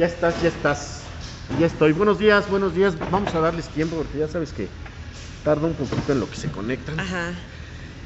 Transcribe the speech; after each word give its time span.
Ya 0.00 0.06
estás, 0.06 0.40
ya 0.40 0.48
estás. 0.48 1.12
Ya 1.58 1.66
estoy. 1.66 1.92
Buenos 1.92 2.18
días, 2.18 2.48
buenos 2.48 2.74
días. 2.74 2.96
Vamos 3.10 3.34
a 3.34 3.40
darles 3.40 3.68
tiempo 3.68 3.96
porque 3.96 4.16
ya 4.16 4.28
sabes 4.28 4.50
que 4.54 4.70
tarda 5.42 5.66
un 5.66 5.76
poquito 5.76 6.12
en 6.12 6.20
lo 6.20 6.30
que 6.30 6.38
se 6.38 6.50
conectan. 6.50 6.96
Ajá. 6.98 7.34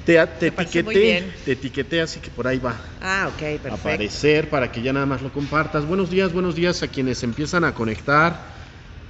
Te, 0.02 0.14
te 0.26 0.48
etiqueté, 0.48 1.42
te 1.44 1.52
etiqueté, 1.52 2.00
así 2.00 2.18
que 2.20 2.32
por 2.32 2.48
ahí 2.48 2.58
va 2.58 2.72
Ah, 3.00 3.28
ok, 3.32 3.38
a 3.38 3.44
perfecto. 3.62 3.74
aparecer 3.74 4.50
para 4.50 4.72
que 4.72 4.82
ya 4.82 4.92
nada 4.92 5.06
más 5.06 5.22
lo 5.22 5.30
compartas. 5.30 5.86
Buenos 5.86 6.10
días, 6.10 6.32
buenos 6.32 6.56
días 6.56 6.82
a 6.82 6.88
quienes 6.88 7.22
empiezan 7.22 7.62
a 7.62 7.74
conectar. 7.74 8.52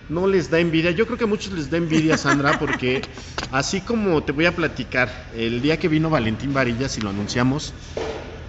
No 0.06 0.26
les 0.26 0.50
da 0.50 0.60
envidia, 0.60 0.90
yo 0.90 1.06
creo 1.06 1.16
que 1.16 1.24
a 1.24 1.26
muchos 1.34 1.54
les 1.54 1.70
da 1.70 1.78
envidia, 1.78 2.18
Sandra, 2.18 2.58
porque 2.58 3.08
así 3.50 3.80
como 3.80 4.24
te 4.24 4.32
voy 4.32 4.44
a 4.44 4.54
platicar, 4.54 5.30
el 5.32 5.62
día 5.62 5.78
que 5.78 5.88
vino 5.88 6.10
Valentín 6.10 6.52
Varillas 6.52 6.98
y 6.98 7.00
lo 7.00 7.08
anunciamos, 7.08 7.74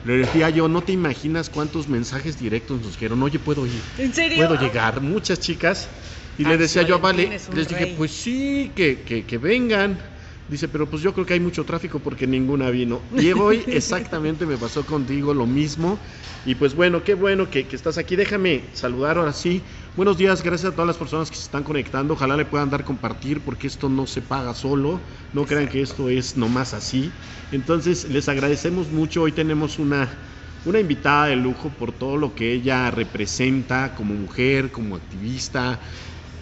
le 0.05 0.17
decía 0.17 0.49
yo, 0.49 0.67
no 0.67 0.83
te 0.83 0.91
imaginas 0.93 1.49
cuántos 1.49 1.87
mensajes 1.87 2.37
directos 2.37 2.81
nos 2.81 2.93
dijeron, 2.93 3.21
oye, 3.23 3.39
puedo 3.39 3.65
ir, 3.65 3.83
¿En 3.97 4.13
serio? 4.13 4.37
puedo 4.37 4.55
llegar, 4.55 5.01
muchas 5.01 5.39
chicas. 5.39 5.89
Y 6.37 6.43
le 6.45 6.51
Ay, 6.51 6.57
decía 6.57 6.81
yo 6.83 6.99
Vale, 6.99 7.29
les 7.53 7.67
dije, 7.69 7.87
pues 7.87 8.11
sí, 8.11 8.73
que, 8.75 9.03
que, 9.03 9.25
que 9.25 9.37
vengan. 9.37 9.99
Dice, 10.47 10.67
pero 10.67 10.87
pues 10.89 11.01
yo 11.01 11.13
creo 11.13 11.25
que 11.25 11.33
hay 11.33 11.39
mucho 11.39 11.65
tráfico 11.65 11.99
porque 12.01 12.27
ninguna 12.27 12.69
vino. 12.69 13.07
Y 13.15 13.31
hoy 13.31 13.65
exactamente 13.71 14.45
me 14.45 14.57
pasó 14.57 14.85
contigo 14.85 15.33
lo 15.33 15.47
mismo. 15.47 16.01
Y 16.43 16.55
pues 16.55 16.75
bueno, 16.75 17.03
qué 17.03 17.15
bueno 17.15 17.49
que, 17.49 17.67
que 17.67 17.75
estás 17.75 17.97
aquí. 17.97 18.15
Déjame 18.15 18.69
saludar 18.73 19.17
ahora 19.17 19.33
sí. 19.33 19.65
Buenos 19.95 20.17
días, 20.17 20.43
gracias 20.43 20.73
a 20.73 20.75
todas 20.75 20.87
las 20.87 20.97
personas 20.97 21.29
que 21.29 21.37
se 21.37 21.43
están 21.43 21.63
conectando. 21.63 22.15
Ojalá 22.15 22.35
le 22.35 22.43
puedan 22.43 22.69
dar 22.69 22.83
compartir 22.83 23.39
porque 23.39 23.67
esto 23.67 23.87
no 23.87 24.05
se 24.05 24.21
paga 24.21 24.53
solo. 24.53 24.99
No 25.31 25.45
crean 25.45 25.69
que 25.69 25.81
esto 25.81 26.09
es 26.09 26.35
nomás 26.35 26.73
así. 26.73 27.09
Entonces, 27.53 28.03
les 28.09 28.27
agradecemos 28.27 28.89
mucho. 28.89 29.21
Hoy 29.21 29.31
tenemos 29.31 29.79
una, 29.79 30.09
una 30.65 30.81
invitada 30.81 31.27
de 31.27 31.37
lujo 31.37 31.69
por 31.69 31.93
todo 31.93 32.17
lo 32.17 32.35
que 32.35 32.51
ella 32.51 32.91
representa 32.91 33.95
como 33.95 34.13
mujer, 34.13 34.69
como 34.69 34.97
activista, 34.97 35.79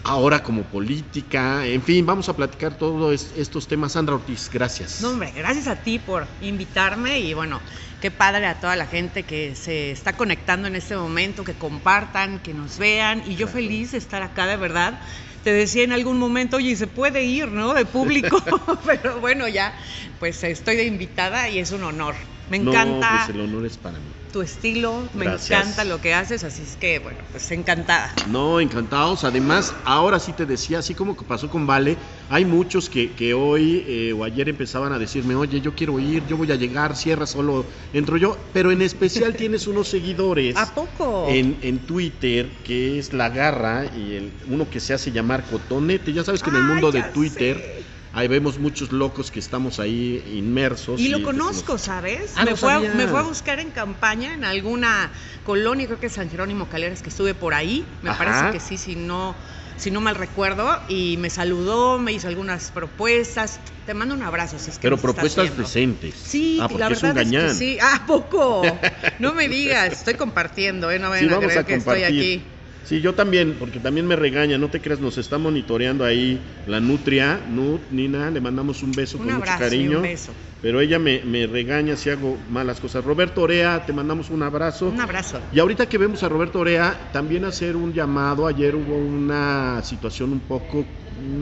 ahora 0.02 0.42
como 0.42 0.64
política. 0.64 1.64
En 1.64 1.80
fin, 1.80 2.04
vamos 2.04 2.28
a 2.28 2.34
platicar 2.34 2.76
todos 2.76 3.30
estos 3.36 3.68
temas. 3.68 3.92
Sandra 3.92 4.16
Ortiz, 4.16 4.50
gracias. 4.52 5.00
No, 5.00 5.10
hombre, 5.10 5.32
gracias 5.36 5.68
a 5.68 5.76
ti 5.76 6.00
por 6.00 6.26
invitarme 6.40 7.20
y 7.20 7.34
bueno, 7.34 7.60
qué 8.04 8.10
padre 8.10 8.44
a 8.44 8.60
toda 8.60 8.76
la 8.76 8.86
gente 8.86 9.22
que 9.22 9.54
se 9.54 9.90
está 9.90 10.14
conectando 10.14 10.68
en 10.68 10.76
este 10.76 10.94
momento, 10.94 11.42
que 11.42 11.54
compartan, 11.54 12.38
que 12.38 12.52
nos 12.52 12.76
vean 12.76 13.22
y 13.24 13.34
yo 13.36 13.48
feliz 13.48 13.92
de 13.92 13.96
estar 13.96 14.22
acá 14.22 14.46
de 14.46 14.58
verdad. 14.58 15.00
Te 15.42 15.54
decía 15.54 15.84
en 15.84 15.92
algún 15.92 16.18
momento, 16.18 16.58
oye, 16.58 16.76
se 16.76 16.86
puede 16.86 17.24
ir, 17.24 17.48
¿no? 17.48 17.72
De 17.72 17.86
público, 17.86 18.42
pero 18.84 19.20
bueno, 19.22 19.48
ya, 19.48 19.74
pues 20.18 20.44
estoy 20.44 20.76
de 20.76 20.84
invitada 20.84 21.48
y 21.48 21.58
es 21.58 21.70
un 21.70 21.82
honor. 21.82 22.14
Me 22.50 22.58
No, 22.58 22.72
encanta 22.72 23.08
pues 23.08 23.28
el 23.30 23.40
honor 23.40 23.64
es 23.66 23.78
para 23.78 24.00
mí. 24.00 24.13
Tu 24.34 24.42
estilo, 24.42 25.08
me 25.14 25.26
Gracias. 25.26 25.60
encanta 25.60 25.84
lo 25.84 26.00
que 26.00 26.12
haces, 26.12 26.42
así 26.42 26.62
es 26.62 26.76
que, 26.76 26.98
bueno, 26.98 27.20
pues 27.30 27.48
encantada. 27.52 28.12
No, 28.26 28.58
encantados. 28.58 29.22
Además, 29.22 29.72
ahora 29.84 30.18
sí 30.18 30.32
te 30.32 30.44
decía, 30.44 30.80
así 30.80 30.92
como 30.92 31.16
que 31.16 31.24
pasó 31.24 31.48
con 31.48 31.68
Vale, 31.68 31.96
hay 32.28 32.44
muchos 32.44 32.90
que, 32.90 33.14
que 33.14 33.32
hoy 33.32 33.84
eh, 33.86 34.12
o 34.12 34.24
ayer 34.24 34.48
empezaban 34.48 34.92
a 34.92 34.98
decirme, 34.98 35.36
oye, 35.36 35.60
yo 35.60 35.72
quiero 35.76 36.00
ir, 36.00 36.26
yo 36.26 36.36
voy 36.36 36.50
a 36.50 36.56
llegar, 36.56 36.96
cierra, 36.96 37.26
solo 37.26 37.64
entro 37.92 38.16
yo. 38.16 38.36
Pero 38.52 38.72
en 38.72 38.82
especial 38.82 39.34
tienes 39.36 39.68
unos 39.68 39.86
seguidores 39.86 40.56
¿A 40.56 40.74
poco? 40.74 41.26
en, 41.28 41.56
en 41.62 41.86
Twitter, 41.86 42.50
que 42.64 42.98
es 42.98 43.12
La 43.12 43.28
Garra, 43.28 43.84
y 43.96 44.14
el, 44.14 44.32
uno 44.48 44.68
que 44.68 44.80
se 44.80 44.94
hace 44.94 45.12
llamar 45.12 45.44
Cotonete. 45.48 46.12
Ya 46.12 46.24
sabes 46.24 46.42
que 46.42 46.50
en 46.50 46.56
el 46.56 46.62
Ay, 46.62 46.68
mundo 46.68 46.90
de 46.90 47.04
Twitter 47.04 47.56
sé. 47.56 47.93
Ahí 48.14 48.28
vemos 48.28 48.58
muchos 48.58 48.92
locos 48.92 49.30
que 49.30 49.40
estamos 49.40 49.80
ahí 49.80 50.22
inmersos. 50.38 51.00
Y 51.00 51.08
lo 51.08 51.22
conozco, 51.22 51.72
nos- 51.72 51.82
¿sabes? 51.82 52.32
Ah, 52.36 52.44
me, 52.44 52.52
no 52.52 52.56
fue 52.56 52.72
a, 52.72 52.76
sabía. 52.76 52.94
me 52.94 53.08
fue 53.08 53.18
a 53.20 53.22
buscar 53.24 53.58
en 53.60 53.70
campaña 53.72 54.32
en 54.34 54.44
alguna 54.44 55.12
colonia, 55.42 55.86
creo 55.86 56.00
que 56.00 56.06
es 56.06 56.12
San 56.12 56.30
Jerónimo 56.30 56.68
Caleres, 56.68 57.02
que 57.02 57.10
estuve 57.10 57.34
por 57.34 57.54
ahí. 57.54 57.86
Me 58.02 58.10
Ajá. 58.10 58.24
parece 58.24 58.50
que 58.52 58.60
sí, 58.60 58.78
si 58.78 58.94
no, 58.96 59.36
si 59.76 59.90
no 59.90 60.00
mal 60.00 60.14
recuerdo. 60.14 60.80
Y 60.88 61.16
me 61.18 61.28
saludó, 61.28 61.98
me 61.98 62.12
hizo 62.12 62.28
algunas 62.28 62.70
propuestas. 62.70 63.60
Te 63.84 63.94
mando 63.94 64.14
un 64.14 64.22
abrazo, 64.22 64.58
si 64.58 64.70
es 64.70 64.76
que 64.78 64.82
Pero 64.82 64.96
propuestas 64.96 65.56
decentes. 65.58 66.14
Sí, 66.16 66.58
ah, 66.62 66.68
porque 66.68 66.84
la 66.84 66.88
es 66.90 67.02
un 67.02 67.08
verdad 67.14 67.22
es, 67.22 67.30
gañán. 67.30 67.48
que 67.48 67.54
sí. 67.54 67.78
Ah, 67.82 68.00
¿a 68.02 68.06
poco? 68.06 68.62
No 69.18 69.32
me 69.34 69.48
digas, 69.48 69.92
estoy 69.92 70.14
compartiendo, 70.14 70.90
¿eh? 70.90 70.98
No 70.98 71.10
vayan 71.10 71.28
Sí, 71.28 71.34
a 71.34 71.38
creer 71.38 71.58
a 71.58 71.64
que 71.64 71.74
estoy 71.74 72.02
aquí. 72.04 72.53
Sí, 72.84 73.00
yo 73.00 73.14
también, 73.14 73.56
porque 73.58 73.80
también 73.80 74.06
me 74.06 74.14
regaña, 74.14 74.58
no 74.58 74.68
te 74.68 74.80
creas, 74.80 75.00
nos 75.00 75.16
está 75.16 75.38
monitoreando 75.38 76.04
ahí 76.04 76.38
la 76.66 76.80
Nutria, 76.80 77.40
Nut, 77.50 77.80
Nina, 77.90 78.30
le 78.30 78.40
mandamos 78.42 78.82
un 78.82 78.92
beso 78.92 79.16
Un 79.16 79.24
con 79.24 79.34
mucho 79.36 79.52
y 79.56 79.58
cariño. 79.58 79.96
un 79.98 80.02
beso. 80.02 80.32
Pero 80.60 80.80
ella 80.80 80.98
me, 80.98 81.22
me 81.24 81.46
regaña 81.46 81.96
si 81.96 82.10
hago 82.10 82.36
malas 82.50 82.80
cosas. 82.80 83.04
Roberto 83.04 83.42
Orea, 83.42 83.84
te 83.84 83.92
mandamos 83.92 84.30
un 84.30 84.42
abrazo. 84.42 84.88
Un 84.88 85.00
abrazo. 85.00 85.38
Y 85.52 85.58
ahorita 85.60 85.86
que 85.86 85.98
vemos 85.98 86.22
a 86.22 86.28
Roberto 86.28 86.60
Orea, 86.60 87.10
también 87.12 87.44
hacer 87.44 87.76
un 87.76 87.92
llamado. 87.92 88.46
Ayer 88.46 88.74
hubo 88.74 88.96
una 88.96 89.82
situación 89.82 90.32
un 90.32 90.40
poco 90.40 90.84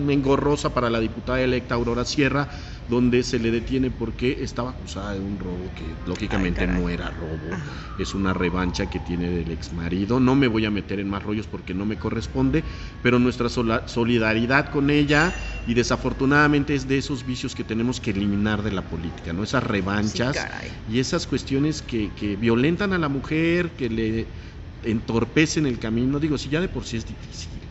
engorrosa 0.09 0.73
para 0.75 0.91
la 0.91 1.01
diputada 1.01 1.41
electa 1.41 1.75
Aurora 1.75 2.05
Sierra, 2.05 2.49
donde 2.88 3.22
se 3.22 3.38
le 3.38 3.50
detiene 3.50 3.91
porque 3.91 4.38
estaba 4.41 4.70
acusada 4.70 5.15
de 5.15 5.20
un 5.20 5.38
robo 5.38 5.72
que 5.75 5.97
lógicamente 6.04 6.62
Ay, 6.62 6.69
no 6.69 6.88
era 6.88 7.10
robo. 7.10 7.50
Es 7.97 8.15
una 8.15 8.32
revancha 8.32 8.87
que 8.87 9.00
tiene 9.00 9.31
del 9.31 9.50
ex 9.50 9.72
marido. 9.72 10.20
No 10.20 10.34
me 10.34 10.48
voy 10.48 10.65
a 10.65 10.70
meter 10.70 10.98
en 11.00 11.09
más 11.09 11.22
rollos 11.22 11.47
porque 11.47 11.75
no 11.75 11.87
me 11.87 11.97
corresponde, 11.98 12.65
pero 13.03 13.19
nuestra 13.19 13.48
solidaridad 13.48 14.70
con 14.70 14.91
ella 14.91 15.32
y 15.66 15.75
desafortunadamente 15.75 16.75
es 16.75 16.88
de 16.88 16.98
esos 16.98 17.25
vicios 17.25 17.54
que 17.54 17.65
tenemos 17.65 18.00
que 18.00 18.10
eliminar 18.10 18.62
de 18.62 18.72
la 18.72 18.82
política, 18.82 19.32
¿no? 19.32 19.44
Esas 19.44 19.62
revanchas 19.62 20.37
Sí, 20.37 20.69
y 20.88 20.99
esas 20.99 21.26
cuestiones 21.26 21.82
que, 21.82 22.10
que 22.12 22.37
violentan 22.37 22.93
a 22.93 22.99
la 22.99 23.09
mujer, 23.09 23.70
que 23.72 23.88
le 23.88 24.26
entorpecen 24.82 25.66
el 25.66 25.78
camino. 25.78 26.19
Digo, 26.19 26.38
si 26.38 26.49
ya 26.49 26.60
de 26.60 26.69
por 26.69 26.84
sí 26.84 26.97
es 26.97 27.06
difícil. 27.06 27.62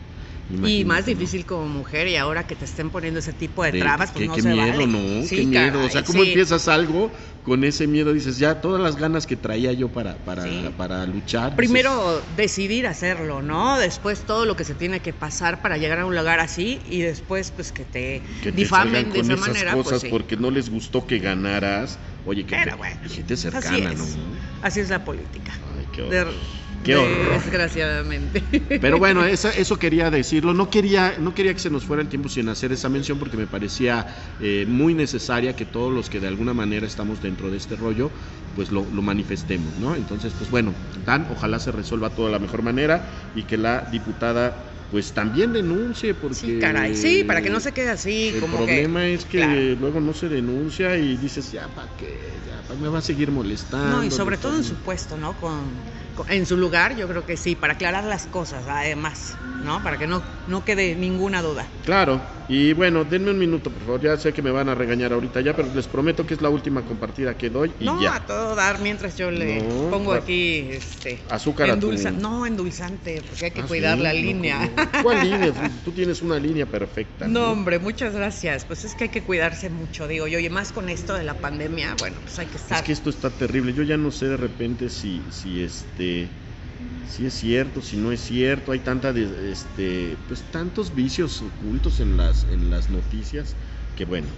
Y 0.68 0.84
más 0.84 1.00
¿no? 1.00 1.06
difícil 1.06 1.46
como 1.46 1.66
mujer 1.66 2.08
y 2.08 2.16
ahora 2.16 2.46
que 2.46 2.56
te 2.56 2.64
estén 2.66 2.90
poniendo 2.90 3.20
ese 3.20 3.32
tipo 3.32 3.64
de 3.64 3.72
trabas, 3.72 4.10
pues 4.12 4.22
qué, 4.22 4.28
no 4.28 4.34
qué 4.34 4.42
se 4.42 4.48
miedo, 4.50 4.66
vale. 4.72 4.86
¿no? 4.86 5.26
Sí, 5.26 5.36
qué 5.36 5.46
miedo. 5.46 5.84
o 5.84 5.88
sea, 5.88 6.04
¿cómo 6.04 6.22
sí. 6.22 6.28
empiezas 6.28 6.68
algo 6.68 7.10
con 7.42 7.64
ese 7.64 7.86
miedo? 7.86 8.12
Dices, 8.12 8.38
ya 8.38 8.60
todas 8.60 8.80
las 8.82 8.96
ganas 8.96 9.26
que 9.26 9.36
traía 9.36 9.72
yo 9.72 9.88
para, 9.90 10.16
para, 10.24 10.42
Sí. 10.44 10.64
para 10.76 11.06
luchar. 11.06 11.50
dices, 11.50 11.56
Primero 11.56 12.22
decidir 12.36 12.86
hacerlo, 12.86 13.40
¿no? 13.42 13.78
Después 13.78 14.26
todo 14.26 14.44
lo 14.44 14.54
que 14.56 14.64
se 14.64 14.74
tiene 14.74 15.00
que 15.00 15.12
pasar 15.12 15.62
para 15.62 15.78
llegar 15.78 16.00
a 16.00 16.06
un 16.06 16.14
lugar 16.14 16.40
así 16.40 16.80
y 16.86 17.00
después 17.00 17.50
pues 17.50 17.72
que 17.72 17.84
te 17.84 18.22
que 18.42 18.50
te 18.50 18.52
difamen 18.52 19.10
de 19.12 19.20
esa 19.20 19.32
esas 19.34 19.48
manera, 19.48 19.72
cosas 19.72 19.90
pues 19.92 20.02
sí. 20.02 20.08
porque 20.10 20.36
no 20.36 20.50
les 20.50 20.68
gustó 20.70 21.06
que 21.06 21.18
ganaras. 21.18 21.98
Oye, 22.24 22.44
que 22.46 22.54
Pero 22.56 22.72
te- 22.72 22.76
bueno, 22.76 22.96
gente 23.08 23.34
así 23.34 23.42
cercana, 23.50 23.92
es. 23.92 23.98
¿no? 23.98 24.04
Así 24.62 24.80
es 24.80 24.90
la 24.90 25.04
política. 25.04 25.52
Ay, 25.78 25.86
qué 25.92 26.02
De- 26.02 26.20
horror. 26.20 26.34
Qué 26.82 26.96
horror. 26.96 27.40
Desgraciadamente. 27.42 28.42
Pero 28.80 28.98
bueno, 28.98 29.24
esa- 29.24 29.50
eso 29.50 29.78
quería 29.78 30.10
decirlo. 30.10 30.52
No 30.54 30.68
quería, 30.70 31.14
no 31.18 31.34
quería 31.34 31.54
que 31.54 31.60
se 31.60 31.70
nos 31.70 31.84
fuera 31.84 32.02
el 32.02 32.08
tiempo 32.08 32.28
sin 32.28 32.48
hacer 32.48 32.72
esa 32.72 32.88
mención 32.88 33.18
porque 33.18 33.36
me 33.36 33.46
parecía 33.46 34.06
eh, 34.40 34.64
muy 34.68 34.94
necesaria 34.94 35.54
que 35.54 35.64
todos 35.66 35.92
los 35.92 36.10
que 36.10 36.20
de 36.20 36.26
alguna 36.28 36.54
manera 36.54 36.86
estamos 36.86 37.20
dentro 37.20 37.50
de 37.50 37.56
este 37.56 37.76
rollo, 37.76 38.12
pues 38.54 38.70
lo, 38.72 38.90
lo 38.90 39.02
manifestemos, 39.02 39.78
¿no? 39.78 39.94
Entonces, 39.94 40.34
pues 40.34 40.50
bueno, 40.50 40.74
Dan, 41.04 41.28
ojalá 41.30 41.58
se 41.58 41.72
resuelva 41.72 42.10
todo 42.10 42.26
de 42.26 42.32
la 42.32 42.38
mejor 42.38 42.62
manera 42.62 43.30
y 43.34 43.44
que 43.44 43.56
la 43.56 43.88
diputada 43.90 44.68
pues 44.90 45.14
también 45.14 45.54
denuncie 45.54 46.12
porque 46.12 46.36
Sí, 46.36 46.58
caray. 46.60 46.94
Sí, 46.94 47.24
para 47.24 47.40
que 47.40 47.48
no 47.48 47.60
se 47.60 47.72
quede 47.72 47.88
así, 47.88 48.28
el 48.34 48.40
como 48.40 48.58
problema 48.58 49.00
que. 49.00 49.14
es 49.14 49.24
que 49.24 49.38
Claro. 49.38 49.76
luego 49.80 50.00
no 50.00 50.12
se 50.12 50.28
denuncia 50.28 50.98
y 50.98 51.16
dices, 51.16 51.50
ya, 51.50 51.68
¿para 51.74 51.96
qué? 51.96 52.42
Ya, 52.46 52.60
¿para 52.60 52.76
qué 52.76 52.82
me 52.82 52.88
va 52.90 52.98
a 52.98 53.02
seguir 53.02 53.30
molestando? 53.30 53.96
No, 53.96 54.04
y 54.04 54.10
sobre 54.10 54.36
todo 54.36 54.54
en 54.58 54.64
su 54.64 54.76
puesto, 54.76 55.16
¿no? 55.16 55.34
Con- 55.38 55.82
en 56.28 56.46
su 56.46 56.56
lugar, 56.56 56.96
yo 56.96 57.08
creo 57.08 57.24
que 57.26 57.36
sí, 57.36 57.56
para 57.56 57.74
aclarar 57.74 58.04
las 58.04 58.26
cosas, 58.26 58.66
además, 58.66 59.42
¿no? 59.62 59.82
Para 59.82 59.96
que 59.98 60.06
no, 60.06 60.22
no 60.46 60.64
quede 60.64 60.94
ninguna 60.96 61.42
duda. 61.42 61.68
Claro, 61.84 62.20
y 62.48 62.72
bueno, 62.74 63.04
denme 63.04 63.30
un 63.30 63.38
minuto, 63.38 63.70
por 63.70 63.82
favor. 63.82 64.00
Ya 64.00 64.16
sé 64.16 64.32
que 64.32 64.42
me 64.42 64.50
van 64.50 64.68
a 64.68 64.74
regañar 64.74 65.12
ahorita 65.12 65.40
ya, 65.40 65.54
pero 65.54 65.68
les 65.74 65.86
prometo 65.86 66.26
que 66.26 66.34
es 66.34 66.42
la 66.42 66.48
última 66.50 66.82
compartida 66.82 67.36
que 67.36 67.50
doy 67.50 67.72
y 67.80 67.84
no, 67.86 68.00
ya. 68.02 68.16
a 68.16 68.26
todo 68.26 68.54
dar 68.54 68.80
mientras 68.80 69.16
yo 69.16 69.30
le 69.30 69.60
No, 69.60 69.90
pongo 69.90 70.12
aquí 70.12 70.68
este 70.70 71.22
Azúcar 71.30 71.70
a 71.70 71.78
tu- 71.80 71.90
endulza- 71.90 72.12
no 72.12 72.46
endulzante, 72.46 73.22
porque 73.22 73.46
hay 73.46 73.50
que 73.52 73.62
Ah, 73.62 73.66
cuidar 73.66 73.96
sí, 73.96 74.02
la 74.02 74.12
no, 74.12 74.20
línea. 74.20 74.70
¿Cuál 75.02 75.20
línea? 75.22 75.52
Tú- 75.52 75.60
Tú 75.84 75.92
tienes 75.92 76.22
una 76.22 76.38
línea 76.38 76.66
perfecta. 76.66 77.26
No, 77.26 77.52
hombre, 77.52 77.78
muchas 77.78 78.14
gracias. 78.14 78.64
Pues 78.64 78.84
es 78.84 78.94
que 78.94 79.04
hay 79.04 79.10
que 79.10 79.22
cuidarse 79.22 79.70
mucho, 79.70 80.06
digo 80.08 80.26
yo, 80.28 80.38
y 80.38 80.48
más 80.50 80.72
con 80.72 80.88
esto 80.88 81.14
de 81.14 81.24
la 81.24 81.34
pandemia, 81.40 81.94
bueno, 81.98 82.20
pues 82.22 82.38
hay 82.38 82.46
que 82.46 82.56
estar. 82.58 82.78
Es 82.78 82.84
que 82.84 82.92
esto 82.92 83.10
está 83.10 83.30
terrible. 83.30 83.72
Yo 83.72 83.82
ya 83.82 83.96
no 83.96 84.10
sé 84.10 84.26
de 84.28 84.36
repente 84.36 84.88
si, 84.90 85.30
si 85.30 85.62
este, 85.62 86.41
si 87.04 87.26
es 87.26 87.34
cierto, 87.34 87.82
si 87.82 87.96
no 87.96 88.12
es 88.12 88.20
cierto. 88.20 88.72
Hay 88.72 88.80
tanta, 88.80 89.12
de- 89.12 89.50
este, 89.52 90.16
pues 90.28 90.42
tantos 90.50 90.94
vicios 90.94 91.42
ocultos 91.42 92.00
en 92.00 92.16
las, 92.16 92.44
en 92.44 92.70
las 92.70 92.88
noticias 92.90 93.56
que 93.94 94.04
bueno. 94.04 94.28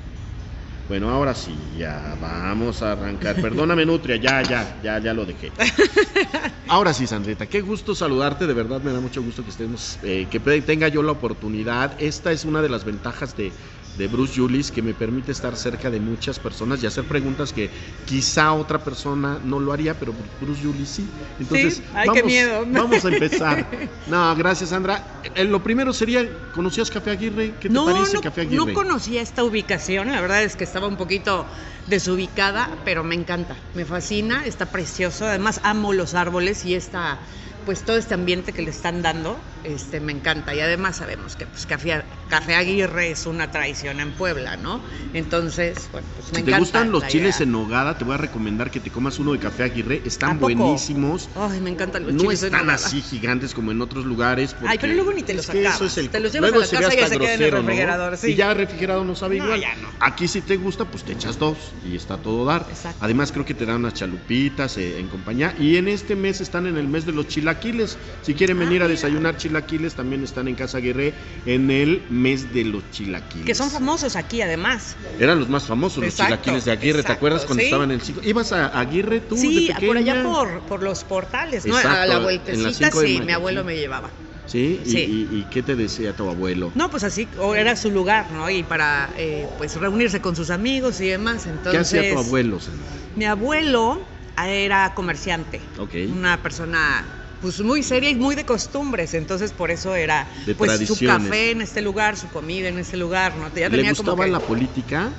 Bueno, 0.87 1.09
ahora 1.11 1.35
sí, 1.35 1.57
ya 1.79 2.17
vamos 2.21 2.83
a 2.83 2.93
arrancar. 2.93 3.41
Perdóname, 3.41 3.87
Nutria, 3.87 4.17
ya, 4.17 4.43
ya, 4.43 4.81
ya, 4.83 4.99
ya 4.99 5.15
lo 5.15 5.25
dejé. 5.25 5.53
Ahora 6.69 6.93
sí, 6.95 7.07
Sandrita, 7.07 7.47
qué 7.47 7.61
gusto 7.61 7.95
saludarte, 7.95 8.47
de 8.47 8.55
verdad 8.55 8.81
me 8.83 8.93
da 8.93 9.01
mucho 9.01 9.23
gusto 9.23 9.45
que 9.45 9.51
estemos, 9.51 9.99
eh, 10.03 10.27
que 10.31 10.41
tenga 10.41 10.89
yo 10.89 11.03
la 11.03 11.13
oportunidad. 11.13 11.95
Esta 12.01 12.33
es 12.33 12.45
una 12.45 12.63
de 12.63 12.69
las 12.71 12.85
ventajas 12.85 13.37
de, 13.37 13.53
de 13.97 14.09
Bruce 14.09 14.41
Willis 14.41 14.71
que 14.71 14.83
me 14.83 14.93
permite 14.95 15.33
estar 15.33 15.57
cerca 15.57 15.91
de 15.91 16.01
muchas 16.01 16.39
personas 16.39 16.83
y 16.83 16.87
hacer 16.87 17.05
preguntas 17.05 17.53
que 17.53 17.71
quizá 18.05 18.53
otra 18.53 18.83
persona 18.83 19.39
no 19.45 19.61
lo 19.61 19.73
haría, 19.73 19.99
pero 19.99 20.13
Bruce 20.41 20.67
Willis 20.67 20.89
sí. 20.89 21.09
Entonces, 21.39 21.77
Sí, 21.77 21.83
ay, 21.95 22.09
vamos, 22.09 22.23
qué 22.23 22.27
miedo. 22.27 22.65
vamos 22.71 23.05
a 23.05 23.09
empezar. 23.09 23.67
No, 24.07 24.35
gracias 24.37 24.71
Sandra. 24.71 25.21
Eh, 25.35 25.45
lo 25.45 25.63
primero 25.63 25.93
sería, 25.93 26.29
¿conocías 26.53 26.91
Café 26.91 27.11
Aguirre? 27.13 27.55
¿Qué 27.61 27.69
te 27.69 27.75
no, 27.75 27.85
parece 27.87 28.15
no, 28.15 28.21
Café 28.21 28.43
Aguirre? 28.43 28.67
no 28.67 28.73
conocía 28.73 29.23
esta 29.23 29.45
ubicación, 29.45 30.11
la 30.11 30.21
verdad 30.21 30.43
es 30.43 30.57
que 30.57 30.65
estaba 30.65 30.87
un 30.87 30.97
poquito 30.97 31.47
desubicada, 31.87 32.71
pero 32.85 33.05
me 33.05 33.15
encanta, 33.15 33.57
me 33.75 33.85
fascina, 33.85 34.45
está 34.47 34.67
precioso, 34.67 35.27
además 35.27 35.61
amo 35.63 35.93
los 35.93 36.15
árboles 36.15 36.65
y 36.65 36.75
esta, 36.75 37.19
pues 37.67 37.83
todo 37.85 37.97
este 37.97 38.15
ambiente 38.15 38.53
que 38.53 38.63
le 38.63 38.71
están 38.71 39.03
dando, 39.03 39.37
este, 39.65 40.01
me 40.01 40.13
encanta 40.13 40.55
y 40.55 40.61
además 40.61 40.97
sabemos 40.97 41.37
que 41.37 41.47
pues 41.47 41.67
Café, 41.67 42.03
Café 42.29 42.55
Aguirre 42.55 43.11
es 43.11 43.27
una 43.27 43.51
tradición 43.51 44.01
en 44.01 44.13
Puebla, 44.13 44.57
¿no? 44.57 44.81
Entonces, 45.13 45.89
bueno, 45.93 46.07
pues 46.17 46.33
me 46.33 46.39
Si 46.39 46.45
te 46.45 46.51
encanta. 46.51 46.59
gustan 46.59 46.93
los 46.93 47.07
chiles 47.07 47.37
idea. 47.37 47.45
en 47.45 47.53
nogada, 47.53 47.97
te 47.99 48.05
voy 48.05 48.15
a 48.15 48.19
recomendar 48.19 48.71
que 48.71 48.81
te 48.81 48.91
comas 48.91 49.19
uno 49.19 49.33
de 49.33 49.39
Café 49.39 49.63
Aguirre. 49.65 50.03
¿A 50.05 50.09
Están 50.09 50.39
buenísimos. 50.39 51.29
Ay, 51.35 51.61
me 51.61 51.71
encantan 51.71 52.05
los 52.05 52.13
No 52.15 52.21
chiles 52.23 52.43
en 52.43 52.55
están 52.55 52.71
así 52.71 53.01
gigantes 53.03 53.55
como 53.55 53.73
en 53.73 53.81
otros 53.81 54.05
lugares. 54.05 54.55
Ay, 54.67 54.79
pero 54.81 54.93
luego 54.95 55.13
ni 55.13 55.23
te 55.23 55.35
los 55.35 55.49
acabas. 55.49 55.77
eso 55.77 55.87
es 55.87 55.97
el- 55.99 56.11
Te 56.11 56.21
los 56.21 56.33
llevas 56.33 56.51
luego 56.51 56.65
a 56.65 56.67
la 56.67 56.81
casa 56.81 56.95
y 56.95 56.99
ya 57.01 57.09
se 57.09 57.19
queda 57.19 57.35
en 57.35 57.43
el 57.43 57.51
grosero, 57.51 57.57
¿no? 57.63 57.69
refrigerador, 57.69 58.17
sí. 58.17 58.31
Y 58.31 58.35
ya 58.35 58.55
refrigerado 58.55 59.05
no 59.05 59.15
sabe 59.15 59.39
No, 59.39 59.45
igual. 59.45 59.61
ya 59.61 59.75
no. 59.77 59.89
Aquí 60.01 60.29
si 60.29 60.41
te 60.43 60.57
gusta, 60.57 60.85
pues 60.85 61.05
te 61.05 61.13
echas 61.13 61.39
dos 61.39 61.57
y 61.85 61.97
está 61.97 62.19
todo 62.19 62.45
dar. 62.45 62.67
Exacto. 62.69 62.99
Además 63.03 63.33
creo 63.33 63.45
que 63.45 63.55
te 63.55 63.65
dan 63.67 63.77
unas 63.77 63.95
chalupitas 63.95 64.77
eh, 64.77 64.99
en 64.99 65.09
compañía. 65.09 65.55
Y 65.59 65.77
en 65.77 65.89
este 65.89 66.17
mes 66.17 66.41
están 66.41 66.67
en 66.67 66.77
el 66.77 66.89
mes 66.89 67.07
de 67.07 67.13
los 67.13 67.29
chilaquiles. 67.29 67.97
Si 68.23 68.35
quieren 68.35 68.57
Ah, 68.59 68.61
venir 68.61 68.83
a 68.83 68.85
mira. 68.85 68.89
desayunar 68.89 69.37
chilaquiles, 69.37 69.54
también 69.95 70.25
están 70.25 70.49
en 70.49 70.55
Casa 70.55 70.79
Aguirre 70.79 71.15
en 71.47 71.71
el 71.71 72.03
mes 72.11 72.53
de 72.53 72.65
los 72.65 72.91
chilaquiles. 72.91 73.47
Que 73.47 73.55
son 73.55 73.71
famosos 73.71 74.17
aquí 74.17 74.43
además. 74.43 74.97
Eran 75.19 75.39
los 75.39 75.49
más 75.49 75.65
famosos, 75.65 76.03
los 76.05 76.15
chilaquiles 76.15 76.65
de 76.65 76.73
Aguirre. 76.73 77.03
¿Te 77.03 77.13
acuerdas 77.13 77.45
cuando 77.45 77.61
sí. 77.61 77.67
estaban 77.67 77.91
en 77.91 78.01
el 78.01 78.03
cinco? 78.05 78.21
¿Ibas 78.25 78.53
a 78.53 78.67
Aguirre 78.79 79.21
tú 79.21 79.37
Sí, 79.37 79.69
de 79.79 79.87
por 79.87 79.97
allá 79.97 80.23
por, 80.23 80.61
por 80.63 80.83
los 80.83 81.05
portales, 81.05 81.67
¿no? 81.67 81.77
a 81.77 82.07
la 82.07 82.19
vueltecita, 82.19 82.91
5 82.91 83.01
sí, 83.01 83.15
mayo, 83.15 83.25
mi 83.27 83.33
abuelo 83.33 83.61
sí. 83.61 83.67
me 83.67 83.77
llevaba. 83.77 84.11
¿Sí? 84.47 84.81
¿Y, 84.85 84.91
Sí. 84.91 84.99
y- 85.33 85.39
y 85.39 85.45
qué 85.51 85.63
te 85.63 85.75
decía 85.75 86.13
tu 86.15 86.29
abuelo? 86.29 86.71
No, 86.75 86.91
pues 86.91 87.03
así, 87.05 87.27
o 87.39 87.55
era 87.55 87.77
su 87.77 87.91
lugar, 87.91 88.31
¿no? 88.33 88.51
Y 88.51 88.63
para, 88.63 89.09
eh, 89.17 89.47
pues, 89.57 89.75
reunirse 89.77 90.21
con 90.21 90.37
sus 90.37 90.51
amigos 90.51 91.01
y 91.01 91.09
demás. 91.09 91.47
Entonces, 91.47 91.73
¿Qué 91.73 91.79
hacía 92.01 92.13
tu 92.13 92.19
abuelo, 92.19 92.61
Sandra? 92.61 92.85
Mi 93.17 93.25
abuelo 93.25 94.03
era 94.37 94.93
comerciante. 94.95 95.61
Ok. 95.79 95.95
Una 96.15 96.43
persona, 96.43 97.07
pues, 97.45 97.61
muy 97.61 97.83
seria 97.83 98.09
y 98.09 98.15
muy 98.15 98.35
de 98.37 98.47
costumbres. 98.47 99.13
Entonces, 99.13 99.53
por 99.53 99.71
eso 99.71 99.95
era, 99.95 100.27
De 100.47 100.55
pues, 100.55 100.87
su 100.89 100.99
café 101.05 101.51
en 101.51 101.61
este 101.61 101.83
lugar, 101.83 102.17
su 102.17 102.31
comida 102.31 102.69
en 102.69 102.79
este 102.79 102.97
lugar, 102.97 103.37
¿no? 103.37 103.49
Ya 103.55 103.69
¿Le 103.69 103.77
tenía 103.77 103.95
como 103.95 104.13
gustaba 104.13 104.25
que- 104.25 104.31
la 104.31 104.41
política? 104.41 105.13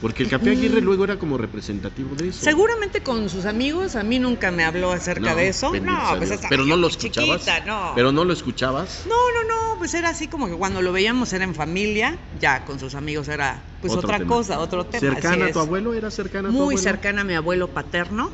Porque 0.00 0.22
el 0.22 0.30
Café 0.30 0.50
Aguirre 0.50 0.80
Mm. 0.80 0.84
luego 0.84 1.04
era 1.04 1.18
como 1.18 1.36
representativo 1.36 2.14
de 2.16 2.28
eso. 2.28 2.42
Seguramente 2.44 3.02
con 3.02 3.28
sus 3.28 3.44
amigos, 3.44 3.96
a 3.96 4.02
mí 4.02 4.18
nunca 4.18 4.50
me 4.50 4.64
habló 4.64 4.92
acerca 4.92 5.30
No, 5.30 5.36
de 5.36 5.48
eso. 5.48 5.72
No, 5.74 6.14
pues 6.16 6.30
estaba 6.30 6.48
Pero 6.48 6.64
no 6.64 6.76
lo 6.76 6.86
escuchabas. 6.88 7.40
chiquita, 7.44 7.64
no. 7.66 7.92
Pero 7.94 8.10
no 8.10 8.24
lo 8.24 8.32
escuchabas. 8.32 9.02
No, 9.06 9.10
no, 9.14 9.48
no, 9.74 9.78
pues 9.78 9.92
era 9.94 10.08
así 10.08 10.26
como 10.28 10.48
que 10.48 10.54
cuando 10.54 10.80
lo 10.80 10.92
veíamos 10.92 11.32
era 11.34 11.44
en 11.44 11.54
familia, 11.54 12.16
ya 12.38 12.64
con 12.64 12.78
sus 12.80 12.94
amigos 12.94 13.28
era 13.28 13.62
pues 13.82 13.92
Otro 13.94 14.08
otra 14.08 14.18
tema. 14.18 14.28
cosa, 14.28 14.58
otro 14.58 14.84
tema. 14.86 15.00
¿Cercana 15.14 15.46
a 15.46 15.52
tu 15.52 15.58
abuelo? 15.60 15.94
¿Era 15.94 16.10
cercana 16.10 16.48
a 16.48 16.52
tu 16.52 16.56
Muy 16.56 16.62
abuelo? 16.74 16.80
cercana 16.82 17.20
a 17.22 17.24
mi 17.24 17.34
abuelo 17.34 17.68
paterno. 17.72 18.30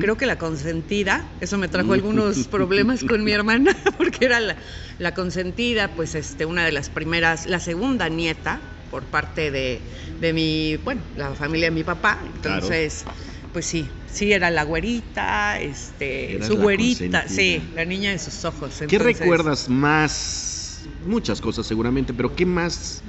Creo 0.00 0.16
que 0.16 0.26
la 0.26 0.38
consentida, 0.38 1.24
eso 1.40 1.56
me 1.58 1.68
trajo 1.68 1.88
Mm. 1.90 1.92
algunos 1.92 2.46
problemas 2.48 3.02
con 3.04 3.22
mi 3.24 3.32
hermana, 3.32 3.76
porque 3.96 4.24
era 4.24 4.38
la, 4.40 4.56
la 4.98 5.14
consentida, 5.14 5.94
pues 5.94 6.14
este, 6.14 6.46
una 6.46 6.64
de 6.64 6.72
las 6.72 6.90
primeras, 6.90 7.46
la 7.46 7.58
segunda 7.60 8.08
nieta 8.08 8.60
por 8.90 9.06
parte 9.06 9.50
de, 9.50 9.82
de 10.18 10.32
mi, 10.32 10.76
bueno, 10.84 11.02
la 11.14 11.34
familia 11.34 11.66
de 11.66 11.70
mi 11.72 11.84
papá. 11.84 12.18
Claro. 12.40 12.56
Entonces, 12.66 13.06
pues 13.52 13.66
sí, 13.66 13.90
sí 14.06 14.32
era 14.32 14.50
la 14.50 14.62
güerita, 14.64 15.58
este, 15.60 16.34
Eras 16.34 16.48
su 16.48 16.56
güerita, 16.56 17.28
sí, 17.28 17.70
la 17.74 17.84
niña 17.84 18.10
de 18.10 18.18
sus 18.18 18.44
ojos. 18.44 18.74
¿Qué 18.86 18.98
recuerdas 18.98 19.68
más? 19.68 20.88
Muchas 21.02 21.40
cosas 21.40 21.66
seguramente, 21.66 22.12
pero 22.12 22.34
¿qué 22.34 22.44
más 22.46 23.02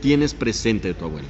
tienes 0.00 0.34
presente 0.34 0.88
de 0.88 0.94
tu 0.94 1.04
abuelo? 1.04 1.28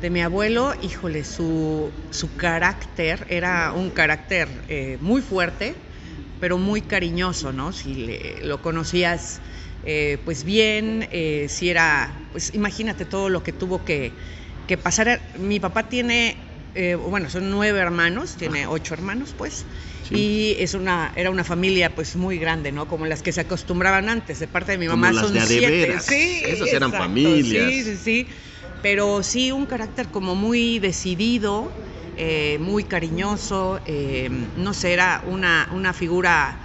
De 0.00 0.10
mi 0.10 0.20
abuelo, 0.22 0.74
híjole, 0.82 1.24
su, 1.24 1.92
su 2.10 2.36
carácter 2.36 3.26
era 3.30 3.72
un 3.72 3.90
carácter 3.90 4.48
eh, 4.68 4.98
muy 5.00 5.22
fuerte, 5.22 5.76
pero 6.40 6.58
muy 6.58 6.82
cariñoso, 6.82 7.52
¿no? 7.52 7.72
Si 7.72 7.94
le- 7.94 8.40
lo 8.42 8.60
conocías, 8.60 9.40
eh, 9.86 10.18
pues 10.24 10.44
bien, 10.44 11.08
eh, 11.12 11.46
si 11.48 11.68
era, 11.68 12.28
pues 12.32 12.54
imagínate 12.54 13.04
todo 13.04 13.28
lo 13.28 13.42
que 13.42 13.52
tuvo 13.52 13.84
que, 13.84 14.12
que 14.66 14.78
pasar. 14.78 15.20
Mi 15.38 15.60
papá 15.60 15.88
tiene, 15.88 16.36
eh, 16.74 16.94
bueno, 16.94 17.28
son 17.28 17.50
nueve 17.50 17.78
hermanos, 17.80 18.36
tiene 18.36 18.66
ocho 18.66 18.94
hermanos, 18.94 19.34
pues. 19.36 19.66
Sí. 20.08 20.14
Y 20.16 20.56
es 20.58 20.74
una, 20.74 21.12
era 21.16 21.30
una 21.30 21.44
familia 21.44 21.94
pues 21.94 22.16
muy 22.16 22.38
grande, 22.38 22.72
¿no? 22.72 22.88
Como 22.88 23.06
las 23.06 23.22
que 23.22 23.32
se 23.32 23.42
acostumbraban 23.42 24.08
antes. 24.08 24.38
De 24.38 24.46
parte 24.46 24.72
de 24.72 24.78
mi 24.78 24.88
mamá 24.88 25.12
son 25.12 25.34
de 25.34 25.40
siete. 25.42 26.00
Sí, 26.00 26.42
Esas 26.46 26.68
eran 26.68 26.90
exacto, 26.90 26.98
familias. 26.98 27.70
Sí, 27.70 27.82
sí, 27.84 27.96
sí. 27.96 28.28
Pero 28.82 29.22
sí 29.22 29.50
un 29.52 29.64
carácter 29.66 30.08
como 30.08 30.34
muy 30.34 30.78
decidido, 30.78 31.72
muy 32.58 32.84
cariñoso. 32.84 33.80
no 34.56 34.74
sé, 34.74 34.92
era 34.92 35.22
una, 35.26 35.68
una 35.72 35.92
figura 35.94 36.58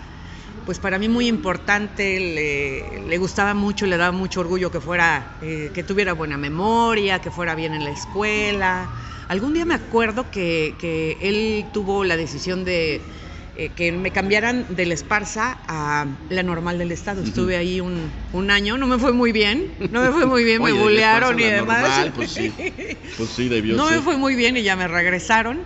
pues 0.70 0.78
para 0.78 1.00
mí 1.00 1.10
muy 1.10 1.26
importante, 1.28 2.20
le, 2.20 3.10
le 3.10 3.18
gustaba 3.18 3.56
mucho, 3.56 3.88
le 3.88 3.98
daba 3.98 4.12
mucho 4.12 4.42
orgullo 4.42 4.70
que 4.70 4.80
fuera, 4.80 5.26
eh, 5.42 5.72
que 5.74 5.82
tuviera 5.82 6.14
buena 6.14 6.38
memoria, 6.38 7.18
que 7.18 7.32
fuera 7.32 7.56
bien 7.56 7.74
en 7.74 7.84
la 7.84 7.90
escuela. 7.90 8.88
Algún 9.30 9.56
día 9.56 9.66
me 9.66 9.74
acuerdo 9.74 10.30
que, 10.30 10.76
que 10.78 11.18
él 11.22 11.66
tuvo 11.74 12.04
la 12.04 12.16
decisión 12.18 12.66
de 12.66 13.02
eh, 13.56 13.72
que 13.76 13.92
me 13.92 14.12
cambiaran 14.12 14.68
de 14.70 14.86
la 14.86 14.94
Esparza 14.94 15.58
a 15.68 16.06
la 16.30 16.44
normal 16.44 16.78
del 16.78 16.92
Estado. 16.92 17.24
Estuve 17.24 17.58
ahí 17.58 17.82
un, 17.82 18.12
un 18.34 18.52
año, 18.52 18.78
no 18.78 18.86
me 18.86 19.00
fue 19.00 19.12
muy 19.12 19.32
bien, 19.32 19.74
no 19.90 20.04
me 20.04 20.12
fue 20.12 20.28
muy 20.28 20.44
bien, 20.44 20.62
Oye, 20.62 20.76
me 20.76 20.80
bulearon 20.82 21.40
y 21.40 21.46
demás. 21.46 21.82
normal, 21.82 22.14
pues 22.16 22.30
sí. 22.32 22.54
Pues 23.18 23.30
sí, 23.32 23.50
debió 23.50 23.76
No 23.76 23.88
ser. 23.88 23.98
me 23.98 24.04
fue 24.04 24.18
muy 24.18 24.36
bien 24.36 24.56
y 24.56 24.62
ya 24.62 24.76
me 24.76 24.88
regresaron. 24.88 25.62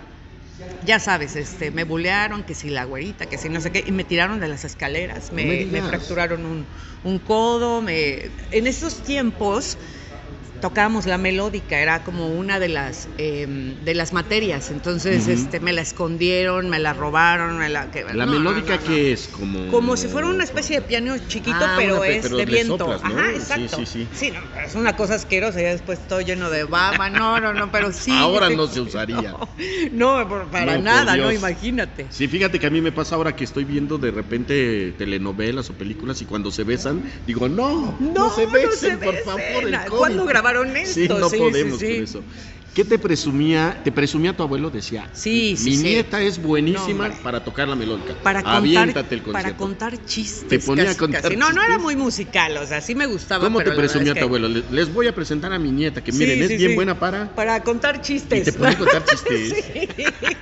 Ya 0.80 0.98
sabes, 1.00 1.34
este, 1.36 1.70
me 1.70 1.84
bulearon, 1.84 2.44
que 2.44 2.54
si 2.54 2.68
la 2.68 2.84
güerita, 2.84 3.26
que 3.26 3.38
si 3.38 3.48
no 3.48 3.60
sé 3.60 3.72
qué, 3.72 3.82
y 3.86 3.92
me 3.92 4.04
tiraron 4.04 4.38
de 4.40 4.48
las 4.48 4.64
escaleras, 4.64 5.32
me, 5.32 5.66
me 5.70 5.82
fracturaron 5.82 6.44
un, 6.44 6.68
un 7.02 7.18
codo, 7.20 7.80
me... 7.80 8.32
En 8.50 8.66
esos 8.66 9.02
tiempos 9.02 9.78
tocábamos 10.60 11.06
la 11.06 11.18
melódica, 11.18 11.78
era 11.78 12.04
como 12.04 12.28
una 12.34 12.58
de 12.58 12.68
las 12.68 13.08
eh, 13.18 13.46
de 13.84 13.94
las 13.94 14.12
materias, 14.12 14.70
entonces 14.70 15.28
este, 15.28 15.60
me 15.60 15.72
la 15.72 15.82
escondieron, 15.82 16.70
me 16.70 16.78
la 16.78 16.92
robaron, 16.94 17.58
me 17.58 17.68
la... 17.68 17.90
que- 17.90 18.04
La 18.04 18.24
no, 18.26 18.32
melódica 18.32 18.76
no, 18.76 18.80
no. 18.82 18.86
que 18.88 19.12
es 19.12 19.28
como 19.28 19.68
Como 19.70 19.96
si 19.96 20.08
fuera 20.08 20.26
una 20.28 20.44
especie 20.44 20.80
de 20.80 20.86
piano 20.86 21.16
chiquito, 21.28 21.56
Ah, 21.60 21.74
pero 21.76 22.02
es 22.04 22.22
pero 22.22 22.36
de 22.38 22.46
viento. 22.46 22.78
soplas. 22.78 23.00
Ajá, 23.04 23.24
Sí, 23.30 23.36
exacto. 23.36 23.86
sí, 23.86 24.08
sí. 24.14 24.30
no, 24.32 24.40
es 24.62 24.74
una 24.74 24.96
cosa 24.96 25.14
asquerosa, 25.16 25.60
ya 25.60 25.68
después 25.70 26.06
todo 26.08 26.20
lleno 26.22 26.48
de 26.50 26.64
baba. 26.64 27.10
No, 27.10 27.40
no, 27.40 27.52
no, 27.52 27.70
pero 27.70 27.92
sí. 27.92 28.10
Ahora 28.12 28.48
no 28.50 28.66
se 28.66 28.80
usaría. 28.80 29.34
No, 29.92 30.26
por- 30.28 30.50
para 30.50 30.74
por 30.74 30.82
nada, 30.82 31.16
no, 31.16 31.30
imagínate. 31.30 32.06
Sí, 32.10 32.26
fíjate 32.26 32.58
que 32.58 32.66
a 32.66 32.70
mí 32.70 32.80
me 32.80 32.90
pasa 32.92 33.14
ahora 33.16 33.36
que 33.36 33.44
estoy 33.44 33.64
viendo 33.64 33.98
de 33.98 34.10
repente 34.10 34.92
telenovelas 34.98 35.68
o 35.70 35.74
películas 35.74 36.20
y 36.22 36.24
cuando 36.26 36.50
se 36.50 36.64
besan, 36.64 37.04
digo, 37.26 37.48
no, 37.48 37.96
no, 38.00 38.30
se 38.34 38.46
besen, 38.46 38.98
por 38.98 39.14
besen. 39.14 39.24
favor. 39.24 39.64
el 39.64 39.76
COVID". 39.86 39.98
¿Cuándo 39.98 40.24
grabaron 40.24 40.53
esto? 40.62 40.94
Sí, 40.94 41.08
no 41.08 41.28
Sí, 41.28 41.36
podemos 41.38 41.78
sí, 41.80 41.86
con 41.86 42.02
eso. 42.04 42.24
¿Qué 42.74 42.84
te 42.84 42.98
presumía? 42.98 43.80
¿Te 43.84 43.92
presumía 43.92 44.36
tu 44.36 44.42
abuelo? 44.42 44.68
Decía, 44.68 45.08
Sí, 45.12 45.54
sí, 45.56 45.64
mi 45.70 45.76
sí. 45.76 45.82
nieta 45.84 46.20
es 46.20 46.42
buenísima 46.42 47.08
No, 47.08 47.14
para 47.22 47.44
tocar 47.44 47.68
la 47.68 47.76
melódica. 47.76 48.14
Para 48.20 48.40
contar, 48.42 48.56
Aviéntate 48.56 49.14
el 49.14 49.20
para 49.22 49.56
contar 49.56 50.04
chistes. 50.04 50.48
Te 50.48 50.58
ponía 50.58 50.90
a 50.90 50.96
contar 50.96 51.22
casi. 51.22 51.36
No, 51.36 51.52
no 51.52 51.62
era 51.62 51.78
muy 51.78 51.94
musical, 51.94 52.56
o 52.56 52.66
sea, 52.66 52.80
sí 52.80 52.96
me 52.96 53.06
gustaba. 53.06 53.44
¿Cómo 53.44 53.60
te 53.60 53.66
pero 53.66 53.76
presumía 53.76 54.08
es 54.08 54.14
tu 54.14 54.18
que- 54.18 54.24
abuelo? 54.24 54.48
Le- 54.48 54.64
Les 54.72 54.92
voy 54.92 55.06
a 55.06 55.14
presentar 55.14 55.52
a 55.52 55.58
mi 55.60 55.70
nieta, 55.70 56.02
que 56.02 56.10
Sí, 56.10 56.18
miren, 56.18 56.42
es 56.42 56.48
bien 56.48 56.74
buena 56.74 56.98
para... 56.98 57.32
Para 57.36 57.62
contar 57.62 58.00
chistes. 58.00 58.40
Y 58.40 58.42
te 58.42 58.52
ponía 58.52 58.72
a 58.72 58.78
contar 58.78 59.04
chistes. 59.06 59.54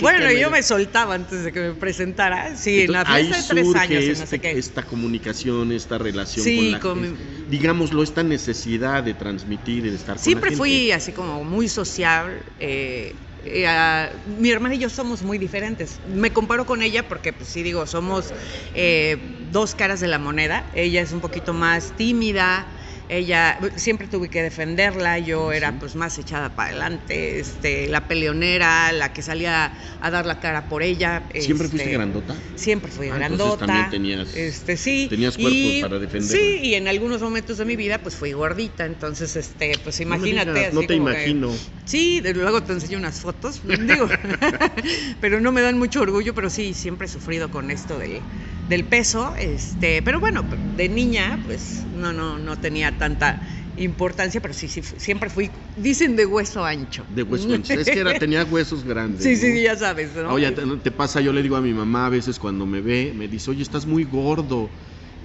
Bueno, 0.00 0.30
yo 0.30 0.50
me 0.50 0.62
soltaba 0.62 1.14
antes 1.14 1.42
de 1.44 1.52
que 1.52 1.60
me 1.60 1.74
presentara. 1.74 2.56
Sí, 2.56 2.82
en 2.82 2.92
la 2.92 3.00
Entonces, 3.00 3.26
fiesta 3.26 3.52
ahí 3.54 3.58
de 3.58 3.62
tres 3.72 3.74
años, 3.82 4.02
y 4.04 4.06
no 4.06 4.12
este- 4.12 4.26
sé 4.26 4.38
qué. 4.40 4.50
esta 4.52 4.82
comunicación, 4.84 5.72
esta 5.72 5.98
relación 5.98 6.44
con 6.56 6.70
la 6.70 6.80
con 6.80 7.00
mi- 7.00 7.16
Digámoslo, 7.46 8.02
esta 8.02 8.22
necesidad 8.22 9.02
de 9.02 9.14
transmitir 9.14 9.84
y 9.86 9.90
de 9.90 9.96
estar 9.96 10.18
Siempre 10.18 10.50
con 10.50 10.52
la 10.54 10.58
fui 10.58 10.70
gente. 10.78 10.94
así 10.94 11.12
como 11.12 11.44
muy 11.44 11.68
social. 11.68 12.44
eh, 12.58 13.20
eh, 13.46 14.08
mi 14.26 14.50
hermana 14.50 14.74
y 14.74 14.78
yo 14.78 14.88
somos 14.88 15.22
muy 15.22 15.36
diferentes. 15.36 16.00
Me 16.06 16.32
comparo 16.32 16.64
con 16.64 16.80
ella 16.80 17.06
porque, 17.06 17.32
pues 17.34 17.50
sí 17.50 17.62
digo, 17.62 17.86
somos 17.86 18.32
eh, 18.72 19.46
dos 19.50 19.74
caras 19.74 20.00
de 20.00 20.08
la 20.08 20.18
moneda. 20.18 20.66
Ella 20.74 21.02
es 21.02 21.12
un 21.12 21.20
poquito 21.20 21.52
más 21.52 21.94
tímida, 21.96 22.73
ella 23.08 23.58
siempre 23.76 24.08
tuve 24.08 24.28
que 24.30 24.42
defenderla, 24.42 25.18
yo 25.18 25.52
era 25.52 25.78
pues 25.78 25.94
más 25.94 26.18
echada 26.18 26.54
para 26.56 26.70
adelante, 26.70 27.38
este, 27.40 27.88
la 27.88 28.08
peleonera, 28.08 28.92
la 28.92 29.12
que 29.12 29.22
salía 29.22 29.72
a 30.00 30.10
dar 30.10 30.26
la 30.26 30.40
cara 30.40 30.68
por 30.68 30.82
ella. 30.82 31.26
¿Siempre 31.34 31.66
este, 31.66 31.76
fuiste 31.76 31.92
grandota? 31.92 32.36
Siempre 32.54 32.90
fui 32.90 33.08
Ah, 33.08 33.14
grandota. 33.16 33.66
también 33.66 33.90
tenías- 33.90 34.34
este, 34.34 34.76
sí. 34.76 35.06
tenías 35.10 35.36
cuerpo 35.36 35.50
y- 35.56 35.82
para 35.82 35.98
defenderla. 35.98 36.36
Sí, 36.36 36.60
y 36.62 36.74
en 36.74 36.88
algunos 36.88 37.20
momentos 37.22 37.58
de 37.58 37.64
mi 37.64 37.76
vida 37.76 37.98
pues 38.02 38.16
fui 38.16 38.32
gordita, 38.32 38.84
entonces 38.86 39.36
este, 39.36 39.78
pues 39.82 39.98
No 40.00 40.06
imagínate. 40.06 40.50
digas, 40.52 40.66
así 40.68 40.74
no 40.74 40.80
te 40.82 40.86
que- 40.88 40.94
imagino. 40.94 41.52
Sí, 41.84 42.20
de- 42.20 42.32
luego 42.32 42.62
te 42.62 42.72
enseño 42.72 42.96
unas 42.98 43.20
fotos, 43.20 43.60
digo, 43.64 44.08
pero 45.20 45.40
no 45.40 45.52
me 45.52 45.60
dan 45.60 45.78
mucho 45.78 46.00
orgullo, 46.00 46.34
pero 46.34 46.50
sí, 46.50 46.74
siempre 46.74 47.06
he 47.06 47.10
sufrido 47.10 47.50
con 47.50 47.70
esto 47.70 47.98
del, 47.98 48.24
del 48.66 48.86
peso, 48.86 49.34
este, 49.38 50.00
pero 50.02 50.20
bueno, 50.20 50.46
de 50.76 50.88
niña, 50.88 51.40
pues 51.44 51.86
no, 51.90 52.12
no, 52.12 52.38
no 52.38 52.56
tenía 52.58 52.93
tanta 52.98 53.40
importancia, 53.76 54.40
pero 54.40 54.54
sí, 54.54 54.68
sí, 54.68 54.82
siempre 54.82 55.30
fui, 55.30 55.50
dicen 55.76 56.16
de 56.16 56.26
hueso 56.26 56.64
ancho. 56.64 57.04
De 57.08 57.22
hueso 57.22 57.52
ancho. 57.52 57.72
Es 57.74 57.86
que 57.90 57.98
era, 58.00 58.18
tenía 58.18 58.44
huesos 58.44 58.84
grandes. 58.84 59.22
Sí, 59.22 59.36
sí, 59.36 59.50
¿no? 59.54 59.60
ya 59.60 59.76
sabes, 59.76 60.14
¿no? 60.14 60.32
Oye, 60.32 60.50
te, 60.52 60.62
te 60.78 60.90
pasa, 60.90 61.20
yo 61.20 61.32
le 61.32 61.42
digo 61.42 61.56
a 61.56 61.60
mi 61.60 61.72
mamá 61.72 62.06
a 62.06 62.08
veces 62.08 62.38
cuando 62.38 62.66
me 62.66 62.80
ve, 62.80 63.12
me 63.14 63.28
dice, 63.28 63.50
oye, 63.50 63.62
estás 63.62 63.86
muy 63.86 64.04
gordo. 64.04 64.70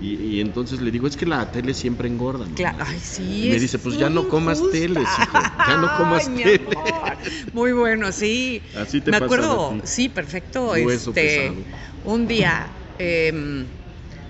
Y, 0.02 0.16
y 0.16 0.40
entonces 0.40 0.80
le 0.80 0.92
digo, 0.92 1.08
es 1.08 1.18
que 1.18 1.26
la 1.26 1.52
tele 1.52 1.74
siempre 1.74 2.08
engorda. 2.08 2.46
mamá". 2.46 2.56
Claro, 2.56 2.78
ay, 2.88 3.00
sí. 3.00 3.48
Y 3.48 3.50
me 3.50 3.60
dice, 3.60 3.78
pues 3.80 3.98
ya 3.98 4.10
no 4.10 4.30
comas 4.30 4.62
teles, 4.72 5.08
hijo, 5.20 5.38
ya 5.68 5.78
no 5.78 5.92
comas 5.98 6.28
Ay, 6.28 6.34
mi 6.36 6.44
tele. 6.44 6.66
amor. 6.72 7.18
Muy 7.52 7.72
bueno, 7.74 8.12
sí. 8.14 8.64
Así 8.76 9.02
te 9.02 9.12
Me 9.12 9.20
pasa 9.20 9.26
acuerdo, 9.26 9.82
sí, 9.84 10.08
perfecto. 10.10 10.72
Hueso 10.72 11.12
este, 11.12 11.50
pesado. 11.50 11.66
un 12.04 12.28
día, 12.28 12.72
em, 12.98 13.68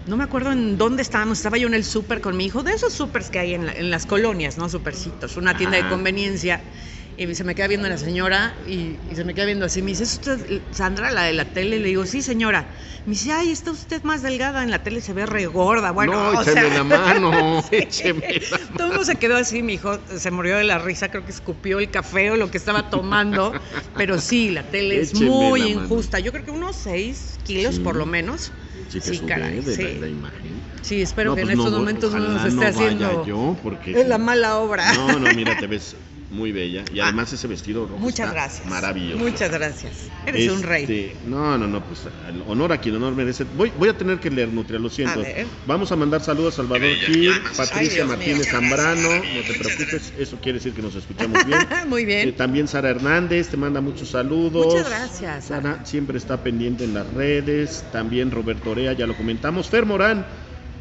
no 0.10 0.18
me 0.18 0.24
acuerdo 0.26 0.52
en 0.52 0.78
dónde 0.78 1.02
estábamos, 1.04 1.38
estaba 1.38 1.58
yo 1.58 1.68
en 1.68 1.74
el 1.76 1.86
súper 1.86 2.20
con 2.20 2.36
mi 2.36 2.46
hijo, 2.46 2.64
de 2.64 2.72
esos 2.72 2.92
súpers 2.94 3.30
que 3.30 3.40
hay 3.40 3.54
en, 3.54 3.66
la- 3.68 3.74
en 3.74 3.90
las 3.92 4.06
colonias, 4.06 4.58
¿no? 4.58 4.68
Supercitos, 4.68 5.38
una 5.38 5.56
tienda 5.56 5.78
de 5.78 5.88
conveniencia. 5.88 6.64
Y 7.16 7.36
se 7.36 7.44
me 7.44 7.54
queda 7.54 7.68
viendo 7.68 7.90
la 7.90 7.98
señora 7.98 8.56
y, 8.66 8.98
y 9.10 9.16
se 9.16 9.26
me 9.26 9.34
queda 9.36 9.44
viendo 9.46 9.66
así. 9.66 9.82
Me 9.82 9.92
dice, 9.92 10.04
¿es 10.04 10.14
usted 10.14 10.62
Sandra, 10.72 11.12
la 11.12 11.24
de 11.24 11.34
la 11.34 11.44
tele? 11.52 11.78
Le 11.80 11.90
digo, 11.90 12.06
sí, 12.06 12.22
señora. 12.22 12.70
Me 13.06 13.12
dice, 13.12 13.34
ay, 13.34 13.52
está 13.52 13.72
usted 13.72 14.02
más 14.04 14.22
delgada. 14.22 14.64
En 14.64 14.72
la 14.72 14.84
tele 14.84 15.02
se 15.02 15.12
ve 15.12 15.26
re 15.26 15.46
gorda. 15.46 15.92
Bueno, 15.92 16.14
no, 16.14 16.30
o 16.40 16.42
écheme 16.42 16.54
sea, 16.70 16.70
la 16.78 16.84
mano, 16.86 17.62
sí. 17.70 17.76
écheme 17.76 18.40
la 18.50 18.58
mano. 18.58 18.70
Todo 18.78 18.88
el 18.88 18.94
mundo 18.94 19.04
se 19.06 19.18
quedó 19.18 19.36
así, 19.36 19.62
mi 19.62 19.74
hijo 19.74 20.00
se 20.18 20.32
murió 20.32 20.56
de 20.56 20.64
la 20.64 20.80
risa, 20.80 21.10
creo 21.12 21.26
que 21.26 21.32
escupió 21.32 21.80
el 21.80 21.92
café 21.92 22.32
o 22.32 22.38
lo 22.38 22.50
que 22.50 22.58
estaba 22.58 22.90
tomando, 22.90 23.52
pero 23.98 24.18
sí, 24.22 24.50
la 24.52 24.64
tele 24.64 25.02
es 25.02 25.14
muy 25.14 25.60
la 25.60 25.66
mano. 25.68 25.82
injusta. 25.84 26.20
Yo 26.20 26.32
creo 26.32 26.46
que 26.46 26.52
unos 26.52 26.78
6 26.78 27.38
kilos 27.44 27.76
Sí. 27.76 27.82
por 27.82 27.98
lo 27.98 28.06
menos. 28.06 28.54
Sí, 28.90 29.00
te 29.00 29.12
Sí, 29.12 29.18
sube 29.18 29.28
caray, 29.28 29.62
de 29.62 29.76
sí. 29.76 29.84
la, 29.84 30.00
la 30.02 30.08
imagen. 30.10 30.62
Sí, 30.82 31.02
espero 31.02 31.30
No, 31.32 31.36
que 31.36 31.42
pues 31.44 31.52
en 31.54 31.58
no, 31.58 31.64
estos 31.66 31.80
momentos 31.80 32.14
no 32.14 32.20
nos 32.20 32.46
esté 32.46 32.66
haciendo 32.66 33.26
yo, 33.26 33.56
porque 33.62 33.92
es 33.92 34.08
la 34.08 34.18
mala 34.18 34.58
obra. 34.58 34.94
No, 34.94 35.20
no, 35.20 35.34
mira, 35.34 35.56
te 35.60 35.68
ves 35.68 35.96
muy 36.30 36.52
bella. 36.52 36.84
Y 36.94 37.00
Ah. 37.00 37.06
además 37.06 37.34
ese 37.34 37.48
vestido 37.48 37.86
rojo 37.88 37.98
Muchas 38.00 38.28
está 38.28 38.34
gracias. 38.34 38.68
Maravilloso. 38.68 39.18
Muchas 39.24 39.52
gracias. 39.52 39.94
Eres 40.26 40.50
un 40.52 40.62
rey. 40.64 40.84
Este, 40.84 41.16
No, 41.26 41.58
no, 41.58 41.68
no, 41.68 41.84
pues 41.84 42.02
al 42.28 42.44
honor 42.48 42.72
a 42.72 42.78
quien 42.80 42.96
honor 42.96 43.16
merece. 43.16 43.46
Voy, 43.58 43.72
voy 43.78 43.90
a 43.90 43.98
tener 43.98 44.20
que 44.20 44.30
leer, 44.30 44.50
Nutria, 44.50 44.80
lo 44.80 44.90
siento. 44.90 45.20
A 45.20 45.24
ver. 45.24 45.48
Vamos 45.66 45.92
a 45.92 45.96
mandar 45.96 46.22
saludos 46.22 46.54
a 46.54 46.58
Salvador 46.58 46.90
Gil, 47.06 47.32
Patricia 47.58 48.06
Martínez 48.06 48.38
mío. 48.40 48.52
Zambrano, 48.52 49.10
no 49.16 49.42
te 49.42 49.54
preocupes, 49.60 50.14
eso 50.18 50.38
quiere 50.42 50.60
decir 50.60 50.74
que 50.74 50.82
nos 50.82 50.96
escuchamos 50.96 51.46
bien. 51.46 51.60
Muy 51.88 52.06
bien. 52.06 52.30
Eh, 52.30 52.32
también 52.34 52.68
Sara 52.68 52.90
Hernández 52.90 53.50
te 53.50 53.58
manda 53.58 53.82
muchos 53.82 54.10
saludos. 54.10 54.68
Muchas 54.68 54.88
gracias, 54.90 55.46
Sara. 55.46 55.62
Sara 55.74 55.86
siempre 55.86 56.18
está 56.18 56.44
pendiente 56.44 56.84
en 56.84 56.94
las 56.94 57.12
redes. 57.14 57.84
También 57.92 58.30
Roberto 58.32 58.72
Orea, 58.72 58.94
ya 58.94 59.08
lo 59.08 59.16
comentamos. 59.18 59.70
Fer 59.70 59.86
Morán 59.86 60.26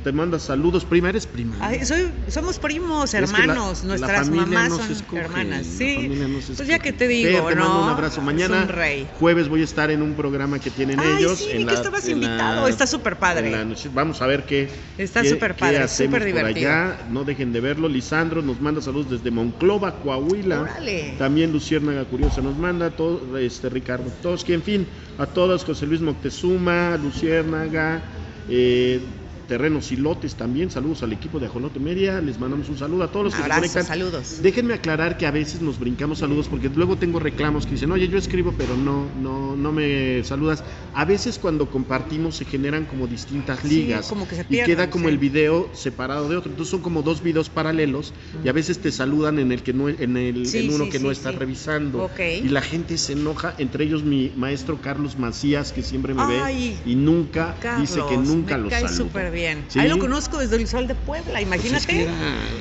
te 0.03 0.13
manda 0.13 0.39
saludos. 0.39 0.85
Prima, 0.85 1.09
eres 1.11 1.27
prima. 1.27 1.57
Ay, 1.61 1.85
soy- 1.85 2.13
somos 2.29 2.59
primos, 2.59 3.13
Es 3.13 3.21
que 3.33 3.33
la- 3.33 3.43
hermanos, 3.43 3.83
la 3.83 3.89
nuestras 3.89 4.31
mamás 4.31 4.69
son 4.77 4.93
escoge, 4.93 5.23
hermanas. 5.23 5.67
Sí. 5.67 6.11
pues 6.57 6.69
ya 6.69 6.79
que 6.79 6.93
te 6.93 7.09
digo, 7.09 7.31
Fer, 7.47 7.49
te 7.49 7.55
¿no? 7.57 7.65
mando 7.69 7.83
un 7.85 7.89
abrazo. 7.91 8.21
Mañana, 8.23 8.65
rey. 8.67 9.09
jueves, 9.19 9.49
voy 9.49 9.61
a 9.61 9.65
estar 9.65 9.91
en 9.91 10.03
un 10.03 10.15
programa 10.15 10.59
que 10.61 10.71
tienen 10.71 11.01
Ay, 11.01 11.17
ellos. 11.19 11.39
sí, 11.39 11.47
en 11.51 11.59
que 11.59 11.65
la- 11.65 11.73
estabas 11.75 12.07
en 12.09 12.21
la- 12.21 12.27
invitado, 12.27 12.69
está 12.69 12.87
súper 12.87 13.19
padre. 13.19 13.53
Vamos 13.93 14.23
a 14.23 14.27
ver 14.27 14.45
qué. 14.47 14.69
Está 14.97 15.25
súper 15.25 15.57
padre, 15.57 15.89
súper 15.89 16.11
por 16.11 16.25
divertido. 16.25 16.71
allá. 16.71 17.07
No 17.11 17.25
dejen 17.25 17.53
de 17.53 17.61
verlo. 17.61 17.89
Lisandro 17.89 18.41
nos 18.41 18.61
manda 18.61 18.81
saludos 18.81 19.11
desde 19.11 19.31
Monclova, 19.31 20.01
Coahuila. 20.01 20.61
Órale. 20.63 21.15
También 21.19 21.53
Luciérnaga 21.53 22.05
Curiosa 22.05 22.41
nos 22.41 22.57
manda, 22.57 22.91
todo, 22.91 23.37
este, 23.37 23.69
Ricardo 23.69 24.11
Toski, 24.23 24.53
en 24.53 24.63
fin, 24.63 24.87
a 25.19 25.27
todos, 25.27 25.65
José 25.65 25.87
Luis 25.87 26.01
Moctezuma, 26.01 26.97
Luciérnaga, 26.97 28.03
eh, 28.49 29.01
Terrenos 29.49 29.91
y 29.93 29.97
Lotes 29.97 30.35
también, 30.35 30.71
saludos 30.71 31.03
al 31.03 31.13
equipo 31.15 31.41
de 31.41 31.47
Ajolote 31.47 31.81
Media, 31.81 32.21
les 32.21 32.39
mandamos 32.39 32.69
un 32.69 32.77
saludo 32.77 33.03
a 33.05 33.11
todos 33.11 33.25
los 33.25 33.35
que 33.35 33.41
Abrazo, 33.43 33.63
se 33.63 33.69
conectan. 33.71 33.87
saludos. 33.87 34.43
Déjenme 34.43 34.75
aclarar 34.75 35.17
que 35.17 35.27
a 35.27 35.31
veces 35.31 35.63
nos 35.63 35.79
brincamos 35.79 36.19
saludos 36.19 36.49
porque 36.49 36.69
luego 36.69 36.97
tengo 36.97 37.19
reclamos 37.19 37.65
que 37.65 37.73
dicen, 37.73 37.91
oye, 37.91 38.09
yo 38.09 38.19
escribo 38.19 38.53
pero 38.59 38.77
no, 38.77 39.07
no, 39.23 39.57
no 39.57 39.73
me 39.73 40.23
saludas. 40.23 40.63
A 40.93 41.07
veces 41.07 41.39
cuando 41.39 41.71
compartimos 41.71 42.37
se 42.37 42.45
generan 42.45 42.85
como 42.85 43.07
distintas 43.07 43.61
Sí, 43.61 43.69
ligas 43.69 44.07
como 44.09 44.29
que 44.29 44.37
se 44.37 44.47
y 44.51 44.63
queda 44.65 44.91
como 44.91 45.07
sí. 45.07 45.13
el 45.13 45.19
video 45.19 45.71
separado 45.73 46.29
de 46.29 46.37
otro. 46.37 46.51
Entonces 46.51 46.71
son 46.71 46.83
como 46.83 47.03
dos 47.03 47.23
videos 47.23 47.49
paralelos 47.49 48.13
y 48.45 48.49
a 48.49 48.53
veces 48.53 48.79
te 48.81 48.93
saludan 48.93 49.39
en 49.39 49.51
el 49.51 49.63
que 49.63 49.73
no, 49.73 49.89
en 49.89 50.17
el, 50.19 50.47
Sí, 50.47 50.59
en 50.59 50.75
uno 50.75 50.91
que 50.91 50.99
no 51.01 51.11
está 51.11 51.33
revisando. 51.33 52.05
Ok. 52.05 52.21
Y 52.45 52.49
la 52.51 52.61
gente 52.61 52.99
se 52.99 53.15
enoja, 53.15 53.55
entre 53.57 53.85
ellos 53.85 54.03
mi 54.05 54.31
maestro 54.37 54.79
Carlos 54.83 55.19
Macías, 55.19 55.73
que 55.73 55.83
siempre 55.83 56.13
me 56.13 56.21
Ay, 56.23 56.79
ve 56.85 56.91
y 56.91 56.95
nunca 56.97 57.57
dice 57.81 58.01
que 58.11 58.19
nunca 58.19 58.59
me 58.59 58.65
lo 58.65 58.69
cae 58.69 58.83
saluda. 58.83 58.99
Súper 59.39 59.55
bien. 59.57 59.67
Sí. 59.69 59.79
Ahí 59.79 59.89
lo 59.89 59.99
conozco 59.99 60.39
desde 60.39 60.57
el 60.57 60.67
Sol 60.69 60.87
de 60.87 60.95
Puebla, 60.95 61.33
Pues 61.35 61.43
imagínate. 61.43 61.77
es, 61.79 61.87
que 61.87 62.03
era- 62.03 62.13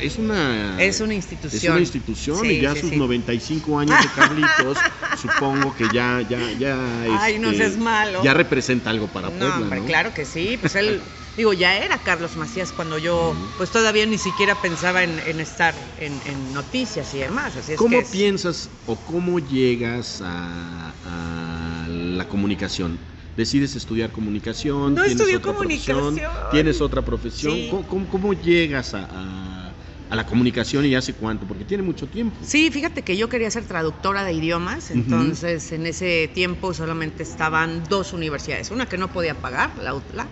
es 0.01 0.17
una 0.17 0.81
Es 0.81 0.99
una 1.01 1.13
es 1.13 1.17
institución. 1.17 1.73
una 1.73 1.81
institución 1.81 2.39
Sí, 2.41 2.47
y 2.47 2.61
ya 2.61 2.73
sí, 2.75 2.81
sus 2.81 2.89
sí. 2.91 2.95
95 2.97 3.79
años 3.79 3.97
de 4.01 4.07
Carlitos, 4.15 4.77
supongo 5.19 5.75
que 5.75 5.85
ya, 5.93 6.21
ya, 6.27 6.39
ya. 6.57 6.77
Ay, 7.19 7.39
no 7.39 7.49
este, 7.51 7.63
seas 7.63 7.77
malo. 7.77 8.23
Ya 8.23 8.33
representa 8.33 8.89
algo 8.89 9.07
para 9.07 9.29
Puebla, 9.29 9.57
No, 9.59 9.75
¿no? 9.75 9.85
claro 9.85 10.13
que 10.13 10.25
sí. 10.25 10.57
Pues 10.59 10.75
él, 10.75 11.01
digo, 11.35 11.53
ya 11.53 11.77
era 11.77 11.97
Carlos 12.03 12.35
Macías 12.35 12.71
cuando 12.71 12.97
yo, 12.97 13.35
pues 13.57 13.71
todavía 13.71 14.05
ni 14.05 14.17
siquiera 14.17 14.55
pensaba 14.61 15.03
en, 15.03 15.19
en 15.19 15.39
estar 15.39 15.73
en, 15.99 16.21
en 16.25 16.53
noticias 16.53 17.13
y 17.13 17.19
demás. 17.19 17.55
Así 17.55 17.73
es 17.73 17.77
¿Cómo 17.77 17.97
que 17.97 18.03
es- 18.05 18.09
piensas 18.09 18.69
o 18.85 18.95
cómo 19.05 19.39
llegas 19.39 20.21
a, 20.23 20.93
a 21.03 21.87
la 21.89 22.27
comunicación? 22.27 22.99
¿Decides 23.37 23.75
estudiar 23.75 24.11
comunicación? 24.11 24.95
No 24.95 25.03
¿Tienes 25.03 25.21
otra 25.21 25.53
comunicación. 25.53 26.15
profesión? 26.15 26.31
¿Tienes 26.49 26.81
otra 26.81 27.05
profesión? 27.05 27.53
Sí. 27.53 27.67
¿Cómo, 27.69 27.87
cómo- 27.87 28.09
cómo 28.09 28.33
llegas 28.33 28.95
a, 28.95 29.07
a- 29.11 29.75
a 30.09 30.15
la 30.15 30.25
comunicación 30.25 30.85
y 30.87 30.95
hace 30.95 31.13
cuánto? 31.13 31.45
Porque 31.47 31.63
tiene 31.63 31.83
mucho 31.83 32.07
tiempo. 32.07 32.35
Sí, 32.41 32.71
fíjate 32.71 33.03
que 33.03 33.15
yo 33.15 33.29
quería 33.29 33.51
ser 33.51 33.65
traductora 33.65 34.23
de 34.23 34.33
idiomas, 34.33 34.89
entonces 34.89 35.71
en 35.71 35.85
ese 35.85 36.31
tiempo 36.33 36.73
solamente 36.73 37.21
estaban 37.21 37.83
dos 37.87 38.11
universidades, 38.11 38.71
una 38.71 38.87
que 38.87 38.97
no 38.97 39.11
podía 39.11 39.35
pagar, 39.39 39.77
la 39.77 39.93
UTLA, 39.93 40.27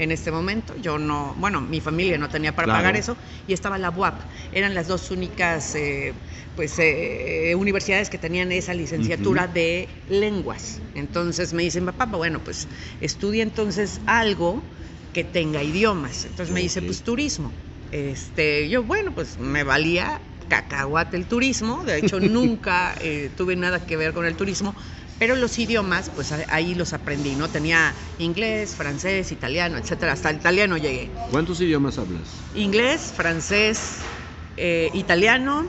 en 0.00 0.10
este 0.12 0.32
momento, 0.32 0.74
yo 0.76 0.98
no, 0.98 1.34
bueno, 1.36 1.60
mi 1.60 1.80
familia 1.80 2.16
no 2.16 2.30
tenía 2.30 2.56
para 2.56 2.64
Claro. 2.64 2.78
pagar 2.78 2.96
eso, 2.96 3.18
y 3.46 3.52
estaba 3.52 3.76
la 3.76 3.90
UAP, 3.90 4.22
eran 4.50 4.74
las 4.74 4.88
dos 4.88 5.10
únicas 5.10 5.74
eh, 5.74 6.14
pues 6.56 6.78
eh, 6.78 7.54
universidades 7.54 8.08
que 8.08 8.16
tenían 8.16 8.50
esa 8.50 8.72
licenciatura 8.72 9.46
de 9.46 9.88
lenguas. 10.08 10.80
Entonces 10.94 11.52
me 11.52 11.62
dicen, 11.64 11.84
papá, 11.84 12.06
bueno, 12.06 12.42
pues 12.42 12.66
estudia 13.02 13.42
entonces 13.42 14.00
algo 14.06 14.64
que 15.12 15.22
tenga 15.22 15.62
idiomas. 15.62 16.24
Entonces 16.24 16.50
me 16.54 16.60
dice, 16.60 16.80
pues 16.80 17.02
turismo. 17.02 17.52
Este, 17.92 18.70
yo, 18.70 18.82
bueno, 18.84 19.14
pues 19.14 19.38
me 19.38 19.64
valía 19.64 20.22
cacahuate 20.48 21.16
el 21.16 21.26
turismo, 21.26 21.84
de 21.84 21.98
hecho 21.98 22.20
nunca 22.38 22.94
eh, 23.00 23.30
tuve 23.36 23.54
nada 23.54 23.86
que 23.86 23.96
ver 23.96 24.12
con 24.12 24.24
el 24.26 24.34
turismo, 24.34 24.74
pero 25.20 25.36
los 25.36 25.58
idiomas, 25.58 26.10
pues 26.14 26.32
ahí 26.32 26.74
los 26.74 26.94
aprendí, 26.94 27.36
¿no? 27.36 27.50
Tenía 27.50 27.94
inglés, 28.16 28.74
francés, 28.74 29.30
italiano, 29.32 29.76
etcétera, 29.76 30.12
hasta 30.14 30.30
el 30.30 30.36
italiano 30.36 30.78
llegué. 30.78 31.10
¿Cuántos 31.30 31.60
idiomas 31.60 31.98
hablas? 31.98 32.42
Inglés, 32.54 33.12
francés, 33.14 33.98
eh, 34.56 34.90
italiano 34.94 35.68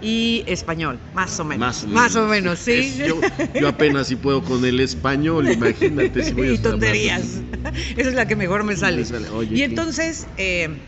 y 0.00 0.44
español, 0.46 1.00
más 1.14 1.38
o 1.40 1.44
menos. 1.44 1.58
Más 1.66 1.82
o 1.82 1.86
menos. 1.88 2.00
Más 2.00 2.16
o 2.16 2.26
menos, 2.28 2.58
sí. 2.60 2.70
Es- 2.74 2.96
yo, 3.08 3.20
yo 3.58 3.66
apenas 3.66 4.06
si 4.06 4.14
puedo 4.14 4.44
con 4.44 4.64
el 4.64 4.78
español, 4.78 5.48
imagínate 5.50 6.22
si 6.22 6.32
voy 6.34 6.50
a 6.50 6.52
y 6.54 6.58
tonterías. 6.58 7.42
Esa 7.96 8.08
es 8.08 8.14
la 8.14 8.26
que 8.28 8.36
mejor 8.36 8.62
me 8.62 8.76
sale. 8.76 8.98
Me 8.98 9.04
sale, 9.04 9.28
oye, 9.30 9.56
y 9.56 9.62
entonces, 9.62 10.28
eh, 10.36 10.80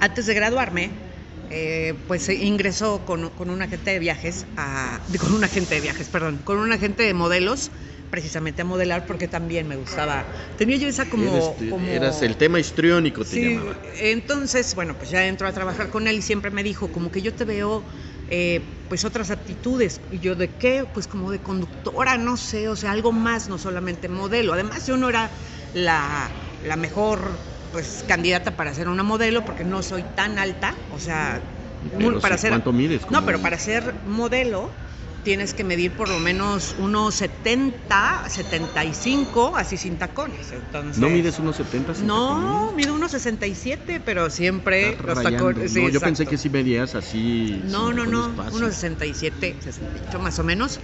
antes 0.00 0.26
de 0.26 0.34
graduarme, 0.34 1.05
eh, 1.50 2.04
pues 2.06 2.28
eh, 2.28 2.34
ingresó 2.34 3.04
con, 3.04 3.30
con 3.30 3.50
un 3.50 3.62
agente 3.62 3.90
de 3.92 3.98
viajes, 3.98 4.46
a, 4.56 5.02
con 5.18 5.32
un 5.34 5.44
agente 5.44 5.74
de 5.76 5.80
viajes, 5.80 6.08
perdón, 6.08 6.42
con 6.44 6.58
un 6.58 6.72
agente 6.72 7.02
de 7.04 7.14
modelos, 7.14 7.72
precisamente 8.10 8.62
a 8.62 8.64
modelar 8.64 9.06
porque 9.06 9.28
también 9.28 9.66
me 9.68 9.76
gustaba. 9.76 10.28
Tenía 10.56 10.76
yo 10.76 10.88
esa 10.88 11.08
como... 11.08 11.26
Eres, 11.26 11.50
como- 11.68 11.86
eras 11.88 12.22
el 12.22 12.36
tema 12.36 12.58
histriónico, 12.60 13.24
te 13.24 13.36
Sí, 13.36 13.42
llamaba. 13.54 13.76
entonces, 14.00 14.74
bueno, 14.74 14.96
pues 14.98 15.10
ya 15.10 15.26
entró 15.26 15.48
a 15.48 15.52
trabajar 15.52 15.90
con 15.90 16.06
él 16.06 16.16
y 16.18 16.22
siempre 16.22 16.50
me 16.50 16.62
dijo, 16.62 16.92
como 16.92 17.10
que 17.10 17.22
yo 17.22 17.34
te 17.34 17.44
veo, 17.44 17.86
eh, 18.26 18.84
pues 18.88 19.04
otras 19.04 19.30
aptitudes. 19.30 20.00
Y 20.10 20.20
yo, 20.20 20.36
¿de 20.36 20.56
qué? 20.56 20.84
Pues 20.92 21.08
como 21.08 21.30
de 21.30 21.40
conductora, 21.42 22.18
no 22.18 22.36
sé, 22.36 22.68
o 22.68 22.76
sea, 22.76 22.92
algo 22.92 23.12
más, 23.12 23.48
no 23.48 23.58
solamente 23.58 24.08
modelo. 24.08 24.52
Además, 24.52 24.86
yo 24.86 24.96
no 24.96 25.08
era 25.08 25.32
la, 25.72 26.36
la 26.60 26.76
mejor 26.76 27.55
pues 27.72 28.04
candidata 28.06 28.56
para 28.56 28.74
ser 28.74 28.88
una 28.88 29.02
modelo 29.02 29.44
porque 29.44 29.64
no 29.64 29.82
soy 29.82 30.02
tan 30.14 30.38
alta, 30.38 30.74
o 30.92 30.98
sea, 30.98 31.40
Pero 31.98 32.20
para 32.20 32.36
sí, 32.36 32.42
ser 32.42 32.50
¿cuánto 32.50 32.72
mides? 32.72 33.02
No, 33.10 33.24
pero 33.24 33.38
para 33.40 33.58
ser 33.58 33.94
modelo 34.06 34.70
tienes 35.22 35.54
que 35.54 35.64
medir 35.64 35.90
por 35.96 36.08
lo 36.08 36.20
menos 36.20 36.76
unos 36.78 37.14
70, 37.16 38.28
75, 38.28 39.56
así 39.56 39.76
sin 39.76 39.96
tacones. 39.96 40.52
Entonces, 40.52 40.98
¿No 40.98 41.08
mides 41.08 41.38
unos 41.40 41.56
70? 41.56 41.94
No, 42.04 42.72
mido 42.76 42.94
unos 42.94 43.10
67, 43.10 44.00
pero 44.04 44.30
siempre 44.30 44.90
Está 44.90 45.02
los 45.08 45.16
rayando. 45.16 45.48
tacones. 45.48 45.72
sí, 45.72 45.82
no, 45.82 45.88
yo 45.88 46.00
pensé 46.00 46.26
que 46.26 46.38
sí 46.38 46.48
medías 46.48 46.94
así. 46.94 47.60
No, 47.64 47.88
sin 47.88 47.96
no, 47.96 48.06
no, 48.06 48.30
espacio. 48.30 48.56
unos 48.56 48.74
67, 48.74 49.56
68 49.62 50.18
más 50.20 50.38
o 50.38 50.44
menos. 50.44 50.78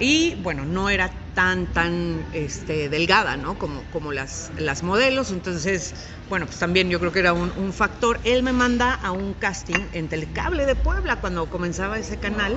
Y 0.00 0.34
bueno, 0.42 0.64
no 0.64 0.90
era 0.90 1.23
tan, 1.34 1.66
tan 1.66 2.24
este, 2.32 2.88
delgada, 2.88 3.36
¿no? 3.36 3.58
Como, 3.58 3.82
como 3.92 4.12
las, 4.12 4.50
las 4.58 4.82
modelos. 4.82 5.30
Entonces, 5.30 5.94
bueno, 6.30 6.46
pues 6.46 6.58
también 6.58 6.88
yo 6.88 7.00
creo 7.00 7.12
que 7.12 7.18
era 7.18 7.32
un, 7.32 7.52
un 7.56 7.72
factor. 7.72 8.20
Él 8.24 8.42
me 8.42 8.52
manda 8.52 8.94
a 8.94 9.10
un 9.12 9.34
casting 9.34 9.78
en 9.92 10.08
Telecable 10.08 10.64
de 10.64 10.76
Puebla 10.76 11.16
cuando 11.16 11.46
comenzaba 11.50 11.98
ese 11.98 12.16
canal. 12.16 12.56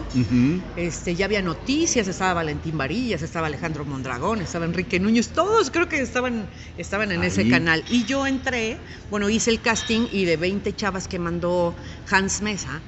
Este, 0.76 1.16
ya 1.16 1.26
había 1.26 1.42
noticias, 1.42 2.08
estaba 2.08 2.36
Valentín 2.36 2.78
Varillas, 2.78 3.22
estaba 3.22 3.48
Alejandro 3.48 3.84
Mondragón, 3.84 4.42
estaba 4.42 4.66
Enrique 4.66 5.00
Núñez, 5.00 5.30
todos 5.30 5.72
creo 5.72 5.90
que 5.90 6.00
estaban, 6.00 6.48
estaban 6.78 7.12
en 7.12 7.24
ese 7.24 7.50
canal. 7.50 7.84
Y 7.90 8.06
yo 8.06 8.28
entré, 8.28 8.78
bueno, 9.10 9.30
hice 9.30 9.52
el 9.52 9.60
casting 9.60 10.08
y 10.12 10.26
de 10.26 10.38
20 10.38 10.74
chavas 10.76 11.08
que 11.08 11.20
mandó 11.20 11.76
Hans 12.10 12.42
Mesa, 12.42 12.80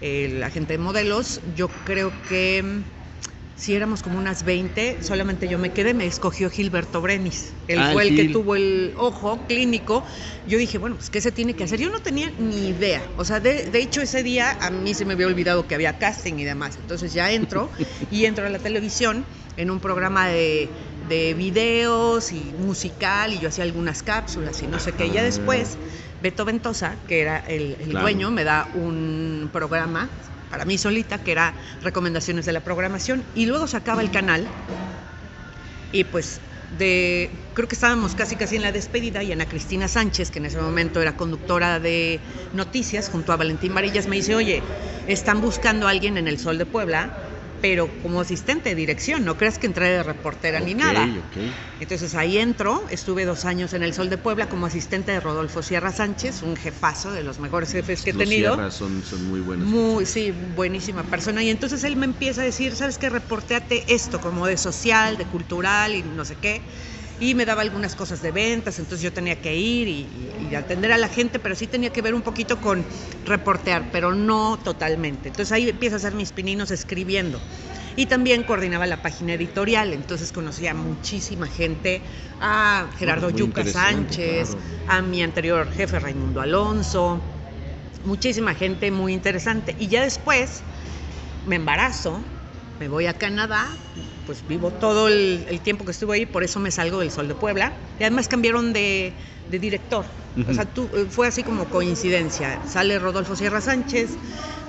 el 0.00 0.42
agente 0.42 0.74
de 0.74 0.78
modelos, 0.78 1.40
yo 1.56 1.68
creo 1.84 2.12
que 2.28 2.82
si 3.58 3.74
éramos 3.74 4.02
como 4.02 4.18
unas 4.18 4.44
20, 4.44 5.02
solamente 5.02 5.48
yo 5.48 5.58
me 5.58 5.72
quedé, 5.72 5.92
me 5.92 6.06
escogió 6.06 6.48
Gilberto 6.48 7.00
Brenis. 7.00 7.54
Él 7.66 7.80
Ah, 7.80 7.90
fue 7.92 8.06
el 8.06 8.14
que 8.14 8.28
tuvo 8.28 8.54
el 8.54 8.94
ojo 8.96 9.46
clínico. 9.48 10.04
Yo 10.46 10.58
dije, 10.58 10.78
bueno, 10.78 10.94
pues 10.94 11.10
¿qué 11.10 11.20
se 11.20 11.32
tiene 11.32 11.54
que 11.54 11.64
hacer? 11.64 11.80
Yo 11.80 11.90
no 11.90 11.98
tenía 11.98 12.30
ni 12.38 12.68
idea. 12.68 13.02
O 13.16 13.24
sea, 13.24 13.40
de, 13.40 13.64
de 13.68 13.78
hecho 13.80 14.00
ese 14.00 14.22
día 14.22 14.56
a 14.60 14.70
mí 14.70 14.94
se 14.94 15.04
me 15.04 15.14
había 15.14 15.26
olvidado 15.26 15.66
que 15.66 15.74
había 15.74 15.98
casting 15.98 16.34
y 16.38 16.44
demás. 16.44 16.76
Entonces 16.78 17.12
ya 17.12 17.32
entro 17.32 17.72
y 18.12 18.26
entro 18.26 18.46
a 18.46 18.48
la 18.48 18.60
televisión 18.60 19.26
en 19.56 19.72
un 19.72 19.80
programa 19.80 20.28
de, 20.28 20.70
de 21.08 21.34
videos 21.34 22.32
y 22.32 22.52
musical 22.56 23.32
y 23.34 23.40
yo 23.40 23.48
hacía 23.48 23.64
algunas 23.64 24.04
cápsulas 24.04 24.62
y 24.62 24.68
no 24.68 24.78
sé 24.78 24.92
qué. 24.92 25.06
Y 25.08 25.10
ya 25.10 25.24
después 25.24 25.78
Beto 26.20 26.44
Ventosa, 26.44 27.00
que 27.08 27.20
era 27.22 27.38
el, 27.38 27.76
el 27.80 27.88
Claro. 27.88 28.04
dueño, 28.04 28.30
me 28.30 28.44
da 28.44 28.68
un 28.74 29.50
programa 29.52 30.08
para 30.48 30.64
mí 30.64 30.78
solita, 30.78 31.18
que 31.18 31.32
era 31.32 31.54
recomendaciones 31.82 32.46
de 32.46 32.52
la 32.52 32.60
programación, 32.60 33.24
y 33.34 33.46
luego 33.46 33.66
se 33.66 33.76
acaba 33.76 34.02
el 34.02 34.10
canal, 34.10 34.50
y 35.92 36.04
pues 36.04 36.40
de, 36.70 37.50
creo 37.54 37.66
que 37.68 37.74
estábamos 37.74 38.14
casi 38.14 38.36
casi 38.36 38.56
en 38.56 38.62
la 38.62 38.72
despedida, 38.72 39.22
y 39.22 39.32
Ana 39.32 39.46
Cristina 39.46 39.88
Sánchez, 39.88 40.30
que 40.30 40.38
en 40.38 40.46
ese 40.46 40.58
momento 40.58 41.00
era 41.00 41.16
conductora 41.16 41.80
de 41.80 42.20
noticias, 42.52 43.08
junto 43.08 43.32
a 43.32 43.36
Valentín 43.36 43.74
Varillas, 43.74 44.06
me 44.06 44.16
dice, 44.16 44.34
oye, 44.34 44.62
están 45.06 45.40
buscando 45.40 45.86
a 45.86 45.90
alguien 45.90 46.16
en 46.18 46.28
el 46.28 46.38
Sol 46.38 46.58
de 46.58 46.66
Puebla, 46.66 47.10
pero 47.60 47.88
como 48.02 48.20
asistente 48.20 48.70
de 48.70 48.74
dirección, 48.74 49.24
no 49.24 49.36
creas 49.36 49.58
que 49.58 49.66
entré 49.66 49.88
de 49.88 50.02
reportera 50.02 50.60
ni 50.60 50.74
nada. 50.74 51.08
Entonces 51.80 52.14
ahí 52.14 52.38
entro, 52.38 52.82
estuve 52.90 53.24
dos 53.24 53.44
años 53.44 53.72
en 53.72 53.82
el 53.82 53.94
Sol 53.94 54.10
de 54.10 54.18
Puebla 54.18 54.48
como 54.48 54.66
asistente 54.66 55.12
de 55.12 55.20
Rodolfo 55.20 55.62
Sierra 55.62 55.92
Sánchez, 55.92 56.42
un 56.42 56.56
jefazo 56.56 57.12
de 57.12 57.22
los 57.22 57.38
mejores 57.38 57.70
jefes 57.70 58.02
que 58.02 58.10
he 58.10 58.14
tenido. 58.14 58.70
son, 58.70 59.04
son 59.04 59.24
muy 59.28 59.40
buenos. 59.40 59.66
Muy, 59.66 60.04
sí, 60.04 60.32
buenísima 60.56 61.04
persona. 61.04 61.42
Y 61.42 61.50
entonces 61.50 61.84
él 61.84 61.96
me 61.96 62.06
empieza 62.06 62.40
a 62.42 62.44
decir, 62.44 62.74
¿sabes 62.74 62.98
qué? 62.98 63.10
Reporteate 63.10 63.84
esto, 63.94 64.20
como 64.20 64.46
de 64.46 64.56
social, 64.56 65.16
de 65.16 65.26
cultural 65.26 65.94
y 65.94 66.02
no 66.02 66.24
sé 66.24 66.36
qué. 66.40 66.62
Y 67.20 67.34
me 67.34 67.44
daba 67.44 67.62
algunas 67.62 67.96
cosas 67.96 68.22
de 68.22 68.30
ventas, 68.30 68.78
entonces 68.78 69.02
yo 69.02 69.12
tenía 69.12 69.40
que 69.40 69.54
ir 69.56 69.88
y, 69.88 70.34
y- 70.38 70.44
y 70.50 70.54
atender 70.54 70.92
a 70.92 70.98
la 70.98 71.08
gente, 71.08 71.38
pero 71.40 71.56
sí 71.56 71.66
tenía 71.66 71.90
que 71.90 72.00
ver 72.02 72.14
un 72.14 72.22
poquito 72.22 72.60
con 72.60 72.86
reportear, 73.24 73.90
pero 73.90 74.14
no 74.14 74.58
totalmente. 74.62 75.28
Entonces 75.28 75.50
ahí 75.52 75.68
empiezo 75.68 75.96
a 75.96 75.98
hacer 75.98 76.14
mis 76.14 76.32
pininos 76.32 76.70
escribiendo. 76.70 77.42
Y 77.96 78.06
también 78.06 78.44
coordinaba 78.44 78.86
la 78.86 79.02
página 79.02 79.34
editorial, 79.34 79.92
entonces 79.92 80.30
conocía 80.30 80.70
a 80.70 80.74
muchísima 80.74 81.48
gente, 81.48 82.04
a 82.38 82.90
Gerardo 82.96 83.30
muy 83.30 83.38
Yuca 83.40 83.64
Sánchez, 83.66 84.50
claro. 84.54 84.64
a 84.86 85.02
mi 85.02 85.20
anterior 85.22 85.72
jefe 85.72 85.98
Raimundo 85.98 86.40
Alonso, 86.40 87.24
muchísima 88.04 88.54
gente 88.54 88.90
muy 88.90 89.12
interesante. 89.12 89.74
Y 89.78 89.88
ya 89.88 90.02
después 90.02 90.62
me 91.44 91.56
embarazo, 91.56 92.24
me 92.78 92.88
voy 92.88 93.06
a 93.06 93.14
Canadá, 93.14 93.66
pues 94.24 94.46
vivo 94.46 94.70
todo 94.72 95.08
el, 95.08 95.46
el 95.48 95.60
tiempo 95.60 95.84
que 95.84 95.90
estuve 95.92 96.14
ahí, 96.16 96.26
por 96.26 96.44
eso 96.44 96.60
me 96.60 96.70
salgo 96.70 97.00
del 97.00 97.10
Sol 97.10 97.28
de 97.28 97.34
Puebla. 97.34 97.72
Y 97.98 98.04
además 98.04 98.28
cambiaron 98.28 98.72
de, 98.72 99.16
de 99.48 99.58
director. 99.58 100.04
O 100.48 100.54
sea, 100.54 100.64
tú, 100.66 100.88
eh, 100.94 101.06
fue 101.10 101.26
así 101.26 101.42
como 101.42 101.68
coincidencia. 101.68 102.60
Sale 102.64 102.98
Rodolfo 103.00 103.34
Sierra 103.34 103.60
Sánchez, 103.60 104.18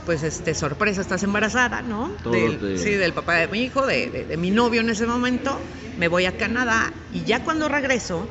pues 0.05 0.23
este, 0.23 0.55
sorpresa, 0.55 1.01
estás 1.01 1.21
embarazada, 1.23 1.81
¿no? 1.83 2.15
Del- 2.31 2.79
Sí, 2.79 2.89
del 2.91 3.13
papá 3.13 3.35
de 3.35 3.47
mi 3.49 3.61
hijo, 3.63 3.85
de, 3.85 4.09
de- 4.09 4.25
de 4.25 4.37
mi 4.37 4.49
novio 4.49 4.81
en 4.81 4.89
ese 4.89 5.05
momento. 5.05 5.61
Me 5.97 6.07
voy 6.07 6.25
a 6.25 6.37
Canadá 6.37 6.91
y 7.11 7.23
ya 7.25 7.43
cuando 7.43 7.67
regreso, 7.69 8.27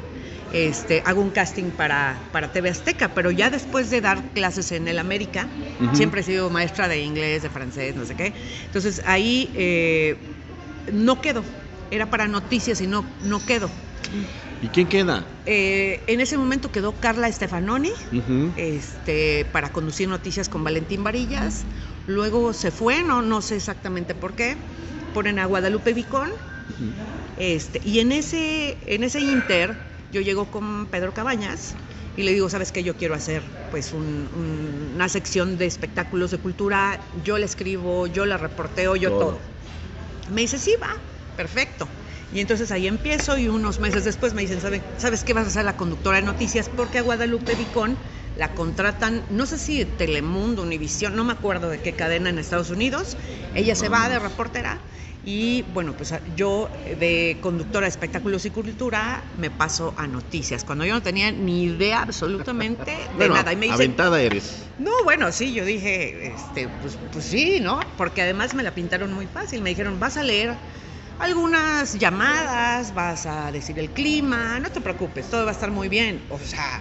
este, 0.53 1.03
hago 1.05 1.21
un 1.21 1.31
casting 1.31 1.71
para, 1.71 2.19
para 2.33 2.53
TV 2.53 2.71
Azteca, 2.71 3.15
pero 3.15 3.31
ya 3.31 3.51
después 3.51 3.91
de 3.91 4.01
dar 4.01 4.33
clases 4.33 4.73
en 4.73 4.89
el 4.89 4.99
América, 4.99 5.49
siempre 5.95 6.23
he 6.23 6.25
sido 6.25 6.51
maestra 6.51 6.89
de 6.89 7.03
inglés, 7.03 7.43
de 7.43 7.51
francés, 7.51 7.95
no 7.95 8.05
sé 8.05 8.15
qué. 8.15 8.33
Entonces 8.67 9.03
ahí 9.07 9.51
eh, 9.55 10.17
no 10.93 11.21
quedo. 11.21 11.45
Era 11.91 12.11
para 12.11 12.29
noticias 12.29 12.81
y 12.81 12.87
no, 12.87 13.05
no 13.25 13.45
quedo. 13.45 13.71
¿Y 14.63 14.69
quién 14.69 14.89
queda? 14.89 15.25
Eh, 15.47 16.03
en 16.07 16.21
ese 16.21 16.37
momento 16.37 16.71
quedó 16.71 16.93
Carla 16.93 17.31
Stefanoni 17.31 17.93
este, 18.57 19.47
para 19.53 19.71
conducir 19.71 20.09
noticias 20.09 20.49
con 20.49 20.65
Valentín 20.65 21.05
Varillas. 21.05 21.65
Luego 22.07 22.53
se 22.53 22.71
fue, 22.71 23.03
no, 23.03 23.23
no 23.23 23.41
sé 23.41 23.57
exactamente 23.57 24.15
por 24.15 24.35
qué. 24.35 24.57
Ponen 25.15 25.39
a 25.39 25.47
Guadalupe 25.47 25.93
Vicón. 25.93 26.31
Este, 27.39 27.81
y 27.85 28.01
en 28.01 28.13
ese, 28.13 28.77
en 28.87 29.05
ese 29.05 29.21
inter, 29.21 29.77
yo 30.11 30.21
llego 30.21 30.51
con 30.51 30.87
Pedro 30.87 31.13
Cabañas 31.13 31.75
y 32.17 32.23
le 32.23 32.33
digo, 32.33 32.49
¿sabes 32.49 32.73
qué? 32.73 32.83
Yo 32.83 32.97
quiero 32.97 33.15
hacer 33.15 33.43
pues 33.71 33.93
un- 33.93 34.29
un- 34.35 34.93
una 34.95 35.09
sección 35.09 35.59
de 35.59 35.67
espectáculos 35.67 36.31
de 36.31 36.39
cultura. 36.39 37.01
Yo 37.23 37.39
la 37.39 37.45
escribo, 37.45 38.07
yo 38.07 38.25
la 38.27 38.39
reporteo, 38.39 38.97
yo 38.97 39.11
Todo. 39.11 39.19
todo. 39.19 39.41
Me 40.31 40.43
dice, 40.43 40.59
sí, 40.59 40.75
va, 40.83 40.89
perfecto. 41.37 41.89
Y 42.33 42.41
entonces 42.41 42.71
ahí 42.71 42.87
empiezo 42.87 43.39
y 43.39 43.49
unos 43.49 43.79
meses 43.79 44.05
después 44.05 44.35
me 44.35 44.43
dicen, 44.43 44.61
¿sabe- 44.61 44.83
¿sabes 44.99 45.25
qué 45.25 45.33
vas 45.33 45.47
a 45.47 45.51
ser 45.51 45.65
la 45.65 45.77
conductora 45.77 46.17
de 46.19 46.23
noticias? 46.23 46.69
Porque 46.69 46.99
a 46.99 47.03
Guadalupe 47.03 47.55
Vicón 47.55 47.99
la 48.39 48.55
contratan, 48.55 49.25
no 49.31 49.47
sé 49.47 49.59
si 49.59 49.85
Telemundo, 49.85 50.63
Univisión, 50.63 51.17
no 51.17 51.25
me 51.25 51.33
acuerdo 51.33 51.69
de 51.69 51.81
qué 51.81 51.93
cadena 51.93 52.31
en 52.31 52.39
Estados 52.39 52.71
Unidos. 52.71 53.17
Ella 53.55 53.75
se 53.75 53.89
va 53.89 54.09
de 54.09 54.19
reportera 54.21 54.79
y 55.25 55.63
bueno, 55.75 55.95
pues 55.97 56.15
yo 56.37 56.71
de 56.99 57.39
conductora 57.43 57.87
de 57.87 57.91
espectáculos 57.91 58.45
y 58.47 58.51
cultura 58.51 59.25
me 59.37 59.51
paso 59.51 59.93
a 59.97 60.07
noticias, 60.07 60.63
cuando 60.65 60.85
yo 60.85 60.95
no 60.95 61.03
tenía 61.03 61.33
ni 61.33 61.65
idea 61.65 62.03
absolutamente 62.03 63.11
de 63.19 63.29
Bueno, 63.29 63.35
nada. 63.35 63.53
Y 63.53 63.57
me 63.57 63.67
dicen, 63.67 63.75
aventada 63.75 64.21
eres. 64.21 64.71
no, 64.79 64.93
bueno, 65.05 65.33
sí, 65.33 65.53
yo 65.53 65.65
dije, 65.65 66.33
este, 66.35 66.69
pues, 66.69 66.97
pues 67.11 67.25
sí, 67.25 67.59
¿no? 67.61 67.81
Porque 67.97 68.23
además 68.23 68.55
me 68.55 68.63
la 68.63 68.73
pintaron 68.75 69.13
muy 69.13 69.27
fácil. 69.27 69.63
Me 69.63 69.71
dijeron, 69.71 69.99
vas 69.99 70.17
a 70.17 70.23
leer 70.23 70.61
algunas 71.19 71.95
llamadas, 71.99 72.95
vas 72.95 73.27
a 73.27 73.51
decir 73.51 73.79
el 73.81 73.91
clima, 73.93 74.61
no 74.61 74.71
te 74.71 74.81
preocupes, 74.81 75.29
todo 75.29 75.45
va 75.45 75.51
a 75.51 75.55
estar 75.55 75.73
muy 75.73 75.89
bien. 75.89 76.25
O 76.31 76.39
sea, 76.39 76.81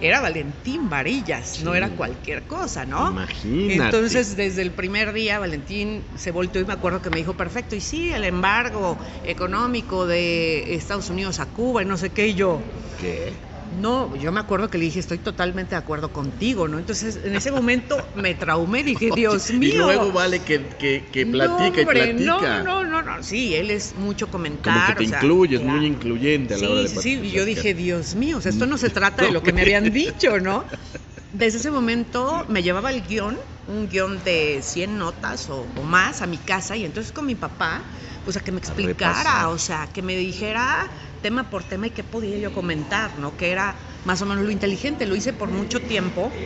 era 0.00 0.20
Valentín 0.20 0.88
Varillas, 0.88 1.60
no 1.60 1.74
era 1.74 1.90
cualquier 1.90 2.46
cosa, 2.46 2.86
¿no? 2.86 3.10
Imagínate. 3.10 3.84
Entonces, 3.84 4.36
desde 4.36 4.62
el 4.62 4.72
primer 4.72 5.12
día, 5.12 5.38
Valentín 5.38 6.04
se 6.16 6.30
volteó 6.30 6.60
y 6.60 6.64
me 6.64 6.72
acuerdo 6.72 7.02
que 7.02 7.10
me 7.10 7.18
dijo, 7.18 7.36
perfecto, 7.36 7.76
y 7.76 7.80
sí, 7.80 8.10
el 8.12 8.24
embargo 8.24 8.98
económico 9.24 10.06
de 10.06 10.74
Estados 10.74 11.10
Unidos 11.10 11.40
a 11.40 11.46
Cuba 11.46 11.82
y 11.82 11.86
no 11.86 11.96
sé 11.96 12.10
qué, 12.10 12.28
y 12.28 12.34
yo, 12.34 12.62
¿Qué? 12.98 13.47
No, 13.72 14.14
yo 14.16 14.32
me 14.32 14.40
acuerdo 14.40 14.70
que 14.70 14.78
le 14.78 14.84
dije, 14.84 15.00
estoy 15.00 15.18
totalmente 15.18 15.74
de 15.74 15.78
acuerdo 15.78 16.12
contigo, 16.12 16.68
¿no? 16.68 16.78
Entonces, 16.78 17.20
en 17.24 17.34
ese 17.34 17.50
momento 17.52 17.96
me 18.14 18.34
traumé, 18.34 18.82
dije, 18.82 19.10
Dios 19.14 19.50
mío. 19.50 19.68
Y 19.68 19.72
luego 19.76 20.12
vale 20.12 20.40
que, 20.40 20.68
que, 20.68 21.06
que 21.12 21.26
platica 21.26 21.48
no, 21.48 21.66
hombre, 21.66 21.82
y 21.82 21.84
platica. 21.86 22.62
No, 22.62 22.62
no, 22.62 22.84
no, 22.84 23.02
no, 23.02 23.22
sí, 23.22 23.54
él 23.54 23.70
es 23.70 23.94
mucho 23.96 24.26
Como 24.26 24.32
comentar. 24.32 24.96
que 24.96 25.04
te 25.04 25.04
o 25.04 25.08
sea, 25.08 25.18
incluyes, 25.18 25.60
claro. 25.60 25.78
muy 25.78 25.86
incluyente 25.86 26.54
a 26.54 26.58
la 26.58 26.66
Sí, 26.66 26.72
hora 26.72 26.82
de 26.82 26.88
sí, 26.88 26.96
sí, 27.00 27.20
y 27.22 27.30
yo 27.30 27.44
dije, 27.44 27.74
Dios 27.74 28.14
mío, 28.14 28.38
o 28.38 28.40
sea, 28.40 28.50
esto 28.50 28.66
no 28.66 28.78
se 28.78 28.90
trata 28.90 29.22
de 29.24 29.32
lo 29.32 29.42
que 29.42 29.52
me 29.52 29.62
habían 29.62 29.92
dicho, 29.92 30.40
¿no? 30.40 30.64
Desde 31.32 31.58
ese 31.58 31.70
momento 31.70 32.46
me 32.48 32.62
llevaba 32.62 32.90
el 32.90 33.02
guion, 33.06 33.38
un 33.66 33.88
guion 33.88 34.22
de 34.24 34.60
100 34.62 34.96
notas 34.98 35.50
o, 35.50 35.68
o 35.76 35.82
más 35.82 36.22
a 36.22 36.26
mi 36.26 36.38
casa 36.38 36.74
y 36.76 36.84
entonces 36.86 37.12
con 37.12 37.26
mi 37.26 37.34
papá, 37.34 37.82
pues 38.24 38.36
a 38.38 38.40
que 38.40 38.50
me 38.50 38.58
explicara, 38.58 39.48
o 39.50 39.58
sea, 39.58 39.88
que 39.92 40.00
me 40.02 40.16
dijera 40.16 40.90
tema 41.20 41.50
por 41.50 41.64
tema 41.64 41.86
y 41.88 41.90
qué 41.90 42.04
podía 42.04 42.38
yo 42.38 42.52
comentar, 42.52 43.18
¿no? 43.18 43.36
Que 43.36 43.50
era 43.50 43.76
más 44.04 44.22
o 44.22 44.26
menos 44.26 44.44
lo 44.44 44.50
inteligente, 44.50 45.06
lo 45.06 45.16
hice 45.16 45.32
por 45.32 45.50
mucho 45.50 45.82
tiempo, 45.82 46.44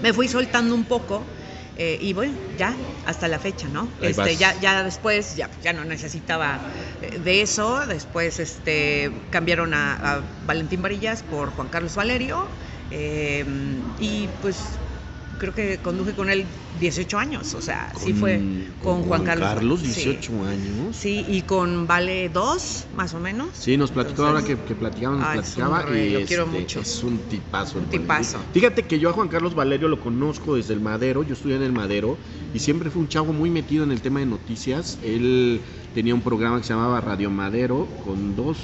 me 0.00 0.12
fui 0.12 0.28
soltando 0.28 0.74
un 0.74 0.86
poco 0.86 1.32
Eh, 1.76 1.98
y 2.00 2.12
bueno, 2.12 2.38
ya, 2.52 3.00
hasta 3.02 3.26
la 3.26 3.40
fecha, 3.40 3.68
¿no? 3.68 3.96
Este, 4.00 4.36
ya, 4.36 4.54
ya 4.60 4.84
después, 4.84 5.34
ya, 5.34 5.50
ya 5.60 5.72
no 5.72 5.84
necesitaba 5.84 6.64
eh, 7.00 7.18
de 7.18 7.42
eso. 7.42 7.84
Después 7.88 8.38
este, 8.38 9.26
cambiaron 9.30 9.74
a, 9.74 9.94
a 9.96 10.36
Valentín 10.40 10.82
Varillas 10.82 11.24
por 11.24 11.50
Juan 11.50 11.68
Carlos 11.68 11.96
Valerio. 11.96 12.52
eh, 12.90 13.44
y 13.96 14.28
pues 14.40 14.80
creo 15.38 15.54
que 15.54 15.78
conduje 15.78 16.12
con 16.12 16.30
él 16.30 16.44
18 16.80 17.18
años. 17.18 17.54
O 17.54 17.62
sea, 17.62 17.92
sí 17.96 18.12
fue 18.12 18.40
con 18.82 19.02
Juan, 19.02 19.24
Carlos. 19.24 19.80
sí. 19.80 19.86
18 19.86 20.44
años. 20.44 20.96
Sí, 20.96 21.24
y 21.28 21.42
con 21.42 21.86
Vale 21.86 22.28
2, 22.28 22.86
más 22.96 23.14
o 23.14 23.20
menos. 23.20 23.48
Sí, 23.52 23.76
nos 23.76 23.90
platicó 23.90 24.26
ahora 24.26 24.42
que, 24.42 24.56
que 24.58 24.74
platicamos, 24.74 25.20
nos 25.20 25.28
es 25.28 25.34
un 25.34 25.42
platicaba 25.42 25.82
rey, 25.82 26.08
y 26.08 26.20
lo 26.20 26.26
quiero 26.26 26.44
este, 26.44 26.60
mucho. 26.60 26.80
es 26.80 27.02
un 27.02 27.18
tipazo. 27.18 27.78
el 27.78 27.84
Un 27.84 27.90
tipazo. 27.90 28.38
Fíjate 28.52 28.84
que 28.84 28.98
yo 28.98 29.10
a 29.10 29.12
Juan 29.12 29.28
Carlos 29.28 29.54
Valerio 29.54 29.88
lo 29.88 30.00
conozco 30.00 30.56
desde 30.56 30.74
el 30.74 30.80
Madero, 30.80 31.22
yo 31.22 31.34
estudié 31.34 31.56
en 31.56 31.62
el 31.62 31.72
Madero 31.72 32.16
y 32.52 32.58
siempre 32.58 32.90
fue 32.90 33.02
un 33.02 33.08
chavo 33.08 33.32
muy 33.32 33.50
metido 33.50 33.84
en 33.84 33.92
el 33.92 34.00
tema 34.00 34.20
de 34.20 34.26
noticias. 34.26 34.98
Él 35.02 35.60
tenía 35.94 36.14
un 36.14 36.22
programa 36.22 36.58
que 36.58 36.64
se 36.64 36.72
llamaba 36.72 37.00
Radio 37.00 37.30
Madero 37.30 37.86
con 38.04 38.36
dos, 38.36 38.58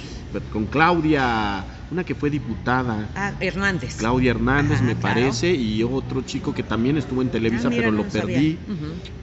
con 0.53 0.67
Claudia, 0.67 1.65
una 1.91 2.05
que 2.05 2.15
fue 2.15 2.31
diputada. 2.31 3.11
Ah, 3.15 3.35
Hernández. 3.41 3.97
Claudia 3.97 4.31
Hernández, 4.31 4.77
Ajá, 4.79 4.85
me 4.87 4.97
claro. 4.97 5.21
parece, 5.21 5.53
y 5.53 5.83
otro 5.83 6.23
chico 6.23 6.55
que 6.55 6.63
también 6.63 6.97
estuvo 6.97 7.21
en 7.23 7.31
Televisa, 7.31 7.67
Ah, 7.67 7.71
mira, 7.71 7.83
pero 7.83 7.93
lo 7.93 8.05
no 8.05 8.09
perdí. 8.09 8.59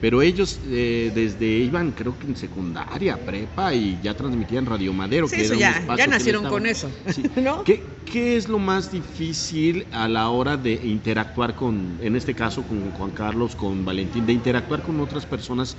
Pero 0.00 0.20
ellos 0.22 0.60
eh, 0.64 1.10
desde 1.14 1.46
iban, 1.46 1.92
creo 1.92 2.18
que 2.18 2.26
en 2.26 2.36
secundaria, 2.36 3.24
prepa, 3.24 3.74
y 3.74 4.00
ya 4.02 4.14
transmitían 4.14 4.66
Radio 4.66 4.92
Madero. 4.92 5.28
Sí, 5.28 5.36
que 5.36 5.42
eso 5.42 5.54
era 5.54 5.84
ya, 5.86 5.96
ya 5.96 6.06
nacieron 6.06 6.44
con 6.46 6.66
eso, 6.66 6.90
Sí. 7.06 7.22
¿no? 7.36 7.64
¿Qué, 7.64 7.82
qué 8.04 8.36
es 8.36 8.48
lo 8.48 8.58
más 8.58 8.90
difícil 8.90 9.86
a 9.90 10.06
la 10.08 10.28
hora 10.28 10.56
de 10.56 10.74
interactuar 10.74 11.54
con, 11.54 11.98
en 12.02 12.16
este 12.16 12.34
caso 12.34 12.66
con 12.66 12.92
Juan 12.92 13.10
Carlos, 13.12 13.56
con 13.56 13.84
Valentín, 13.84 14.26
de 14.26 14.32
interactuar 14.34 14.82
con 14.82 15.00
otras 15.00 15.24
personas 15.26 15.76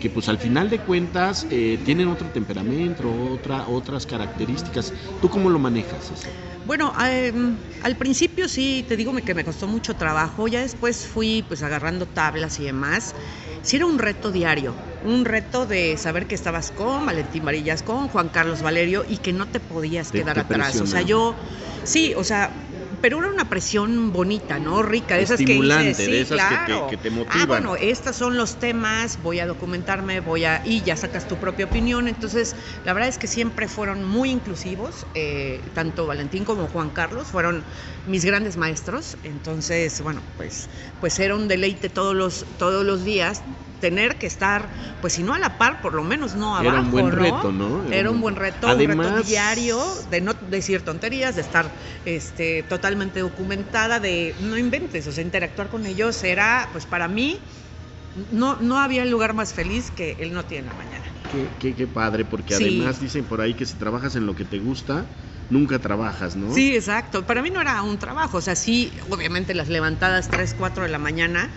que 0.00 0.10
pues 0.10 0.28
al 0.28 0.38
final 0.38 0.68
de 0.68 0.80
cuentas 0.80 1.46
eh, 1.48 1.78
tienen 1.84 2.08
otro 2.08 2.28
temperamento, 2.30 3.08
otra, 3.12 3.68
otras 3.68 4.04
características? 4.04 4.92
¿Tú 5.20 5.30
cómo 5.30 5.48
lo 5.48 5.60
manejas 5.60 6.10
eso? 6.10 6.31
Bueno, 6.64 6.92
em, 7.04 7.60
al 7.80 7.96
principio 7.98 8.48
sí, 8.48 8.84
te 8.86 8.96
digo 8.96 9.12
que 9.24 9.34
me 9.34 9.44
costó 9.44 9.66
mucho 9.66 9.96
trabajo, 9.96 10.46
ya 10.46 10.60
después 10.62 11.06
fui 11.06 11.42
pues 11.48 11.62
agarrando 11.62 12.06
tablas 12.06 12.58
y 12.60 12.64
demás. 12.64 13.14
Sí 13.62 13.76
era 13.76 13.86
un 13.86 13.98
reto 13.98 14.30
diario, 14.30 14.80
un 15.00 15.24
reto 15.24 15.66
de 15.66 15.96
saber 15.96 16.26
que 16.28 16.34
estabas 16.36 16.70
con 16.70 17.04
Valentín 17.06 17.44
Varillas, 17.44 17.82
con 17.82 18.08
Juan 18.08 18.28
Carlos 18.28 18.62
Valerio 18.62 19.04
y 19.06 19.18
que 19.18 19.32
no 19.32 19.46
te 19.48 19.58
podías 19.60 20.12
Te- 20.12 20.18
quedar 20.18 20.34
te 20.34 20.40
atrás. 20.42 20.80
O 20.80 20.86
sea, 20.86 21.02
yo, 21.02 21.36
sí, 21.82 22.12
o 22.16 22.22
sea, 22.24 22.68
pero 23.02 23.18
era 23.18 23.28
una 23.28 23.50
presión 23.50 24.12
bonita, 24.12 24.58
¿no? 24.58 24.82
Rica, 24.82 25.16
de 25.16 25.24
esas 25.24 25.40
Estimulante, 25.40 25.82
que 25.84 25.88
dices, 25.90 26.06
sí, 26.06 26.12
de 26.12 26.20
esas 26.22 26.40
que 26.40 26.56
te- 26.56 26.64
claro. 26.64 26.86
que 26.88 26.96
te 26.96 27.08
Ah, 27.10 27.14
motivan. 27.14 27.46
bueno, 27.48 27.76
estos 27.76 28.16
son 28.16 28.36
los 28.38 28.58
temas, 28.58 29.20
voy 29.22 29.40
a 29.40 29.46
documentarme, 29.46 30.20
voy 30.20 30.44
a 30.44 30.62
y 30.64 30.82
ya 30.82 30.96
sacas 30.96 31.26
tu 31.28 31.36
propia 31.36 31.66
opinión. 31.66 32.08
Entonces, 32.08 32.56
la 32.84 32.92
verdad 32.94 33.08
es 33.10 33.18
que 33.18 33.26
siempre 33.26 33.68
fueron 33.68 34.04
muy 34.04 34.30
inclusivos, 34.30 35.06
eh, 35.14 35.70
tanto 35.74 36.06
Valentín 36.06 36.44
como 36.44 36.68
Juan 36.68 36.90
Carlos 36.90 37.28
fueron 37.28 37.66
mis 38.06 38.24
grandes 38.24 38.56
maestros. 38.56 39.18
Entonces, 39.24 40.00
bueno, 40.00 40.22
pues, 40.36 40.70
pues 41.00 41.18
era 41.18 41.34
un 41.34 41.48
deleite 41.48 41.90
todos 41.90 42.14
los, 42.14 42.46
todos 42.56 42.84
los 42.86 43.04
días 43.04 43.42
tener 43.82 44.16
que 44.16 44.26
estar, 44.28 44.70
pues 45.00 45.12
si 45.14 45.22
no 45.24 45.34
a 45.34 45.38
la 45.40 45.58
par, 45.58 45.80
por 45.82 45.92
lo 45.92 46.04
menos 46.04 46.34
no 46.36 46.56
abajo. 46.56 46.70
Era 46.76 46.80
un 46.80 46.90
buen 46.92 47.04
¿no? 47.10 47.10
reto, 47.10 47.52
¿no? 47.52 47.84
Era 47.92 48.10
un 48.10 48.20
buen 48.20 48.36
reto, 48.36 48.68
un 48.68 48.78
reto 48.78 49.02
Además- 49.02 49.26
diario 49.26 49.78
de 50.08 50.20
no 50.20 50.32
decir 50.34 50.82
tonterías, 50.84 51.34
de 51.34 51.40
estar 51.42 51.74
este, 52.04 52.62
totalmente 52.62 53.20
documentada, 53.20 53.98
de 54.00 54.36
no 54.38 54.56
inventes, 54.56 55.06
o 55.08 55.12
sea, 55.12 55.22
interactuar 55.24 55.68
con 55.68 55.84
ellos 55.84 56.22
era, 56.22 56.68
pues 56.72 56.86
para 56.86 57.08
mí, 57.08 57.40
no, 58.30 58.56
no 58.60 58.78
había 58.78 59.04
lugar 59.04 59.34
más 59.34 59.52
feliz 59.52 59.90
que 59.90 60.16
él 60.20 60.32
no 60.32 60.44
tiene 60.44 60.60
en 60.60 60.66
la 60.68 60.74
mañana. 60.74 61.04
Qué, 61.30 61.50
qué- 61.58 61.74
qué 61.74 61.86
padre, 61.88 62.24
porque 62.24 62.54
Sí. 62.54 62.64
además 62.64 63.00
dicen 63.00 63.24
por 63.24 63.40
ahí 63.40 63.54
que 63.54 63.66
si 63.66 63.74
trabajas 63.76 64.14
en 64.16 64.26
lo 64.26 64.34
que 64.34 64.44
te 64.44 64.58
gusta, 64.58 65.06
nunca 65.48 65.78
trabajas, 65.80 66.36
¿no? 66.36 66.52
Sí, 66.54 66.74
exacto. 66.76 67.26
Para 67.26 67.42
mí 67.42 67.50
no 67.50 67.60
era 67.60 67.82
un 67.82 67.98
trabajo, 67.98 68.36
o 68.38 68.40
sea, 68.40 68.54
sí, 68.54 68.92
obviamente 69.10 69.54
las 69.54 69.68
levantadas 69.68 70.30
3, 70.30 70.54
4 70.56 70.84
de 70.84 70.90
la 70.90 70.98
mañana. 70.98 71.50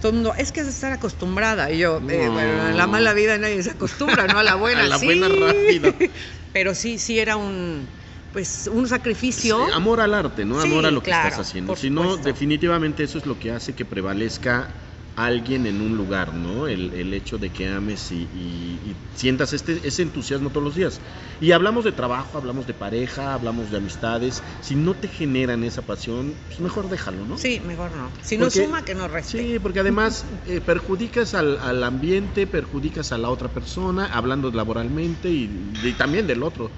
Todo 0.00 0.10
el 0.10 0.14
mundo, 0.16 0.34
es 0.36 0.52
que 0.52 0.60
es 0.60 0.66
estar 0.68 0.92
acostumbrada. 0.92 1.70
Y 1.70 1.78
yo, 1.78 1.96
eh, 1.98 2.00
No. 2.26 2.32
bueno, 2.32 2.68
en 2.68 2.76
la 2.76 2.86
mala 2.86 3.12
vida 3.14 3.38
nadie 3.38 3.62
se 3.62 3.70
acostumbra, 3.70 4.26
¿no? 4.26 4.38
A 4.38 4.42
la 4.42 4.54
buena, 4.56 4.82
A 4.84 4.88
la 4.88 4.98
sí. 4.98 5.06
buena 5.06 5.28
rápido. 5.28 5.94
Pero 6.52 6.74
sí, 6.74 6.98
sí 6.98 7.18
era 7.18 7.36
un, 7.36 7.88
pues, 8.32 8.68
un 8.72 8.88
sacrificio. 8.88 9.66
Sí, 9.66 9.72
amor 9.74 10.00
al 10.00 10.14
arte, 10.14 10.44
¿no? 10.44 10.60
Sí, 10.60 10.68
amor 10.68 10.86
a 10.86 10.90
lo 10.90 11.02
que 11.02 11.10
estás 11.10 11.38
haciendo. 11.38 11.76
Si 11.76 11.90
no, 11.90 12.16
definitivamente 12.16 13.04
eso 13.04 13.18
es 13.18 13.26
lo 13.26 13.38
que 13.38 13.50
hace 13.50 13.74
que 13.74 13.84
prevalezca 13.84 14.74
alguien 15.16 15.66
en 15.66 15.80
un 15.80 15.96
lugar, 15.96 16.34
¿no? 16.34 16.68
El, 16.68 16.92
el 16.94 17.12
hecho 17.14 17.38
de 17.38 17.50
que 17.50 17.66
ames 17.68 18.10
y, 18.12 18.28
y- 18.32 18.90
y 18.90 18.96
sientas 19.14 19.52
este, 19.52 19.86
ese 19.88 20.02
entusiasmo 20.02 20.50
todos 20.50 20.64
los 20.64 20.74
días. 20.74 21.00
Y 21.40 21.52
hablamos 21.52 21.84
de 21.84 21.92
trabajo, 21.92 22.38
hablamos 22.38 22.66
de 22.66 22.74
pareja, 22.74 23.34
hablamos 23.34 23.70
de 23.70 23.78
amistades. 23.78 24.44
Si 24.60 24.74
no 24.76 24.94
te 24.96 25.08
generan 25.08 25.64
esa 25.64 25.86
pasión, 25.86 26.38
pues 26.46 26.60
mejor 26.60 26.88
déjalo, 26.88 27.24
¿no? 27.24 27.36
Sí, 27.38 27.60
mejor 27.64 27.92
no. 27.92 28.12
Si 28.22 28.36
no 28.38 28.50
suma, 28.50 28.82
que 28.84 28.94
no 28.94 29.08
reste. 29.08 29.38
Sí, 29.38 29.58
porque 29.58 29.80
además 29.80 30.26
eh, 30.44 30.60
perjudicas 30.60 31.34
al, 31.34 31.58
al 31.58 31.82
ambiente, 31.82 32.46
perjudicas 32.46 33.12
a 33.12 33.18
la 33.18 33.30
otra 33.30 33.52
persona, 33.52 34.06
hablando 34.06 34.50
laboralmente 34.50 35.30
y, 35.30 35.50
y 35.82 35.94
también 35.94 36.26
del 36.26 36.42
otro. 36.42 36.72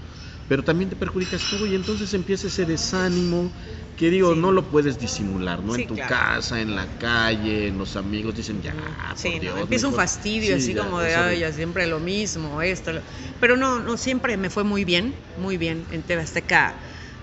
Pero 0.48 0.64
también 0.64 0.88
te 0.88 0.96
perjudicas 0.96 1.44
tú 1.44 1.66
y 1.66 1.74
entonces 1.74 2.14
empieza 2.14 2.46
ese 2.46 2.64
desánimo 2.64 3.52
que 3.96 4.10
digo, 4.10 4.32
Sí. 4.32 4.40
no 4.40 4.52
lo 4.52 4.70
puedes 4.70 4.98
disimular, 4.98 5.62
¿no? 5.62 5.74
Sí, 5.74 5.82
en 5.82 5.88
tu 5.88 5.94
claro. 5.96 6.08
casa, 6.08 6.60
en 6.60 6.74
la 6.74 6.86
calle, 6.98 7.68
en 7.68 7.78
los 7.78 7.96
amigos 7.96 8.34
dicen 8.34 8.62
ya, 8.62 8.72
Sí, 9.16 9.28
por 9.40 9.42
no, 9.44 9.58
empieza 9.58 9.86
un 9.88 9.92
mejor". 9.92 10.06
fastidio, 10.06 10.54
Sí, 10.56 10.62
así 10.62 10.74
ya, 10.74 10.84
como 10.84 11.00
de, 11.00 11.14
ay, 11.14 11.40
ya 11.40 11.52
siempre 11.52 11.86
lo 11.86 11.98
mismo, 12.00 12.62
esto. 12.62 12.92
lo-". 12.92 13.02
Pero 13.40 13.56
no, 13.56 13.80
no, 13.80 13.96
siempre 13.96 14.36
me 14.36 14.50
fue 14.50 14.62
muy 14.64 14.84
bien, 14.84 15.14
muy 15.36 15.56
bien. 15.58 15.84
En 15.90 16.02
TV 16.02 16.22
Azteca, 16.22 16.78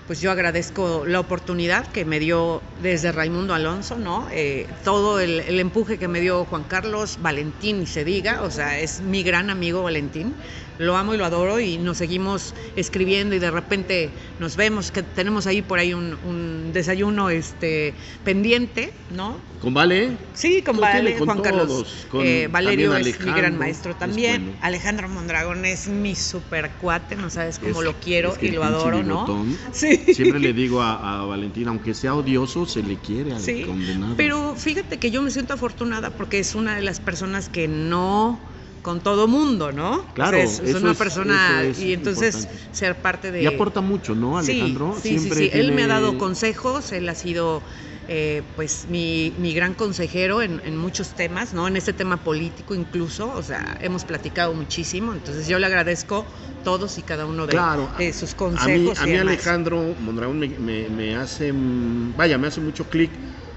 pues 0.06 0.20
yo 0.20 0.30
agradezco 0.30 1.04
la 1.06 1.18
oportunidad 1.18 1.86
que 1.90 2.04
me 2.04 2.20
dio 2.20 2.62
desde 2.80 3.10
Raimundo 3.10 3.54
Alonso, 3.54 3.96
¿no? 3.98 4.28
Eh, 4.30 4.68
todo 4.84 5.18
el, 5.18 5.40
el 5.40 5.58
empuje 5.58 5.98
que 5.98 6.06
me 6.08 6.20
dio 6.20 6.44
Juan 6.44 6.64
Carlos, 6.64 7.16
Valentín, 7.20 7.82
y 7.82 7.86
se 7.86 8.04
diga, 8.04 8.42
o 8.42 8.50
sea, 8.50 8.78
es 8.78 9.00
mi 9.00 9.22
gran 9.24 9.48
amigo 9.50 9.82
Valentín. 9.82 10.36
Lo 10.78 10.96
amo 10.96 11.14
y 11.14 11.16
lo 11.16 11.24
adoro 11.24 11.58
y 11.60 11.78
nos 11.78 11.96
seguimos 11.98 12.54
escribiendo 12.76 13.34
y 13.34 13.38
de 13.38 13.50
repente 13.50 14.12
nos 14.38 14.56
vemos, 14.56 14.90
que 14.92 15.02
tenemos 15.02 15.46
ahí 15.46 15.62
por 15.62 15.78
ahí 15.78 15.94
un, 15.94 16.18
un 16.22 16.70
desayuno 16.72 17.30
este, 17.30 17.94
pendiente, 18.24 18.92
¿no? 19.10 19.40
¿Con 19.60 19.72
Vale? 19.72 20.18
Sí, 20.34 20.62
con 20.62 20.76
Vale, 20.78 21.16
con 21.16 21.26
Juan 21.26 21.40
Carlos. 21.40 21.66
todos, 21.66 22.06
con 22.10 22.26
Eh, 22.26 22.46
Valerio 22.48 22.94
es 22.94 23.18
mi 23.20 23.32
gran 23.32 23.56
maestro 23.56 23.92
es 23.92 23.98
también. 23.98 24.44
bueno. 24.44 24.58
Alejandro 24.60 25.08
Mondragón 25.08 25.64
es 25.64 25.88
mi 25.88 26.14
super 26.14 26.72
cuate, 26.72 27.16
no 27.16 27.30
sabes 27.30 27.58
cómo 27.58 27.80
Es- 27.80 27.84
lo 27.84 27.98
quiero 27.98 28.32
es 28.32 28.38
que 28.38 28.46
y 28.48 28.50
lo 28.50 28.62
adoro, 28.62 29.02
¿no? 29.02 29.46
Sí. 29.72 30.12
Siempre 30.14 30.40
le 30.40 30.52
digo 30.52 30.82
a, 30.82 31.22
a 31.22 31.24
Valentín, 31.24 31.68
aunque 31.68 31.94
sea 31.94 32.14
odioso, 32.14 32.66
se 32.66 32.82
le 32.82 32.96
quiere 32.96 33.32
al 33.32 33.40
Sí, 33.40 33.62
condenado. 33.62 34.14
pero 34.16 34.54
fíjate 34.56 34.98
que 34.98 35.10
yo 35.10 35.22
me 35.22 35.30
siento 35.30 35.54
afortunada 35.54 36.10
porque 36.10 36.38
es 36.38 36.54
una 36.54 36.76
de 36.76 36.82
las 36.82 37.00
personas 37.00 37.48
que 37.48 37.66
no 37.66 38.54
con 38.86 39.00
todo 39.00 39.26
mundo, 39.26 39.72
¿no? 39.72 40.06
Claro, 40.14 40.38
O 40.38 40.46
sea, 40.46 40.64
es, 40.64 40.74
una 40.76 40.92
es- 40.92 40.98
persona 40.98 41.64
es 41.64 41.78
y 41.80 41.92
entonces 41.92 42.34
importante. 42.36 42.60
ser 42.70 43.02
parte 43.02 43.32
de 43.32 43.42
Y 43.42 43.46
aporta 43.46 43.80
mucho, 43.80 44.14
¿no, 44.14 44.38
Alejandro? 44.38 44.92
Sí, 44.94 45.00
sí, 45.00 45.08
sí, 45.08 45.18
Siempre 45.18 45.36
sí. 45.50 45.50
Él 45.60 45.72
me 45.72 45.82
ha 45.82 45.88
dado 45.88 46.16
consejos, 46.18 46.92
él 46.92 47.08
ha 47.08 47.16
sido 47.16 47.64
eh, 48.06 48.42
pues 48.54 48.86
mi, 48.86 49.34
mi 49.38 49.52
gran 49.54 49.74
consejero 49.74 50.40
en, 50.40 50.62
en 50.64 50.76
muchos 50.76 51.14
temas, 51.14 51.52
¿no? 51.52 51.66
En 51.66 51.76
este 51.76 51.92
tema 51.94 52.22
político 52.22 52.76
incluso, 52.76 53.32
o 53.32 53.42
sea, 53.42 53.76
hemos 53.80 54.04
platicado 54.04 54.54
muchísimo, 54.54 55.12
entonces 55.12 55.48
yo 55.48 55.58
le 55.58 55.66
agradezco 55.66 56.28
todos 56.62 56.96
y 56.98 57.02
cada 57.02 57.26
uno 57.26 57.46
de, 57.48 57.54
Claro, 57.54 57.90
de 57.98 58.12
sus 58.12 58.30
A 58.30 58.34
mí, 58.34 58.44
consejos. 58.84 58.98
a 59.00 59.06
mí. 59.06 59.16
Alejandro 59.16 59.96
Mondragón 59.98 60.38
me, 60.38 60.48
me- 60.60 60.88
me 60.88 61.16
hace, 61.16 61.50
vaya, 61.52 62.38
me 62.38 62.46
hace 62.46 62.60
mucho 62.60 62.88
clic 62.88 63.10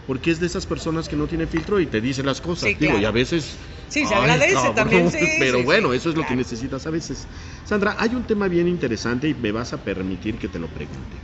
porque 0.09 0.31
es 0.31 0.39
de 0.39 0.47
esas 0.47 0.65
personas 0.65 1.07
que 1.07 1.15
no 1.15 1.27
tiene 1.27 1.45
filtro 1.45 1.79
y 1.79 1.85
te 1.85 2.01
dice 2.01 2.23
las 2.23 2.41
cosas. 2.41 2.69
Sí, 2.69 2.77
Digo, 2.79 2.93
claro. 2.93 2.99
y 2.99 3.05
a 3.05 3.11
veces... 3.11 3.59
Sí, 3.87 4.07
se 4.07 4.15
agradece 4.15 4.71
también, 4.73 5.11
sí, 5.11 5.19
Pero 5.37 5.59
sí, 5.59 5.63
bueno, 5.63 5.93
eso 5.93 6.09
es 6.09 6.15
lo 6.15 6.25
que 6.25 6.35
necesitas 6.35 6.87
a 6.87 6.89
veces. 6.89 7.27
Sandra, 7.63 7.95
hay 7.95 8.15
un 8.15 8.23
tema 8.23 8.47
bien 8.47 8.67
interesante 8.67 9.29
y 9.29 9.35
me 9.35 9.51
vas 9.51 9.71
a 9.71 9.83
permitir 9.83 10.39
que 10.39 10.49
te 10.49 10.57
lo 10.57 10.67
pregunte. 10.67 11.21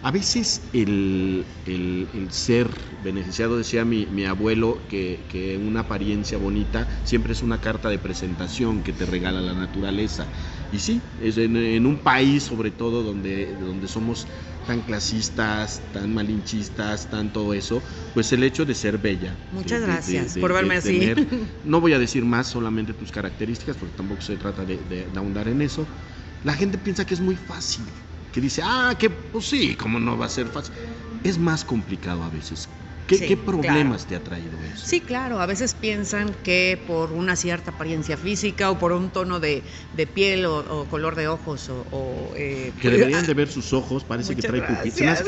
A 0.00 0.12
veces 0.12 0.70
el, 0.72 1.46
el- 1.64 2.08
el 2.14 2.30
ser 2.30 2.70
beneficiado, 3.02 3.58
decía 3.58 3.84
mi, 3.84 4.06
mi 4.06 4.24
abuelo, 4.26 4.86
que, 4.88 5.26
que 5.28 5.58
una 5.58 5.80
apariencia 5.80 6.38
bonita 6.38 6.88
siempre 7.02 7.32
es 7.32 7.42
una 7.42 7.60
carta 7.60 7.88
de 7.90 7.98
presentación 7.98 8.82
que 8.84 8.92
te 8.92 9.06
regala 9.06 9.40
la 9.40 9.54
naturaleza. 9.54 10.30
Y 10.70 10.78
sí, 10.80 11.02
es 11.18 11.36
en, 11.36 11.56
en 11.56 11.84
un 11.84 11.98
país 11.98 12.44
sobre 12.44 12.70
todo 12.70 13.02
donde, 13.02 13.56
donde 13.56 13.88
somos 13.88 14.28
tan 14.64 14.82
clasistas, 14.82 15.90
tan 15.92 16.12
malinchistas, 16.14 17.08
tan 17.10 17.32
todo 17.32 17.52
eso, 17.54 17.82
pues 18.12 18.32
el 18.32 18.44
hecho 18.44 18.64
de 18.66 18.74
ser 18.74 18.98
bella. 18.98 19.36
Muchas 19.50 19.80
de- 19.80 19.86
gracias 19.86 20.34
de- 20.34 20.40
por 20.40 20.50
de 20.50 20.54
verme 20.54 20.76
así. 20.76 21.00
tener- 21.00 21.26
no 21.64 21.80
voy 21.80 21.94
a 21.94 21.98
decir 21.98 22.24
más 22.24 22.46
solamente 22.46 22.94
tus 22.94 23.10
características, 23.10 23.76
porque 23.76 23.96
tampoco 23.96 24.20
se 24.20 24.36
trata 24.36 24.64
de, 24.64 24.84
de- 24.84 25.06
de 25.06 25.18
ahondar 25.18 25.48
en 25.48 25.60
eso. 25.62 25.88
La 26.42 26.54
gente 26.54 26.78
piensa 26.78 27.04
que 27.04 27.14
es 27.14 27.20
muy 27.20 27.36
fácil, 27.36 27.86
que 28.38 28.42
dice, 28.42 28.62
ah, 28.64 28.94
que 28.98 29.10
pues 29.10 29.46
sí, 29.46 29.74
¿cómo 29.74 29.98
no 29.98 30.16
va 30.16 30.26
a 30.26 30.28
ser 30.28 30.46
fácil? 30.48 30.72
Es 31.24 31.38
más 31.38 31.64
complicado 31.64 32.22
a 32.22 32.30
veces. 32.30 32.68
¿Qué, 33.06 33.16
Sí, 33.16 33.26
qué 33.26 33.36
problemas 33.38 34.04
claro. 34.04 34.08
te 34.08 34.16
ha 34.16 34.22
traído 34.22 34.62
eso? 34.62 34.86
Sí, 34.86 35.00
claro, 35.00 35.40
a 35.40 35.46
veces 35.46 35.74
piensan 35.74 36.34
que 36.44 36.84
por 36.86 37.10
una 37.12 37.36
cierta 37.36 37.70
apariencia 37.70 38.18
física 38.18 38.70
o 38.70 38.78
por 38.78 38.92
un 38.92 39.10
tono 39.10 39.40
de, 39.40 39.64
de 39.94 40.06
piel 40.06 40.44
o, 40.44 40.58
o 40.58 40.88
color 40.88 41.16
de 41.16 41.26
ojos 41.26 41.70
o... 41.70 41.86
o, 41.90 42.34
eh, 42.36 42.70
Que 42.78 42.90
deberían 42.90 43.26
de 43.26 43.32
ver 43.32 43.48
sus 43.48 43.72
ojos, 43.72 44.04
parece 44.04 44.36
que 44.36 44.42
trae 44.42 44.62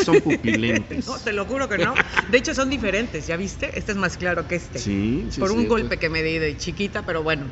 son 0.04 0.20
pupilentes. 0.24 1.06
No, 1.06 1.16
te 1.18 1.32
lo 1.32 1.46
juro 1.46 1.68
que 1.70 1.78
no. 1.78 1.94
De 2.30 2.36
hecho, 2.38 2.54
son 2.54 2.68
diferentes, 2.68 3.26
¿ya 3.26 3.36
viste? 3.38 3.70
Este 3.76 3.92
es 3.92 3.98
más 3.98 4.18
claro 4.18 4.46
que 4.46 4.56
este. 4.56 4.78
Sí, 4.78 5.28
sí, 5.30 5.40
Por 5.40 5.48
sí, 5.48 5.56
un 5.56 5.66
pues. 5.66 5.82
golpe 5.82 5.98
que 5.98 6.10
me 6.10 6.22
di 6.22 6.38
de 6.38 6.56
chiquita, 6.58 7.06
pero 7.06 7.22
bueno. 7.22 7.50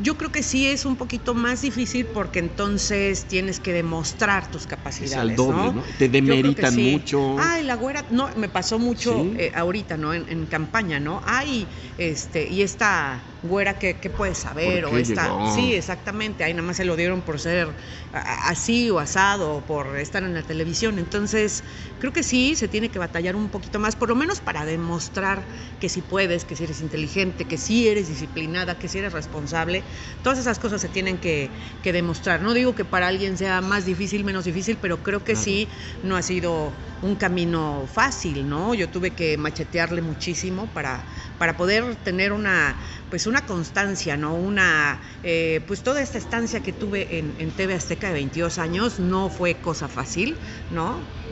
Yo 0.00 0.16
creo 0.16 0.30
que 0.32 0.42
sí 0.42 0.66
es 0.66 0.84
un 0.84 0.96
poquito 0.96 1.34
más 1.34 1.62
difícil 1.62 2.06
porque 2.06 2.38
entonces 2.38 3.26
tienes 3.26 3.60
que 3.60 3.72
demostrar 3.72 4.50
tus 4.50 4.66
capacidades. 4.66 5.12
Es 5.12 5.18
al 5.18 5.36
doble, 5.36 5.56
¿no? 5.66 5.72
¿no? 5.74 5.82
Te 5.98 6.08
demeritan 6.08 6.72
sí. 6.74 6.90
mucho. 6.92 7.36
Ay, 7.38 7.62
la 7.64 7.74
güera, 7.76 8.06
no, 8.10 8.30
me 8.36 8.48
pasó 8.48 8.78
mucho 8.78 9.12
Sí. 9.22 9.34
eh, 9.38 9.52
ahorita, 9.54 9.96
¿no? 9.96 10.14
En, 10.14 10.26
en 10.28 10.46
campaña, 10.46 11.00
¿no? 11.00 11.20
Ay, 11.24 11.68
este, 11.98 12.48
y 12.48 12.62
esta 12.62 13.22
güera, 13.42 13.78
¿qué, 13.78 13.98
qué 14.00 14.08
puede 14.10 14.34
saber? 14.34 14.84
¿Por 14.84 14.92
O 14.94 14.96
qué 14.96 15.02
esta. 15.02 15.24
llegó? 15.24 15.54
Sí, 15.54 15.74
exactamente. 15.74 16.44
Ahí 16.44 16.54
nada 16.54 16.66
más 16.66 16.76
se 16.78 16.84
lo 16.84 16.96
dieron 16.96 17.22
por 17.22 17.38
ser 17.38 17.74
así 18.12 18.90
o 18.90 18.98
asado, 18.98 19.56
o 19.56 19.66
por 19.66 19.98
estar 19.98 20.22
en 20.22 20.34
la 20.34 20.42
televisión. 20.42 20.98
Entonces, 20.98 21.62
creo 21.98 22.12
que 22.12 22.22
sí, 22.22 22.56
se 22.56 22.68
tiene 22.68 22.88
que 22.90 22.98
batallar 22.98 23.36
un 23.36 23.48
poquito 23.50 23.78
más, 23.78 23.96
por 23.96 24.08
lo 24.08 24.14
menos 24.14 24.40
para 24.40 24.64
demostrar 24.64 25.46
que 25.78 25.88
sí 25.88 26.00
puedes, 26.02 26.44
que 26.44 26.56
sí 26.56 26.64
eres 26.64 26.80
inteligente, 26.80 27.44
que 27.44 27.58
sí 27.58 27.88
eres 27.88 28.08
disciplinada, 28.08 28.78
que 28.78 28.88
sí 28.88 28.98
eres 28.98 29.12
responsable. 29.12 29.83
Todas 30.22 30.38
esas 30.38 30.58
cosas 30.58 30.80
se 30.80 30.88
tienen 30.88 31.18
que, 31.18 31.52
que 31.82 31.92
demostrar. 31.92 32.40
No 32.42 32.54
digo 32.54 32.74
que 32.74 32.84
para 32.84 33.08
alguien 33.08 33.36
sea 33.36 33.60
más 33.60 33.84
difícil, 33.84 34.24
menos 34.24 34.44
difícil, 34.44 34.78
pero 34.78 35.02
creo 35.02 35.20
que 35.24 35.32
Claro. 35.34 35.44
sí 35.44 35.68
no 36.02 36.16
ha 36.16 36.22
sido 36.22 36.78
un 37.00 37.16
camino 37.16 37.86
fácil, 37.92 38.48
¿no? 38.48 38.72
Yo 38.74 38.88
tuve 38.88 39.14
que 39.14 39.36
machetearle 39.36 40.00
muchísimo 40.00 40.72
para, 40.72 41.06
para 41.38 41.56
poder 41.56 41.96
tener 41.96 42.32
una, 42.32 42.78
pues 43.10 43.26
una 43.26 43.44
constancia, 43.44 44.16
¿no? 44.16 44.34
Una, 44.34 45.00
eh, 45.22 45.62
pues 45.66 45.82
toda 45.82 46.00
esta 46.00 46.18
estancia 46.18 46.62
que 46.62 46.72
tuve 46.72 47.18
en, 47.18 47.34
en 47.38 47.52
TV 47.52 47.74
Azteca 47.74 48.08
de 48.08 48.14
22 48.14 48.58
años 48.58 48.98
no 48.98 49.28
fue 49.28 49.60
cosa 49.60 49.88
fácil, 49.88 50.38
¿no? 50.70 51.23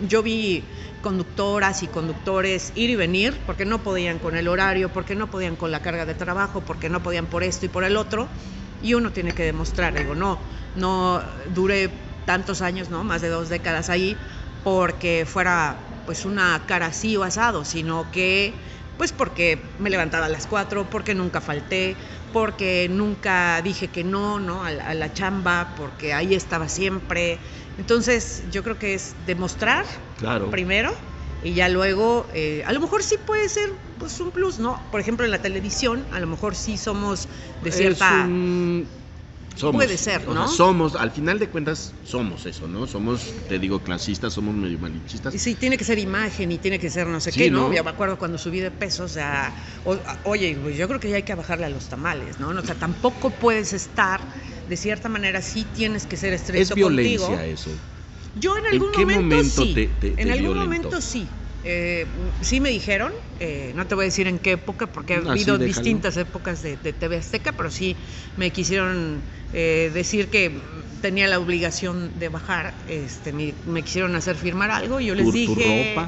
Yo 0.00 0.22
vi 0.22 0.70
conductoras 1.00 1.82
y 1.82 1.88
conductores 1.88 2.72
ir 2.74 2.90
y 2.90 2.96
venir 2.96 3.42
porque 3.44 3.64
no 3.66 3.82
podían 3.82 4.18
con 4.18 4.36
el 4.36 4.48
horario, 4.48 4.92
porque 4.92 5.14
no 5.14 5.30
podían 5.30 5.56
con 5.56 5.70
la 5.70 5.82
carga 5.82 6.06
de 6.06 6.14
trabajo, 6.14 6.64
porque 6.64 6.88
no 6.88 7.02
podían 7.02 7.26
por 7.26 7.42
esto 7.42 7.66
y 7.66 7.68
por 7.68 7.84
el 7.84 7.96
otro, 7.96 8.30
y 8.80 8.94
uno 8.94 9.12
tiene 9.12 9.34
que 9.34 9.42
demostrar, 9.44 9.94
digo, 9.94 10.14
no, 10.14 10.40
no 10.74 11.22
duré 11.46 11.88
tantos 12.24 12.62
años, 12.62 12.88
¿no? 12.90 13.04
Más 13.04 13.20
de 13.20 13.28
dos 13.28 13.48
décadas 13.48 13.90
ahí, 13.90 14.16
porque 14.62 15.26
fuera 15.26 16.02
pues 16.06 16.24
una 16.24 16.64
cara 16.66 16.86
así 16.86 17.16
o 17.16 17.22
asado, 17.24 17.64
sino 17.64 18.10
que 18.10 18.64
pues 18.96 19.12
porque 19.12 19.74
me 19.78 19.90
levantaba 19.90 20.26
a 20.26 20.28
las 20.28 20.46
4, 20.48 20.90
porque 20.90 21.14
nunca 21.14 21.40
falté, 21.40 21.96
porque 22.32 22.88
nunca 22.90 23.62
dije 23.62 23.88
que 23.92 24.02
no, 24.02 24.40
¿no? 24.40 24.64
A 24.64 24.72
la 24.72 25.12
chamba, 25.12 25.74
porque 25.76 26.12
ahí 26.12 26.34
estaba 26.34 26.68
siempre. 26.68 27.40
Entonces, 27.78 28.44
yo 28.50 28.62
creo 28.62 28.78
que 28.78 28.94
es 28.94 29.14
demostrar 29.24 29.84
Claro. 30.18 30.50
primero 30.50 30.90
y 31.42 31.54
ya 31.54 31.68
luego, 31.68 32.28
eh, 32.34 32.62
a 32.66 32.72
lo 32.72 32.80
mejor 32.80 33.02
sí 33.02 33.16
puede 33.24 33.48
ser 33.48 33.68
pues 33.98 34.20
un 34.20 34.32
plus, 34.32 34.58
¿no? 34.58 34.80
Por 34.90 35.00
ejemplo, 35.00 35.24
en 35.24 35.30
la 35.30 35.40
televisión, 35.40 36.06
a 36.12 36.20
lo 36.20 36.26
mejor 36.26 36.54
sí 36.54 36.76
somos 36.76 37.28
de 37.62 37.72
cierta... 37.72 38.24
un- 38.24 38.88
somos, 39.56 39.74
Puede 39.84 39.98
ser, 39.98 40.20
o 40.20 40.24
sea, 40.24 40.34
¿no? 40.34 40.48
somos, 40.48 40.94
al 40.94 41.10
final 41.10 41.40
de 41.40 41.48
cuentas, 41.48 41.94
somos 42.04 42.46
eso, 42.46 42.68
¿no? 42.68 42.86
Somos, 42.86 43.34
te 43.48 43.58
digo, 43.58 43.82
clasistas, 43.82 44.32
somos 44.32 44.54
medio 44.54 44.78
malinchistas. 44.78 45.34
Y 45.34 45.38
Sí, 45.40 45.56
tiene 45.56 45.76
que 45.76 45.82
ser 45.84 45.98
imagen 45.98 46.52
y 46.52 46.58
tiene 46.58 46.78
que 46.78 46.88
ser 46.90 47.08
no 47.08 47.18
sé 47.20 47.32
Sí, 47.32 47.40
qué, 47.40 47.50
¿no? 47.50 47.68
¿no? 47.68 47.74
Ya 47.74 47.82
me 47.82 47.90
acuerdo 47.90 48.18
cuando 48.18 48.38
subí 48.38 48.60
de 48.60 48.70
peso, 48.70 49.04
o 49.04 49.08
sea, 49.08 49.56
o- 49.82 49.98
oye, 50.24 50.56
pues 50.62 50.76
yo 50.76 50.86
creo 50.86 51.00
que 51.00 51.08
ya 51.10 51.16
hay 51.16 51.24
que 51.24 51.34
bajarle 51.34 51.66
a 51.66 51.70
los 51.70 51.88
tamales, 51.88 52.38
¿no? 52.38 52.50
O 52.50 52.62
sea, 52.64 52.76
tampoco 52.76 53.30
puedes 53.30 53.72
estar, 53.72 54.28
de 54.68 54.76
cierta 54.76 55.08
manera, 55.08 55.42
sí 55.42 55.64
tienes 55.64 56.06
que 56.06 56.16
ser 56.16 56.32
estricto 56.32 56.58
Es 56.62 56.74
violencia 56.74 56.78
contigo. 56.78 57.46
eso. 57.46 57.80
Yo 58.34 58.56
en 58.56 58.66
¿En 58.70 58.82
algún 58.82 58.92
qué 58.92 59.04
momento, 59.04 59.42
momento 59.44 59.66
sí. 59.66 59.70
te- 59.70 59.88
te- 59.88 60.16
te 60.16 60.30
en 60.30 60.30
algún 60.30 60.54
violentó? 60.54 60.56
momento 60.56 61.00
sí. 61.00 61.34
Eh, 61.64 62.32
sí 62.40 62.60
me 62.60 62.70
dijeron, 62.70 63.12
eh, 63.40 63.72
no 63.74 63.86
te 63.88 63.94
voy 63.96 64.04
a 64.04 64.06
decir 64.06 64.28
en 64.28 64.38
qué 64.38 64.52
época, 64.52 64.92
porque 64.92 65.14
ha 65.14 65.18
Así 65.24 65.28
habido 65.28 65.58
distintas 65.58 66.16
épocas 66.16 66.62
de, 66.62 66.76
de 66.76 66.92
TV 66.92 67.16
Azteca, 67.16 67.52
pero 67.52 67.70
sí 67.70 67.98
me 68.36 68.52
quisieron 68.52 69.24
eh, 69.52 69.90
decir 69.92 70.30
que 70.30 70.62
tenía 71.00 71.26
la 71.26 71.38
obligación 71.40 72.18
de 72.18 72.28
bajar, 72.28 72.78
este, 72.86 73.32
me, 73.32 73.56
me 73.64 73.82
quisieron 73.82 74.14
hacer 74.14 74.36
firmar 74.36 74.70
algo 74.70 75.00
y 75.00 75.06
yo 75.06 75.14
les 75.14 75.32
¿Tu- 75.32 75.42
tu 75.44 75.54
dije... 75.54 75.66
ropa? 75.66 76.04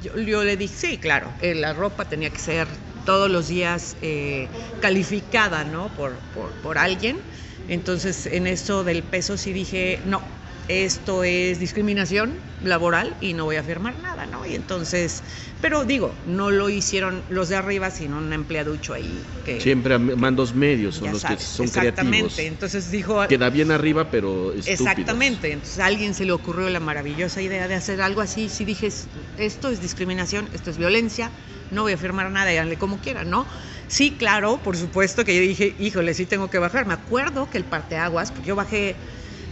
Yo, 0.00 0.16
yo 0.18 0.44
le 0.44 0.56
dije, 0.56 0.74
sí, 0.74 0.98
claro, 0.98 1.34
eh, 1.40 1.54
la 1.54 1.72
ropa 1.74 2.08
tenía 2.08 2.30
que 2.32 2.38
ser 2.40 2.68
todos 3.04 3.30
los 3.30 3.48
días 3.48 3.96
eh, 4.00 4.50
calificada, 4.78 5.64
¿no? 5.64 5.92
Por, 5.94 6.22
por, 6.30 6.56
por 6.60 6.78
alguien. 6.78 7.18
Entonces, 7.68 8.26
en 8.26 8.46
eso 8.46 8.84
del 8.84 9.02
peso 9.02 9.36
sí 9.36 9.52
dije, 9.52 10.00
no, 10.04 10.22
esto 10.70 11.24
es 11.24 11.58
discriminación 11.58 12.38
laboral 12.62 13.16
y 13.20 13.32
no 13.32 13.44
voy 13.44 13.56
a 13.56 13.62
firmar 13.62 13.98
nada, 13.98 14.26
¿no? 14.26 14.46
Y 14.46 14.54
entonces, 14.54 15.22
pero 15.60 15.84
digo, 15.84 16.14
no 16.26 16.50
lo 16.50 16.68
hicieron 16.68 17.24
los 17.28 17.48
de 17.48 17.56
arriba, 17.56 17.90
sino 17.90 18.18
un 18.18 18.32
empleaducho 18.32 18.94
ahí 18.94 19.24
que... 19.44 19.60
Siempre 19.60 19.98
mandos 19.98 20.54
medios 20.54 20.96
son 20.96 21.12
los 21.12 21.22
sabes, 21.22 21.38
que 21.38 21.44
son 21.44 21.66
exactamente. 21.66 22.18
creativos. 22.18 22.38
Entonces 22.38 22.90
dijo, 22.90 23.26
Queda 23.28 23.50
bien 23.50 23.70
arriba, 23.72 24.10
pero 24.10 24.52
estúpidos. 24.52 24.80
Exactamente, 24.80 25.52
entonces 25.52 25.78
a 25.78 25.86
alguien 25.86 26.14
se 26.14 26.24
le 26.24 26.32
ocurrió 26.32 26.68
la 26.70 26.80
maravillosa 26.80 27.40
idea 27.42 27.66
de 27.66 27.74
hacer 27.74 28.00
algo 28.00 28.20
así, 28.20 28.48
si 28.48 28.64
dije, 28.64 28.92
esto 29.36 29.70
es 29.70 29.80
discriminación, 29.80 30.48
esto 30.52 30.70
es 30.70 30.76
violencia, 30.76 31.32
no 31.70 31.82
voy 31.82 31.92
a 31.92 31.96
firmar 31.96 32.30
nada, 32.30 32.50
háganle 32.50 32.76
como 32.76 33.00
quieran, 33.00 33.30
¿no? 33.30 33.46
Sí, 33.90 34.16
claro, 34.16 34.62
por 34.62 34.76
supuesto 34.76 35.24
que 35.24 35.34
yo 35.34 35.40
dije, 35.40 35.74
híjole, 35.78 36.14
sí 36.14 36.24
tengo 36.24 36.48
que 36.48 36.58
bajar. 36.58 36.86
Me 36.86 36.94
acuerdo 36.94 37.50
que 37.50 37.58
el 37.58 37.64
parteaguas, 37.64 38.30
porque 38.30 38.48
yo 38.48 38.54
bajé 38.56 38.94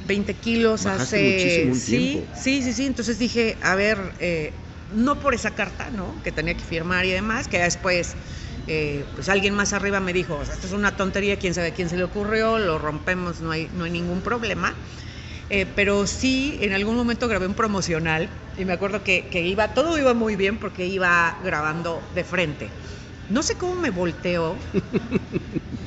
20 0.05 0.35
kilos 0.35 0.85
Bajaste 0.85 1.19
hace... 1.19 1.21
muchísimo 1.21 1.73
un 1.73 1.81
sí, 1.81 1.87
tiempo. 1.87 2.33
sí, 2.41 2.63
sí, 2.63 2.73
sí, 2.73 2.87
entonces 2.87 3.19
dije, 3.19 3.59
a 3.63 3.75
ver, 3.75 4.15
eh, 4.21 4.53
no 4.91 5.19
por 5.19 5.35
esa 5.35 5.51
carta, 5.57 5.91
¿no? 5.91 6.23
Que 6.23 6.31
tenía 6.31 6.55
que 6.57 6.65
firmar 6.65 7.05
y 7.05 7.11
demás, 7.11 7.49
que 7.49 7.59
después... 7.59 8.17
eh, 8.69 9.05
pues 9.17 9.29
alguien 9.29 9.55
más 9.55 9.73
arriba 9.73 9.99
me 9.99 10.13
dijo, 10.13 10.41
esto 10.43 10.67
es 10.69 10.73
una 10.73 10.95
tontería, 10.97 11.37
quién 11.39 11.55
sabe 11.55 11.69
a 11.69 11.75
quién 11.75 11.89
se 11.89 11.97
le 11.97 12.05
ocurrió, 12.05 12.59
lo 12.59 12.79
rompemos, 12.79 13.41
no 13.41 13.51
hay, 13.51 13.69
no 13.73 13.85
hay 13.85 13.91
ningún 13.91 14.23
problema. 14.23 14.77
Eh, 15.51 15.67
pero 15.67 16.07
sí, 16.07 16.59
en 16.61 16.75
algún 16.75 16.95
momento 16.97 17.27
grabé 17.27 17.47
un 17.47 17.55
promocional 17.55 18.31
y 18.57 18.65
me 18.67 18.75
acuerdo 18.75 19.03
que, 19.03 19.29
que 19.31 19.43
iba, 19.43 19.73
todo 19.75 19.99
iba 19.99 20.13
muy 20.15 20.37
bien 20.37 20.59
porque 20.59 20.87
iba 20.87 21.39
grabando 21.43 22.07
de 22.15 22.25
frente. 22.25 22.71
No 23.29 23.43
sé 23.43 23.57
cómo 23.57 23.75
me 23.81 23.91
volteó. 23.91 24.59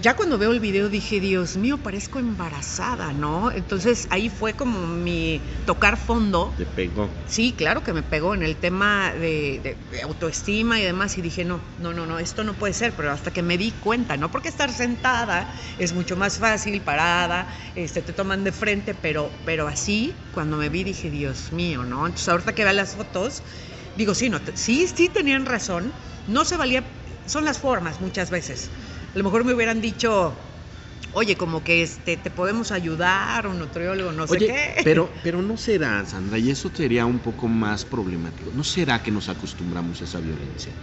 Ya 0.01 0.15
cuando 0.15 0.38
veo 0.38 0.51
el 0.51 0.60
video 0.60 0.89
dije, 0.89 1.19
Dios 1.19 1.58
mío, 1.58 1.77
parezco 1.84 2.19
embarazada, 2.19 3.13
¿no? 3.13 3.51
Entonces 3.51 4.08
ahí 4.10 4.30
fue 4.30 4.56
como 4.56 4.88
mi 4.88 5.43
tocar 5.65 5.97
fondo. 5.97 6.54
Te 6.58 6.65
pegó. 6.65 7.12
Sí, 7.27 7.56
claro 7.56 7.84
que 7.84 7.93
me 7.93 8.04
pegó 8.04 8.34
en 8.34 8.43
el 8.43 8.58
tema 8.58 9.12
de, 9.13 9.60
de- 9.63 9.77
de 9.89 10.01
autoestima 10.01 10.80
y 10.80 10.84
demás 10.84 11.17
y 11.17 11.21
dije, 11.21 11.45
no, 11.45 11.62
no, 11.77 11.93
no, 11.93 12.06
no, 12.06 12.19
esto 12.19 12.43
no 12.43 12.58
puede 12.58 12.73
ser, 12.73 12.95
pero 12.95 13.12
hasta 13.12 13.32
que 13.32 13.41
me 13.43 13.58
di 13.58 13.71
cuenta, 13.71 14.17
¿no? 14.17 14.32
Porque 14.32 14.49
estar 14.49 14.71
sentada 14.71 15.54
es 15.77 15.93
mucho 15.93 16.15
más 16.15 16.38
fácil, 16.38 16.82
parada, 16.82 17.47
este, 17.75 18.01
te 18.01 18.13
toman 18.13 18.43
de 18.43 18.51
frente, 18.51 18.93
pero, 18.95 19.32
pero 19.45 19.67
así, 19.67 20.15
cuando 20.32 20.58
me 20.58 20.69
vi 20.69 20.84
dije, 20.84 21.10
Dios 21.10 21.51
mío, 21.51 21.84
¿no? 21.86 22.06
Entonces 22.08 22.27
ahorita 22.30 22.54
que 22.54 22.63
veo 22.63 22.73
las 22.73 22.95
fotos, 22.95 23.43
digo, 23.95 24.15
sí, 24.15 24.30
no, 24.30 24.39
sí, 24.54 24.88
sí 24.88 25.10
tenían 25.10 25.45
razón, 25.45 25.93
no 26.27 26.45
se 26.45 26.58
valía, 26.58 26.84
son 27.25 27.45
las 27.45 27.60
formas 27.60 28.01
muchas 28.01 28.29
veces. 28.29 28.71
A 29.13 29.17
lo 29.17 29.23
mejor 29.23 29.43
me 29.45 29.53
hubieran 29.53 29.81
dicho... 29.81 30.47
Oye, 31.13 31.36
como 31.36 31.62
que 31.62 31.84
este, 31.84 32.15
te 32.15 32.31
podemos 32.31 32.71
ayudar, 32.71 33.45
un 33.45 33.60
nutriólogo, 33.60 34.13
no 34.13 34.27
sé 34.27 34.38
qué. 34.38 34.75
pero, 34.86 35.12
pero 35.21 35.41
no 35.41 35.57
será, 35.57 36.05
Sandra, 36.05 36.38
y 36.38 36.49
eso 36.49 36.71
sería 36.73 37.05
un 37.05 37.19
poco 37.19 37.49
más 37.49 37.84
problemático. 37.84 38.51
¿No 38.53 38.63
será 38.63 39.03
que 39.03 39.12
nos 39.12 39.27
acostumbramos 39.27 39.99
a 39.99 40.05
esa 40.05 40.21
violencia? 40.21 40.77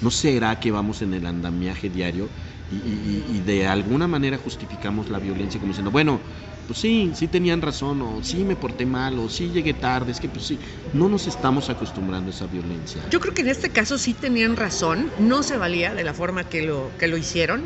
¿No 0.00 0.10
será 0.10 0.60
que 0.60 0.70
vamos 0.70 1.00
en 1.00 1.14
el 1.14 1.24
andamiaje 1.24 1.88
diario 1.88 2.30
y- 2.68 2.76
y- 2.76 3.36
y 3.36 3.40
de 3.40 3.66
alguna 3.66 4.06
manera 4.06 4.36
justificamos 4.36 5.08
la 5.08 5.18
violencia 5.18 5.58
como 5.60 5.70
diciendo, 5.70 5.90
bueno, 5.90 6.22
pues 6.70 6.78
sí, 6.78 7.10
sí 7.16 7.26
tenían 7.26 7.60
razón, 7.60 8.00
o 8.00 8.22
sí 8.22 8.44
me 8.44 8.54
porté 8.54 8.86
mal, 8.86 9.18
o 9.18 9.28
sí 9.28 9.50
llegué 9.50 9.74
tarde, 9.74 10.12
es 10.12 10.20
que 10.20 10.28
pues 10.28 10.46
sí, 10.46 10.60
no 10.92 11.08
nos 11.08 11.26
estamos 11.26 11.68
acostumbrando 11.68 12.30
a 12.30 12.32
esa 12.32 12.46
violencia. 12.46 13.02
Yo 13.10 13.18
creo 13.18 13.34
que 13.34 13.42
en 13.42 13.48
este 13.48 13.70
caso 13.70 13.98
sí 13.98 14.14
tenían 14.14 14.54
razón, 14.54 15.10
no 15.18 15.42
se 15.42 15.56
valía 15.56 15.96
de 15.96 16.04
la 16.04 16.14
forma 16.14 16.44
que 16.44 16.62
lo, 16.62 16.92
que 16.96 17.08
lo 17.08 17.16
hicieron, 17.16 17.64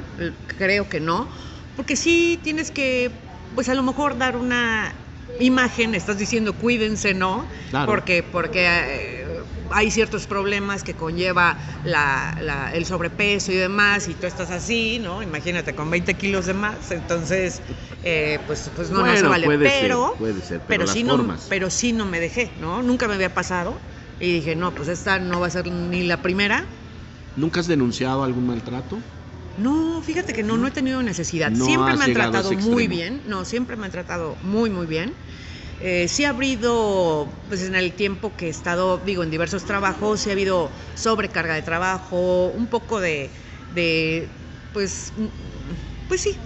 creo 0.57 0.89
que 0.89 1.01
no, 1.01 1.29
porque 1.77 1.97
sí 1.97 2.41
tienes 2.43 2.71
que, 2.71 3.11
pues 3.55 3.69
a 3.69 3.75
lo 3.75 3.83
mejor 3.83 4.17
dar 4.17 4.39
una 4.39 4.95
imagen, 5.39 5.95
estás 5.95 6.17
diciendo 6.17 6.55
cuídense, 6.55 7.13
¿no? 7.13 7.47
Claro. 7.69 7.93
Porque, 7.93 8.23
porque 8.23 8.67
eh, 8.67 9.24
hay 9.71 9.91
ciertos 9.91 10.27
problemas 10.27 10.83
que 10.85 10.95
conlleva 10.95 11.59
la- 11.85 12.37
la- 12.41 12.73
el 12.73 12.85
sobrepeso 12.87 13.53
y 13.53 13.57
demás, 13.57 14.09
y 14.09 14.15
tú 14.15 14.27
estás 14.27 14.51
así, 14.51 14.99
¿no? 15.01 15.23
Imagínate, 15.23 15.75
con 15.75 15.91
20 15.91 16.15
kilos 16.15 16.47
de 16.47 16.55
más, 16.55 16.91
entonces, 16.91 17.63
eh, 18.03 18.39
pues, 18.47 18.71
pues 18.75 18.91
no, 18.91 18.99
no 18.99 19.05
se 19.05 19.11
Bueno, 19.13 19.29
vale, 19.31 19.47
puede 19.47 19.69
ser, 19.71 19.81
pero, 19.81 20.15
puede 20.19 20.41
ser, 20.43 20.61
pero 20.61 20.85
pero 20.85 20.87
sí 20.93 21.03
no, 21.03 21.37
pero 21.49 21.71
sí 21.71 21.93
no 21.93 22.05
me 22.05 22.21
dejé, 22.21 22.51
¿no? 22.61 22.83
Nunca 22.83 23.09
me 23.09 23.15
había 23.15 23.33
pasado. 23.33 23.77
Y 24.21 24.33
dije, 24.33 24.55
no, 24.55 24.73
pues 24.75 24.89
esta 24.89 25.19
no 25.19 25.41
va 25.41 25.49
a 25.49 25.51
ser 25.51 25.67
ni 25.71 26.05
la 26.05 26.23
primera. 26.23 26.65
¿Nunca 27.37 27.61
has 27.61 27.67
denunciado 27.67 28.23
algún 28.23 28.47
maltrato? 28.47 28.99
No, 29.57 30.03
fíjate 30.03 30.33
que 30.33 30.43
no, 30.43 30.57
no 30.57 30.67
he 30.67 30.71
tenido 30.71 31.03
necesidad. 31.03 31.51
No 31.51 31.65
siempre 31.65 31.97
me 31.97 32.05
han 32.05 32.13
tratado 32.13 32.53
muy 32.53 32.87
bien. 32.89 33.23
No, 33.27 33.45
siempre 33.45 33.77
me 33.77 33.87
han 33.87 33.93
tratado 33.93 34.37
muy, 34.43 34.71
muy 34.71 34.87
bien. 34.87 35.15
Eh, 35.87 36.09
sí 36.09 36.25
ha 36.25 36.31
habido, 36.31 37.29
pues 37.47 37.61
en 37.61 37.75
el 37.75 37.93
tiempo 37.93 38.35
que 38.39 38.47
he 38.47 38.49
estado, 38.49 38.97
digo, 39.05 39.23
en 39.23 39.31
diversos 39.31 39.67
trabajos, 39.67 40.23
sí 40.23 40.31
ha 40.31 40.33
habido 40.33 40.73
sobrecarga 40.95 41.53
de 41.53 41.61
trabajo, 41.61 42.47
un 42.57 42.69
poco 42.69 43.01
de, 43.01 43.31
de 43.69 44.31
pues, 44.73 45.13
pues 46.09 46.23
sí, 46.23 46.39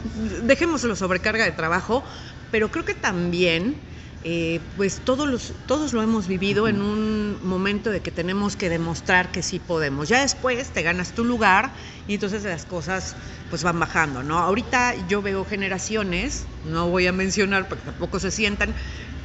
dejémoslo 0.43 0.97
sobrecarga 0.97 1.45
de 1.45 1.53
trabajo, 1.53 2.03
pero 2.51 2.73
creo 2.73 2.85
que 2.85 2.95
también, 2.95 3.77
eh, 4.25 4.59
pues 4.77 5.05
todos, 5.05 5.29
los, 5.29 5.55
todos 5.67 5.93
lo 5.93 6.03
hemos 6.03 6.27
vivido 6.27 6.67
en 6.67 6.83
un 6.83 7.39
momento 7.41 7.93
de 7.93 8.01
que 8.01 8.11
tenemos 8.11 8.57
que 8.57 8.69
demostrar 8.69 9.31
que 9.31 9.45
sí 9.45 9.61
podemos. 9.61 10.09
Ya 10.09 10.23
después 10.23 10.73
te 10.73 10.83
ganas 10.83 11.15
tu 11.15 11.25
lugar 11.25 11.73
y 12.09 12.15
entonces 12.15 12.43
las 12.43 12.67
cosas 12.67 13.17
pues 13.49 13.63
van 13.63 13.79
bajando, 13.79 14.25
¿no? 14.25 14.39
Ahorita 14.41 15.07
yo 15.07 15.23
veo 15.23 15.45
generaciones, 15.45 16.49
no 16.65 16.89
voy 16.91 17.07
a 17.07 17.13
mencionar 17.13 17.69
porque 17.69 17.85
tampoco 17.85 18.19
se 18.19 18.33
sientan, 18.33 18.75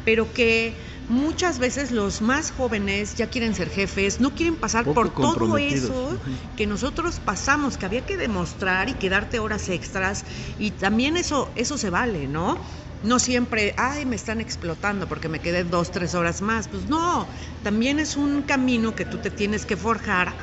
pero 0.05 0.33
que 0.33 0.75
muchas 1.07 1.59
veces 1.59 1.91
los 1.91 2.21
más 2.21 2.51
jóvenes 2.51 3.15
ya 3.15 3.27
quieren 3.27 3.55
ser 3.55 3.69
jefes, 3.69 4.19
no 4.19 4.35
quieren 4.35 4.57
pasar 4.57 4.85
Poco 4.85 4.93
por 4.93 5.13
todo 5.13 5.57
eso 5.57 6.19
que 6.55 6.67
nosotros 6.67 7.19
pasamos, 7.19 7.77
que 7.77 7.85
había 7.85 8.05
que 8.05 8.17
demostrar 8.17 8.89
y 8.89 8.93
que 8.93 9.09
darte 9.09 9.39
horas 9.39 9.69
extras 9.69 10.25
y 10.57 10.71
también 10.71 11.17
eso 11.17 11.51
eso 11.55 11.77
se 11.77 11.89
vale, 11.89 12.27
¿no? 12.27 12.57
No 13.03 13.19
siempre, 13.19 13.75
ay, 13.77 14.05
me 14.05 14.15
están 14.15 14.39
explotando 14.39 15.07
porque 15.09 15.27
me 15.27 15.39
quedé 15.39 15.65
dos, 15.65 15.91
tres 15.91 16.15
horas 16.15 16.41
más. 16.41 16.69
Pues 16.69 16.85
no, 16.85 17.27
también 17.61 17.99
es 17.99 18.15
un 18.15 18.43
camino 18.43 18.95
que 18.95 19.03
tú 19.03 19.17
te 19.17 19.29
tienes 19.29 19.65
que 19.65 19.75
forjar 19.75 20.33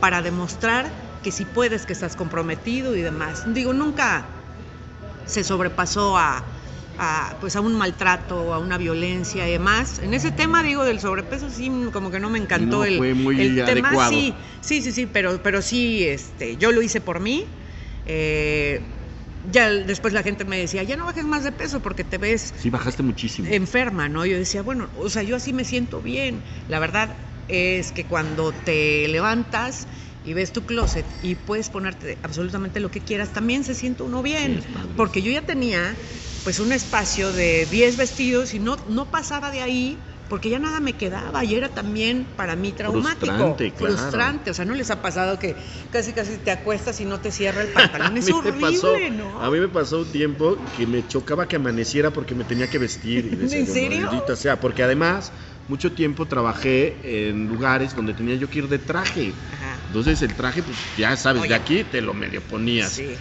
para 0.00 0.22
demostrar 0.22 0.90
que 1.22 1.30
si 1.30 1.44
puedes, 1.44 1.84
que 1.84 1.92
estás 1.92 2.16
comprometido 2.16 2.96
y 2.96 3.02
demás. 3.02 3.42
Digo, 3.52 3.74
nunca 3.74 4.24
se 5.26 5.44
sobrepasó 5.44 6.16
a, 6.16 6.42
a, 6.98 7.36
pues 7.40 7.56
a 7.56 7.60
un 7.60 7.74
maltrato, 7.74 8.52
a 8.54 8.58
una 8.58 8.78
violencia 8.78 9.48
y 9.48 9.52
demás. 9.52 9.98
En 9.98 10.14
ese 10.14 10.30
tema, 10.32 10.62
digo, 10.62 10.84
del 10.84 11.00
sobrepeso, 11.00 11.50
sí, 11.50 11.70
como 11.92 12.10
que 12.10 12.20
no 12.20 12.30
me 12.30 12.38
encantó 12.38 12.78
No 12.78 12.84
el, 12.84 12.96
fue 12.96 13.14
muy 13.14 13.40
el 13.40 13.64
tema. 13.64 14.08
Sí, 14.08 14.34
sí, 14.60 14.82
sí, 14.82 14.92
sí, 14.92 15.06
pero, 15.06 15.42
pero 15.42 15.62
sí, 15.62 16.04
este, 16.04 16.56
yo 16.56 16.72
lo 16.72 16.82
hice 16.82 17.00
por 17.00 17.20
mí. 17.20 17.44
Eh, 18.06 18.80
ya 19.52 19.70
después 19.70 20.12
la 20.12 20.22
gente 20.22 20.44
me 20.44 20.58
decía, 20.58 20.82
ya 20.82 20.96
no 20.96 21.04
bajes 21.04 21.24
más 21.24 21.44
de 21.44 21.52
peso 21.52 21.80
porque 21.80 22.04
te 22.04 22.18
ves 22.18 22.54
Sí, 22.58 22.70
bajaste 22.70 23.02
muchísimo. 23.02 23.48
enferma, 23.50 24.08
¿no? 24.08 24.24
Yo 24.26 24.36
decía, 24.36 24.62
bueno, 24.62 24.90
o 24.96 25.08
sea, 25.10 25.22
yo 25.22 25.36
así 25.36 25.52
me 25.52 25.64
siento 25.64 26.00
bien. 26.00 26.42
La 26.68 26.78
verdad 26.78 27.16
es 27.48 27.92
que 27.92 28.04
cuando 28.04 28.52
te 28.52 29.06
levantas 29.08 29.86
y 30.24 30.32
ves 30.34 30.52
tu 30.52 30.64
closet 30.66 31.06
y 31.22 31.36
puedes 31.36 31.68
ponerte 31.70 32.18
absolutamente 32.22 32.80
lo 32.80 32.90
que 32.90 33.00
quieras, 33.00 33.32
también 33.32 33.62
se 33.62 33.74
siente 33.74 34.02
uno 34.02 34.22
bien. 34.22 34.62
Sí, 34.62 34.68
porque 34.96 35.22
yo 35.22 35.30
ya 35.30 35.42
tenía 35.42 35.94
pues 36.46 36.60
un 36.60 36.70
espacio 36.70 37.32
de 37.32 37.66
10 37.66 37.96
vestidos 37.96 38.54
y 38.54 38.60
no, 38.60 38.76
no 38.88 39.10
pasaba 39.10 39.50
de 39.50 39.62
ahí 39.62 39.98
porque 40.28 40.48
ya 40.48 40.60
nada 40.60 40.78
me 40.78 40.92
quedaba 40.92 41.42
y 41.44 41.56
era 41.56 41.70
también 41.70 42.24
para 42.36 42.54
mí 42.54 42.70
traumático. 42.70 43.26
Frustrante, 43.26 43.72
claro. 43.72 43.96
Frustrante. 43.96 44.50
O 44.52 44.54
sea, 44.54 44.64
¿no 44.64 44.74
les 44.74 44.88
ha 44.92 45.02
pasado 45.02 45.40
que 45.40 45.56
casi 45.90 46.12
casi 46.12 46.38
te 46.38 46.52
acuestas 46.52 47.00
y 47.00 47.04
no 47.04 47.18
te 47.18 47.32
cierra 47.32 47.62
el 47.62 47.70
pantalón? 47.70 48.16
Es 48.18 48.30
horrible, 48.30 48.60
pasó, 48.60 48.94
¿no? 49.10 49.42
A 49.42 49.50
mí 49.50 49.58
me 49.58 49.66
pasó 49.66 50.02
un 50.02 50.12
tiempo 50.12 50.56
que 50.72 50.86
me 50.86 51.04
chocaba 51.08 51.48
que 51.48 51.56
amaneciera 51.56 52.12
porque 52.12 52.36
me 52.36 52.44
tenía 52.44 52.70
que 52.70 52.78
vestir. 52.78 53.24
Y 53.26 53.34
decía 53.34 53.58
¿En 53.58 53.66
serio? 53.66 54.06
"Maldita 54.06 54.36
sea, 54.36 54.60
porque 54.60 54.84
además 54.84 55.32
mucho 55.66 55.94
tiempo 55.94 56.28
trabajé 56.28 57.28
en 57.28 57.48
lugares 57.48 57.96
donde 57.96 58.14
tenía 58.14 58.36
yo 58.36 58.48
que 58.48 58.60
ir 58.60 58.68
de 58.68 58.78
traje. 58.78 59.34
Ajá. 59.52 59.80
Entonces 59.88 60.22
el 60.22 60.36
traje, 60.36 60.62
pues 60.62 60.78
ya 60.96 61.16
sabes, 61.16 61.42
Oye. 61.42 61.48
de 61.48 61.54
aquí 61.56 61.82
te 61.82 62.00
lo 62.00 62.14
medio 62.14 62.40
ponías. 62.40 62.92
Sí. 62.92 63.16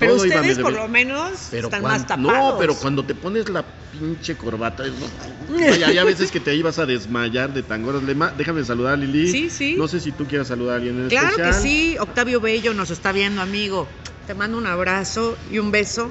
Pero 0.00 0.16
Todo 0.16 0.24
ustedes 0.24 0.58
por 0.58 0.72
lo 0.72 0.88
menos 0.88 1.48
Pero 1.50 1.68
están 1.68 1.82
más 1.82 2.06
tapados. 2.06 2.32
No, 2.32 2.58
pero 2.58 2.74
cuando 2.74 3.04
te 3.04 3.14
pones 3.14 3.50
la 3.50 3.62
pinche 3.92 4.34
corbata, 4.34 4.82
hay 4.82 5.98
a 5.98 6.04
veces 6.04 6.30
que 6.30 6.40
te 6.40 6.54
ibas 6.56 6.78
a 6.78 6.86
desmayar 6.86 7.52
de 7.52 7.62
tan 7.62 7.82
gordas. 7.82 8.02
Lema, 8.02 8.32
Déjame 8.36 8.64
saludar 8.64 8.94
a 8.94 8.96
Lili. 8.96 9.30
Sí, 9.30 9.50
sí. 9.50 9.74
No 9.76 9.86
sé 9.88 10.00
si 10.00 10.10
tú 10.12 10.26
quieras 10.26 10.48
saludar 10.48 10.74
a 10.74 10.76
alguien 10.76 10.98
en 11.02 11.08
Claro 11.10 11.36
que 11.36 11.42
especial. 11.42 11.62
sí, 11.62 11.96
Octavio 11.98 12.40
Bello 12.40 12.72
nos 12.72 12.90
está 12.90 13.12
viendo, 13.12 13.42
amigo. 13.42 13.86
Te 14.26 14.32
mando 14.32 14.56
un 14.56 14.66
abrazo 14.66 15.36
y 15.52 15.58
un 15.58 15.70
beso. 15.70 16.10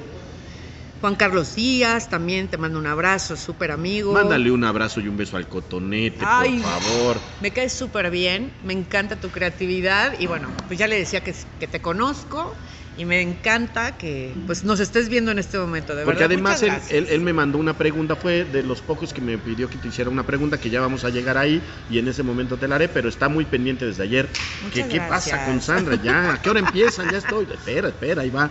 Juan 1.00 1.16
Carlos 1.16 1.56
Díaz, 1.56 2.10
también 2.10 2.46
te 2.48 2.58
mando 2.58 2.78
un 2.78 2.86
abrazo, 2.86 3.34
súper 3.34 3.70
amigo. 3.72 4.12
Mándale 4.12 4.50
un 4.50 4.62
abrazo 4.62 5.00
y 5.00 5.08
un 5.08 5.16
beso 5.16 5.36
al 5.36 5.48
cotonete, 5.48 6.18
Ay. 6.20 6.60
por 6.60 6.70
favor. 6.80 7.16
Me 7.40 7.50
caes 7.50 7.72
súper 7.72 8.10
bien, 8.10 8.52
me 8.62 8.74
encanta 8.74 9.16
tu 9.16 9.30
creatividad 9.30 10.20
y 10.20 10.26
bueno, 10.26 10.48
pues 10.68 10.78
ya 10.78 10.86
le 10.86 10.96
decía 10.98 11.22
que, 11.24 11.34
que 11.58 11.66
te 11.66 11.80
conozco 11.80 12.54
y 12.96 13.04
me 13.04 13.20
encanta 13.22 13.96
que 13.96 14.36
pues 14.46 14.64
nos 14.64 14.80
estés 14.80 15.08
viendo 15.08 15.30
en 15.30 15.38
este 15.38 15.58
momento, 15.58 15.94
de 15.94 16.04
Porque 16.04 16.22
verdad. 16.24 16.34
además 16.34 16.62
muchas 16.62 16.90
él, 16.90 17.06
él- 17.06 17.14
él 17.14 17.20
me 17.20 17.32
mandó 17.32 17.58
una 17.58 17.78
pregunta, 17.78 18.16
fue 18.16 18.44
de 18.44 18.62
los 18.62 18.82
pocos 18.82 19.12
que 19.12 19.20
me 19.20 19.38
pidió 19.38 19.68
que 19.70 19.78
te 19.78 19.88
hiciera 19.88 20.10
una 20.10 20.26
pregunta, 20.26 20.58
que 20.58 20.70
ya 20.70 20.80
vamos 20.80 21.04
a 21.04 21.10
llegar 21.10 21.38
ahí 21.38 21.62
y 21.88 21.98
en 21.98 22.08
ese 22.08 22.22
momento 22.22 22.58
te 22.58 22.68
la 22.68 22.74
haré, 22.76 22.88
pero 22.88 23.08
está 23.08 23.28
muy 23.28 23.44
pendiente 23.46 23.86
desde 23.86 24.02
ayer. 24.02 24.28
¿Qué, 24.28 24.64
Muchas 24.64 24.88
¿Qué 24.88 25.00
pasa 25.00 25.44
con 25.46 25.60
Sandra? 25.60 25.96
Ya, 26.02 26.34
¿a 26.34 26.42
qué 26.42 26.50
hora 26.50 26.60
empiezan? 26.60 27.10
Ya 27.10 27.18
estoy. 27.18 27.46
Espera, 27.50 27.88
espera, 27.88 28.22
ahí 28.22 28.30
va. 28.30 28.50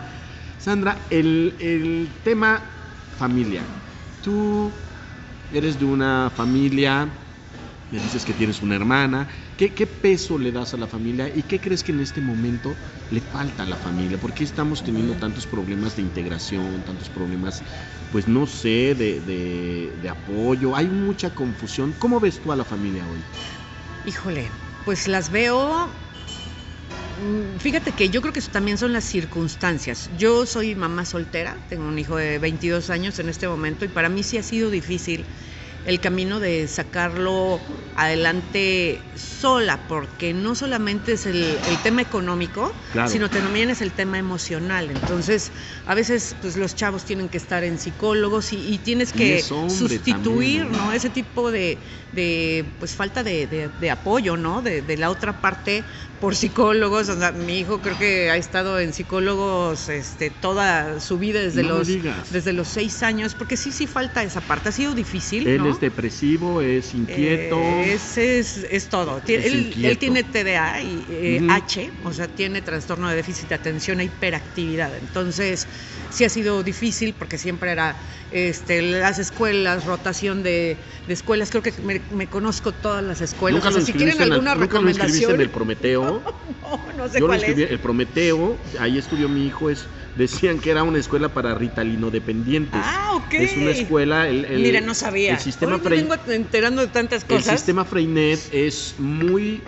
Sandra, 0.57 1.05
el, 1.09 1.55
el 1.59 2.09
tema 2.23 2.61
familia. 3.17 3.63
Tú 4.21 4.73
eres 5.51 5.77
de 5.79 5.85
una 5.85 6.31
familia, 6.35 7.05
me 7.91 7.99
dices 7.99 8.23
que 8.25 8.33
tienes 8.33 8.61
una 8.61 8.75
hermana. 8.75 9.27
¿Qué, 9.59 9.67
¿Qué 9.77 9.87
peso 10.05 10.33
le 10.43 10.51
das 10.57 10.73
a 10.73 10.77
la 10.83 10.87
familia 10.95 11.25
y 11.39 11.43
qué 11.49 11.57
crees 11.59 11.83
que 11.83 11.91
en 11.91 11.99
este 12.07 12.21
momento 12.21 12.79
le 13.09 13.21
falta 13.21 13.63
a 13.63 13.65
la 13.73 13.77
familia? 13.77 14.17
¿Por 14.23 14.33
qué 14.33 14.43
estamos 14.45 14.83
teniendo 14.87 15.17
tantos 15.17 15.45
problemas 15.47 15.95
de 15.95 16.01
integración, 16.09 16.83
tantos 16.89 17.09
problemas, 17.17 17.55
pues 18.09 18.25
no 18.27 18.47
sé, 18.47 18.95
de, 18.95 19.19
de- 19.29 19.95
de 19.97 20.09
apoyo? 20.09 20.75
Hay 20.77 20.89
mucha 20.89 21.35
confusión. 21.35 21.93
¿Cómo 21.93 22.19
ves 22.21 22.39
tú 22.41 22.51
a 22.53 22.55
la 22.55 22.65
familia 22.65 23.07
hoy? 23.07 23.27
Híjole, 24.03 24.51
pues 24.83 25.07
las 25.07 25.29
veo. 25.29 25.95
mm, 27.15 27.57
Fíjate 27.59 27.93
que 27.93 28.09
yo 28.09 28.21
creo 28.21 28.33
que 28.33 28.39
eso 28.39 28.51
también 28.51 28.77
son 28.77 28.93
las 28.93 29.05
circunstancias. 29.05 30.09
Yo 30.13 30.45
soy 30.45 30.75
mamá 30.75 31.05
soltera, 31.05 31.65
tengo 31.67 31.87
un 31.87 31.99
hijo 31.99 32.15
de 32.17 32.39
22 32.39 32.89
años 32.89 33.19
en 33.19 33.29
este 33.29 33.47
momento 33.47 33.85
y 33.85 33.89
para 33.89 34.09
mí 34.09 34.23
sí 34.23 34.37
ha 34.37 34.43
sido 34.43 34.69
difícil 34.69 35.29
el 35.85 35.99
camino 35.99 36.39
de 36.39 36.67
sacarlo 36.67 37.63
adelante 37.95 39.11
sola, 39.15 39.85
porque 39.87 40.33
no 40.33 40.55
solamente 40.55 41.13
es 41.13 41.25
el, 41.25 41.59
el 41.65 41.79
tema 41.81 42.01
económico, 42.01 42.73
Claro. 42.91 43.09
sino 43.09 43.29
también 43.29 43.69
es 43.69 43.81
el 43.81 43.91
tema 43.93 44.17
emocional. 44.17 44.89
Entonces, 44.89 45.51
a 45.85 45.95
veces 45.95 46.35
pues 46.41 46.55
los 46.55 46.75
chavos 46.75 47.03
tienen 47.03 47.27
que 47.29 47.37
estar 47.37 47.63
en 47.63 47.77
psicólogos 47.77 48.53
y, 48.53 48.73
y 48.73 48.77
tienes 48.79 49.11
que 49.11 49.43
hombre 49.51 49.73
sustituir, 49.75 50.61
también, 50.63 50.77
¿no? 50.77 50.85
¿no? 50.85 50.91
Ese 50.93 51.09
tipo 51.09 51.51
de, 51.51 51.79
de, 52.11 52.73
pues 52.79 52.95
falta 52.95 53.23
de, 53.23 53.47
de- 53.47 53.69
de 53.69 53.91
apoyo, 53.91 54.37
¿no? 54.37 54.61
De 54.61 54.97
la 54.97 55.09
otra 55.09 55.41
parte 55.41 55.83
por 56.19 56.35
psicólogos. 56.35 57.09
O 57.09 57.17
sea, 57.17 57.31
mi 57.31 57.59
hijo 57.59 57.81
creo 57.81 57.97
que 57.97 58.29
ha 58.29 58.37
estado 58.37 58.79
en 58.79 58.93
psicólogos 58.93 59.89
este, 59.89 60.29
toda 60.29 60.99
su 60.99 61.17
vida 61.17 61.39
desde 61.41 61.63
No 61.63 61.69
los 61.79 61.87
digas. 61.87 62.31
desde 62.31 62.53
los 62.53 62.67
seis 62.67 63.01
años, 63.03 63.35
porque 63.35 63.57
sí, 63.57 63.71
sí 63.71 63.87
falta 63.87 64.23
esa 64.23 64.41
parte. 64.41 64.69
Ha 64.69 64.71
sido 64.71 64.93
difícil. 64.93 65.47
Él 65.47 65.59
¿no? 65.63 65.69
es 65.71 65.79
depresivo, 65.79 66.61
es 66.61 66.93
inquieto. 66.93 67.57
Eh, 67.57 67.93
ese 67.93 68.39
es, 68.39 68.57
es 68.69 68.89
todo. 68.89 69.21
Es 69.25 69.45
él, 69.45 69.67
inquieto. 69.67 69.87
él 69.89 69.97
tiene 69.97 70.23
TDA 70.23 70.81
y 70.81 71.05
eh. 71.09 71.47
H, 71.49 71.89
o 72.03 72.13
sea, 72.13 72.27
tiene 72.27 72.61
trastorno 72.61 73.09
de 73.09 73.15
déficit 73.15 73.49
de 73.49 73.55
atención 73.55 73.99
e 73.99 74.05
hiperactividad. 74.05 74.95
Entonces, 74.97 75.67
sí 76.09 76.25
ha 76.25 76.29
sido 76.29 76.63
difícil 76.63 77.13
porque 77.17 77.37
siempre 77.37 77.71
era 77.71 77.95
este, 78.31 78.81
las 78.81 79.17
escuelas, 79.19 79.85
rotación 79.85 80.43
de, 80.43 80.77
de 81.07 81.13
escuelas. 81.13 81.49
Creo 81.49 81.63
que 81.63 81.73
me, 81.83 82.01
me 82.11 82.27
conozco 82.27 82.71
todas 82.73 83.03
las 83.03 83.21
escuelas. 83.21 83.63
¿Nunca 83.63 83.69
O 83.69 83.71
lo 83.71 83.77
sea, 83.77 83.85
si 83.85 83.93
quieren 83.93 84.21
alguna 84.21 84.55
nunca 84.55 84.79
lo 84.81 84.89
inscribiste 84.89 85.27
recomendación. 85.27 85.35
en 85.35 85.41
el 85.41 85.49
Prometeo? 85.49 86.08
no, 86.61 86.91
no 86.95 87.07
sé 87.09 87.19
Yo 87.19 87.27
lo 87.27 87.33
escribí, 87.33 87.63
es. 87.63 87.71
el 87.71 87.79
Prometeo, 87.79 88.59
ahí 88.79 88.97
estudió 88.97 89.29
mi 89.29 89.45
hijo, 89.45 89.69
es, 89.69 89.87
decían 90.15 90.59
que 90.59 90.71
era 90.71 90.83
una 90.83 90.99
escuela 90.99 91.29
para 91.29 91.55
ritalino 91.55 92.11
dependientes. 92.11 92.81
Ah, 92.83 93.11
ok. 93.15 93.33
Es 93.33 93.55
una 93.57 93.71
escuela, 93.71 94.27
el, 94.27 94.45
el- 94.45 94.61
Mira, 94.61 94.81
no 94.81 94.93
sabía. 94.93 95.33
El 95.33 95.39
sistema, 95.39 95.75
Hoy 95.75 95.81
me 95.81 95.89
vengo 95.89 96.15
enterando 96.27 96.81
de 96.81 96.87
tantas 96.87 97.23
el 97.23 97.29
cosas. 97.29 97.55
sistema 97.59 97.85
Freinet 97.85 98.39
es 98.51 98.95
muy, 98.97 99.63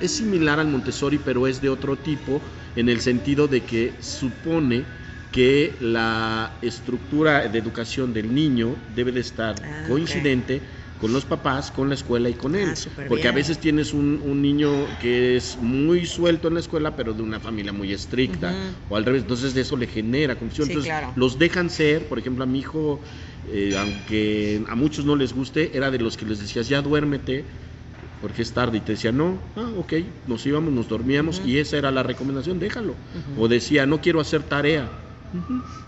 es 0.00 0.10
similar 0.16 0.58
al 0.60 0.68
Montessori, 0.68 1.18
pero 1.18 1.46
es 1.46 1.60
de 1.60 1.68
otro 1.68 1.98
tipo, 1.98 2.42
en 2.74 2.88
el 2.88 3.00
sentido 3.00 3.48
de 3.48 3.62
que 3.62 3.96
supone 4.00 4.86
que 5.30 5.76
la 5.80 6.58
estructura 6.62 7.48
de 7.48 7.58
educación 7.58 8.12
del 8.12 8.32
niño 8.32 8.76
debe 8.88 9.10
de 9.12 9.20
estar 9.20 9.56
Ah, 9.64 9.82
coincidente 9.86 10.62
con 11.04 11.12
los 11.12 11.26
papás, 11.26 11.70
con 11.70 11.90
la 11.90 11.96
escuela 11.96 12.30
y 12.30 12.32
con 12.32 12.54
él. 12.54 12.70
Ah, 12.72 12.76
súper 12.76 13.08
Porque 13.08 13.28
a 13.28 13.32
veces 13.32 13.58
tienes 13.58 13.92
un, 13.92 14.22
un 14.24 14.40
niño 14.40 14.70
que 15.02 15.36
es 15.36 15.58
muy 15.60 16.06
suelto 16.06 16.48
en 16.48 16.54
la 16.54 16.60
escuela, 16.60 16.96
pero 16.96 17.12
de 17.12 17.20
una 17.20 17.40
familia 17.40 17.74
muy 17.74 17.92
estricta. 17.92 18.54
O 18.88 18.96
al 18.96 19.04
revés, 19.04 19.20
entonces 19.20 19.52
de 19.52 19.60
eso 19.60 19.76
le 19.76 19.86
genera 19.86 20.34
confusión. 20.34 20.66
Sí, 20.66 20.72
entonces 20.72 20.90
claro. 20.90 21.12
los 21.14 21.38
dejan 21.38 21.68
ser, 21.68 22.08
por 22.08 22.18
ejemplo, 22.18 22.42
a 22.42 22.46
mi 22.46 22.60
hijo, 22.60 23.02
eh, 23.52 23.76
aunque 23.78 24.64
a 24.66 24.74
muchos 24.76 25.04
no 25.04 25.14
les 25.14 25.34
guste, 25.34 25.72
era 25.76 25.90
de 25.90 25.98
los 25.98 26.16
que 26.16 26.24
les 26.24 26.38
decías, 26.40 26.70
ya 26.70 26.80
duérmete, 26.80 27.44
porque 28.22 28.40
es 28.40 28.52
tarde 28.52 28.78
y 28.78 28.80
te 28.80 28.92
decía, 28.92 29.12
no, 29.12 29.42
ah, 29.56 29.68
ok, 29.76 29.92
nos 30.26 30.46
íbamos, 30.46 30.72
nos 30.72 30.88
dormíamos 30.88 31.42
y 31.44 31.58
esa 31.58 31.76
era 31.76 31.90
la 31.90 32.02
recomendación, 32.02 32.58
déjalo. 32.58 32.94
O 33.38 33.46
decía, 33.46 33.84
no 33.84 34.00
quiero 34.00 34.20
hacer 34.20 34.42
tarea. 34.42 34.88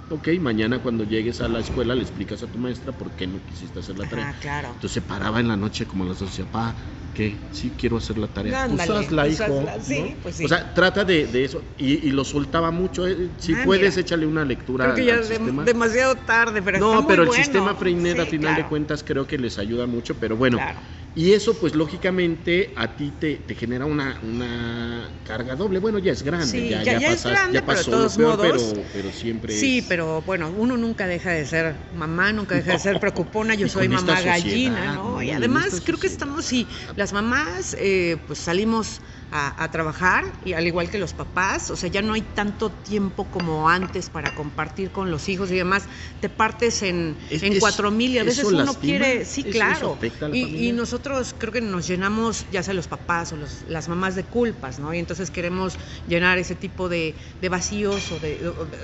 Ok, 0.08 0.28
mañana 0.40 0.80
cuando 0.80 1.04
llegues 1.04 1.40
a 1.40 1.48
la 1.48 1.60
escuela 1.60 1.94
le 1.94 2.02
explicas 2.02 2.42
a 2.42 2.46
tu 2.46 2.58
maestra 2.58 2.92
por 2.92 3.12
qué 3.12 3.26
no 3.26 3.40
quisiste 3.44 3.78
hacer 3.80 3.98
la 3.98 4.06
tarea. 4.08 4.30
Ah, 4.30 4.34
claro. 4.40 4.68
Entonces 4.68 4.92
se 4.92 5.02
paraba 5.02 5.40
en 5.40 5.48
la 5.48 5.56
noche 5.56 5.86
como 5.86 6.04
a 6.04 6.06
las 6.08 6.18
dos 6.20 6.28
y 6.28 6.32
decía, 6.32 6.50
pa, 6.50 6.76
¿qué? 7.12 7.48
Sí, 7.50 7.72
quiero 7.76 7.96
hacer 7.96 8.18
la 8.18 8.28
tarea. 8.28 8.64
Ándale, 8.64 8.92
pues 8.92 9.06
hazla, 9.06 9.28
hijo. 9.28 9.42
hazla, 9.44 9.80
sí, 9.80 10.00
¿no? 10.00 10.16
pues 10.22 10.36
sí. 10.36 10.44
O 10.44 10.48
sea, 10.48 10.72
trata 10.74 11.04
de, 11.04 11.26
de 11.26 11.44
eso. 11.44 11.62
Y, 11.76 12.06
y 12.08 12.10
lo 12.12 12.24
soltaba 12.24 12.70
mucho. 12.70 13.06
eh, 13.06 13.30
Si 13.38 13.52
Ah, 13.52 13.62
puedes, 13.64 13.90
mira. 13.96 14.00
échale 14.00 14.26
una 14.26 14.44
lectura 14.44 14.84
Creo 14.84 14.96
que 14.96 15.04
ya 15.06 15.16
es 15.16 15.26
sistema. 15.26 15.64
demasiado 15.64 16.14
tarde, 16.16 16.62
pero 16.62 16.76
está 16.78 16.86
no, 16.88 17.02
muy 17.02 17.06
pero 17.08 17.22
el 17.22 17.28
bueno. 17.28 17.42
sistema 17.42 17.74
Freinet, 17.74 18.18
a 18.20 18.24
Sí, 18.24 18.30
final 18.30 18.54
de 18.56 18.66
cuentas, 18.66 19.02
creo 19.02 19.26
que 19.26 19.38
les 19.38 19.58
ayuda 19.58 19.86
mucho. 19.86 20.14
Pero 20.20 20.36
bueno, 20.36 20.58
Claro. 20.58 20.78
Y 21.16 21.32
eso, 21.32 21.54
pues 21.58 21.74
lógicamente, 21.74 22.74
a 22.76 22.94
ti 22.94 23.10
te, 23.18 23.36
te 23.36 23.54
genera 23.54 23.86
una, 23.86 24.20
una 24.22 25.10
carga 25.24 25.56
doble. 25.56 25.78
Bueno, 25.78 25.98
ya 25.98 26.12
es 26.12 26.22
grande. 26.22 26.46
Sí, 26.46 26.68
ya, 26.68 26.82
ya- 26.84 26.92
ya 26.92 26.98
ya 27.00 27.12
es 27.14 27.24
grande, 27.24 27.54
ya 27.58 27.64
pero 27.64 27.78
de 27.78 27.84
pasó 27.84 27.90
todos 27.90 28.16
peor, 28.18 28.36
modos- 28.38 28.62
pero, 28.74 28.88
pero 28.92 29.12
siempre 29.12 29.54
Sí, 29.58 29.78
es- 29.78 29.86
pero 29.88 30.20
bueno, 30.22 30.52
uno 30.54 30.76
nunca 30.76 31.06
deja 31.06 31.30
de 31.30 31.46
ser 31.46 31.74
mamá, 31.94 32.32
nunca 32.32 32.54
deja 32.54 32.72
de 32.72 32.78
ser 32.78 33.00
preocupona. 33.00 33.54
Yo 33.54 33.66
Y 33.66 33.70
soy 33.70 33.88
mamá 33.88 34.20
gallina, 34.20 34.76
sociedad, 34.76 34.94
¿no? 34.96 35.12
¿no? 35.12 35.22
Y 35.22 35.30
además 35.30 35.80
creo 35.82 35.98
que 35.98 36.06
estamos, 36.06 36.44
sí, 36.44 36.68
las 36.96 37.14
mamás, 37.14 37.74
eh, 37.80 38.18
pues 38.26 38.38
salimos 38.38 39.00
a, 39.32 39.62
a 39.62 39.70
trabajar 39.72 40.24
y 40.44 40.52
al 40.52 40.66
igual 40.66 40.88
que 40.88 40.98
los 40.98 41.12
papás, 41.12 41.70
o 41.70 41.76
sea, 41.76 41.88
ya 41.88 42.00
no 42.00 42.12
hay 42.12 42.22
tanto 42.22 42.70
tiempo 42.70 43.28
como 43.30 43.68
antes 43.68 44.08
para 44.08 44.34
compartir 44.34 44.92
con 44.92 45.10
los 45.10 45.28
hijos 45.28 45.50
y 45.50 45.56
demás. 45.56 45.84
Te 46.20 46.28
partes 46.28 46.82
en, 46.82 47.16
Es- 47.28 47.42
en 47.42 47.58
cuatro 47.58 47.90
mil 47.90 48.12
y 48.12 48.18
a 48.18 48.24
veces 48.24 48.44
uno 48.44 48.58
lastima, 48.58 48.80
quiere, 48.80 49.24
sí, 49.24 49.40
eso- 49.40 49.50
claro. 49.50 49.98
y, 50.32 50.70
nosotros 50.72 51.34
creo 51.36 51.52
que 51.52 51.60
nos 51.60 51.86
llenamos, 51.88 52.46
ya 52.52 52.62
sea 52.62 52.72
los 52.74 52.86
papás 52.86 53.32
o 53.32 53.36
los- 53.36 53.62
las 53.68 53.88
mamás, 53.88 54.14
de 54.14 54.24
culpas, 54.24 54.78
¿no? 54.78 54.94
Y 54.94 54.98
entonces 54.98 55.30
queremos 55.32 55.76
llenar 56.06 56.38
ese 56.38 56.54
tipo 56.54 56.88
de, 56.88 57.16
de 57.40 57.48
vacíos 57.48 58.12
o 58.12 58.20
de, 58.20 58.38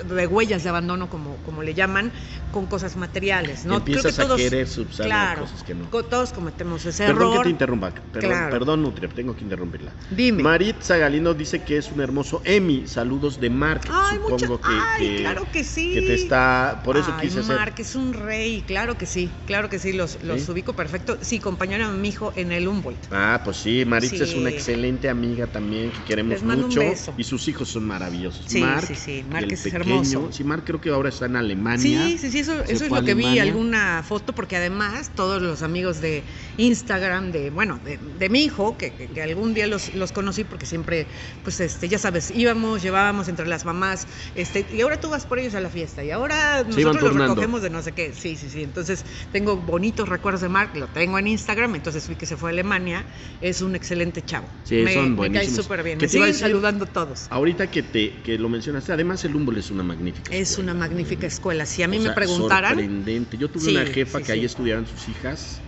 de- 0.07 0.15
de 0.15 0.27
huellas 0.27 0.63
de 0.63 0.69
abandono, 0.69 1.09
como, 1.09 1.37
como 1.37 1.63
le 1.63 1.73
llaman, 1.73 2.11
con 2.51 2.67
cosas 2.67 2.95
materiales, 2.97 3.65
¿no? 3.65 3.77
Empiezas 3.77 4.19
a 4.19 4.35
querer 4.35 4.67
subsanar 4.67 5.07
claro, 5.07 5.41
cosas 5.43 5.63
que 5.63 5.73
no. 5.73 5.85
todos 5.87 6.33
cometemos 6.33 6.85
ese 6.85 7.05
Perdón 7.05 7.21
error. 7.31 7.37
que 7.37 7.43
te 7.43 7.49
interrumpa, 7.49 7.91
perdón, 7.93 8.29
Claro. 8.29 8.49
perdón 8.51 8.81
Nutria, 8.83 9.07
tengo 9.09 9.35
que 9.35 9.43
interrumpirla. 9.45 9.95
Dime. 10.09 10.32
Maritza 10.41 10.97
Galindo 10.97 11.33
dice 11.33 11.63
que 11.63 11.77
es 11.77 11.91
un 11.91 12.01
hermoso 12.01 12.41
Emi, 12.45 12.87
saludos 12.87 13.39
de 13.39 13.49
Mark, 13.49 13.81
Ay, 13.89 14.17
supongo 14.17 14.47
mucha- 14.57 14.67
que, 14.67 14.73
ay, 14.73 15.07
que- 15.07 15.17
claro 15.17 15.51
que 15.51 15.63
sí. 15.63 15.91
que 15.93 16.01
te 16.01 16.13
está, 16.15 16.81
por 16.83 16.97
eso 16.97 17.13
Ay, 17.17 17.27
quise 17.27 17.39
hacer. 17.41 17.55
Mark 17.55 17.75
es 17.77 17.95
un 17.95 18.13
rey, 18.13 18.63
claro 18.65 18.97
que 18.97 19.05
sí, 19.05 19.29
claro 19.45 19.69
que 19.69 19.79
sí, 19.79 19.93
los, 19.93 20.21
los 20.23 20.41
¿Sí? 20.41 20.51
ubico 20.51 20.73
perfecto. 20.75 21.17
Sí, 21.21 21.39
compañero 21.39 21.91
de 21.91 21.97
mi 21.97 22.09
hijo 22.09 22.33
en 22.35 22.51
el 22.51 22.67
Humboldt. 22.67 23.07
Ah, 23.11 23.41
pues 23.43 23.57
sí, 23.57 23.83
Maritza 23.85 24.23
es 24.23 24.33
una 24.33 24.49
excelente 24.49 25.09
amiga 25.09 25.47
también 25.47 25.91
que 25.91 26.03
queremos 26.03 26.31
Les 26.33 26.43
mando 26.43 26.63
un 26.65 26.69
mucho 26.69 26.79
beso. 26.81 27.13
y 27.17 27.23
sus 27.23 27.47
hijos 27.47 27.69
son 27.69 27.83
maravillosos. 27.85 28.45
Sí, 28.47 28.61
Mark, 28.61 28.87
sí, 28.87 28.95
sí, 28.95 29.23
Mark 29.27 29.47
es 29.51 29.61
pequeño, 29.61 29.81
hermoso. 29.83 30.31
Sí, 30.31 30.43
Mark 30.43 30.63
creo 30.65 30.79
que 30.81 30.89
ahora 30.89 31.09
está 31.09 31.25
en 31.25 31.35
Alemania. 31.35 32.05
Sí, 32.07 32.17
sí, 32.17 32.31
sí, 32.31 32.39
eso, 32.39 32.63
es 32.63 32.89
lo 32.89 33.03
que 33.03 33.13
vi, 33.15 33.39
alguna 33.39 34.03
foto, 34.07 34.33
porque 34.33 34.55
además 34.55 35.11
todos 35.15 35.41
los 35.41 35.61
amigos 35.61 36.01
de 36.01 36.23
Instagram, 36.57 37.31
de, 37.31 37.49
bueno, 37.49 37.79
de, 37.83 37.97
de 37.97 38.29
mi 38.29 38.43
hijo, 38.45 38.77
que, 38.77 38.93
que- 38.93 39.07
que 39.09 39.21
algún 39.21 39.53
día 39.53 39.67
los, 39.67 39.93
los 39.93 40.11
conocí 40.23 40.45
porque 40.45 40.65
siempre, 40.65 41.05
pues, 41.43 41.59
este, 41.59 41.89
ya 41.89 41.99
sabes, 41.99 42.31
íbamos, 42.31 42.81
llevábamos 42.81 43.27
entre 43.27 43.45
las 43.45 43.65
mamás, 43.65 44.07
este, 44.35 44.65
y 44.71 44.79
ahora 44.81 44.97
tú 44.99 45.09
vas 45.09 45.25
por 45.25 45.37
ellos 45.37 45.53
a 45.53 45.59
la 45.59 45.69
fiesta, 45.69 46.01
y 46.03 46.11
ahora 46.11 46.63
nosotros 46.63 47.01
los 47.03 47.15
recogemos 47.15 47.61
de 47.61 47.69
no 47.69 47.81
sé 47.81 47.91
qué, 47.91 48.13
sí, 48.13 48.37
sí, 48.37 48.49
sí, 48.49 48.63
entonces 48.63 49.05
tengo 49.33 49.57
bonitos 49.57 50.07
recuerdos 50.07 50.41
de 50.41 50.47
Mark, 50.49 50.71
lo 50.75 50.87
tengo 50.87 51.19
en 51.19 51.27
Instagram, 51.27 51.75
entonces 51.75 52.07
vi 52.07 52.15
que 52.15 52.25
se 52.25 52.37
fue 52.37 52.49
a 52.49 52.53
Alemania, 52.53 53.05
es 53.41 53.61
un 53.61 53.75
excelente 53.75 54.23
chavo. 54.23 54.47
Sí, 54.63 54.75
me, 54.75 54.93
son 54.93 55.03
me 55.03 55.09
cae 55.09 55.15
buenísimos. 55.15 55.55
súper 55.65 55.83
bien, 55.83 55.99
¿Qué 55.99 56.05
me 56.05 56.09
siguen 56.09 56.27
decir? 56.27 56.41
saludando 56.41 56.85
todos. 56.85 57.27
Ahorita 57.29 57.69
que 57.69 57.83
te 57.83 58.21
que 58.21 58.37
lo 58.37 58.47
mencionaste, 58.47 58.93
además 58.93 59.25
el 59.25 59.35
Humboldt 59.35 59.59
es 59.59 59.71
una 59.71 59.83
magnífica 59.83 60.33
Es 60.33 60.51
escuela. 60.51 60.71
una 60.71 60.79
magnífica 60.79 61.27
escuela. 61.27 61.65
Si 61.65 61.83
a 61.83 61.87
mí 61.89 61.97
O 61.97 62.01
me 62.01 62.11
preguntaran, 62.11 62.75
sorprendente. 62.77 63.37
Yo 63.37 63.49
tuve 63.49 63.65
Sí, 63.65 63.71
una 63.75 63.85
jefa 63.85 64.19
sí, 64.19 64.23
que 64.25 64.31
ahí 64.31 64.39
sí. 64.39 64.45
estudiaban 64.45 64.87
sus 64.87 65.09
hijas 65.09 65.59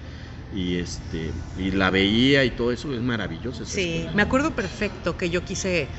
y 0.55 0.77
este 0.77 1.19
y 1.55 1.71
la 1.71 1.89
veía 1.91 2.45
y 2.45 2.55
todo 2.55 2.71
eso 2.71 2.93
es 2.93 3.01
maravilloso. 3.01 3.63
esa 3.63 3.73
Sí, 3.75 3.77
escuela. 3.77 4.11
me 4.13 4.21
acuerdo 4.21 4.55
perfecto 4.55 5.17
que 5.17 5.29
yo 5.29 5.43
quise. 5.43 5.91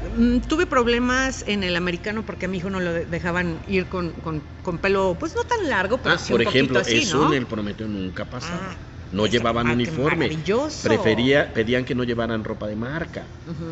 mm, 0.00 0.40
Tuve 0.42 0.66
problemas 0.66 1.44
en 1.46 1.62
el 1.64 1.76
americano 1.76 2.24
porque 2.26 2.46
a 2.46 2.48
mi 2.48 2.58
hijo 2.58 2.70
no 2.70 2.80
lo 2.80 2.92
de- 2.92 3.06
dejaban 3.06 3.62
ir 3.66 3.88
con, 3.88 4.12
con- 4.20 4.42
con 4.62 4.78
pelo, 4.80 5.16
pues 5.18 5.34
no 5.34 5.42
tan 5.44 5.68
largo, 5.70 6.02
pero 6.02 6.14
Ah, 6.14 6.18
sí 6.18 6.32
por 6.32 6.40
un 6.40 6.42
ejemplo, 6.42 6.78
poquito 6.78 6.80
así, 6.80 7.00
eso 7.00 7.18
¿no? 7.18 7.24
en 7.24 7.32
el 7.34 7.46
Prometeo 7.46 7.88
nunca 7.88 8.30
pasaba. 8.30 8.70
Ah, 8.70 8.78
no 9.12 9.24
está- 9.24 9.38
llevaban 9.38 9.66
ah, 9.68 9.72
uniforme. 9.72 10.28
Prefería, 10.82 11.52
pedían 11.52 11.84
que 11.84 11.94
no 11.94 12.04
llevaran 12.04 12.44
ropa 12.44 12.66
de 12.66 12.76
marca, 12.76 13.26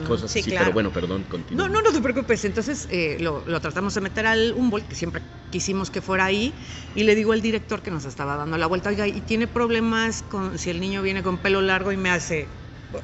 cosas 0.07 0.31
sí, 0.31 0.41
así. 0.41 0.51
claro. 0.51 0.67
Pero 0.67 0.75
bueno, 0.75 0.93
perdón, 0.93 1.25
continúa. 1.25 1.69
No, 1.69 1.73
no, 1.75 1.83
no 1.83 1.93
te 1.93 2.01
preocupes. 2.01 2.45
Entonces 2.45 2.87
eh, 2.91 3.17
lo, 3.21 3.43
lo 3.47 3.61
tratamos 3.61 3.95
de 3.95 4.01
meter 4.01 4.27
al 4.27 4.53
Humboldt, 4.57 4.87
que 4.89 4.95
siempre 4.95 5.23
quisimos 5.51 5.91
que 5.91 6.01
fuera 6.01 6.25
ahí, 6.25 6.53
y 6.95 7.05
le 7.05 7.15
digo 7.15 7.33
al 7.33 7.41
director 7.41 7.81
que 7.83 7.91
nos 7.91 8.05
estaba 8.05 8.37
dando 8.37 8.59
la 8.59 8.67
vuelta, 8.67 8.89
oiga, 8.91 9.07
y 9.07 9.21
tiene 9.21 9.47
problemas 9.47 10.23
con 10.23 10.59
si 10.59 10.71
el 10.71 10.81
niño 10.81 11.03
viene 11.03 11.23
con 11.23 11.39
pelo 11.39 11.61
largo 11.63 11.93
y 11.93 11.97
me 11.97 12.11
hace. 12.11 12.49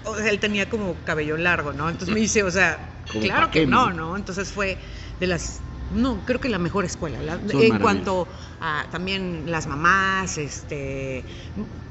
O 0.05 0.17
sea, 0.17 0.29
él 0.31 0.39
tenía 0.39 0.69
como 0.69 0.95
cabello 1.05 1.37
largo, 1.37 1.73
¿no? 1.73 1.89
Entonces 1.89 2.15
me 2.15 2.21
dice, 2.21 2.43
o 2.45 2.51
sea, 2.51 3.03
claro 3.21 3.51
que 3.51 3.67
no, 3.67 3.91
¿no? 3.93 4.17
Entonces 4.17 4.51
fue 4.51 4.79
de 5.19 5.27
las. 5.27 5.63
No, 5.91 6.25
creo 6.25 6.41
que 6.41 6.49
la 6.49 6.59
mejor 6.59 6.85
escuela. 6.85 7.21
la- 7.21 7.35
en 7.35 7.79
cuanto 7.83 8.29
a 8.61 8.87
también 8.93 9.45
las 9.51 9.67
mamás, 9.67 10.39
este. 10.39 11.27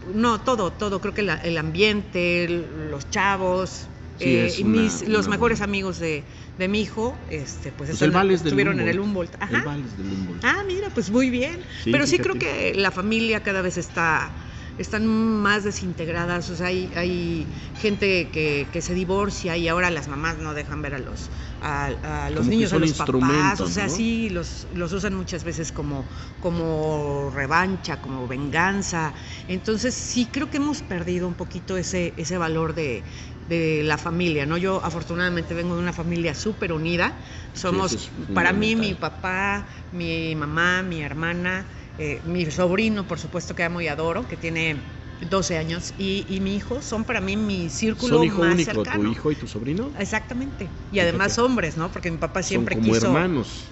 No, 0.07 0.41
todo, 0.41 0.71
todo. 0.71 1.01
Creo 1.01 1.13
que 1.13 1.23
la- 1.23 1.35
el 1.35 1.57
ambiente, 1.57 2.43
el- 2.45 2.89
los 2.91 3.09
chavos. 3.09 3.87
Sí, 4.17 4.25
eh, 4.35 4.53
y 4.57 4.63
una- 4.63 4.81
mis, 4.81 5.07
los 5.07 5.27
una 5.27 5.35
mejores 5.35 5.59
buena- 5.59 5.69
amigos 5.71 5.99
de, 5.99 6.25
de 6.57 6.67
mi 6.67 6.81
hijo, 6.81 7.17
este, 7.29 7.71
pues, 7.71 7.89
Pues 7.91 8.01
están- 8.01 8.29
estuvieron 8.31 8.79
en 8.81 8.87
el 8.89 8.99
Humboldt. 8.99 9.35
El. 9.39 9.61
Vales 9.61 9.95
del 9.97 10.07
Humboldt. 10.11 10.43
Ah, 10.43 10.57
mira, 10.67 10.89
pues 10.93 11.09
muy 11.09 11.29
bien. 11.29 11.59
Sí, 11.83 11.91
Pero 11.91 12.05
sí 12.05 12.17
fíjate. 12.17 12.37
creo 12.39 12.39
que 12.73 12.73
la 12.75 12.91
familia 12.91 13.41
cada 13.43 13.61
vez 13.61 13.77
está 13.77 14.31
están 14.77 15.05
más 15.07 15.65
desintegradas, 15.65 16.49
o 16.49 16.55
sea, 16.55 16.67
hay, 16.67 16.89
hay 16.95 17.45
gente 17.81 18.29
que, 18.31 18.65
que 18.71 18.81
se 18.81 18.93
divorcia 18.93 19.57
y 19.57 19.67
ahora 19.67 19.89
las 19.89 20.07
mamás 20.07 20.37
no 20.37 20.53
dejan 20.53 20.81
ver 20.81 20.93
a 20.95 20.99
los 20.99 21.29
a, 21.61 22.25
a 22.25 22.29
los 22.29 22.45
Como 22.45 22.49
niños, 22.51 22.73
a 22.73 22.79
los 22.79 22.93
papás, 22.93 23.59
o 23.61 23.67
sea, 23.67 23.85
¿no? 23.85 23.95
sí, 23.95 24.29
los, 24.29 24.67
los 24.73 24.93
usan 24.93 25.13
muchas 25.15 25.43
veces 25.43 25.71
como, 25.71 26.07
como 26.39 27.29
revancha, 27.33 28.01
como 28.01 28.27
venganza. 28.27 29.13
Entonces 29.47 29.95
sí 29.95 30.29
creo 30.31 30.49
que 30.49 30.57
hemos 30.57 30.81
perdido 30.81 31.27
un 31.27 31.35
poquito 31.35 31.77
ese, 31.77 32.13
ese 32.17 32.37
valor 32.37 32.73
de, 32.73 33.05
de 33.45 33.81
la 33.83 33.97
familia, 33.97 34.45
¿no? 34.45 34.57
Yo 34.57 34.83
afortunadamente 34.83 35.53
vengo 35.53 35.75
de 35.75 35.81
una 35.81 35.93
familia 35.93 36.33
súper 36.35 36.71
unida. 36.71 37.19
Somos, 37.53 37.95
es 37.95 38.11
para 38.33 38.53
mí, 38.53 38.75
mi 38.75 38.95
papá, 38.95 39.67
mi 39.91 40.35
mamá, 40.35 40.83
mi 40.83 41.01
hermana, 41.01 41.67
eh, 41.97 42.21
mi 42.23 42.49
sobrino, 42.51 43.07
por 43.07 43.19
supuesto, 43.19 43.55
que 43.55 43.63
amo 43.63 43.81
y 43.81 43.87
adoro, 43.87 44.27
que 44.27 44.37
tiene 44.37 44.98
12 45.21 45.57
años, 45.57 45.93
y, 45.97 46.25
y 46.27 46.39
mi 46.39 46.55
hijo 46.55 46.81
son 46.81 47.05
para 47.05 47.21
mí 47.21 47.35
mi 47.37 47.69
círculo 47.69 48.17
Son 48.17 48.25
hijo 48.25 48.41
más 48.41 48.53
único, 48.53 48.71
cercano. 48.73 49.03
tu 49.03 49.11
hijo 49.11 49.31
y 49.31 49.35
tu 49.35 49.47
sobrino. 49.47 49.91
Exactamente. 49.97 50.71
Y 50.91 50.99
además 50.99 51.33
Fíjate. 51.33 51.41
hombres, 51.41 51.77
¿no? 51.77 51.91
Porque 51.91 52.11
mi 52.11 52.17
papá 52.17 52.43
siempre 52.43 52.75
Son 52.75 52.81
como 52.81 52.95
quiso 52.95 53.07
hermanos. 53.07 53.71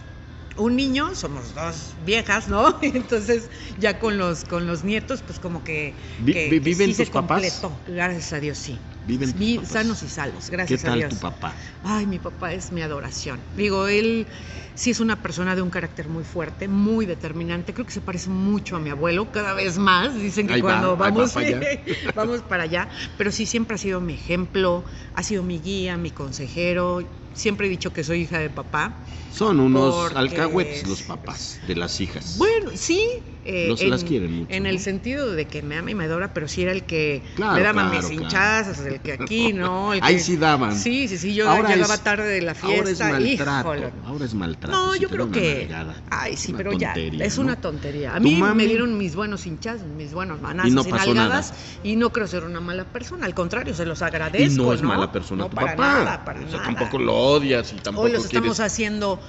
un 0.57 0.75
niño, 0.75 1.13
somos 1.15 1.53
dos 1.53 1.95
viejas, 2.03 2.47
¿no? 2.47 2.79
Entonces, 2.81 3.49
ya 3.77 3.99
con 3.99 4.17
los 4.17 4.43
con 4.43 4.65
los 4.67 4.83
nietos, 4.83 5.21
pues 5.21 5.39
como 5.39 5.63
que, 5.63 5.97
Vi- 6.17 6.33
que- 6.33 6.49
vi- 6.49 6.59
que 6.61 6.73
¿viven 6.73 6.89
sí 6.89 6.93
se 6.93 7.03
tus 7.03 7.09
papás? 7.11 7.41
completó. 7.41 7.81
Gracias 7.85 8.33
a 8.33 8.39
Dios, 8.39 8.57
sí. 8.57 8.81
Viven 9.07 9.31
Vi- 9.37 9.65
sanos 9.65 10.03
y 10.03 10.09
salvos, 10.09 10.47
¿Qué 10.47 10.51
gracias 10.51 10.83
a 10.83 10.87
tal 10.87 10.99
Dios. 10.99 11.13
tu 11.13 11.19
papá? 11.19 11.55
Ay, 11.81 12.05
mi 12.05 12.19
papá 12.19 12.51
es 12.53 12.73
mi 12.73 12.81
adoración. 12.81 13.41
Digo, 13.55 13.87
él 13.87 14.27
sí 14.75 14.89
es 14.91 14.99
una 14.99 15.21
persona 15.21 15.55
de 15.55 15.61
un 15.61 15.69
carácter 15.69 16.09
muy 16.09 16.25
fuerte, 16.25 16.67
muy 16.67 17.05
determinante. 17.05 17.73
Creo 17.73 17.85
que 17.85 17.93
se 17.93 18.01
parece 18.01 18.29
mucho 18.29 18.75
a 18.75 18.79
mi 18.79 18.89
abuelo, 18.89 19.31
cada 19.31 19.53
vez 19.53 19.77
más. 19.77 20.13
Dicen 20.13 20.45
que 20.47 20.55
Ahí 20.55 20.61
cuando 20.61 20.97
va 20.97 21.09
vamos, 21.09 21.31
para 21.31 21.47
allá. 21.47 21.61
vamos 22.15 22.41
para 22.41 22.63
allá. 22.63 22.89
Pero 23.17 23.31
sí 23.31 23.45
siempre 23.45 23.75
ha 23.75 23.77
sido 23.77 24.01
mi 24.01 24.13
ejemplo, 24.15 24.83
ha 25.13 25.23
sido 25.23 25.41
mi 25.41 25.59
guía, 25.61 25.95
mi 25.95 26.11
consejero. 26.11 27.09
Siempre 27.31 27.67
he 27.67 27.69
dicho 27.69 27.93
que 27.93 28.03
soy 28.03 28.23
hija 28.23 28.39
de 28.39 28.49
papá. 28.49 29.03
Son 29.31 29.59
unos 29.61 29.95
Porque 29.95 30.17
alcahuetes 30.17 30.85
los 30.87 31.03
papás 31.03 31.59
de 31.65 31.75
las 31.75 32.01
hijas. 32.01 32.37
Bueno, 32.37 32.71
sí. 32.75 32.99
Eh, 33.47 33.67
Los- 33.69 33.81
las 33.83 34.03
quieren 34.03 34.31
mucho, 34.33 34.51
En 34.53 34.63
¿no? 34.63 34.69
el 34.69 34.79
sentido 34.79 35.31
de 35.31 35.45
que 35.47 35.61
me 35.61 35.77
ama 35.77 35.91
y 35.91 35.95
me 35.95 36.03
adora, 36.03 36.33
pero 36.33 36.47
sí 36.47 36.63
era 36.63 36.71
el 36.73 36.83
que 36.83 37.23
Claro, 37.35 37.53
me 37.55 37.61
daba 37.61 37.73
claro, 37.83 37.89
mis 37.89 37.99
claro. 38.07 38.13
hinchazas, 38.23 38.79
el 38.85 38.99
que 38.99 39.13
aquí, 39.13 39.53
¿no? 39.53 39.93
El 39.93 40.03
Ahí 40.03 40.19
sí 40.19 40.35
daban. 40.37 40.75
Sí, 40.75 41.07
sí, 41.07 41.17
sí. 41.17 41.33
Yo 41.33 41.49
Ahora 41.49 41.69
llegaba 41.73 41.93
es- 41.95 42.01
tarde 42.03 42.27
de 42.27 42.41
la 42.41 42.51
Ahora 42.61 42.75
es 42.75 42.83
fiesta. 42.83 43.09
maltrato. 43.09 43.75
híjole. 43.75 43.93
Ahora 44.05 44.25
es 44.25 44.33
maltrato. 44.33 44.77
No, 44.77 44.93
si 44.93 44.99
yo 44.99 45.09
creo 45.09 45.31
que. 45.31 45.69
Ay, 46.09 46.35
sí, 46.35 46.53
pero 46.55 46.73
ya. 46.73 46.93
Es 46.93 47.37
¿no? 47.37 47.43
una 47.45 47.55
tontería. 47.61 48.15
A 48.15 48.19
mí 48.19 48.35
mami- 48.39 48.53
me 48.55 48.65
dieron 48.65 48.97
mis 48.97 49.15
buenos 49.15 49.45
hinchazos, 49.47 49.87
mis 49.87 50.13
buenos 50.13 50.41
manazos 50.41 50.71
Y 50.71 50.75
no 50.75 50.81
y 50.81 50.91
pasó 50.91 51.13
nalgadas, 51.13 51.51
nada. 51.51 51.61
y 51.83 51.95
no 51.95 52.11
creo 52.11 52.27
ser 52.27 52.43
una 52.43 52.59
mala 52.59 52.83
persona. 52.85 53.25
Al 53.25 53.33
contrario, 53.33 53.73
se 53.73 53.85
los 53.85 54.01
agradezco. 54.01 54.53
Y 54.53 54.55
no 54.57 54.73
es 54.73 54.81
mala 54.81 55.11
persona 55.11 55.47
tu 55.49 55.55
para 55.55 55.71
papá. 55.75 55.87
Nada, 56.03 56.25
para 56.25 56.39
o 56.39 56.43
sea, 56.49 56.51
nada. 56.59 56.63
tampoco 56.65 56.99
lo 56.99 57.15
odias 57.15 57.71
y 57.73 57.77
tampoco 57.77 58.07
Hoy 58.07 58.11
los 58.13 58.25
estamos 58.25 58.59
haciendo 58.59 59.21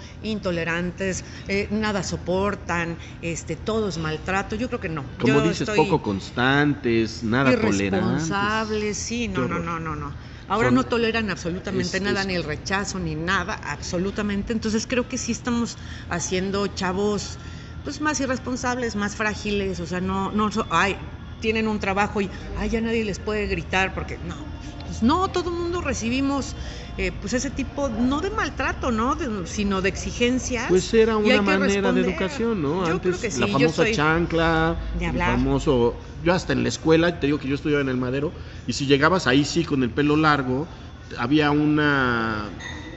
intolerantes, 0.43 1.25
eh, 1.49 1.69
nada 1.71 2.03
soportan, 2.03 2.99
este, 3.23 3.57
todo 3.57 3.89
es 3.89 3.99
maltrato, 4.09 4.56
yo 4.56 4.68
creo 4.68 4.80
que 4.80 4.88
no. 4.88 5.04
Como 5.20 5.34
Yo 5.34 5.42
dices, 5.42 5.62
estoy 5.68 5.76
poco 5.76 6.00
constantes, 6.02 7.22
nada 7.22 7.54
tolerantes. 7.54 7.92
irresponsables, 7.92 8.96
sí, 8.96 9.28
no, 9.28 9.46
no, 9.46 9.59
no, 9.59 9.78
no, 9.78 9.94
no. 9.96 10.14
Ahora 10.48 10.68
Son- 10.68 10.76
no 10.76 10.84
toleran 10.84 11.28
absolutamente 11.30 11.98
es- 11.98 12.02
nada, 12.02 12.22
es- 12.22 12.26
ni 12.26 12.34
el 12.34 12.44
rechazo, 12.44 12.98
ni 12.98 13.14
nada, 13.14 13.54
absolutamente. 13.54 14.52
Entonces 14.54 14.86
creo 14.86 15.06
que 15.09 15.18
sí 15.18 15.32
estamos 15.32 15.76
haciendo 16.09 16.66
chavos 16.68 17.38
pues 17.84 18.00
más 18.00 18.20
irresponsables, 18.20 18.96
más 18.96 19.14
frágiles, 19.14 19.78
o 19.80 19.86
sea, 19.86 20.00
no, 20.00 20.30
no, 20.32 20.50
ay, 20.70 20.96
tienen 21.40 21.68
un 21.68 21.78
trabajo 21.78 22.20
y 22.20 22.28
ay, 22.56 22.68
ya 22.70 22.80
nadie 22.80 23.04
les 23.04 23.18
puede 23.18 23.46
gritar 23.46 23.94
porque 23.94 24.18
no, 24.18 24.36
pues 24.86 25.02
no, 25.02 25.28
todo 25.28 25.50
el 25.50 25.56
mundo 25.56 25.80
recibimos 25.80 26.56
eh, 26.99 27.12
pues 27.12 27.32
ese 27.32 27.51
tipo, 27.51 27.88
no 27.88 28.20
de 28.20 28.30
maltrato, 28.30 28.90
¿no? 28.90 29.14
De- 29.14 29.46
sino 29.46 29.80
de 29.80 29.88
exigencias. 29.88 30.66
Pues 30.68 30.92
era 30.92 31.16
una 31.16 31.40
manera 31.42 31.92
de 31.92 32.01
educación, 32.01 32.61
¿no? 32.61 32.84
Yo 32.84 32.92
Antes 32.94 33.16
creo 33.18 33.20
que 33.20 33.30
sí, 33.30 33.40
la 33.40 33.46
famosa 33.46 33.90
chancla, 33.92 34.78
el 35.01 35.16
famoso, 35.18 36.01
yo 36.22 36.34
hasta 36.34 36.53
en 36.53 36.62
la 36.64 36.68
escuela, 36.68 37.20
te 37.20 37.28
digo 37.28 37.38
que 37.38 37.49
yo 37.49 37.55
estudiaba 37.55 37.82
en 37.82 37.88
el 37.88 37.96
Madero, 37.96 38.32
y 38.66 38.72
si 38.72 38.86
llegabas 38.86 39.26
ahí 39.26 39.44
sí 39.44 39.64
con 39.64 39.82
el 39.84 39.90
pelo 39.90 40.16
largo, 40.16 40.66
había 41.16 41.51
una 41.53 42.51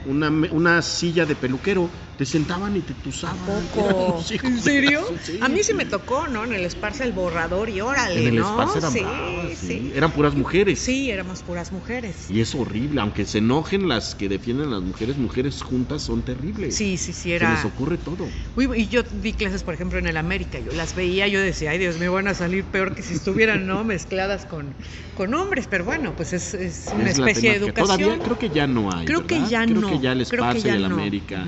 una, 0.04 0.28
una 0.50 0.82
silla 0.82 1.26
de 1.26 1.36
peluquero, 1.36 1.88
te 2.22 2.26
sentaban 2.26 2.76
y 2.76 2.80
te 2.82 2.94
tusaban. 2.94 3.36
Poco. 3.44 4.24
¿En 4.44 4.60
serio? 4.62 5.00
sí. 5.24 5.40
A 5.42 5.48
mí 5.48 5.64
sí 5.64 5.74
me 5.74 5.84
tocó, 5.86 6.28
¿no? 6.28 6.44
En 6.44 6.52
el 6.52 6.64
Esparza 6.64 7.02
el 7.02 7.10
borrador 7.10 7.68
y 7.68 7.80
órale, 7.80 8.20
En 8.20 8.28
el 8.28 8.36
¿no? 8.36 8.48
espacio 8.48 8.78
eran 8.78 8.92
sí, 8.92 9.00
bravas, 9.00 9.58
sí. 9.58 9.66
sí. 9.66 9.92
Eran 9.92 10.12
puras 10.12 10.36
mujeres. 10.36 10.78
Sí, 10.78 11.10
éramos 11.10 11.42
puras 11.42 11.72
mujeres. 11.72 12.30
Y 12.30 12.40
es 12.40 12.54
horrible, 12.54 13.00
aunque 13.00 13.24
se 13.24 13.38
enojen 13.38 13.88
las 13.88 14.14
que 14.14 14.28
defienden 14.28 14.68
a 14.68 14.70
las 14.70 14.82
mujeres, 14.82 15.16
mujeres 15.18 15.60
juntas 15.62 16.02
son 16.02 16.22
terribles. 16.22 16.76
Sí, 16.76 16.96
sí, 16.96 17.12
sí, 17.12 17.22
Se 17.30 17.34
era. 17.34 17.54
les 17.54 17.64
ocurre 17.64 17.98
todo. 17.98 18.28
Uy, 18.54 18.68
y 18.76 18.86
yo 18.86 19.02
di 19.02 19.32
clases, 19.32 19.64
por 19.64 19.74
ejemplo, 19.74 19.98
en 19.98 20.06
el 20.06 20.16
América. 20.16 20.60
Yo 20.60 20.70
las 20.74 20.94
veía, 20.94 21.26
yo 21.26 21.40
decía, 21.40 21.72
ay 21.72 21.78
Dios, 21.78 21.98
me 21.98 22.08
van 22.08 22.28
a 22.28 22.34
salir 22.34 22.62
peor 22.62 22.94
que 22.94 23.02
si 23.02 23.14
estuvieran, 23.14 23.66
¿no? 23.66 23.82
Mezcladas 23.92 24.46
con, 24.46 24.76
con 25.16 25.34
hombres. 25.34 25.66
Pero 25.68 25.84
bueno, 25.84 26.14
pues 26.16 26.32
es, 26.34 26.54
es 26.54 26.86
una 26.94 27.10
Es 27.10 27.18
especie 27.18 27.50
de 27.50 27.56
educación. 27.56 27.98
Todavía 27.98 28.18
creo 28.22 28.38
que 28.38 28.48
ya 28.48 28.68
no 28.68 28.94
hay. 28.94 29.06
Creo 29.06 29.26
que 29.26 29.40
ya 29.48 29.64
creo 29.64 29.80
no, 29.80 29.90
que 29.90 29.98
ya 29.98 30.12
el 30.12 30.24
creo 30.28 30.44
Esparza 30.44 30.68
y 30.68 30.70
el 30.70 30.88
no. 30.88 30.94
América. 30.94 31.44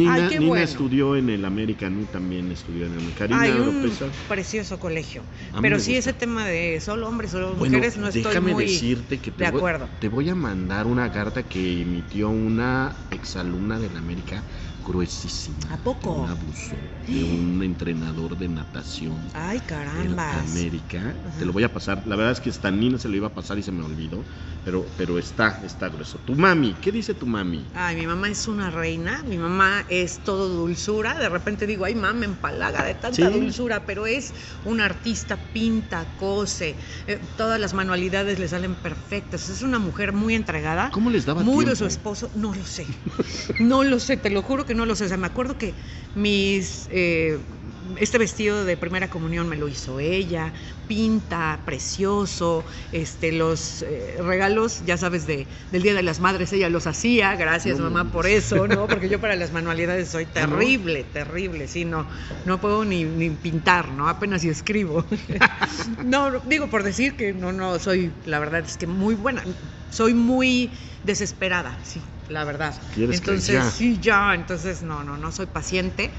Nina, 0.00 0.14
Ay, 0.14 0.22
qué 0.30 0.38
Nina 0.38 0.48
bueno. 0.48 0.64
estudió 0.64 1.16
en 1.16 1.30
el 1.30 1.44
América, 1.44 1.88
Nú 1.90 2.06
también 2.06 2.50
estudió 2.52 2.86
en 2.86 2.94
el 2.94 3.14
Karina 3.14 3.40
Hay 3.42 3.50
un 3.52 3.60
Oropesa. 3.60 4.06
precioso 4.28 4.78
colegio. 4.78 5.22
A 5.52 5.60
Pero 5.60 5.78
sí, 5.78 5.94
gusta. 5.94 6.10
ese 6.10 6.18
tema 6.18 6.46
de 6.46 6.80
solo 6.80 7.08
hombres, 7.08 7.30
solo 7.30 7.54
Bueno, 7.54 7.76
mujeres, 7.76 7.96
no 7.98 8.08
estoy 8.08 8.22
déjame 8.22 8.52
muy 8.52 8.64
decirte 8.64 9.18
que 9.20 9.30
te 9.30 9.44
de 9.44 9.50
voy, 9.50 9.58
acuerdo. 9.58 9.88
te 10.00 10.08
voy 10.08 10.28
a 10.28 10.34
mandar 10.34 10.86
una 10.86 11.10
carta 11.10 11.42
que 11.48 11.82
emitió 11.82 12.28
una 12.30 13.06
exalumna 13.10 13.78
del 13.78 13.96
América 13.96 14.44
gruesísima. 14.82 15.58
¿A 15.74 15.76
poco? 15.82 16.12
Un 16.12 16.28
abuso 16.28 16.76
de 17.06 17.22
un 17.24 17.62
entrenador 17.62 18.36
de 18.36 18.48
natación. 18.48 19.28
Ay, 19.34 19.58
del 19.58 19.66
carambas. 19.66 20.50
América, 20.50 21.16
te 21.38 21.44
lo 21.44 21.52
voy 21.52 21.64
a 21.64 21.72
pasar. 21.72 22.06
La 22.06 22.16
verdad 22.16 22.32
es 22.32 22.40
que 22.40 22.50
esta 22.50 22.70
Nina 22.70 22.98
se 22.98 23.08
lo 23.08 23.16
iba 23.16 23.28
a 23.28 23.34
pasar 23.34 23.58
y 23.58 23.62
se 23.62 23.72
me 23.72 23.82
olvidó, 23.84 24.26
pero, 24.62 24.86
pero 24.96 25.18
está, 25.18 25.60
está 25.64 25.88
grueso. 25.88 26.18
Tu 26.18 26.34
mami, 26.34 26.74
¿qué 26.80 26.92
dice 26.92 27.14
tu 27.14 27.26
mami? 27.26 27.66
Ay, 27.74 27.96
mi 27.96 28.06
mamá 28.06 28.28
es 28.28 28.46
una 28.46 28.70
reina, 28.70 29.22
mi 29.26 29.38
mamá 29.38 29.84
es 29.88 30.20
todo 30.22 30.48
dulzura. 30.48 31.14
De 31.18 31.28
repente 31.28 31.66
digo, 31.66 31.84
ay, 31.86 31.94
mamá, 31.94 32.24
empalaga 32.26 32.84
de 32.84 32.94
tanta 32.94 33.16
Sí. 33.16 33.22
dulzura, 33.22 33.86
pero 33.86 34.06
es 34.06 34.34
una 34.64 34.84
artista, 34.84 35.36
pinta, 35.52 36.06
cose, 36.18 36.76
eh, 37.06 37.18
todas 37.36 37.58
las 37.58 37.72
manualidades 37.72 38.38
le 38.38 38.48
salen 38.48 38.74
perfectas. 38.74 39.48
Es 39.48 39.62
una 39.62 39.78
mujer 39.78 40.12
muy 40.12 40.34
entregada. 40.34 40.90
¿Cómo 40.92 41.08
les 41.10 41.24
daba 41.24 41.42
Muy 41.42 41.64
tiempo? 41.64 41.70
de 41.70 41.76
su 41.76 41.86
esposo, 41.86 42.30
no 42.34 42.54
lo 42.54 42.64
sé. 42.64 42.86
No 43.58 43.82
lo 43.84 43.98
sé, 43.98 44.16
te 44.16 44.30
lo 44.30 44.42
juro 44.42 44.64
que 44.66 44.74
no 44.74 44.86
lo 44.86 44.94
sé. 44.94 45.04
O 45.04 45.08
sea, 45.08 45.16
me 45.16 45.26
acuerdo 45.26 45.56
que 45.58 45.74
mis. 46.14 46.86
eh, 46.90 47.38
este 47.98 48.18
vestido 48.18 48.64
de 48.64 48.76
primera 48.76 49.08
comunión 49.08 49.48
me 49.48 49.56
lo 49.56 49.68
hizo 49.68 50.00
ella, 50.00 50.52
pinta, 50.86 51.62
precioso, 51.64 52.64
este, 52.92 53.32
los 53.32 53.82
eh, 53.82 54.16
regalos, 54.20 54.82
ya 54.84 54.96
sabes, 54.96 55.26
de, 55.26 55.46
del 55.70 55.82
Día 55.82 55.94
de 55.94 56.02
las 56.02 56.20
Madres, 56.20 56.52
ella 56.52 56.68
los 56.68 56.86
hacía, 56.86 57.36
gracias 57.36 57.78
No, 57.78 57.90
mamá 57.90 58.10
por 58.10 58.26
eso, 58.26 58.66
¿no? 58.66 58.86
Porque 58.88 59.08
yo 59.08 59.20
para 59.20 59.36
las 59.36 59.52
manualidades 59.52 60.08
soy 60.08 60.26
¿no? 60.26 60.32
terrible, 60.32 61.04
terrible, 61.04 61.68
sí, 61.68 61.84
no, 61.84 62.06
no 62.44 62.60
puedo 62.60 62.84
ni, 62.84 63.04
ni 63.04 63.30
pintar, 63.30 63.88
¿no? 63.88 64.08
Apenas 64.08 64.42
si 64.42 64.48
escribo. 64.48 65.04
no, 66.04 66.40
digo 66.40 66.68
por 66.68 66.82
decir 66.82 67.16
que 67.16 67.32
no, 67.32 67.52
no, 67.52 67.78
soy, 67.78 68.12
la 68.24 68.38
verdad 68.38 68.60
es 68.60 68.76
que 68.76 68.86
muy 68.86 69.14
buena, 69.14 69.44
soy 69.90 70.14
muy 70.14 70.72
desesperada, 71.02 71.78
sí, 71.84 72.02
la 72.30 72.44
verdad. 72.44 72.74
Quieres 72.94 73.16
que 73.20 73.30
Entonces, 73.32 73.54
ya. 73.54 73.70
sí, 73.70 73.98
ya, 74.00 74.34
entonces 74.34 74.82
no, 74.82 75.02
no, 75.04 75.16
no 75.16 75.32
soy 75.32 75.46
paciente. 75.46 76.10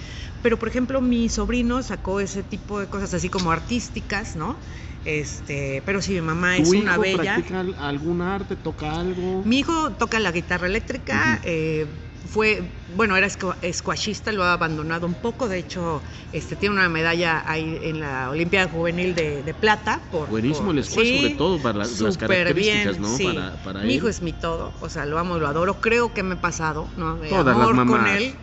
Pero, 0.42 0.58
por 0.60 0.68
ejemplo, 0.70 1.02
mi 1.02 1.30
sobrino 1.30 1.82
sacó 1.84 2.20
ese 2.20 2.44
tipo 2.44 2.80
de 2.80 2.88
cosas 2.88 3.14
así 3.14 3.30
como 3.30 3.52
artísticas, 3.52 4.36
¿no? 4.36 4.60
Este, 5.06 5.82
pero 5.86 6.02
sí, 6.02 6.14
mi 6.14 6.22
mamá 6.22 6.58
es 6.58 6.70
¿Tu 6.72 6.78
una 6.80 6.98
bella. 6.98 7.36
practica 7.36 7.60
al- 7.62 7.76
algún 7.80 8.22
arte, 8.22 8.56
toca 8.56 9.00
algo? 9.00 9.42
Mi 9.46 9.60
hijo 9.60 9.94
toca 9.94 10.20
la 10.20 10.32
guitarra 10.32 10.68
eléctrica, 10.68 11.40
eh, 11.44 11.88
fue, 12.26 12.72
bueno, 12.96 13.18
era 13.18 13.28
escu- 13.28 13.56
squashista, 13.74 14.32
lo 14.32 14.44
ha 14.44 14.54
abandonado 14.54 15.08
un 15.08 15.16
poco, 15.16 15.48
de 15.48 15.58
hecho, 15.58 16.04
este, 16.32 16.56
tiene 16.56 16.76
una 16.76 16.88
medalla 16.90 17.44
ahí 17.48 17.80
en 17.82 18.00
la 18.00 18.30
Olimpiada 18.30 18.70
Juvenil 18.70 19.16
de, 19.16 19.44
de 19.44 19.54
plata. 19.54 20.02
Por, 20.12 20.30
Buenísimo 20.30 20.68
por- 20.68 20.78
el 20.78 20.84
squash, 20.84 21.08
sí, 21.08 21.18
sobre 21.18 21.36
todo 21.36 21.62
para 21.62 21.80
las- 21.80 22.18
características, 22.18 22.84
bien, 22.98 23.02
¿no? 23.02 23.08
sí. 23.18 23.24
Para- 23.26 23.56
para 23.64 23.80
mi 23.82 23.90
él. 23.90 23.96
hijo 23.96 24.08
es 24.08 24.22
mi 24.22 24.34
todo, 24.34 24.74
o 24.82 24.90
sea, 24.90 25.06
lo 25.06 25.18
amo, 25.18 25.40
lo 25.40 25.48
adoro, 25.48 25.82
creo 25.82 26.14
que 26.14 26.22
me 26.24 26.36
he 26.36 26.38
pasado, 26.38 26.90
¿no? 26.96 27.18
De 27.18 27.30
Todas 27.30 27.58
las 27.58 27.68
amor 27.68 27.88
con 27.88 28.08
él. 28.08 28.36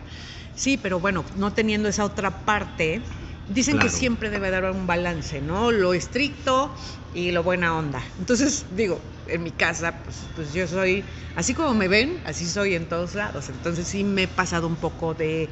Sí, 0.55 0.77
pero 0.77 0.99
bueno, 0.99 1.23
no 1.37 1.53
teniendo 1.53 1.87
esa 1.87 2.03
otra 2.03 2.43
parte, 2.43 3.01
dicen 3.47 3.79
que 3.79 3.89
siempre 3.89 4.29
debe 4.29 4.51
dar 4.51 4.65
un 4.71 4.87
balance, 4.87 5.39
¿no? 5.39 5.71
Lo 5.71 5.93
estricto 5.93 6.75
y 7.13 7.31
lo 7.31 7.43
buena 7.43 7.77
onda. 7.77 8.03
Entonces, 8.17 8.65
digo, 8.71 9.01
en 9.31 9.43
mi 9.43 9.51
casa, 9.51 10.03
pues, 10.03 10.29
pues 10.35 10.53
yo 10.53 10.67
soy, 10.67 11.05
así 11.35 11.53
como 11.53 11.73
me 11.73 11.87
ven, 11.87 12.21
así 12.25 12.45
soy 12.47 12.75
en 12.75 12.87
todos 12.87 13.15
lados. 13.15 13.49
Entonces 13.49 13.87
sí 13.87 14.03
me 14.03 14.23
he 14.23 14.27
pasado 14.27 14.67
un 14.67 14.75
poco 14.77 15.13
de, 15.13 15.49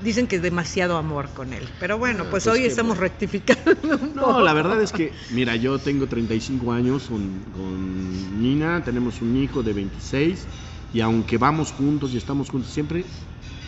dicen 0.00 0.26
que 0.26 0.36
es 0.36 0.42
demasiado 0.42 0.96
amor 0.96 1.30
con 1.34 1.52
él. 1.52 1.68
Pero 1.78 1.98
bueno, 1.98 2.24
Ah, 2.26 2.30
pues, 2.30 2.44
pues 2.44 2.56
hoy 2.58 2.64
estamos 2.66 2.96
bueno. 2.96 3.02
rectificando. 3.02 3.98
un 4.00 4.14
No, 4.14 4.40
la 4.40 4.52
verdad 4.52 4.80
es 4.82 4.92
que, 4.92 5.12
mira, 5.28 5.56
yo 5.56 5.78
tengo 5.80 6.06
35 6.08 6.72
años 6.72 7.04
con, 7.08 7.44
con 7.52 8.40
Nina, 8.40 8.82
tenemos 8.84 9.20
un 9.22 9.36
hijo 9.36 9.62
de 9.62 9.72
26 9.72 10.48
y 10.92 11.00
aunque 11.00 11.36
vamos 11.38 11.72
juntos 11.72 12.12
y 12.14 12.16
estamos 12.16 12.48
juntos, 12.50 12.70
siempre, 12.72 13.06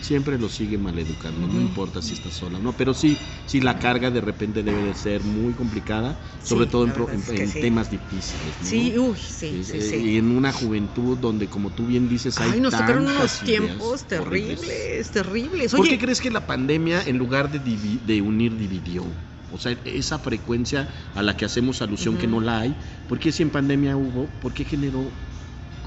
siempre 0.01 0.39
lo 0.39 0.49
sigue 0.49 0.79
maleducando, 0.79 1.47
no 1.47 1.61
importa 1.61 2.01
si 2.03 2.15
está 2.15 2.31
sola 2.31 2.59
o 2.59 2.61
no, 2.61 2.77
pero 2.77 2.95
sí, 2.95 3.19
sí 3.47 3.61
la 3.61 3.79
carga 3.79 4.11
de 4.11 4.21
repente 4.21 4.63
debe 4.63 4.83
de 4.83 4.95
ser 4.95 5.25
muy 5.25 5.55
complicada, 5.55 6.21
sobre 6.43 6.67
Sí, 6.67 6.73
todo 6.73 6.85
en, 6.85 6.93
pro- 6.93 7.11
en- 7.11 7.21
es 7.21 7.31
que 7.31 7.43
en 7.43 7.53
sí. 7.53 7.61
temas 7.61 7.91
difíciles. 7.91 8.61
¿no? 8.61 8.69
Sí, 8.69 8.99
uy, 8.99 9.17
sí, 9.19 9.65
sí, 9.65 9.81
sí. 9.81 9.97
Y 9.97 10.17
en 10.19 10.31
una 10.31 10.53
juventud 10.53 11.19
donde, 11.19 11.49
como 11.49 11.71
tú 11.71 11.87
bien 11.87 12.09
dices, 12.09 12.39
hay 12.41 12.53
Ay, 12.53 12.61
nos 12.61 12.73
tocaron 12.75 13.03
unos 13.03 13.39
tantas 13.39 13.43
ideas 13.43 13.61
tiempos 13.61 14.07
horribles. 14.19 14.59
terribles, 14.61 15.11
terribles. 15.11 15.71
¿Por 15.73 15.81
Oye, 15.81 15.91
qué 15.91 15.99
crees 15.99 16.21
que 16.21 16.31
la 16.31 16.47
pandemia, 16.47 17.03
en 17.07 17.19
lugar 17.19 17.51
de, 17.51 17.61
divi- 17.63 18.01
de 18.01 18.23
unir, 18.23 18.57
dividió? 18.57 19.05
O 19.51 19.57
sea, 19.59 19.73
esa 19.85 20.19
frecuencia 20.19 20.89
a 21.15 21.23
la 21.23 21.37
que 21.37 21.45
hacemos 21.47 21.81
alusión 21.81 22.19
que 22.19 22.27
no 22.27 22.41
la 22.41 22.61
hay, 22.61 22.77
¿por 23.07 23.19
qué 23.19 23.33
si 23.33 23.43
en 23.43 23.51
pandemia 23.51 23.97
hubo? 23.97 24.39
¿Por 24.41 24.53
qué 24.53 24.65
generó 24.65 25.15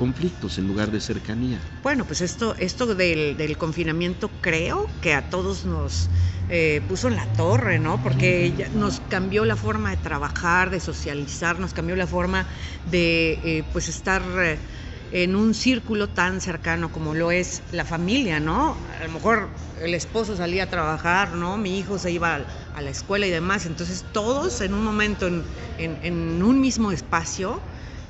conflictos 0.02 0.58
en 0.58 0.66
lugar 0.66 0.90
de 0.90 1.00
cercanía? 1.00 1.60
Bueno, 1.84 2.08
pues 2.08 2.22
esto, 2.22 2.56
esto 2.58 2.96
del, 2.96 3.56
confinamiento 3.60 4.32
creo 4.42 4.90
que 5.00 5.14
a 5.14 5.30
todos 5.30 5.64
nos 5.64 6.10
eh, 6.50 6.82
puso 6.90 7.08
en 7.08 7.16
la 7.16 7.28
torre, 7.28 7.78
¿no? 7.78 8.02
Porque 8.02 8.68
nos 8.74 9.00
cambió 9.00 9.46
la 9.46 9.56
forma 9.56 9.92
de 9.92 9.98
trabajar, 9.98 10.72
de 10.72 10.80
socializar, 10.80 11.60
nos 11.60 11.76
cambió 11.76 11.96
la 11.96 12.08
forma 12.08 12.48
de 12.84 13.40
eh, 13.44 13.64
pues 13.72 13.90
estar 13.90 14.24
eh, 14.44 14.58
en 15.12 15.36
un 15.36 15.54
círculo 15.54 16.10
tan 16.10 16.42
cercano 16.42 16.92
como 16.92 17.14
lo 17.14 17.30
es 17.30 17.62
la 17.72 17.86
familia, 17.86 18.40
¿no? 18.40 18.80
A 19.00 19.04
lo 19.06 19.14
mejor 19.14 19.52
el 19.80 19.94
esposo 19.94 20.36
salía 20.36 20.64
a 20.64 20.68
trabajar, 20.68 21.34
¿no? 21.36 21.58
Mi 21.60 21.78
hijo 21.78 22.00
se 22.00 22.10
iba 22.12 22.48
a, 22.74 22.82
la 22.82 22.90
escuela 22.90 23.28
y 23.28 23.30
demás. 23.30 23.68
Entonces 23.68 24.04
todos 24.12 24.62
en 24.62 24.74
un 24.74 24.84
momento 24.84 25.28
en, 25.28 25.46
en- 25.78 26.00
en 26.02 26.42
un 26.42 26.60
mismo 26.60 26.92
espacio 26.92 27.62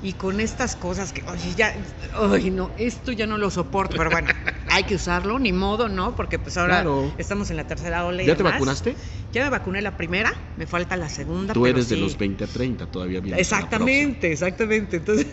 y 0.02 0.14
con 0.14 0.40
estas 0.40 0.74
cosas 0.74 1.12
que, 1.12 1.22
oye, 1.30 1.54
ya, 1.54 1.74
ay, 2.14 2.50
no, 2.50 2.72
esto 2.76 3.12
ya 3.12 3.26
no 3.26 3.38
lo 3.38 3.50
soporto, 3.50 3.96
pero 3.96 4.10
bueno, 4.10 4.28
hay 4.68 4.82
que 4.82 4.96
usarlo, 4.96 5.38
ni 5.38 5.52
modo, 5.52 5.88
¿no? 5.88 6.16
Porque 6.16 6.40
pues 6.40 6.56
ahora 6.56 6.82
Claro. 6.82 7.14
estamos 7.18 7.50
en 7.50 7.56
la 7.56 7.66
tercera 7.68 8.04
ola 8.04 8.22
y 8.22 8.26
¿Ya 8.26 8.36
te 8.36 8.42
vacunaste? 8.42 8.96
Ya 9.32 9.44
me 9.44 9.50
vacuné 9.50 9.80
la 9.80 9.96
primera, 9.96 10.32
me 10.56 10.66
falta 10.66 10.96
la 10.96 11.08
segunda. 11.08 11.54
Tú 11.54 11.62
pero 11.62 11.76
eres 11.76 11.88
de 11.88 11.96
los 11.96 12.18
20 12.18 12.44
a 12.44 12.46
30, 12.48 12.86
todavía 12.86 13.20
bien. 13.20 13.38
Exactamente, 13.38 14.30
exactamente. 14.30 14.96
Entonces, 14.98 15.26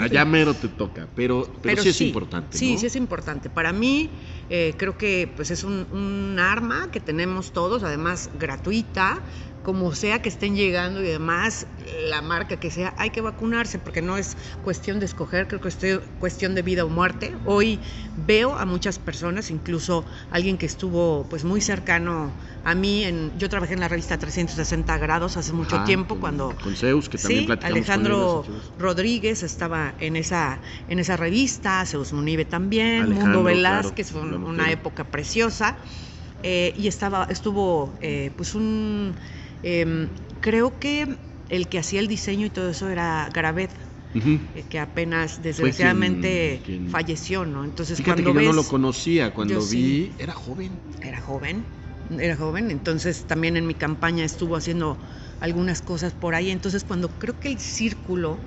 Allá 0.00 0.24
mero 0.24 0.54
te 0.54 0.68
toca, 0.68 1.08
pero, 1.14 1.52
pero, 1.62 1.82
sí 1.82 1.90
es 1.90 2.00
importante. 2.00 2.58
Sí, 2.58 2.72
¿no? 2.72 2.80
sí 2.80 2.86
es 2.86 2.96
importante. 2.96 3.50
Para 3.50 3.72
mí, 3.72 4.18
eh, 4.48 4.74
creo 4.78 4.96
que 4.98 5.32
pues 5.36 5.50
es 5.50 5.62
un, 5.62 5.86
un 5.92 6.38
arma 6.40 6.88
que 6.90 7.00
tenemos 7.00 7.52
todos, 7.52 7.84
además 7.84 8.30
gratuita, 8.34 9.22
como 9.66 9.92
sea 9.96 10.22
que 10.22 10.28
estén 10.28 10.54
llegando 10.54 11.02
y 11.02 11.08
demás, 11.08 11.66
la 12.08 12.22
marca 12.22 12.56
que 12.56 12.70
sea, 12.70 12.94
hay 12.98 13.10
que 13.10 13.20
vacunarse 13.20 13.80
porque 13.80 14.00
no 14.00 14.16
es 14.16 14.36
cuestión 14.62 15.00
de 15.00 15.06
escoger, 15.06 15.48
creo 15.48 15.60
que 15.60 15.66
es 15.66 16.00
cuestión 16.20 16.54
de 16.54 16.62
vida 16.62 16.84
o 16.84 16.88
muerte. 16.88 17.34
Hoy 17.46 17.80
veo 18.14 18.54
a 18.54 18.64
muchas 18.64 19.00
personas, 19.00 19.50
incluso 19.50 20.06
alguien 20.30 20.56
que 20.56 20.66
estuvo 20.66 21.26
pues 21.28 21.42
muy 21.42 21.60
cercano 21.60 22.32
a 22.62 22.76
mí, 22.76 23.02
en, 23.02 23.36
yo 23.40 23.48
trabajé 23.48 23.74
en 23.74 23.80
la 23.80 23.88
revista 23.88 24.16
360 24.16 24.98
grados 24.98 25.36
hace 25.36 25.52
mucho 25.52 25.82
tiempo 25.82 26.20
cuando... 26.20 26.54
Con 26.62 26.76
Zeus, 26.76 27.08
que 27.08 27.18
también 27.18 27.46
sí, 27.48 27.58
Alejandro 27.62 28.44
Rodríguez 28.78 29.42
estaba 29.42 29.94
en 29.98 30.14
esa, 30.14 30.60
en 30.86 31.00
esa 31.00 31.16
revista, 31.16 31.84
Zeus 31.86 32.12
Munive 32.12 32.44
también, 32.44 33.10
Mundo 33.10 33.42
Velázquez, 33.42 34.12
fue 34.12 34.20
una 34.20 34.70
época 34.70 35.02
preciosa. 35.02 35.76
Eh, 36.42 36.72
y 36.76 36.86
estaba, 36.86 37.26
estuvo 37.30 37.94
eh, 38.00 38.30
pues 38.36 38.54
un 38.54 39.16
Em, 39.68 40.10
creo 40.38 40.78
que 40.78 41.18
el 41.48 41.66
que 41.66 41.80
hacía 41.80 41.98
el 41.98 42.06
diseño 42.06 42.46
y 42.46 42.50
todo 42.50 42.70
eso 42.70 42.88
era 42.88 43.28
Garabet, 43.34 43.72
eh, 44.14 44.64
que 44.68 44.78
apenas 44.78 45.42
desgraciadamente 45.42 46.62
falleció, 46.88 47.44
¿no? 47.44 47.64
Entonces 47.64 48.00
cuando 48.00 48.32
que 48.32 48.38
yo 48.38 48.42
no 48.42 48.52
lo 48.52 48.62
conocía, 48.62 49.34
cuando 49.34 49.60
vi, 49.66 50.14
era 50.20 50.34
joven. 50.34 50.78
Era 51.00 51.20
joven, 51.20 51.66
era 52.16 52.36
joven, 52.36 52.70
entonces 52.70 53.26
también 53.26 53.56
en 53.56 53.66
mi 53.66 53.74
campaña 53.74 54.24
estuvo 54.24 54.54
haciendo 54.54 55.00
algunas 55.40 55.82
cosas 55.82 56.12
por 56.12 56.36
ahí, 56.36 56.52
entonces 56.52 56.84
cuando 56.84 57.08
creo 57.08 57.40
que 57.40 57.48
el 57.48 57.58
círculo 57.58 58.38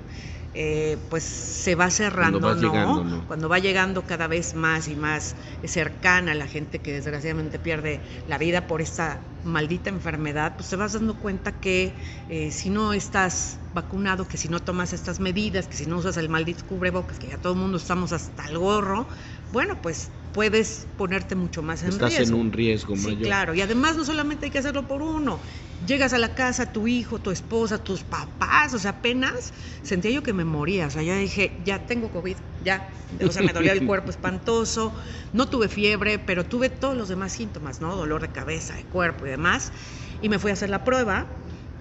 eh, 0.52 0.98
pues 1.08 1.22
se 1.24 1.74
va 1.74 1.90
cerrando, 1.90 2.54
¿no? 2.54 3.24
Cuando 3.26 3.48
va 3.48 3.58
llegando 3.58 4.02
cada 4.02 4.26
vez 4.26 4.54
más 4.54 4.88
y 4.88 4.96
más 4.96 5.36
cercana 5.64 6.32
a 6.32 6.34
la 6.34 6.46
gente 6.46 6.80
que 6.80 6.92
desgraciadamente 6.92 7.58
pierde 7.58 8.02
la 8.26 8.38
vida 8.38 8.66
por 8.66 8.80
esta 8.82 9.20
maldita 9.42 9.90
enfermedad, 9.90 10.54
pues 10.56 10.68
te 10.68 10.76
vas 10.76 10.92
dando 10.92 11.18
cuenta 11.18 11.52
que 11.52 11.96
eh, 12.28 12.50
si 12.50 12.70
no 12.70 12.92
estás 12.92 13.60
vacunado, 13.72 14.26
que 14.26 14.36
si 14.36 14.48
no 14.48 14.60
tomas 14.60 14.92
estas 14.92 15.20
medidas, 15.20 15.68
que 15.68 15.76
si 15.76 15.86
no 15.86 15.98
usas 15.98 16.16
el 16.16 16.28
maldito 16.28 16.66
cubrebocas, 16.66 17.18
que 17.18 17.28
ya 17.28 17.38
todo 17.38 17.52
el 17.54 17.58
mundo 17.58 17.78
estamos 17.78 18.12
hasta 18.12 18.46
el 18.48 18.58
gorro, 18.58 19.08
bueno, 19.50 19.80
pues 19.80 20.10
puedes 20.32 20.88
ponerte 20.96 21.34
mucho 21.34 21.62
más 21.62 21.82
en 21.82 21.90
riesgo. 21.90 22.06
Estás 22.06 22.28
en 22.28 22.34
un 22.34 22.52
riesgo 22.52 22.96
sí, 22.96 23.16
claro, 23.16 23.54
y 23.54 23.60
además 23.60 23.96
no 23.96 24.04
solamente 24.04 24.46
hay 24.46 24.50
que 24.50 24.58
hacerlo 24.58 24.86
por 24.86 25.02
uno. 25.02 25.40
Llegas 25.86 26.12
a 26.12 26.18
la 26.18 26.34
casa, 26.34 26.72
tu 26.72 26.86
hijo, 26.86 27.20
tu 27.20 27.30
esposa, 27.30 27.82
tus 27.82 28.02
papás, 28.02 28.74
o 28.74 28.78
sea, 28.78 28.90
apenas 28.90 29.54
sentía 29.82 30.10
yo 30.10 30.22
que 30.22 30.34
me 30.34 30.44
moría, 30.44 30.86
o 30.86 30.90
sea, 30.90 31.02
yo 31.02 31.14
dije, 31.16 31.56
ya 31.64 31.86
tengo 31.86 32.10
COVID, 32.10 32.36
ya, 32.62 32.90
o 33.26 33.32
sea, 33.32 33.42
me 33.42 33.54
dolía 33.54 33.72
el 33.72 33.86
cuerpo 33.86 34.10
espantoso, 34.10 34.94
no 35.32 35.48
tuve 35.48 35.68
fiebre, 35.68 36.18
pero 36.18 36.44
tuve 36.44 36.68
todos 36.68 36.96
los 36.96 37.08
demás 37.08 37.32
síntomas, 37.32 37.80
¿no? 37.80 37.96
Dolor 37.96 38.20
de 38.20 38.28
cabeza, 38.28 38.74
de 38.74 38.84
cuerpo 38.84 39.26
y 39.26 39.30
demás, 39.30 39.72
y 40.20 40.28
me 40.28 40.38
fui 40.38 40.50
a 40.50 40.54
hacer 40.54 40.68
la 40.68 40.84
prueba, 40.84 41.26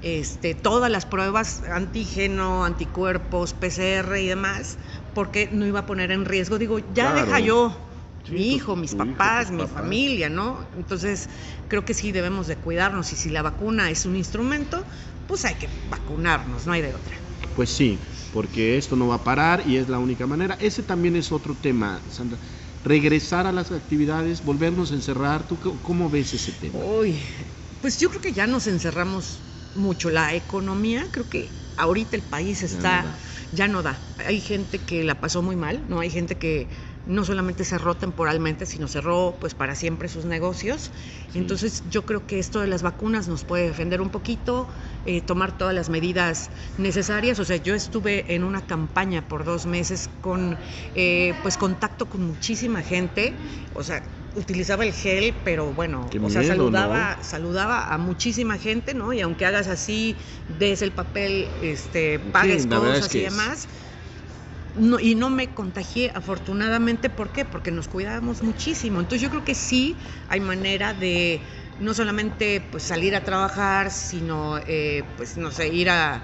este, 0.01 0.55
todas 0.55 0.89
las 0.89 1.05
pruebas, 1.05 1.63
antígeno, 1.63 2.63
anticuerpos, 2.63 3.53
PCR 3.53 4.17
y 4.17 4.27
demás, 4.27 4.77
porque 5.13 5.49
no 5.51 5.65
iba 5.65 5.81
a 5.81 5.85
poner 5.85 6.11
en 6.11 6.23
riesgo, 6.23 6.57
digo, 6.57 6.79
ya 6.93 7.13
deja 7.13 7.41
yo 7.41 7.88
mi 8.27 8.53
hijo, 8.53 8.75
mis 8.75 8.95
papás, 8.95 9.51
mi 9.51 9.65
familia, 9.67 10.29
¿no? 10.29 10.65
Entonces, 10.75 11.29
creo 11.67 11.85
que 11.85 11.93
sí 11.93 12.11
debemos 12.11 12.47
de 12.47 12.57
cuidarnos 12.57 13.11
y 13.13 13.15
si 13.15 13.29
la 13.29 13.41
vacuna 13.41 13.89
es 13.89 14.05
un 14.05 14.15
instrumento, 14.15 14.85
pues 15.27 15.45
hay 15.45 15.55
que 15.55 15.69
vacunarnos, 15.89 16.65
no 16.65 16.73
hay 16.73 16.81
de 16.81 16.93
otra. 16.93 17.15
Pues 17.55 17.69
sí, 17.69 17.99
porque 18.33 18.77
esto 18.77 18.95
no 18.95 19.07
va 19.07 19.15
a 19.15 19.23
parar 19.23 19.63
y 19.67 19.77
es 19.77 19.89
la 19.89 19.99
única 19.99 20.27
manera. 20.27 20.57
Ese 20.59 20.83
también 20.83 21.15
es 21.15 21.31
otro 21.31 21.55
tema, 21.55 22.01
Sandra. 22.09 22.39
Regresar 22.83 23.45
a 23.45 23.51
las 23.51 23.71
actividades, 23.71 24.43
volvernos 24.43 24.91
a 24.91 24.95
encerrar, 24.95 25.47
¿tú 25.47 25.59
cómo 25.83 26.09
ves 26.09 26.33
ese 26.33 26.51
tema? 26.53 26.79
Uy, 26.79 27.19
pues 27.81 27.99
yo 27.99 28.09
creo 28.09 28.21
que 28.21 28.31
ya 28.31 28.47
nos 28.47 28.67
encerramos 28.67 29.41
mucho. 29.75 30.09
La 30.09 30.33
economía, 30.33 31.07
creo 31.11 31.27
que 31.27 31.51
ahorita 31.75 32.15
el 32.15 32.23
país 32.23 32.63
está, 32.63 33.17
ya 33.51 33.67
no 33.67 33.83
da. 33.83 34.01
Hay 34.25 34.39
gente 34.41 34.79
que 34.79 35.03
la 35.03 35.19
pasó 35.19 35.41
muy 35.41 35.55
mal, 35.55 35.83
¿no? 35.89 35.99
Hay 35.99 36.09
gente 36.09 36.37
que 36.37 36.69
no 37.09 37.25
solamente 37.25 37.65
cerró 37.65 37.95
temporalmente, 37.95 38.67
sino 38.67 38.87
cerró 38.87 39.35
pues 39.41 39.55
para 39.55 39.73
siempre 39.73 40.07
sus 40.07 40.25
negocios. 40.25 40.91
Entonces 41.33 41.81
yo 41.89 42.05
creo 42.05 42.27
que 42.27 42.37
esto 42.37 42.61
de 42.61 42.67
las 42.67 42.83
vacunas 42.83 43.27
nos 43.27 43.43
puede 43.43 43.65
defender 43.65 43.99
un 43.99 44.11
poquito, 44.11 44.69
eh, 45.05 45.21
tomar 45.21 45.57
todas 45.57 45.73
las 45.73 45.89
medidas 45.89 46.51
necesarias. 46.77 47.39
O 47.39 47.45
sea, 47.45 47.57
yo 47.57 47.73
estuve 47.73 48.35
en 48.35 48.43
una 48.43 48.61
campaña 48.61 49.27
por 49.27 49.43
dos 49.43 49.65
meses 49.65 50.07
con 50.21 50.55
eh, 50.93 51.33
pues 51.41 51.57
contacto 51.57 52.05
con 52.05 52.21
muchísima 52.21 52.83
gente. 52.83 53.33
O 53.73 53.83
sea, 53.83 54.03
utilizaba 54.35 54.85
el 54.85 54.93
gel, 54.93 55.33
pero 55.43 55.73
bueno, 55.73 56.07
o 56.21 56.29
sea, 56.29 56.43
saludaba, 56.43 57.17
saludaba 57.23 57.91
a 57.91 57.97
muchísima 57.97 58.59
gente, 58.59 58.93
¿no? 58.93 59.13
Y 59.13 59.21
aunque 59.21 59.47
hagas 59.47 59.67
así, 59.67 60.15
des 60.59 60.83
el 60.83 60.91
papel, 60.91 61.47
este, 61.63 62.19
pagues 62.19 62.67
cosas 62.67 63.15
y 63.15 63.21
demás 63.21 63.67
y 65.01 65.15
no 65.15 65.29
me 65.29 65.53
contagié 65.53 66.11
afortunadamente, 66.15 67.09
¿por 67.09 67.29
qué? 67.29 67.43
Porque 67.43 67.69
nos 67.71 67.87
cuidábamos 67.87 68.41
muchísimo. 68.41 68.99
Entonces 68.99 69.21
yo 69.21 69.29
creo 69.29 69.43
que 69.43 69.55
sí 69.55 69.97
hay 70.29 70.39
manera 70.39 70.93
de 70.93 71.41
no 71.79 71.93
solamente 71.93 72.61
pues, 72.71 72.83
salir 72.83 73.15
a 73.15 73.23
trabajar, 73.23 73.91
sino 73.91 74.57
eh, 74.67 75.03
pues 75.17 75.37
no 75.37 75.51
sé, 75.51 75.67
ir 75.67 75.89
a... 75.89 76.23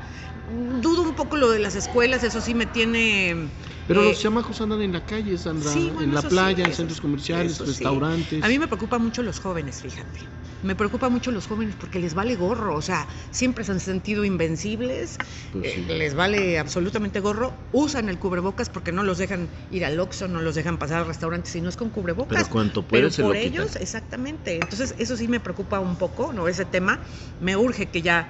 Dudo 0.81 1.01
un 1.01 1.15
poco 1.15 1.37
lo 1.37 1.49
de 1.49 1.59
las 1.59 1.75
escuelas, 1.75 2.23
eso 2.23 2.39
sí 2.39 2.53
me 2.53 2.65
tiene 2.65 3.49
pero 3.87 4.03
los 4.03 4.17
eh, 4.17 4.21
chamacos 4.23 4.59
andan 4.61 4.81
en 4.81 4.91
la 4.91 5.05
calle, 5.05 5.37
Sandra, 5.37 5.71
en 5.73 6.13
la 6.13 6.21
playa, 6.21 6.65
en 6.65 6.73
centros 6.73 6.99
comerciales, 6.99 7.59
restaurantes. 7.59 8.43
A 8.43 8.47
mí 8.47 8.57
me 8.59 8.67
preocupa 8.67 8.97
mucho 8.97 9.21
los 9.21 9.39
jóvenes, 9.39 9.81
fíjate. 9.81 10.19
Me 10.61 10.75
preocupa 10.75 11.09
mucho 11.09 11.31
los 11.31 11.45
jóvenes 11.45 11.75
porque 11.75 11.99
les 11.99 12.15
vale 12.15 12.35
gorro, 12.35 12.75
o 12.75 12.81
sea, 12.81 13.07
siempre 13.29 13.63
se 13.63 13.71
han 13.71 13.79
sentido 13.79 14.25
invencibles, 14.25 15.19
pues 15.51 15.77
eh, 15.77 15.85
les 15.87 16.15
vale 16.15 16.57
absolutamente 16.57 17.19
gorro, 17.19 17.53
usan 17.71 18.09
el 18.09 18.17
cubrebocas 18.17 18.69
porque 18.69 18.91
no 18.91 19.03
los 19.03 19.19
dejan 19.19 19.49
ir 19.69 19.85
al 19.85 19.99
Oxxo, 19.99 20.27
no 20.27 20.41
los 20.41 20.55
dejan 20.55 20.79
pasar 20.79 21.01
al 21.01 21.07
restaurante 21.07 21.49
si 21.49 21.61
no 21.61 21.69
es 21.69 21.77
con 21.77 21.91
cubrebocas. 21.91 22.37
Pero 22.37 22.49
cuanto 22.49 22.87
puede 22.87 23.11
Pero 23.11 23.27
por 23.27 23.35
ellos, 23.35 23.75
exactamente. 23.75 24.55
Entonces, 24.55 24.95
eso 24.97 25.15
sí 25.15 25.27
me 25.27 25.39
preocupa 25.39 25.79
un 25.79 25.97
poco, 25.97 26.33
¿no? 26.33 26.47
Ese 26.47 26.65
tema. 26.65 26.99
Me 27.39 27.55
urge 27.55 27.89
que 27.89 28.01
ya 28.01 28.29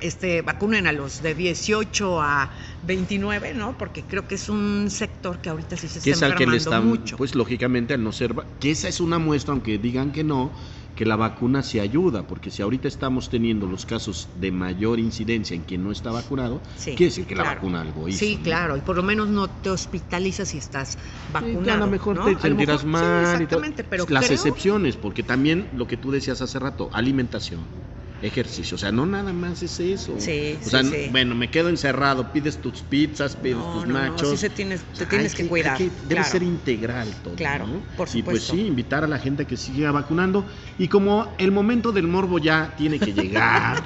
este, 0.00 0.42
vacunen 0.42 0.86
a 0.86 0.92
los 0.92 1.22
de 1.22 1.34
18 1.34 2.20
a 2.20 2.50
29, 2.82 3.54
¿no? 3.54 3.76
Porque 3.78 4.02
creo 4.02 4.26
que 4.26 4.34
es 4.34 4.48
un 4.48 4.88
sector 4.90 5.38
que 5.40 5.48
ahorita 5.48 5.76
sí 5.76 5.88
se 5.88 5.98
está 5.98 6.10
enfermando 6.10 6.38
que 6.38 6.46
le 6.46 6.56
están, 6.56 6.86
mucho. 6.86 7.16
Pues 7.16 7.34
lógicamente 7.34 7.94
al 7.94 8.02
no 8.02 8.12
ser, 8.12 8.34
que 8.60 8.70
esa 8.70 8.88
es 8.88 9.00
una 9.00 9.18
muestra, 9.18 9.52
aunque 9.52 9.78
digan 9.78 10.12
que 10.12 10.24
no, 10.24 10.52
que 10.94 11.04
la 11.04 11.16
vacuna 11.16 11.62
sí 11.62 11.80
ayuda, 11.80 12.26
porque 12.26 12.50
si 12.50 12.62
ahorita 12.62 12.86
estamos 12.86 13.28
teniendo 13.28 13.66
los 13.66 13.84
casos 13.84 14.28
de 14.36 14.52
mayor 14.52 15.00
incidencia 15.00 15.56
en 15.56 15.62
quien 15.62 15.82
no 15.82 15.90
está 15.90 16.12
vacunado, 16.12 16.60
quiere 16.82 17.06
decir 17.06 17.26
que 17.26 17.34
la 17.34 17.42
vacuna 17.44 17.80
algo 17.80 18.08
hizo. 18.08 18.18
Sí, 18.18 18.38
claro, 18.42 18.76
y 18.76 18.80
por 18.80 18.96
lo 18.96 19.02
menos 19.02 19.28
no 19.28 19.48
te 19.48 19.70
hospitalizas 19.70 20.48
si 20.48 20.58
estás 20.58 20.98
vacunado. 21.32 21.82
a 21.82 21.86
lo 21.86 21.86
mejor 21.88 22.24
te 22.24 22.38
sentirás 22.40 22.84
mal 22.84 23.42
y 23.42 23.46
todo. 23.46 23.62
Pero 23.90 24.06
Las 24.08 24.30
excepciones, 24.30 24.96
porque 24.96 25.22
también 25.22 25.68
lo 25.72 25.86
que 25.86 25.96
tú 25.96 26.10
decías 26.10 26.40
hace 26.40 26.58
rato, 26.58 26.90
alimentación 26.92 27.60
ejercicio. 28.24 28.74
O 28.74 28.78
sea, 28.78 28.90
no 28.90 29.06
nada 29.06 29.32
más 29.32 29.62
es 29.62 29.78
eso. 29.80 30.16
Sí, 30.18 30.58
o 30.64 30.68
sea, 30.68 30.82
bueno, 31.10 31.34
me 31.34 31.50
quedo 31.50 31.68
encerrado, 31.68 32.32
pides 32.32 32.60
tus 32.60 32.82
pizzas, 32.82 33.36
pides 33.36 33.58
tus 33.74 33.86
nachos. 33.86 34.22
No, 34.22 34.30
sí 34.30 34.36
se 34.36 34.50
tienes, 34.50 34.82
te 34.96 35.06
tienes 35.06 35.34
que, 35.34 35.46
cuidar. 35.46 35.78
debe 35.78 36.24
ser 36.24 36.42
integral 36.42 37.08
todo. 37.22 37.36
Claro, 37.36 37.66
por 37.96 38.08
supuesto. 38.08 38.18
Y 38.18 38.22
pues 38.22 38.42
sí, 38.44 38.66
invitar 38.66 39.04
a 39.04 39.06
la 39.06 39.18
gente 39.18 39.42
a 39.42 39.46
que 39.46 39.56
siga 39.56 39.92
vacunando. 39.92 40.46
Y 40.78 40.88
como 40.88 41.34
el 41.38 41.52
momento 41.52 41.92
del 41.92 42.06
morbo 42.06 42.38
ya 42.38 42.74
tiene 42.76 42.98
que 42.98 43.12
llegar, 43.12 43.82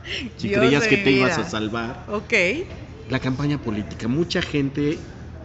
si 0.36 0.50
creías 0.50 0.86
que 0.86 0.96
te 0.96 1.10
ibas 1.10 1.38
a 1.38 1.44
salvar. 1.44 2.06
Ok. 2.08 2.32
La 3.08 3.20
campaña 3.20 3.58
política. 3.58 4.08
Mucha 4.08 4.40
gente 4.40 4.98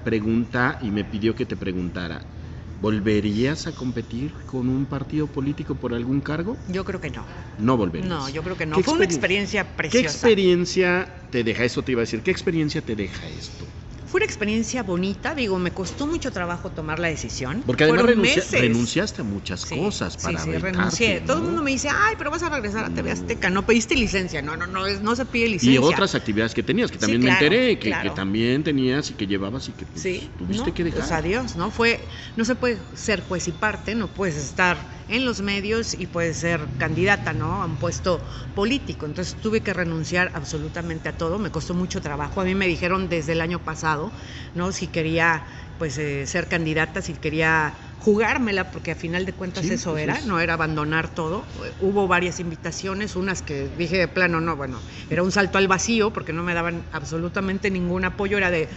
pregunta 0.03 0.79
y 0.81 0.89
me 0.89 1.03
pidió 1.03 1.35
que 1.35 1.45
te 1.45 1.57
preguntara. 1.57 2.36
¿Volverías 2.79 3.65
a 3.65 3.71
competir 3.71 4.33
con 4.45 4.69
un 4.69 4.85
partido 4.85 5.25
político 5.25 5.73
por 5.75 5.95
algún 5.95 6.21
cargo? 6.21 6.59
Yo 6.67 6.85
creo 6.85 7.01
que 7.01 7.09
no. 7.09 7.25
No 7.57 7.75
volverías. 7.75 8.07
No, 8.07 8.29
yo 8.29 8.43
creo 8.43 8.55
que 8.55 8.67
no. 8.67 8.81
Fue 8.83 8.93
una 8.93 9.05
experiencia 9.05 9.75
preciosa. 9.75 10.03
¿Qué 10.03 10.07
experiencia 10.07 11.11
te 11.31 11.43
deja? 11.43 11.63
Eso 11.63 11.81
te 11.81 11.93
iba 11.93 12.01
a 12.01 12.03
decir. 12.03 12.21
¿Qué 12.21 12.29
experiencia 12.29 12.81
te 12.81 12.95
deja 12.95 13.27
esto? 13.27 13.67
Fue 14.07 14.19
una 14.19 14.25
experiencia 14.25 14.83
bonita, 14.83 15.35
digo, 15.35 15.59
me 15.59 15.71
costó 15.71 16.07
mucho 16.07 16.31
trabajo 16.31 16.71
tomar 16.71 16.97
la 16.97 17.09
decisión. 17.09 17.61
Porque 17.65 17.83
además 17.83 18.05
renunciaste 18.51 19.21
a 19.21 19.23
muchas 19.25 19.65
cosas 19.65 20.15
para 20.15 20.39
Sí, 20.39 20.49
sí, 20.49 20.57
renuncié. 20.57 21.19
Todo 21.19 21.39
el 21.39 21.43
mundo 21.43 21.61
me 21.61 21.71
dice, 21.71 21.89
ay, 21.89 22.15
pero 22.17 22.31
vas 22.31 22.41
a 22.41 22.49
regresar 22.49 22.85
a 22.85 22.89
TV 22.89 23.11
Azteca, 23.11 23.49
no 23.49 23.65
pediste 23.65 23.95
licencia. 23.95 24.41
No, 24.41 24.55
no, 24.55 24.65
no, 24.65 24.87
no 24.87 25.15
se 25.17 25.25
pide 25.25 25.49
licencia. 25.49 25.73
Y 25.73 25.77
otras 25.77 26.15
actividades 26.15 26.53
que 26.53 26.63
tenías, 26.63 26.89
que 26.89 26.97
también 26.97 27.21
me 27.21 27.31
enteré, 27.31 27.77
que, 27.79 27.91
también 28.15 28.63
tenías 28.63 29.11
y 29.11 29.15
que 29.15 29.27
llevabas 29.27 29.67
y 29.67 29.73
que 29.73 29.85
pues, 29.85 30.31
tuviste 30.37 30.71
que 30.71 30.85
dejar. 30.85 31.01
Pues 31.01 31.11
adiós, 31.11 31.57
¿no? 31.57 31.69
Fue, 31.69 31.99
no 32.37 32.45
se 32.45 32.55
puede 32.55 32.79
ser 32.93 33.27
juez 33.27 33.49
y 33.49 33.51
parte, 33.51 33.93
no 33.93 34.07
puedes 34.07 34.37
estar 34.37 34.96
en 35.07 35.25
los 35.25 35.41
medios 35.41 35.93
y 35.93 36.07
puedes 36.07 36.37
ser 36.37 36.69
candidata, 36.77 37.33
¿no? 37.33 37.61
A 37.61 37.65
un 37.65 37.77
puesto 37.77 38.25
político. 38.53 39.05
Entonces 39.05 39.35
tuve 39.35 39.61
que 39.61 39.73
renunciar 39.73 40.31
absolutamente 40.33 41.09
a 41.09 41.17
todo, 41.17 41.39
me 41.39 41.51
costó 41.51 41.73
mucho 41.73 42.01
trabajo. 42.01 42.41
A 42.41 42.43
mí 42.43 42.55
me 42.55 42.67
dijeron 42.67 43.09
desde 43.09 43.33
el 43.33 43.41
año 43.41 43.59
pasado, 43.59 44.11
¿no? 44.53 44.71
Si 44.71 44.87
quería 44.87 45.45
pues 45.77 45.97
eh, 45.97 46.25
ser 46.25 46.47
candidata, 46.47 47.01
si 47.01 47.13
quería 47.13 47.75
jugármela, 47.99 48.71
porque 48.71 48.91
a 48.91 48.95
final 48.95 49.25
de 49.25 49.33
cuentas 49.33 49.63
Sí, 49.63 49.73
eso 49.73 49.97
era, 49.97 50.19
no 50.25 50.39
era 50.39 50.53
abandonar 50.53 51.13
todo. 51.13 51.45
Hubo 51.79 52.07
varias 52.07 52.39
invitaciones, 52.39 53.15
unas 53.15 53.41
que 53.43 53.69
dije 53.69 53.97
de 53.97 54.07
plano, 54.07 54.41
no, 54.41 54.55
bueno, 54.55 54.81
era 55.09 55.21
un 55.21 55.31
salto 55.31 55.57
al 55.59 55.67
vacío, 55.67 56.11
porque 56.11 56.33
no 56.33 56.43
me 56.43 56.53
daban 56.55 56.87
absolutamente 56.91 57.69
ningún 57.69 58.05
apoyo, 58.05 58.37
era 58.37 58.49
de, 58.49 58.69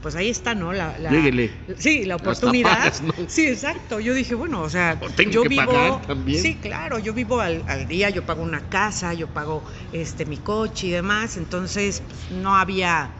pues 0.00 0.14
ahí 0.14 0.28
está, 0.30 0.54
¿no? 0.54 0.72
La. 0.72 0.96
Sí, 1.78 2.04
la 2.04 2.16
oportunidad. 2.16 2.78
pagas, 2.78 3.02
¿no? 3.02 3.12
Sí, 3.28 3.46
exacto. 3.48 4.00
Yo 4.00 4.14
dije, 4.14 4.34
bueno, 4.34 4.62
o 4.62 4.70
sea, 4.70 4.98
O 5.02 5.08
tengo 5.10 5.30
yo 5.32 5.42
que 5.42 5.48
vivo. 5.48 5.66
pagar 5.66 6.06
también. 6.06 6.42
Sí, 6.42 6.56
claro, 6.60 6.98
yo 6.98 7.12
vivo 7.12 7.40
al, 7.40 7.64
al 7.66 7.86
día, 7.88 8.10
yo 8.10 8.24
pago 8.24 8.42
una 8.42 8.68
casa, 8.68 9.14
yo 9.14 9.28
pago 9.28 9.64
este 9.92 10.24
mi 10.26 10.38
coche 10.38 10.86
y 10.86 10.90
demás, 10.90 11.36
entonces 11.36 12.02
pues, 12.06 12.30
no 12.30 12.56
había 12.56 13.12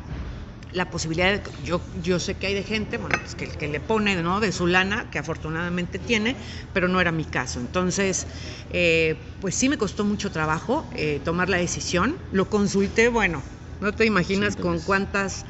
la 0.70 0.90
posibilidad 0.90 1.32
de, 1.32 1.42
yo 1.62 1.80
yo 1.94 2.18
sé 2.20 2.36
que 2.36 2.46
hay 2.48 2.52
de 2.54 2.62
gente 2.62 2.98
bueno 2.98 3.18
pues 3.18 3.34
que, 3.34 3.48
que 3.48 3.68
le 3.68 3.80
pone 3.80 4.14
no 4.22 4.38
de 4.38 4.52
su 4.52 4.66
lana 4.66 5.08
que 5.10 5.18
afortunadamente 5.18 5.98
tiene 5.98 6.36
pero 6.74 6.88
no 6.88 7.00
era 7.00 7.10
mi 7.10 7.24
caso 7.24 7.58
entonces 7.58 8.26
eh, 8.68 9.34
pues 9.40 9.54
sí 9.54 9.70
me 9.70 9.78
costó 9.78 10.04
mucho 10.04 10.30
trabajo 10.30 10.90
eh, 10.94 11.22
tomar 11.24 11.48
la 11.48 11.56
decisión 11.56 12.18
lo 12.32 12.50
consulté 12.50 13.08
bueno 13.08 13.42
no 13.80 13.92
te 13.92 14.04
imaginas 14.04 14.56
Sí, 14.56 14.60
con 14.60 14.72
pues. 14.74 14.84
cuántas 14.84 15.46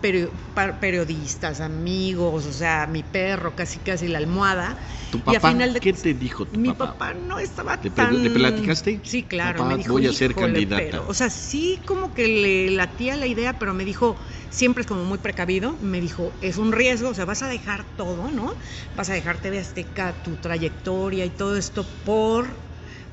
periodistas 0.00 1.60
amigos 1.60 2.46
o 2.46 2.52
sea 2.52 2.86
mi 2.86 3.02
perro 3.02 3.54
casi 3.56 3.78
casi 3.80 4.08
la 4.08 4.18
almohada 4.18 4.76
¿Tu 5.10 5.18
y 5.18 5.20
a 5.20 5.40
papá 5.40 5.50
final 5.52 5.72
de 5.74 5.80
qué 5.80 5.92
te 5.92 6.14
dijo 6.14 6.46
tu 6.46 6.58
mi 6.60 6.68
papá? 6.70 6.92
papá 6.92 7.14
no 7.14 7.38
estaba 7.38 7.80
¿Te 7.80 7.90
tan... 7.90 8.22
te 8.22 8.30
platicaste? 8.30 9.00
Sí, 9.04 9.24
claro. 9.24 9.60
Papá, 9.60 9.70
me 9.70 9.76
dijo, 9.78 9.92
voy 9.92 10.06
a 10.06 10.12
ser 10.12 10.30
"Híjole, 10.32 10.46
candidata". 10.52 10.82
pero", 10.84 11.04
o 11.08 11.14
sea, 11.14 11.30
sí 11.30 11.80
como 11.86 12.12
que 12.14 12.26
le 12.28 12.70
latía 12.70 13.16
la 13.16 13.26
idea, 13.26 13.58
pero 13.58 13.74
me 13.74 13.84
dijo, 13.84 14.16
siempre 14.50 14.80
es 14.82 14.86
como 14.86 15.04
muy 15.04 15.18
precavido, 15.18 15.76
me 15.80 16.00
dijo, 16.00 16.32
es 16.40 16.56
un 16.56 16.72
riesgo, 16.72 17.10
o 17.10 17.14
sea, 17.14 17.24
vas 17.24 17.42
a 17.42 17.48
dejar 17.48 17.96
todo, 17.96 18.30
¿no? 18.30 18.54
Vas 18.94 19.10
a 19.10 19.14
dejar 19.14 19.38
TV 19.40 19.58
Azteca, 19.58 20.22
tu 20.22 20.36
trayectoria 20.36 21.24
y 21.24 21.30
todo 21.30 21.56
esto 21.56 21.84
por, 22.04 22.46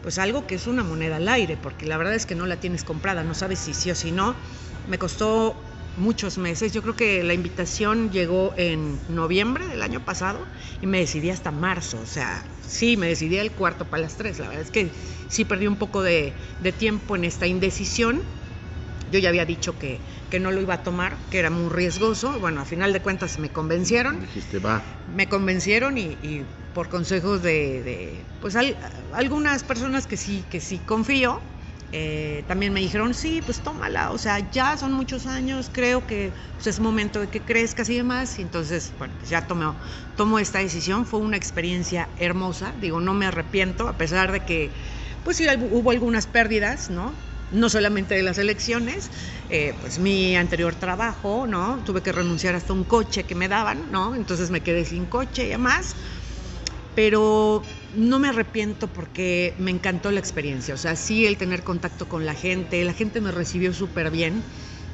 pues 0.01 0.17
algo 0.17 0.47
que 0.47 0.55
es 0.55 0.67
una 0.67 0.83
moneda 0.83 1.17
al 1.17 1.27
aire, 1.27 1.57
porque 1.57 1.85
la 1.85 1.97
verdad 1.97 2.13
es 2.15 2.25
que 2.25 2.35
no 2.35 2.45
la 2.45 2.57
tienes 2.57 2.83
comprada, 2.83 3.23
no 3.23 3.33
sabes 3.33 3.59
si 3.59 3.73
sí 3.73 3.91
o 3.91 3.95
si 3.95 4.11
no. 4.11 4.37
Me 4.85 4.97
costó 4.97 5.72
muchos 5.95 6.37
meses. 6.37 6.71
Yo 6.73 6.81
creo 6.81 6.95
que 6.95 7.23
la 7.23 7.33
invitación 7.33 8.11
llegó 8.11 8.53
en 8.57 9.01
noviembre 9.07 9.67
del 9.67 9.81
año 9.81 10.03
pasado 10.05 10.47
y 10.81 10.87
me 10.87 10.99
decidí 10.99 11.29
hasta 11.29 11.51
marzo. 11.51 11.99
O 12.01 12.05
sea, 12.05 12.43
sí, 12.61 12.97
me 12.97 13.07
decidí 13.07 13.37
el 13.37 13.51
cuarto 13.53 13.85
para 13.85 14.01
las 14.03 14.17
tres. 14.17 14.39
La 14.39 14.47
verdad 14.47 14.63
es 14.63 14.71
que 14.71 14.93
sí 15.27 15.45
perdí 15.45 15.67
un 15.67 15.77
poco 15.77 16.01
de, 16.03 16.35
de 16.59 16.71
tiempo 16.71 17.15
en 17.15 17.23
esta 17.25 17.47
indecisión. 17.47 18.23
Yo 19.09 19.19
ya 19.19 19.29
había 19.29 19.45
dicho 19.45 19.77
que, 19.77 20.01
que 20.29 20.39
no 20.39 20.51
lo 20.51 20.61
iba 20.61 20.75
a 20.75 20.83
tomar, 20.83 21.19
que 21.29 21.39
era 21.39 21.49
muy 21.49 21.69
riesgoso. 21.69 22.39
Bueno, 22.39 22.61
a 22.61 22.65
final 22.65 22.93
de 22.93 23.01
cuentas 23.01 23.37
me 23.37 23.49
convencieron 23.51 24.21
Dijiste, 24.21 24.59
va. 24.59 24.81
me 25.07 25.27
convencieron 25.27 25.97
y, 25.97 26.17
y 26.21 26.45
por 26.73 26.87
consejos 26.89 27.43
de, 27.43 27.83
de, 27.83 28.25
pues 28.39 28.55
al- 28.55 28.77
algunas 29.13 29.63
personas 29.63 30.07
que 30.07 30.15
sí 30.17 30.45
que 30.49 30.61
sí 30.61 30.79
confío 30.79 31.41
eh, 31.95 32.43
también 32.47 32.73
me 32.73 32.79
dijeron 32.79 33.13
sí 33.13 33.43
pues 33.45 33.61
tómala 33.61 34.09
o 34.09 34.17
sea 34.17 34.49
ya 34.49 34.75
son 34.77 34.93
muchos 34.93 35.27
años 35.27 35.69
creo 35.71 36.07
que 36.07 36.33
pues, 36.55 36.65
es 36.65 36.79
momento 36.79 37.19
de 37.19 37.29
que 37.29 37.43
crezcas 37.43 37.87
y 37.89 37.97
demás 37.97 38.39
y 38.39 38.41
entonces 38.41 38.93
bueno 38.97 39.13
pues 39.19 39.29
ya 39.29 39.45
tomo 39.45 39.77
tomo 40.15 40.39
esta 40.39 40.57
decisión 40.57 41.05
fue 41.05 41.19
una 41.19 41.37
experiencia 41.37 42.09
hermosa 42.17 42.73
digo 42.79 42.99
no 42.99 43.13
me 43.13 43.27
arrepiento 43.27 43.87
a 43.87 43.95
pesar 43.95 44.31
de 44.31 44.39
que 44.39 44.73
pues 45.23 45.37
sí 45.37 45.45
hub- 45.45 45.69
hubo 45.71 45.91
algunas 45.91 46.25
pérdidas 46.25 46.89
no 46.89 47.13
no 47.51 47.69
solamente 47.69 48.15
de 48.15 48.23
las 48.23 48.39
elecciones, 48.39 49.11
eh, 49.47 49.75
pues 49.79 49.99
mi 49.99 50.35
anterior 50.35 50.73
trabajo, 50.73 51.45
¿no? 51.45 51.83
Tuve 51.83 52.01
que 52.01 52.11
renunciar 52.11 52.55
hasta 52.55 52.73
un 52.73 52.83
coche 52.83 53.25
que 53.25 53.35
me 53.35 53.47
daban, 53.47 53.91
¿no? 53.91 54.15
Entonces 54.15 54.49
me 54.49 54.61
quedé 54.61 54.85
sin 54.85 55.05
coche 55.05 55.45
y 55.45 55.49
demás. 55.49 55.95
Pero 56.95 57.63
no 57.93 58.19
me 58.19 58.29
arrepiento 58.29 58.87
porque 58.87 59.55
me 59.57 59.71
encantó 59.71 60.11
la 60.11 60.19
experiencia. 60.19 60.73
O 60.73 60.77
sea, 60.77 60.95
sí 60.95 61.25
el 61.25 61.37
tener 61.37 61.63
contacto 61.63 62.07
con 62.07 62.25
la 62.25 62.35
gente, 62.35 62.83
la 62.83 62.93
gente 62.93 63.21
me 63.21 63.31
recibió 63.31 63.73
súper 63.73 64.11
bien. 64.11 64.43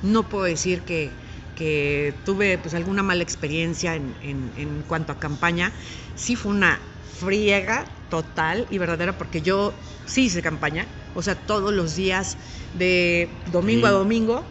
No 0.01 0.29
puedo 0.29 0.45
decir 0.45 0.83
que, 0.83 1.17
que 1.55 2.21
tuve 2.25 2.57
pues 2.57 2.73
alguna 2.73 3.03
mala 3.03 3.23
experiencia 3.23 3.95
en, 3.95 4.15
en- 4.21 4.53
en 4.55 4.83
cuanto 4.83 5.11
a 5.13 5.19
campaña. 5.19 5.73
Sí 6.15 6.35
fue 6.35 6.51
una 6.51 6.79
friega 7.01 7.85
total 8.09 8.67
y 8.69 8.77
verdadera 8.77 9.17
porque 9.17 9.41
yo 9.41 9.73
sí 10.05 10.25
hice 10.25 10.41
campaña. 10.41 10.87
O 11.13 11.21
sea, 11.21 11.35
todos 11.35 11.73
los 11.73 11.95
días 11.95 12.37
de 12.73 13.41
domingo 13.45 13.87
a 13.87 13.91
domingo 13.91 14.45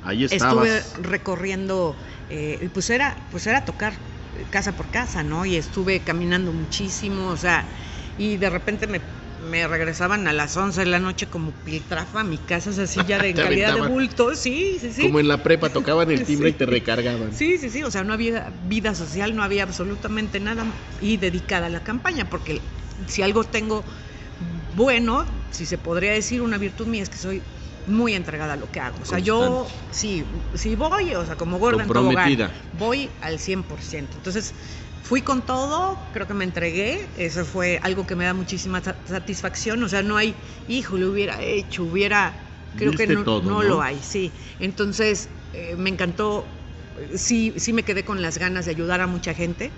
Ahí 0.00 0.24
estuve 0.24 0.82
recorriendo, 1.02 1.96
eh, 2.28 2.58
y 2.62 2.68
pues 2.68 2.88
era, 2.90 3.16
pues 3.30 3.46
era 3.46 3.64
tocar 3.64 3.98
casa 4.50 4.76
por 4.76 4.90
casa, 4.90 5.22
¿no? 5.22 5.44
Y 5.46 5.56
estuve 5.56 6.04
caminando 6.04 6.52
muchísimo, 6.52 7.28
o 7.28 7.36
sea, 7.36 7.68
y 8.16 8.36
de 8.36 8.50
repente 8.50 8.86
me, 8.86 9.02
me 9.38 9.66
regresaban 9.68 10.26
a 10.26 10.32
las 10.32 10.56
11 10.56 10.80
de 10.80 10.86
la 10.86 10.98
noche 10.98 11.26
como 11.28 11.52
piltrafa 11.52 12.20
a 12.20 12.24
mi 12.24 12.38
casa, 12.38 12.72
sea, 12.72 12.84
así 12.84 13.00
ya 13.06 13.18
de 13.22 13.34
calidad 13.34 13.74
de 13.74 13.88
bulto, 13.88 14.34
sí, 14.34 14.78
sí, 14.80 14.92
sí. 14.92 15.02
Como 15.02 15.20
en 15.20 15.28
la 15.28 15.42
prepa 15.42 15.68
tocaban 15.70 16.10
el 16.10 16.24
timbre 16.26 16.50
Sí. 16.50 16.54
y 16.54 16.58
te 16.58 16.66
recargaban. 16.66 17.32
Sí, 17.32 17.58
sí, 17.58 17.70
sí, 17.70 17.82
o 17.82 17.90
sea, 17.90 18.04
no 18.04 18.12
había 18.12 18.50
vida 18.62 18.94
social, 18.94 19.34
no 19.36 19.42
había 19.42 19.62
absolutamente 19.62 20.40
nada 20.40 20.66
y 21.00 21.16
dedicada 21.18 21.66
a 21.66 21.70
la 21.70 21.80
campaña, 21.84 22.28
porque 22.30 22.62
si 23.06 23.22
algo 23.22 23.44
tengo 23.44 23.84
bueno, 24.40 25.26
si 25.50 25.66
se 25.66 25.78
podría 25.78 26.12
decir 26.12 26.42
una 26.42 26.58
virtud 26.58 26.86
mía 26.86 27.02
es 27.02 27.08
que 27.08 27.18
soy 27.18 27.42
muy 27.88 28.14
entregada 28.14 28.54
a 28.54 28.56
lo 28.56 28.70
que 28.70 28.80
hago. 28.80 29.02
O 29.02 29.04
sea, 29.04 29.18
yo 29.18 29.86
sí, 29.90 30.24
sí 30.54 30.74
voy, 30.74 31.14
o 31.14 31.24
sea, 31.26 31.36
como 31.36 31.58
gorda 31.58 31.82
en 31.82 31.88
tobogán, 31.90 32.28
voy 32.72 33.10
al 33.20 33.38
100%. 33.38 34.16
Entonces, 34.18 34.54
fui 35.00 35.22
con 35.22 35.46
todo, 35.46 36.10
creo 36.12 36.26
que 36.26 36.34
me 36.34 36.44
entregué, 36.44 37.10
eso 37.16 37.44
fue 37.44 37.78
algo 37.82 38.06
que 38.06 38.16
me 38.16 38.24
da 38.24 38.34
muchísima 38.34 38.82
sa- 38.82 38.98
satisfacción, 39.04 39.82
o 39.82 39.88
sea, 39.88 40.02
no 40.02 40.16
hay, 40.16 40.34
hijo, 40.66 40.98
lo 40.98 41.10
hubiera 41.10 41.42
hecho, 41.42 41.84
hubiera, 41.84 42.36
creo 42.76 42.92
que 42.94 43.06
no, 43.06 43.24
todo, 43.24 43.42
no 43.42 43.62
¿no? 43.62 43.68
lo 43.68 43.82
hay, 43.82 44.00
sí. 44.02 44.32
Entonces, 44.58 45.30
eh, 45.52 45.76
me 45.76 45.90
encantó, 45.90 46.48
sí, 47.14 47.54
sí 47.56 47.72
me 47.72 47.84
quedé 47.84 48.04
con 48.04 48.20
las 48.22 48.38
ganas 48.38 48.64
de 48.64 48.72
ayudar 48.72 49.00
a 49.00 49.06
mucha 49.06 49.34
gente. 49.34 49.72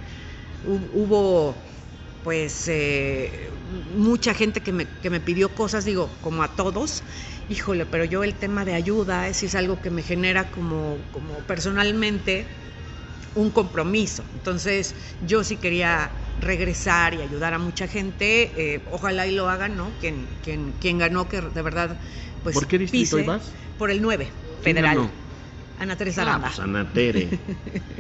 Hu- 0.63 0.89
Hubo, 0.93 1.65
pues, 2.23 2.65
eh, 2.69 3.51
mucha 3.87 4.35
gente 4.35 4.63
que 4.63 4.73
me, 4.73 4.87
que 4.87 5.11
me 5.11 5.21
pidió 5.21 5.55
cosas, 5.55 5.85
digo, 5.85 6.19
como 6.21 6.43
a 6.43 6.55
todos. 6.57 7.03
Híjole, 7.51 7.85
pero 7.85 8.05
yo 8.05 8.23
el 8.23 8.35
tema 8.35 8.65
de 8.65 8.75
ayuda 8.75 9.27
es, 9.29 9.43
es 9.43 9.57
algo 9.57 9.83
que 9.83 9.91
me 9.91 10.03
genera 10.03 10.51
como, 10.53 10.99
como 11.11 11.41
personalmente 11.41 12.47
un 13.35 13.51
compromiso. 13.51 14.25
Entonces, 14.35 14.95
yo 15.21 15.43
sí 15.43 15.57
quería 15.57 16.13
regresar 16.41 17.15
y 17.15 17.23
ayudar 17.23 17.53
a 17.55 17.59
mucha 17.59 17.89
gente. 17.89 18.53
eh, 18.57 18.81
ojalá 18.93 19.27
y 19.27 19.35
lo 19.35 19.49
hagan, 19.49 19.77
¿no? 19.77 19.91
Quien, 20.01 20.29
quien, 20.43 20.75
quien 20.81 20.99
ganó, 20.99 21.29
que 21.29 21.41
de 21.41 21.63
verdad, 21.63 21.99
pues. 22.45 22.55
¿Por 22.55 22.69
qué 22.69 22.79
distrito 22.79 23.17
pise 23.17 23.25
ibas? 23.25 23.53
Por 23.77 23.91
el 23.91 24.01
9, 24.01 24.31
¿Quién 24.63 24.77
federal. 24.77 25.11
Ana 25.81 25.97
Teresa 25.97 26.23
Ah, 26.23 26.25
Aranda. 26.27 26.49
pues 26.49 26.61
Ana 26.61 26.93
Tere. 26.93 27.29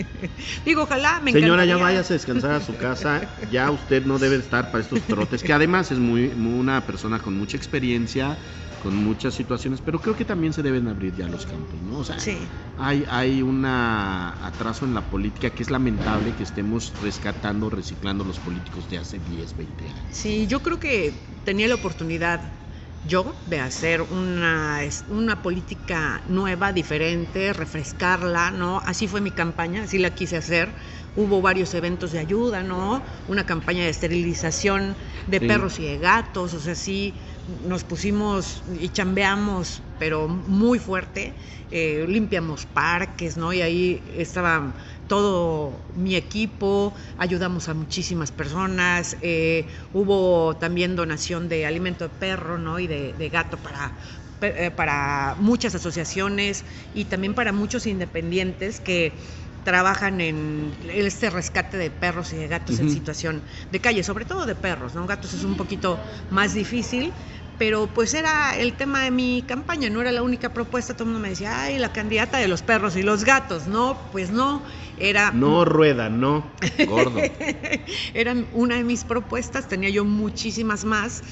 Digo, 0.66 0.82
ojalá, 0.82 1.20
me 1.20 1.32
Señora, 1.32 1.64
ya 1.64 1.76
váyase 1.78 2.12
a 2.12 2.16
descansar 2.16 2.52
a 2.52 2.60
su 2.60 2.76
casa. 2.76 3.34
Ya 3.50 3.70
usted 3.70 4.04
no 4.04 4.18
debe 4.18 4.36
estar 4.36 4.70
para 4.70 4.82
estos 4.84 5.02
trotes, 5.02 5.42
que 5.42 5.52
además 5.52 5.90
es 5.90 5.98
muy, 5.98 6.28
muy 6.28 6.60
una 6.60 6.86
persona 6.86 7.18
con 7.18 7.34
mucha 7.36 7.56
experiencia, 7.56 8.38
con 8.80 8.96
muchas 8.96 9.34
situaciones, 9.34 9.80
pero 9.82 10.00
creo 10.00 10.16
que 10.16 10.24
también 10.24 10.52
se 10.54 10.62
deben 10.62 10.88
abrir 10.88 11.14
ya 11.14 11.28
los 11.28 11.44
campos, 11.46 11.80
¿no? 11.82 11.98
O 11.98 12.04
sea, 12.04 12.18
Sí. 12.18 12.48
hay, 12.78 13.04
hay 13.08 13.42
un 13.42 13.64
atraso 13.66 14.86
en 14.86 14.94
la 14.94 15.02
política 15.10 15.50
que 15.50 15.62
es 15.62 15.70
lamentable 15.70 16.32
que 16.34 16.42
estemos 16.42 16.96
rescatando, 16.98 17.68
reciclando 17.70 18.24
los 18.24 18.40
políticos 18.40 18.88
de 18.88 18.96
hace 18.98 19.18
10, 19.20 19.54
20 19.54 19.84
años. 19.86 20.02
Sí, 20.10 20.46
yo 20.46 20.62
creo 20.62 20.80
que 20.80 21.40
tenía 21.44 21.68
la 21.68 21.74
oportunidad 21.76 22.54
yo 23.02 23.34
de 23.46 23.60
hacer 23.60 24.02
una, 24.02 24.80
una 25.08 25.40
política 25.40 26.22
nueva, 26.26 26.72
diferente, 26.72 27.52
refrescarla, 27.54 28.50
¿no? 28.50 28.82
Así 28.84 29.08
fue 29.08 29.20
mi 29.22 29.30
campaña, 29.30 29.84
así 29.84 29.98
la 29.98 30.10
quise 30.10 30.36
hacer. 30.36 30.74
Hubo 31.16 31.40
varios 31.40 31.72
eventos 31.74 32.12
de 32.12 32.18
ayuda, 32.18 32.62
¿no? 32.62 33.02
Una 33.26 33.44
campaña 33.44 33.84
de 33.84 33.88
esterilización 33.90 34.96
de 35.26 35.38
Sí. 35.38 35.46
perros 35.46 35.80
y 35.80 35.84
de 35.86 35.98
gatos, 35.98 36.52
o 36.54 36.60
sea, 36.60 36.74
sí 36.74 37.14
nos 37.46 37.84
pusimos 37.84 38.62
y 38.72 38.90
chambeamos, 38.90 39.82
pero 39.98 40.28
muy 40.28 40.78
fuerte. 40.78 41.34
eh, 41.72 42.04
limpiamos 42.08 42.66
parques, 42.66 43.36
¿no? 43.36 43.52
Y 43.52 43.62
ahí 43.62 44.02
estaba 44.16 44.74
todo 45.06 45.86
mi 45.94 46.16
equipo, 46.16 46.94
ayudamos 47.16 47.68
a 47.68 47.74
muchísimas 47.74 48.32
personas, 48.32 49.16
eh, 49.20 49.68
hubo 49.92 50.56
también 50.56 50.96
donación 50.96 51.48
de 51.48 51.66
alimento 51.66 52.08
de 52.08 52.14
perro, 52.14 52.58
¿no? 52.58 52.78
Y 52.80 52.86
de, 52.86 53.12
de 53.14 53.28
gato 53.28 53.56
para 53.58 53.96
eh, 54.42 54.70
para 54.70 55.36
muchas 55.38 55.74
asociaciones 55.74 56.64
y 56.94 57.04
también 57.06 57.34
para 57.34 57.52
muchos 57.52 57.86
independientes 57.86 58.80
que 58.80 59.18
trabajan 59.62 60.20
en 60.20 60.74
este 60.88 61.30
rescate 61.30 61.76
de 61.76 61.90
perros 61.90 62.32
y 62.32 62.36
de 62.36 62.48
gatos 62.48 62.78
en 62.78 62.90
situación 62.90 63.42
de 63.70 63.80
calle, 63.80 64.02
sobre 64.02 64.24
todo 64.24 64.46
de 64.46 64.54
perros, 64.54 64.94
¿no? 64.94 65.06
Gatos 65.06 65.34
es 65.34 65.44
un 65.44 65.56
poquito 65.56 66.00
más 66.30 66.54
difícil, 66.54 67.12
pero 67.60 67.88
pues 67.88 68.14
era 68.14 68.56
el 68.56 68.72
tema 68.72 69.02
de 69.02 69.10
mi 69.10 69.44
campaña, 69.46 69.90
no 69.90 70.00
era 70.00 70.12
la 70.12 70.22
única 70.22 70.54
propuesta, 70.54 70.94
todo 70.94 71.04
el 71.04 71.10
mundo 71.10 71.20
me 71.22 71.28
decía, 71.28 71.62
ay, 71.62 71.78
la 71.78 71.92
candidata 71.92 72.38
de 72.38 72.48
los 72.48 72.62
perros 72.62 72.96
y 72.96 73.02
los 73.02 73.24
gatos, 73.24 73.66
no, 73.66 74.08
pues 74.12 74.30
no, 74.30 74.64
era... 74.96 75.30
No 75.30 75.66
rueda, 75.66 76.08
no, 76.08 76.56
gordo. 76.86 77.20
Eran 78.14 78.48
una 78.52 78.76
de 78.76 78.84
mis 78.84 79.04
propuestas, 79.04 79.68
tenía 79.68 79.90
yo 79.90 80.06
muchísimas 80.06 80.86
más, 80.86 81.22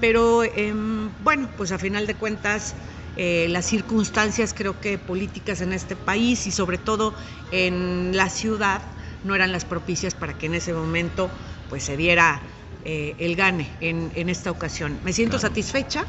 pero 0.00 0.42
em, 0.42 1.12
bueno, 1.22 1.50
pues 1.54 1.70
a 1.70 1.78
final 1.78 2.06
de 2.06 2.14
cuentas... 2.14 2.76
Eh, 3.16 3.46
las 3.50 3.66
circunstancias 3.66 4.54
creo 4.54 4.80
que 4.80 4.98
políticas 4.98 5.60
en 5.60 5.72
este 5.72 5.94
país 5.94 6.46
y 6.46 6.50
sobre 6.50 6.78
todo 6.78 7.14
en 7.52 8.16
la 8.16 8.28
ciudad 8.28 8.82
no 9.22 9.34
eran 9.36 9.52
las 9.52 9.64
propicias 9.64 10.14
para 10.14 10.36
que 10.36 10.46
en 10.46 10.54
ese 10.54 10.72
momento 10.72 11.30
pues 11.68 11.84
se 11.84 11.96
diera 11.96 12.42
eh, 12.84 13.14
el 13.18 13.36
gane 13.36 13.70
en, 13.80 14.10
en, 14.14 14.28
esta 14.28 14.50
ocasión. 14.50 14.98
Me 15.04 15.12
siento 15.12 15.38
satisfecha, 15.38 16.04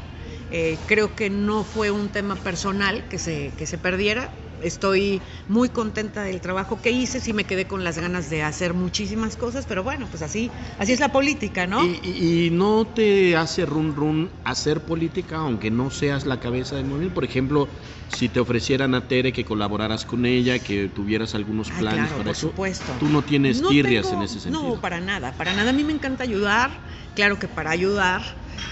eh, 0.50 0.76
creo 0.86 1.14
que 1.14 1.30
no 1.30 1.64
fue 1.64 1.90
un 1.90 2.08
tema 2.08 2.34
personal 2.34 3.08
que 3.08 3.18
se, 3.18 3.52
que 3.56 3.66
se 3.66 3.78
perdiera, 3.78 4.32
estoy 4.62 5.20
muy 5.48 5.68
contenta 5.68 6.22
del 6.22 6.40
trabajo 6.40 6.80
que 6.80 6.90
hice, 6.90 7.20
sí 7.20 7.32
me 7.32 7.44
quedé 7.44 7.66
con 7.66 7.84
las 7.84 7.98
ganas 7.98 8.30
de 8.30 8.42
hacer 8.42 8.74
muchísimas 8.74 9.36
cosas, 9.36 9.66
pero 9.66 9.82
bueno, 9.82 10.06
pues 10.10 10.22
así, 10.22 10.50
así 10.78 10.92
es 10.92 11.00
la 11.00 11.12
política, 11.12 11.66
¿no? 11.66 11.84
Y, 11.84 12.50
no 12.52 12.86
te 12.86 13.36
hace 13.36 13.66
run 13.66 13.94
run 13.94 14.30
hacer 14.44 14.80
política, 14.80 15.38
aunque 15.38 15.70
no 15.70 15.90
seas 15.90 16.26
la 16.26 16.40
cabeza 16.40 16.76
del 16.76 16.86
movimiento. 16.86 17.14
Por 17.14 17.24
ejemplo, 17.24 17.68
si 18.08 18.28
te 18.28 18.40
ofrecieran 18.40 18.94
a 18.94 19.08
Tere 19.08 19.32
que 19.32 19.44
colaboraras 19.44 20.04
con 20.04 20.24
ella, 20.24 20.58
que 20.58 20.88
tuvieras 20.88 21.34
algunos 21.34 21.70
ah, 21.70 21.78
planes 21.78 22.12
para 22.12 22.24
por 22.24 22.28
eso, 22.28 22.48
supuesto. 22.48 22.96
tú 22.98 23.08
no 23.08 23.22
tienes 23.22 23.62
tirrias 23.66 24.10
en 24.12 24.22
ese 24.22 24.40
sentido. 24.40 24.76
No, 24.76 24.80
para 24.80 25.00
nada, 25.00 25.32
para 25.32 25.52
nada. 25.52 25.70
A 25.70 25.72
mí 25.72 25.84
me 25.84 25.92
encanta 25.92 26.22
ayudar. 26.22 26.70
Claro 27.14 27.38
que 27.38 27.48
para 27.48 27.70
ayudar 27.70 28.22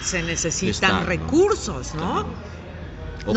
se 0.00 0.22
necesitan 0.22 1.06
recursos, 1.06 1.94
¿no? 1.94 2.22
no 2.22 2.53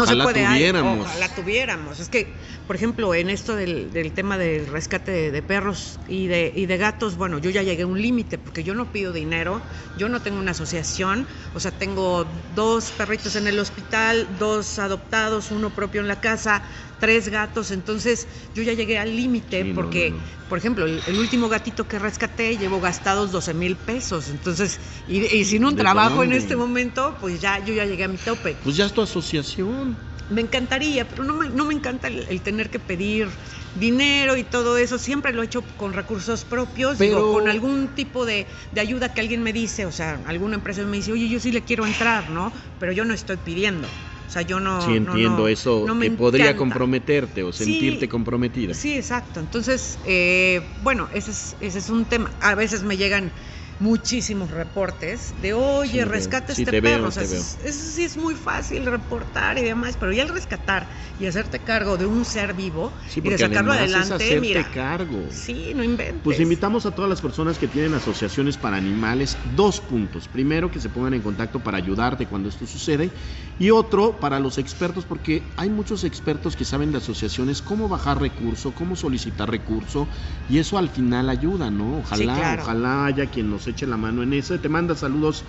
se 0.05 0.15
puede 0.17 0.45
tuviéramos. 0.45 1.07
ojalá 1.07 1.29
tuviéramos. 1.29 1.99
Es 1.99 2.09
que, 2.09 2.35
por 2.65 2.75
ejemplo, 2.75 3.13
en 3.13 3.29
esto 3.29 3.55
del, 3.55 3.91
tema 4.13 4.38
del 4.38 4.67
rescate 4.67 5.31
de, 5.31 5.41
perros 5.41 5.99
y 6.07 6.27
de, 6.27 6.51
y 6.55 6.65
de 6.65 6.77
gatos, 6.77 7.15
bueno, 7.15 7.39
yo 7.39 7.49
ya 7.49 7.63
llegué 7.63 7.83
a 7.83 7.88
un 7.88 8.01
límite 8.01 8.38
porque 8.38 8.63
yo 8.63 8.73
no 8.73 8.91
pido 8.91 9.13
dinero, 9.13 9.61
yo 9.97 10.09
no 10.09 10.21
tengo 10.21 10.39
una 10.39 10.51
asociación, 10.51 11.27
o 11.53 11.59
sea, 11.59 11.71
tengo 11.71 12.27
dos 12.55 12.91
perritos 12.91 13.35
en 13.35 13.47
el 13.47 13.59
hospital, 13.59 14.27
dos 14.38 14.79
adoptados, 14.79 15.51
uno 15.51 15.69
propio 15.69 16.01
en 16.01 16.07
la 16.07 16.19
casa, 16.19 16.63
tres 16.99 17.29
gatos, 17.29 17.71
entonces 17.71 18.27
yo 18.53 18.63
ya 18.63 18.73
llegué 18.73 18.97
al 18.97 19.15
límite 19.15 19.73
porque, 19.73 20.13
por 20.49 20.57
ejemplo, 20.57 20.85
el, 20.85 21.19
último 21.19 21.49
gatito 21.49 21.87
que 21.87 21.99
rescaté 21.99 22.57
llevo 22.57 22.79
gastados 22.79 23.31
12 23.31 23.53
mil 23.53 23.75
pesos, 23.75 24.29
entonces, 24.29 24.79
y, 25.07 25.45
sin 25.45 25.65
un 25.65 25.75
trabajo 25.75 26.23
en 26.23 26.33
este 26.33 26.55
momento, 26.55 27.15
pues 27.19 27.39
ya 27.41 27.63
yo 27.63 27.73
ya 27.73 27.85
llegué 27.85 28.03
a 28.03 28.07
mi 28.07 28.17
tope. 28.17 28.57
Pues 28.63 28.75
ya 28.75 28.85
es 28.85 28.93
tu 28.93 29.01
asociación. 29.01 29.97
Me 30.29 30.41
encantaría, 30.41 31.07
pero 31.07 31.23
no 31.23 31.35
me, 31.35 31.47
no 31.49 31.63
me 31.63 31.73
encanta 31.73 32.09
el, 32.09 32.41
tener 32.41 32.69
que 32.69 32.79
pedir 32.79 33.29
dinero 33.75 34.35
y 34.35 34.43
todo 34.43 34.77
eso. 34.77 34.97
Siempre 34.97 35.31
lo 35.31 35.41
he 35.41 35.45
hecho 35.45 35.61
con 35.77 35.93
recursos 35.93 36.43
propios, 36.43 36.97
pero... 36.97 37.31
con 37.31 37.47
algún 37.47 37.89
tipo 37.95 38.25
de, 38.25 38.45
de, 38.73 38.81
ayuda 38.81 39.13
que 39.13 39.21
alguien 39.21 39.41
me 39.41 39.53
dice, 39.53 39.85
o 39.85 39.91
sea, 39.91 40.19
alguna 40.25 40.55
empresa 40.55 40.83
me 40.83 40.97
dice, 40.97 41.13
oye, 41.13 41.29
yo 41.29 41.39
sí 41.39 41.53
le 41.53 41.63
quiero 41.63 41.85
entrar, 41.85 42.29
¿no? 42.29 42.51
Pero 42.77 42.91
yo 42.91 43.05
no 43.05 43.13
estoy 43.13 43.37
pidiendo. 43.37 43.87
O 44.28 44.30
sea, 44.30 44.41
yo 44.41 44.59
no. 44.59 44.82
Sí, 44.82 44.95
entiendo 44.97 45.47
eso, 45.47 45.86
que 46.01 46.11
podría 46.11 46.55
comprometerte 46.57 47.43
o 47.43 47.53
sentirte 47.53 48.09
comprometida. 48.09 48.73
Sí, 48.73 48.97
exacto. 48.97 49.39
Entonces, 49.39 49.99
eh, 50.03 50.61
bueno, 50.82 51.07
ese 51.13 51.32
es, 51.32 51.55
ese 51.61 51.80
es 51.80 51.89
un 51.89 52.05
tema. 52.05 52.32
A 52.41 52.53
veces 52.53 52.84
me 52.84 52.97
llegan 52.97 53.32
muchísimos 53.80 54.51
reportes 54.51 55.34
de, 55.41 55.53
oye, 55.53 56.03
rescate 56.05 56.53
este 56.53 56.82
perro. 56.82 57.09
eso, 57.09 57.57
sí 57.71 58.03
es 58.03 58.17
muy 58.17 58.36
fácil 58.36 58.86
reportar 58.86 59.57
y 59.57 59.61
demás, 59.61 59.97
pero 59.99 60.11
ya 60.11 60.23
el 60.23 60.30
rescatar 60.30 60.88
y 61.19 61.25
hacerte 61.25 61.59
cargo 61.59 61.97
de 61.97 62.05
un 62.05 62.25
ser 62.25 62.53
vivo 62.53 62.91
y 63.15 63.21
de 63.21 63.38
sacarlo 63.38 63.73
adelante, 63.73 64.36
es 64.36 64.41
mira. 64.41 64.69
cargo. 64.71 65.28
Sí, 65.30 65.73
no 65.75 65.84
inventes. 65.84 66.21
Pues 66.23 66.39
invitamos 66.39 66.86
a 66.86 66.91
todas 66.91 67.09
las 67.09 67.21
personas 67.21 67.57
que 67.57 67.67
tienen 67.67 67.93
asociaciones 67.93 68.57
para 68.57 68.78
animales, 68.78 69.38
dos 69.55 69.80
puntos. 69.80 70.28
Primero, 70.28 70.71
que 70.71 70.80
se 70.80 70.89
pongan 70.89 71.13
en 71.13 71.21
contacto 71.21 71.59
para 71.59 71.78
ayudarte 71.78 72.25
cuando 72.25 72.49
esto 72.49 72.65
sucede. 72.65 73.11
Y 73.59 73.71
otro, 73.71 74.19
para 74.19 74.39
los 74.39 74.59
expertos, 74.59 75.05
porque 75.05 75.43
hay 75.55 75.69
muchos 75.69 76.03
expertos 76.03 76.55
que 76.55 76.63
saben 76.63 76.91
de 76.91 76.99
asociaciones, 76.99 77.61
cómo 77.61 77.89
bajar 77.89 78.21
recurso, 78.21 78.71
cómo 78.71 78.95
solicitar 78.95 79.49
recurso, 79.49 80.07
y 80.47 80.59
eso 80.59 80.78
al 80.78 80.89
final 80.89 81.30
ayuda, 81.30 81.71
¿no? 81.71 81.97
Ojalá, 81.97 82.59
ojalá 82.61 83.05
haya 83.05 83.25
quien 83.25 83.49
nos 83.49 83.66
eche 83.72 83.86
la 83.88 83.97
mano 83.97 84.24
en 84.24 84.34
eso. 84.34 84.59
Te 84.59 84.70
manda 84.70 84.95
saludos 84.95 85.43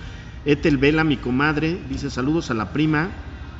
Etel 0.44 0.76
Vela, 0.76 1.04
mi 1.04 1.16
comadre, 1.16 1.78
dice 1.88 2.10
saludos 2.10 2.50
a 2.50 2.54
la 2.54 2.72
prima. 2.72 3.10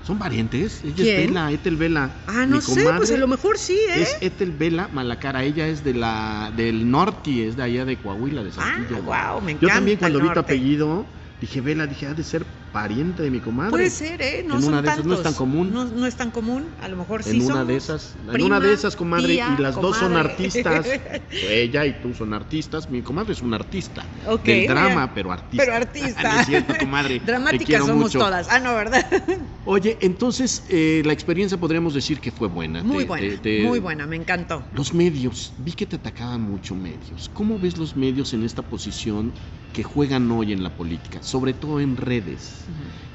¿Son 0.07 0.19
parientes? 0.19 0.83
Ella 0.85 1.05
es 1.05 1.27
Vela, 1.27 1.53
Etel 1.53 1.77
Vela. 1.77 2.11
Ah, 2.29 2.47
no 2.47 2.61
sé, 2.61 2.87
pues 2.97 3.11
a 3.11 3.17
lo 3.17 3.27
mejor 3.27 3.59
sí, 3.59 3.79
¿eh? 3.91 4.03
Es 4.03 4.17
Etel 4.21 4.53
Vela 4.53 4.89
Malacara, 4.93 5.45
ella 5.45 5.67
es 5.67 5.85
de 5.85 5.95
la 5.95 6.53
del 6.57 6.91
norte, 6.91 7.47
es 7.47 7.57
de 7.57 7.63
allá 7.65 7.85
de 7.85 7.97
Coahuila, 7.97 8.43
de 8.43 8.53
Saltillo. 8.53 9.03
Ah, 9.13 9.33
wow, 9.33 9.43
me 9.43 9.53
encanta 9.53 9.67
Yo 9.67 9.69
también 9.69 9.99
cuando 9.99 10.21
vi 10.21 10.33
tu 10.33 10.39
apellido, 10.39 11.07
dije, 11.41 11.61
Vela, 11.61 11.87
dije, 11.87 12.07
ha 12.07 12.15
de 12.15 12.25
ser 12.25 12.47
pariente 12.73 13.23
de 13.23 13.31
mi 13.31 13.41
comadre. 13.41 13.71
Puede 13.71 13.91
ser, 13.91 14.21
¿eh? 14.23 14.45
No 14.47 14.59
en 14.59 14.65
una 14.65 14.83
de 14.83 14.89
esas 14.89 15.05
no 15.05 15.15
es 15.15 15.23
tan 15.23 15.35
común. 15.35 15.73
No, 15.73 16.07
es 16.07 16.17
tan 16.17 16.31
común, 16.31 16.67
a 16.81 16.89
lo 16.89 16.97
mejor 16.97 17.23
sí. 17.23 17.31
En 17.31 17.51
una 17.51 17.65
de 17.65 17.77
esas, 17.77 18.17
en 18.33 18.43
una 18.43 18.61
de 18.61 18.73
esas, 18.73 18.97
comadre, 18.97 19.35
y 19.35 19.63
las 19.63 19.75
dos 19.75 19.97
son 19.97 20.17
artistas. 20.17 20.87
Ella 21.31 21.87
y 21.87 22.01
tú 22.01 22.15
son 22.15 22.35
artistas. 22.35 22.91
Mi 22.91 23.03
comadre 23.03 23.33
es 23.33 23.43
una 23.43 23.57
artista. 23.57 24.05
del 24.45 24.67
drama, 24.67 25.13
pero 25.15 25.33
artista. 25.33 25.65
Pero 25.65 25.77
artista. 25.77 26.41
es 26.41 26.47
cierto, 26.47 26.75
comadre. 26.79 27.21
Dramáticas 27.27 27.87
somos 27.87 28.13
todas. 28.13 28.49
Ah, 28.51 28.61
no, 28.61 28.75
¿verdad? 28.75 29.07
Oye, 29.65 29.99
entonces 30.01 30.65
eh, 30.69 31.03
la 31.05 31.13
experiencia 31.13 31.59
podríamos 31.59 31.95
decir 31.95 32.21
que 32.21 32.31
fue 32.31 32.49
buena. 32.49 32.83
Muy 32.83 33.05
buena. 33.05 33.41
muy 33.65 33.79
buena, 33.79 34.07
me 34.07 34.17
encantó. 34.17 34.65
Los 34.73 34.95
medios, 34.95 35.53
vi 35.59 35.73
que 35.73 35.87
te 35.87 35.97
atacaban 35.97 36.43
mucho 36.43 36.75
medios. 36.75 37.31
¿Cómo 37.33 37.59
ves 37.59 37.77
los 37.77 37.97
medios 37.97 38.33
en 38.33 38.45
esta 38.45 38.63
posición 38.63 39.33
que 39.73 39.83
juegan 39.83 40.31
hoy 40.31 40.53
en 40.53 40.63
la 40.63 40.71
política, 40.71 41.23
sobre 41.23 41.53
todo 41.53 41.81
en 41.81 41.97
redes? 41.97 42.65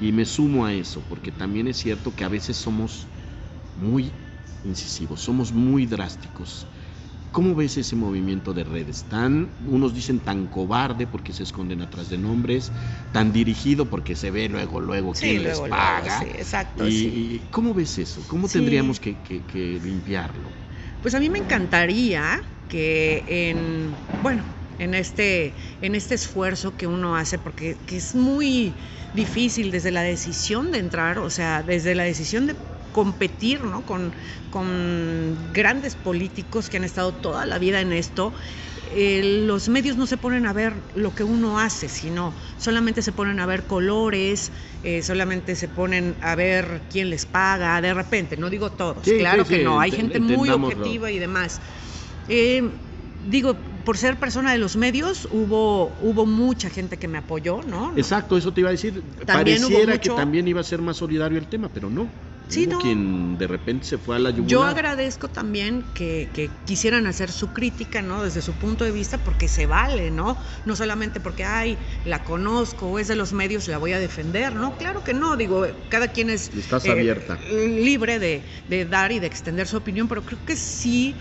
Y 0.00 0.12
me 0.12 0.24
sumo 0.24 0.66
a 0.66 0.72
eso, 0.74 1.02
porque 1.08 1.32
también 1.32 1.68
es 1.68 1.76
cierto 1.78 2.14
que 2.14 2.24
a 2.24 2.28
veces 2.28 2.56
somos 2.56 3.08
muy 3.76 4.12
incisivos, 4.62 5.20
somos 5.20 5.52
muy 5.52 5.86
drásticos. 5.86 6.66
¿Cómo 7.30 7.54
ves 7.56 7.76
ese 7.76 7.96
movimiento 7.96 8.54
de 8.54 8.62
redes? 8.62 9.06
Tan, 9.08 9.50
unos 9.66 9.92
dicen 9.92 10.20
tan 10.20 10.46
cobarde 10.46 11.06
porque 11.08 11.32
se 11.32 11.42
esconden 11.42 11.82
atrás 11.82 12.08
de 12.08 12.16
nombres, 12.16 12.72
tan 13.10 13.32
dirigido 13.32 13.86
porque 13.90 14.14
se 14.14 14.30
ve 14.30 14.48
luego, 14.48 14.80
luego 14.80 15.12
quién 15.12 15.42
les 15.42 15.58
paga. 15.60 16.20
sí, 16.20 16.26
exacto. 16.26 16.84
Y, 16.88 17.40
¿Cómo 17.50 17.74
ves 17.74 17.98
eso? 17.98 18.22
¿Cómo 18.28 18.48
tendríamos 18.48 19.00
que, 19.00 19.80
limpiarlo? 19.82 20.52
Pues 21.02 21.14
a 21.14 21.20
mí 21.20 21.28
me 21.28 21.38
encantaría 21.38 22.40
que 22.68 23.24
en, 23.26 23.96
bueno, 24.20 24.44
en 24.78 24.94
este, 24.94 25.54
en 25.80 25.94
este 25.94 26.14
esfuerzo 26.14 26.76
que 26.76 26.86
uno 26.86 27.16
hace, 27.16 27.38
porque 27.38 27.76
que 27.86 27.96
es 27.96 28.14
muy 28.14 28.76
difícil 29.14 29.70
desde 29.70 29.90
la 29.90 30.02
decisión 30.02 30.70
de 30.72 30.78
entrar, 30.78 31.18
o 31.18 31.30
sea, 31.30 31.62
desde 31.62 31.94
la 31.94 32.04
decisión 32.04 32.46
de 32.46 32.56
competir 32.92 33.64
¿no? 33.64 33.84
con, 33.84 34.12
con 34.50 35.36
grandes 35.52 35.96
políticos 35.96 36.70
que 36.70 36.76
han 36.76 36.84
estado 36.84 37.12
toda 37.12 37.46
la 37.46 37.58
vida 37.58 37.80
en 37.80 37.92
esto. 37.92 38.32
Eh, 38.96 39.42
los 39.46 39.68
medios 39.68 39.96
no 39.96 40.06
se 40.06 40.16
ponen 40.16 40.46
a 40.46 40.52
ver 40.52 40.74
lo 40.94 41.14
que 41.14 41.24
uno 41.24 41.58
hace, 41.58 41.88
sino 41.88 42.32
solamente 42.58 43.02
se 43.02 43.10
ponen 43.10 43.40
a 43.40 43.46
ver 43.46 43.64
colores, 43.64 44.52
eh, 44.84 45.02
solamente 45.02 45.56
se 45.56 45.66
ponen 45.66 46.14
a 46.20 46.36
ver 46.36 46.82
quién 46.90 47.10
les 47.10 47.26
paga, 47.26 47.80
de 47.80 47.92
repente, 47.92 48.36
no 48.36 48.50
digo 48.50 48.70
todos, 48.70 49.02
claro 49.02 49.44
que 49.44 49.64
no, 49.64 49.80
hay 49.80 49.90
gente 49.90 50.20
muy 50.20 50.48
objetiva 50.50 51.10
y 51.10 51.18
demás. 51.18 51.60
Eh, 52.28 52.62
digo, 53.26 53.56
por 53.84 53.98
ser 53.98 54.18
persona 54.18 54.52
de 54.52 54.58
los 54.58 54.76
medios, 54.76 55.28
hubo, 55.30 55.94
hubo 56.00 56.26
mucha 56.26 56.70
gente 56.70 56.96
que 56.96 57.08
me 57.08 57.18
apoyó, 57.18 57.60
¿no? 57.62 57.92
Exacto, 57.96 58.36
eso 58.36 58.52
te 58.52 58.60
iba 58.60 58.70
a 58.70 58.72
decir. 58.72 59.02
Pareciera 59.26 59.98
que 60.00 60.10
también 60.10 60.48
iba 60.48 60.60
a 60.60 60.64
ser 60.64 60.80
más 60.80 60.96
solidario 60.96 61.38
el 61.38 61.46
tema, 61.46 61.68
pero 61.72 61.90
no. 61.90 62.08
Sí, 62.46 62.66
no. 62.66 62.78
quien 62.78 63.38
de 63.38 63.46
repente 63.46 63.86
se 63.86 63.96
fue 63.96 64.16
a 64.16 64.18
la 64.18 64.28
yugular. 64.28 64.50
Yo 64.50 64.62
agradezco 64.64 65.28
también 65.28 65.82
que, 65.94 66.28
que, 66.34 66.50
quisieran 66.66 67.06
hacer 67.06 67.32
su 67.32 67.54
crítica, 67.54 68.02
¿no? 68.02 68.22
Desde 68.22 68.42
su 68.42 68.52
punto 68.52 68.84
de 68.84 68.90
vista, 68.90 69.16
porque 69.16 69.48
se 69.48 69.64
vale, 69.64 70.10
¿no? 70.10 70.36
No 70.66 70.76
solamente 70.76 71.20
porque, 71.20 71.44
ay, 71.44 71.78
la 72.04 72.22
conozco 72.22 72.86
o 72.86 72.98
es 72.98 73.08
de 73.08 73.16
los 73.16 73.32
medios, 73.32 73.66
la 73.68 73.78
voy 73.78 73.92
a 73.92 73.98
defender, 73.98 74.54
¿no? 74.54 74.76
Claro 74.76 75.02
que 75.02 75.14
no, 75.14 75.36
digo, 75.38 75.66
cada 75.88 76.08
quien 76.08 76.28
es... 76.28 76.54
Estás 76.54 76.86
abierta. 76.86 77.38
Eh, 77.48 77.80
libre 77.82 78.18
de, 78.18 78.42
de 78.68 78.84
dar 78.84 79.10
y 79.10 79.20
de 79.20 79.26
extender 79.26 79.66
su 79.66 79.78
opinión, 79.78 80.06
pero 80.06 80.22
creo 80.22 80.38
que 80.44 80.56
sí 80.56 81.14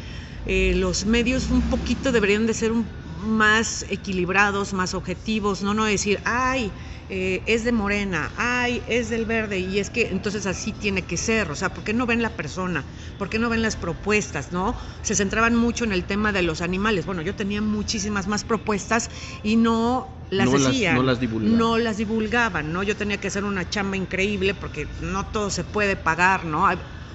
eh, 0.46 0.74
los 0.76 1.06
medios 1.06 1.50
un 1.52 1.70
poquito 1.70 2.12
deberían 2.12 2.46
de 2.48 2.54
ser 2.54 2.72
un, 2.72 2.90
más 3.04 3.86
equilibrados, 3.90 4.74
más 4.74 4.94
objetivos, 4.94 5.62
no 5.62 5.74
no 5.74 5.86
decir, 5.86 6.22
ay, 6.26 6.74
eh, 7.10 7.44
es 7.48 7.64
de 7.64 7.72
morena, 7.72 8.34
ay, 8.36 8.84
es 8.88 9.10
del 9.10 9.26
verde, 9.26 9.60
y 9.60 9.80
es 9.80 9.90
que 9.90 10.10
entonces 10.12 10.46
así 10.46 10.74
tiene 10.74 11.06
que 11.06 11.18
ser, 11.18 11.50
o 11.52 11.56
sea, 11.56 11.74
¿por 11.74 11.84
qué 11.84 11.94
no 11.94 12.06
ven 12.06 12.22
la 12.22 12.36
persona? 12.36 12.86
¿Por 13.18 13.30
qué 13.30 13.40
no 13.40 13.50
ven 13.50 13.62
las 13.62 13.76
propuestas, 13.78 14.52
no? 14.52 14.76
Se 15.02 15.16
centraban 15.16 15.56
mucho 15.56 15.84
en 15.84 15.92
el 15.92 16.06
tema 16.06 16.32
de 16.32 16.42
los 16.42 16.62
animales. 16.62 17.06
Bueno, 17.06 17.22
yo 17.22 17.36
tenía 17.36 17.62
muchísimas 17.62 18.28
más 18.28 18.44
propuestas 18.44 19.10
y 19.42 19.56
no 19.56 20.26
las 20.30 20.48
No 20.48 20.58
las- 20.58 20.92
no 20.92 21.04
las 21.04 21.20
divulgaban. 21.20 21.58
no 21.58 21.78
las 21.78 21.98
divulgaban, 21.98 22.74
¿no? 22.74 22.84
Yo 22.84 22.96
tenía 22.98 23.20
que 23.20 23.28
hacer 23.28 23.44
una 23.44 23.70
chamba 23.70 23.98
increíble 23.98 24.54
porque 24.54 24.88
no 25.00 25.28
todo 25.28 25.50
se 25.50 25.64
puede 25.64 25.96
pagar, 25.96 26.46
¿no? 26.46 26.68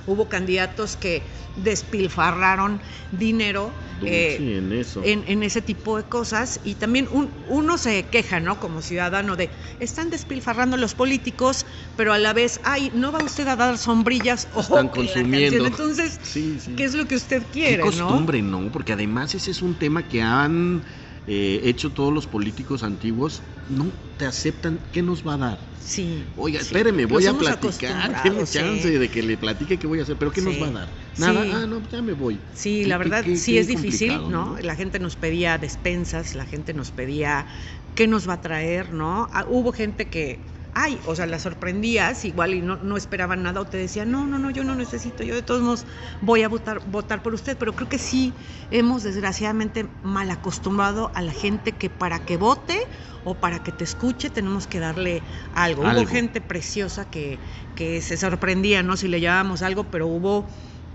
Hubo 0.09 0.29
candidatos 0.31 0.97
que 0.97 1.23
despilfarraron 1.57 2.81
dinero 3.13 3.75
eh, 4.07 4.37
sí, 4.39 4.55
en 4.55 4.73
eso. 4.73 5.03
en, 5.05 5.23
en 5.27 5.43
ese 5.43 5.61
tipo 5.61 5.97
de 5.99 6.05
cosas 6.05 6.61
y 6.65 6.77
también 6.77 7.09
un- 7.11 7.31
uno 7.49 7.77
se 7.77 8.05
queja, 8.05 8.41
¿no? 8.41 8.59
Como 8.59 8.81
ciudadano 8.81 9.37
de, 9.37 9.51
están 9.81 10.09
despilfarrando 10.09 10.77
los 10.79 10.95
políticos, 10.95 11.67
pero 11.97 12.13
a 12.15 12.19
la 12.19 12.33
vez, 12.33 12.61
ay, 12.65 12.91
no 12.95 13.13
va 13.13 13.19
usted 13.19 13.47
a 13.49 13.57
dar 13.57 13.77
sombrillas 13.77 14.49
o 14.55 14.61
Están 14.61 14.89
consumiendo. 14.89 15.65
canción". 15.65 15.67
Entonces, 15.67 16.19
Sí, 16.23 16.59
sí. 16.59 16.75
¿qué 16.75 16.85
es 16.85 16.95
lo 16.95 17.07
que 17.07 17.17
usted 17.17 17.43
Qué 17.43 17.49
quiere, 17.53 17.85
no? 17.85 17.91
costumbre, 17.91 18.41
¿no? 18.41 18.71
Porque 18.73 18.93
además 18.95 19.35
ese 19.35 19.51
es 19.51 19.61
un 19.61 19.75
tema 19.75 20.09
que 20.09 20.23
han 20.23 20.83
eh, 21.29 21.61
hecho 21.64 21.91
todos 21.93 22.12
los 22.12 22.26
políticos 22.26 22.83
antiguos. 22.83 23.43
No 23.68 23.93
te 24.16 24.24
aceptan. 24.24 24.81
¿Qué 24.93 25.03
nos 25.03 25.26
va 25.26 25.35
a 25.35 25.39
dar? 25.39 25.68
Sí. 25.79 26.24
Oiga, 26.37 26.61
sí. 26.61 26.66
espéreme, 26.66 27.07
voy 27.07 27.26
a 27.26 27.35
platicar. 27.35 28.22
Deme 28.24 28.47
sí. 28.47 28.59
chance 28.59 28.99
de 28.99 29.09
que 29.11 29.22
le 29.22 29.37
platique 29.37 29.79
qué 29.79 29.87
voy 29.87 30.01
a 30.01 30.03
hacer. 30.03 30.16
¿Pero 30.16 30.31
qué 30.33 30.41
nos 30.41 30.55
Sí. 30.55 30.61
va 30.61 30.68
a 30.68 30.70
dar? 30.72 30.89
Nada. 31.18 31.45
Sí. 31.45 31.51
Ah, 31.55 31.66
no, 31.66 31.83
ya 31.91 32.03
me 32.03 32.12
voy. 32.14 32.41
Sí, 32.55 32.85
la 32.85 32.99
verdad 32.99 33.24
qué- 33.24 33.37
sí 33.37 33.53
qué 33.53 33.61
es 33.61 33.68
difícil, 33.68 34.31
¿no? 34.31 34.57
La 34.62 34.74
gente 34.74 34.99
nos 34.99 35.16
pedía 35.16 35.59
despensas, 35.59 36.35
la 36.35 36.47
gente 36.47 36.72
nos 36.74 36.91
pedía 36.93 37.47
qué 37.95 38.07
nos 38.07 38.29
va 38.29 38.35
a 38.35 38.41
traer, 38.41 38.93
¿no? 38.93 39.29
Ah, 39.33 39.45
hubo 39.49 39.72
gente 39.72 40.09
que, 40.09 40.47
ay, 40.81 41.01
o 41.07 41.16
sea, 41.16 41.26
la 41.26 41.41
sorprendías 41.41 42.24
igual 42.24 42.55
y 42.55 42.61
no, 42.61 42.76
no 42.76 42.97
esperaban 42.97 43.43
nada 43.43 43.61
o 43.61 43.64
te 43.64 43.76
decían, 43.76 44.12
no, 44.12 44.26
no, 44.29 44.39
no, 44.39 44.51
yo 44.51 44.62
no 44.62 44.76
necesito, 44.76 45.24
yo 45.24 45.35
de 45.35 45.43
todos 45.43 45.61
modos 45.61 45.87
voy 46.20 46.45
a 46.45 46.49
votar, 46.49 46.81
votar 46.87 47.20
por 47.20 47.35
usted, 47.35 47.59
pero 47.59 47.74
creo 47.74 47.89
que 47.89 47.99
sí 47.99 48.33
hemos 48.70 49.03
desgraciadamente 49.03 49.89
mal 50.03 50.31
acostumbrado 50.31 51.11
a 51.16 51.22
la 51.22 51.33
gente 51.33 51.72
que 51.72 51.91
para 51.91 52.20
que 52.20 52.37
vote 52.37 52.79
o 53.24 53.35
para 53.35 53.64
que 53.64 53.72
te 53.72 53.83
escuche 53.83 54.31
tenemos 54.31 54.68
que 54.68 54.79
darle 54.79 55.20
algo. 55.53 55.85
Algo. 55.85 56.03
Hubo 56.03 56.09
gente 56.09 56.41
preciosa 56.41 57.11
que, 57.11 57.41
que 57.74 58.01
se 58.01 58.16
sorprendía, 58.16 58.85
¿no? 58.85 58.97
Si 58.97 59.09
le 59.09 59.18
llevábamos 59.18 59.62
algo, 59.62 59.83
pero 59.85 60.07
hubo 60.07 60.49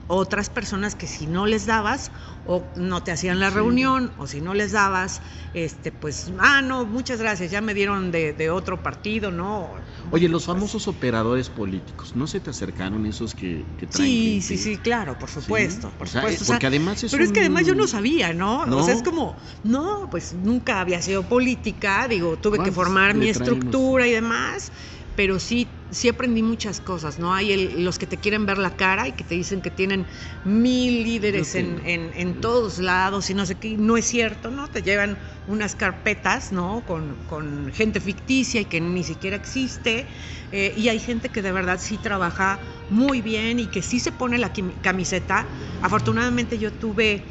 otras 0.07 0.49
personas 0.49 0.95
que 0.95 1.07
si 1.07 1.27
no 1.27 1.45
les 1.45 1.65
dabas 1.65 2.11
o 2.45 2.73
no 2.75 3.03
te 3.03 3.11
hacían 3.11 3.39
la 3.39 3.49
Sí. 3.49 3.55
reunión 3.55 4.13
o 4.17 4.27
si 4.27 4.41
no 4.41 4.53
les 4.53 4.71
dabas, 4.73 5.21
este, 5.53 5.91
pues, 5.91 6.31
ah, 6.39 6.61
no, 6.61 6.85
muchas 6.85 7.19
gracias, 7.19 7.51
ya 7.51 7.61
me 7.61 7.73
dieron 7.73 8.11
de, 8.11 8.33
de 8.33 8.49
otro 8.49 8.83
partido, 8.83 9.31
¿no? 9.31 9.71
Oye, 10.11 10.27
los 10.29 10.45
famosos 10.45 10.87
operadores 10.87 11.49
políticos, 11.49 12.15
¿no 12.15 12.27
se 12.27 12.39
te 12.41 12.49
acercaron 12.49 13.05
esos 13.05 13.33
que, 13.33 13.75
que 13.77 13.87
traen 13.87 14.09
Sí, 14.11 14.41
gente? 14.41 14.41
sí, 14.41 14.57
sí, 14.57 14.77
claro, 14.79 15.17
por 15.17 15.29
supuesto, 15.29 15.89
Sí, 15.89 15.95
por 15.97 16.07
o 16.07 16.11
sea, 16.11 16.21
supuesto. 16.21 16.43
o 16.43 16.45
sea, 16.47 16.53
porque 16.55 16.67
además 16.67 17.03
es 17.03 17.11
pero 17.11 17.23
es 17.23 17.31
que 17.31 17.39
además 17.41 17.65
yo 17.65 17.75
no 17.75 17.87
sabía, 17.87 18.33
¿no? 18.33 18.65
¿No? 18.65 18.77
O 18.79 18.83
sea, 18.83 18.93
es 18.93 19.03
como, 19.03 19.37
no, 19.63 20.07
pues 20.09 20.33
nunca 20.33 20.79
había 20.81 21.01
sido 21.01 21.23
política, 21.29 22.07
digo, 22.07 22.37
tuve 22.37 22.53
que 22.53 22.57
¿Cuántos 22.57 22.75
formar 22.75 23.13
mi 23.15 23.29
estructura 23.29 24.07
y 24.07 24.11
demás, 24.11 24.71
pero 25.15 25.39
sí, 25.39 25.67
sí 25.91 26.09
aprendí 26.09 26.41
muchas 26.41 26.79
cosas, 26.79 27.19
¿no? 27.19 27.33
Hay 27.33 27.51
el- 27.51 27.83
los 27.83 27.97
que 27.99 28.07
te 28.07 28.17
quieren 28.17 28.45
ver 28.45 28.57
la 28.57 28.75
cara 28.75 29.07
y 29.07 29.13
que 29.13 29.23
te 29.23 29.35
dicen 29.35 29.61
que 29.61 29.71
tienen 29.71 30.05
mil 30.43 31.03
líderes 31.03 31.55
en, 31.55 31.81
en, 31.85 32.11
en 32.15 32.41
todos 32.41 32.79
lados 32.79 33.29
y 33.29 33.33
no 33.33 33.45
sé 33.45 33.55
qué, 33.55 33.77
no 33.77 33.95
es 33.97 34.05
cierto, 34.05 34.49
¿no? 34.49 34.67
Te 34.69 34.81
llevan 34.81 35.17
unas 35.45 35.75
carpetas, 35.75 36.51
¿no? 36.51 36.83
Con, 36.85 37.15
con 37.27 37.71
gente 37.73 37.99
ficticia 37.99 38.61
y 38.61 38.65
que 38.65 38.81
ni 38.81 39.03
siquiera 39.03 39.35
existe, 39.35 40.07
eh, 40.51 40.73
y 40.75 40.89
hay 40.89 40.99
gente 40.99 41.29
que 41.29 41.41
de 41.41 41.51
verdad 41.51 41.79
sí 41.81 41.97
trabaja 41.97 42.59
muy 42.89 43.21
bien 43.21 43.59
y 43.59 43.67
que 43.67 43.81
sí 43.81 43.99
se 43.99 44.11
pone 44.11 44.37
la 44.37 44.51
camiseta. 44.81 45.47
Afortunadamente 45.81 46.57
yo 46.57 46.71
tuve 46.71 47.25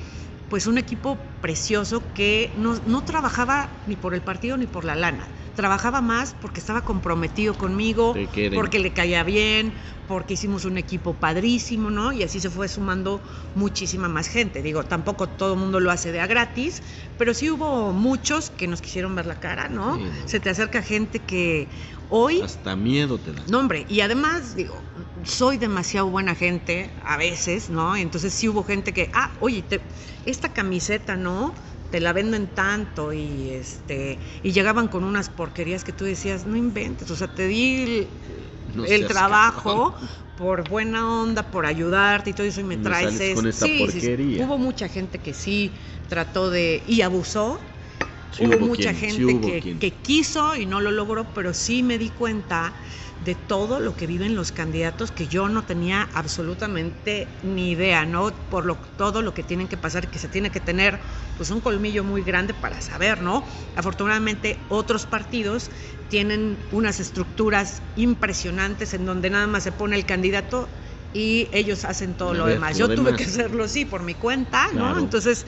pues 0.53 0.67
un 0.67 0.77
equipo 0.77 1.19
precioso 1.41 2.13
que 2.13 2.53
no, 2.59 2.79
no 2.85 3.05
trabajaba 3.05 3.71
ni 3.87 3.97
por 3.97 4.13
el 4.13 4.21
partido 4.21 4.59
ni 4.59 4.67
por 4.67 4.85
la 4.85 4.95
lana. 4.95 5.27
Trabajaba 5.57 6.03
más 6.03 6.37
porque 6.39 6.61
estaba 6.61 6.83
comprometido 6.83 7.55
conmigo, 7.55 8.15
porque 8.55 8.79
le 8.79 8.93
caía 8.93 9.25
bien, 9.25 9.73
porque 10.07 10.35
hicimos 10.35 10.67
un 10.67 10.77
equipo 10.77 11.15
padrísimo, 11.15 11.91
¿no? 11.91 12.13
Y 12.13 12.23
así 12.23 12.39
se 12.39 12.51
fue 12.51 12.69
sumando 12.69 13.23
muchísima 13.55 14.09
más 14.09 14.29
gente. 14.29 14.61
Digo, 14.61 14.85
tampoco 14.85 15.27
todo 15.27 15.55
el 15.55 15.59
mundo 15.59 15.81
lo 15.81 15.91
hace 15.91 16.13
de 16.13 16.21
a 16.21 16.27
gratis, 16.27 16.83
pero 17.17 17.33
sí 17.33 17.49
hubo 17.49 17.93
muchos 17.93 18.51
que 18.51 18.67
nos 18.69 18.83
quisieron 18.83 19.15
ver 19.15 19.25
la 19.25 19.41
cara, 19.41 19.71
¿no? 19.71 19.97
Sí. 19.97 20.03
Se 20.27 20.39
te 20.39 20.51
acerca 20.51 20.83
gente 20.83 21.21
que 21.21 21.71
hoy 22.11 22.43
Hasta 22.43 22.77
miedo 22.77 23.17
te 23.17 23.33
da. 23.33 23.43
no, 23.49 23.59
hombre, 23.61 23.87
y 23.89 24.03
además, 24.03 24.55
digo, 24.55 24.85
soy 25.25 25.57
demasiado 25.59 26.09
buena 26.09 26.35
gente 26.35 26.91
a 27.05 27.17
veces, 27.17 27.71
¿no? 27.71 27.97
Entonces 27.97 28.33
sí 28.35 28.49
hubo 28.49 28.65
gente 28.65 28.93
que, 28.93 29.11
ah, 29.15 29.33
oye, 29.41 29.63
te- 29.63 29.81
esta 30.25 30.49
camiseta, 30.53 31.17
¿no? 31.17 31.55
Te 31.91 32.01
la 32.01 32.13
vendo 32.13 32.37
en 32.37 32.47
tanto 32.49 33.13
y 33.13 33.51
este 33.51 34.19
y 34.43 34.53
llegaban 34.53 34.89
con 34.89 35.05
unas 35.05 35.29
porquerías 35.29 35.85
que 35.85 35.93
tú 35.93 36.05
decías, 36.05 36.47
no 36.47 36.57
inventes, 36.57 37.11
o 37.11 37.17
sea, 37.17 37.29
te 37.29 37.47
di 37.47 37.83
el, 37.85 38.09
No 38.75 38.85
el 38.85 39.01
seas 39.01 39.13
trabajo 39.13 39.93
cabrón. 39.93 40.11
por 40.37 40.69
buena 40.69 41.07
onda, 41.23 41.51
por 41.51 41.67
ayudarte 41.67 42.31
y 42.31 42.33
todo 42.33 42.47
eso 42.47 42.61
y 42.61 42.65
me 42.65 42.77
traes 42.79 43.21
esto. 43.21 43.53
Sí, 43.53 43.87
sí. 43.91 44.39
Hubo 44.41 44.57
mucha 44.59 44.89
gente 44.89 45.19
que 45.19 45.35
sí 45.35 45.75
trató 46.09 46.51
de 46.51 46.83
y 46.87 47.03
abusó, 47.03 47.61
Sí 48.31 48.47
hubo 48.47 48.57
hubo 48.57 48.67
mucha 48.67 48.95
quien, 48.95 48.97
gente 48.97 49.35
hubo 49.35 49.41
que, 49.53 49.61
quien. 49.61 49.79
que 49.79 49.93
quiso 49.93 50.57
y 50.57 50.65
no 50.65 50.81
lo 50.81 50.91
logró, 50.91 51.35
pero 51.35 51.53
sí 51.53 51.83
me 51.83 51.99
di 51.99 52.09
cuenta 52.11 52.73
de 53.25 53.35
todo 53.35 53.79
lo 53.79 53.97
que 53.97 54.07
viven 54.07 54.35
los 54.35 54.51
candidatos 54.53 55.13
que 55.13 55.29
yo 55.29 55.49
no 55.49 55.65
tenía 55.65 56.09
absolutamente 56.15 57.29
ni 57.43 57.71
idea, 57.71 58.05
¿no? 58.05 58.35
Por 58.51 58.67
lo, 58.67 58.77
todo 58.77 59.23
lo 59.23 59.33
que 59.35 59.43
tienen 59.43 59.69
que 59.69 59.77
pasar, 59.77 60.11
que 60.11 60.19
se 60.19 60.29
tiene 60.29 60.51
que 60.51 60.61
tener 60.61 60.99
pues 61.37 61.51
un 61.51 61.61
colmillo 61.61 62.03
muy 62.05 62.23
grande 62.23 62.53
para 62.55 62.81
saber, 62.81 63.23
¿no? 63.23 63.45
Afortunadamente 63.77 64.59
otros 64.69 65.07
partidos 65.07 65.71
tienen 66.09 66.59
unas 66.73 67.01
estructuras 67.01 67.83
impresionantes 67.97 68.93
en 68.95 69.07
donde 69.07 69.31
nada 69.31 69.47
más 69.47 69.63
se 69.63 69.73
pone 69.73 69.97
el 69.97 70.05
candidato 70.05 70.69
y 71.15 71.49
ellos 71.53 71.85
hacen 71.85 72.15
todo 72.15 72.33
lo 72.35 72.47
demás. 72.47 72.77
Yo 72.79 72.89
tuve 72.95 73.15
que 73.15 73.25
hacerlo 73.25 73.69
sí 73.69 73.85
por 73.85 74.03
mi 74.03 74.15
cuenta, 74.15 74.67
¿no? 74.75 74.99
Entonces 74.99 75.47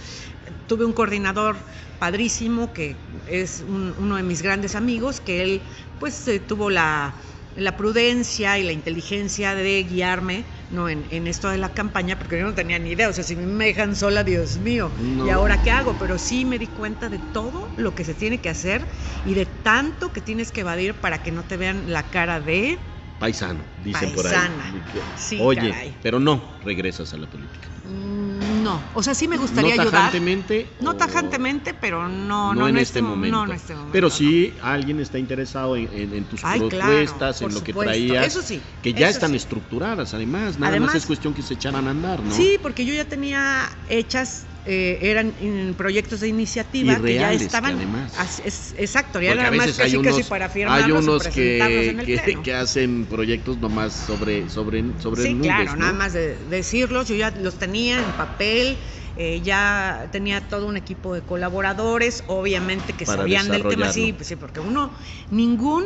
tuve 0.66 0.84
un 0.84 0.92
coordinador 0.92 1.56
padrísimo 1.98 2.72
que 2.72 2.96
es 3.26 3.60
un- 3.66 3.94
uno 3.98 4.16
de 4.16 4.22
mis 4.22 4.42
grandes 4.42 4.74
amigos 4.74 5.20
que 5.20 5.42
él 5.42 5.62
pues 5.98 6.26
eh, 6.28 6.40
tuvo 6.40 6.68
la, 6.70 7.14
la 7.55 7.76
prudencia 7.76 8.59
y 8.59 8.64
la 8.64 8.72
inteligencia 8.72 9.55
de 9.55 9.82
guiarme 9.84 10.44
no 10.70 10.88
en, 10.88 11.07
en 11.11 11.26
esto 11.28 11.48
de 11.48 11.59
la 11.59 11.72
campaña 11.72 12.18
porque 12.18 12.38
yo 12.38 12.44
no 12.44 12.55
tenía 12.55 12.78
ni 12.78 12.90
idea 12.90 13.09
o 13.09 13.12
sea 13.12 13.22
si 13.22 13.36
me 13.36 13.66
dejan 13.66 13.94
sola 13.94 14.24
Dios 14.24 14.59
mío 14.59 14.92
No. 14.96 15.26
y 15.26 15.30
ahora 15.30 15.62
qué 15.62 15.70
hago 15.70 15.96
pero 15.96 16.18
sí 16.18 16.44
me 16.44 16.59
di 16.59 16.68
cuenta 16.68 17.09
de 17.09 17.18
todo 17.20 17.72
lo 17.76 17.94
que 17.94 18.05
se 18.05 18.14
tiene 18.14 18.40
que 18.40 18.48
hacer 18.48 18.88
y 19.22 19.34
de 19.34 19.46
tanto 19.46 20.12
que 20.12 20.20
tienes 20.20 20.50
que 20.50 20.62
evadir 20.62 20.94
para 21.00 21.22
que 21.22 21.30
no 21.30 21.44
te 21.44 21.57
vean 21.57 21.92
la 21.92 22.11
cara 22.11 22.40
de 22.40 22.80
Paisano, 23.18 23.64
dicen 23.82 24.12
Paisana. 24.14 24.70
por 24.70 24.82
ahí. 24.82 24.82
Sí, 25.14 25.38
Oye, 25.40 25.70
caray. 25.70 25.96
pero 26.02 26.18
no 26.18 26.58
regresas 26.62 27.14
a 27.14 27.16
la 27.16 27.26
política. 27.28 27.68
mm, 27.84 28.62
no 28.62 28.82
o 28.94 29.02
sea 29.02 29.14
sí 29.14 29.28
me 29.28 29.36
gustaría 29.36 29.76
no 29.76 29.82
ayudar 29.82 29.92
tajantemente. 30.10 30.76
no 30.80 30.90
o- 30.90 30.96
tajantemente 30.96 31.74
pero 31.74 32.08
no 32.08 32.52
No, 32.52 32.54
no, 32.54 32.68
en, 32.68 32.76
en 32.76 32.82
este 32.82 33.00
mo- 33.02 33.10
momento. 33.10 33.36
no 33.36 33.44
en 33.44 33.52
este 33.52 33.72
momento 33.74 33.92
Pero 33.92 34.08
no. 34.08 34.14
si 34.14 34.56
alguien 34.60 35.00
está 35.00 35.18
interesado 35.18 35.76
en, 35.76 35.88
en- 35.92 36.12
en 36.14 36.24
tus 36.24 36.44
Ay, 36.44 36.60
claro, 36.68 36.92
propuestas, 36.92 37.42
en 37.42 37.54
lo 37.54 37.62
que 37.62 37.72
traías, 37.72 38.26
Eso 38.26 38.42
sí, 38.42 38.60
que 38.82 38.92
ya 38.92 39.08
están 39.08 39.30
sí. 39.30 39.36
estructuradas, 39.36 40.12
además, 40.14 40.58
nada 40.58 40.70
Además- 40.72 40.88
más 40.94 40.96
es 40.96 41.06
cuestión 41.06 41.34
que 41.34 41.42
se 41.42 41.54
echaran 41.54 41.86
a 41.86 41.90
andar, 41.90 42.22
¿no? 42.22 42.34
Sí, 42.34 42.58
porque 42.62 42.84
yo 42.84 42.94
ya 42.94 43.04
tenía 43.04 43.68
hechas, 43.88 44.46
eh, 44.66 44.98
eran 45.02 45.34
en 45.40 45.74
proyectos 45.74 46.20
de 46.20 46.28
iniciativa 46.28 46.96
que 46.96 47.14
ya 47.14 47.28
reales, 47.28 47.38
que 47.38 47.44
estaban. 47.46 47.76
además. 47.76 48.40
es- 48.44 48.74
exacto, 48.78 49.20
ya 49.20 49.32
era 49.32 49.50
más 49.50 49.66
hay 49.66 49.72
casi 49.72 49.96
unos, 49.96 50.16
casi 50.16 50.24
para 50.24 50.48
hay 50.48 50.52
firmarlos 50.52 51.04
unos 51.04 51.16
y 51.16 51.24
presentarlos 51.24 51.86
que, 51.86 51.90
en 51.90 52.00
el 52.00 52.06
que, 52.42 52.54
hacen 52.54 53.06
proyectos 53.06 53.58
nomás 53.58 53.92
sobre, 53.92 54.48
sobre, 54.48 54.82
sobre 55.00 55.22
Sí, 55.22 55.34
nubes, 55.34 55.48
claro, 55.54 55.70
¿no? 55.72 55.76
nada 55.80 55.92
más 55.92 56.12
de 56.12 56.36
decirlos, 56.36 57.08
yo 57.08 57.14
ya 57.14 57.30
los 57.30 57.58
tenía 57.58 58.00
en 58.00 58.12
papel, 58.12 58.78
eh, 59.16 59.40
ya 59.42 60.08
tenía 60.10 60.48
todo 60.48 60.66
un 60.66 60.76
equipo 60.76 61.14
de 61.14 61.22
colaboradores, 61.22 62.24
obviamente 62.26 62.94
que 62.94 63.04
Para 63.06 63.18
sabían 63.18 63.48
del 63.50 63.62
tema, 63.68 63.92
sí, 63.92 64.12
pues 64.12 64.28
sí, 64.28 64.36
porque 64.36 64.60
uno, 64.60 64.92
ningún 65.30 65.84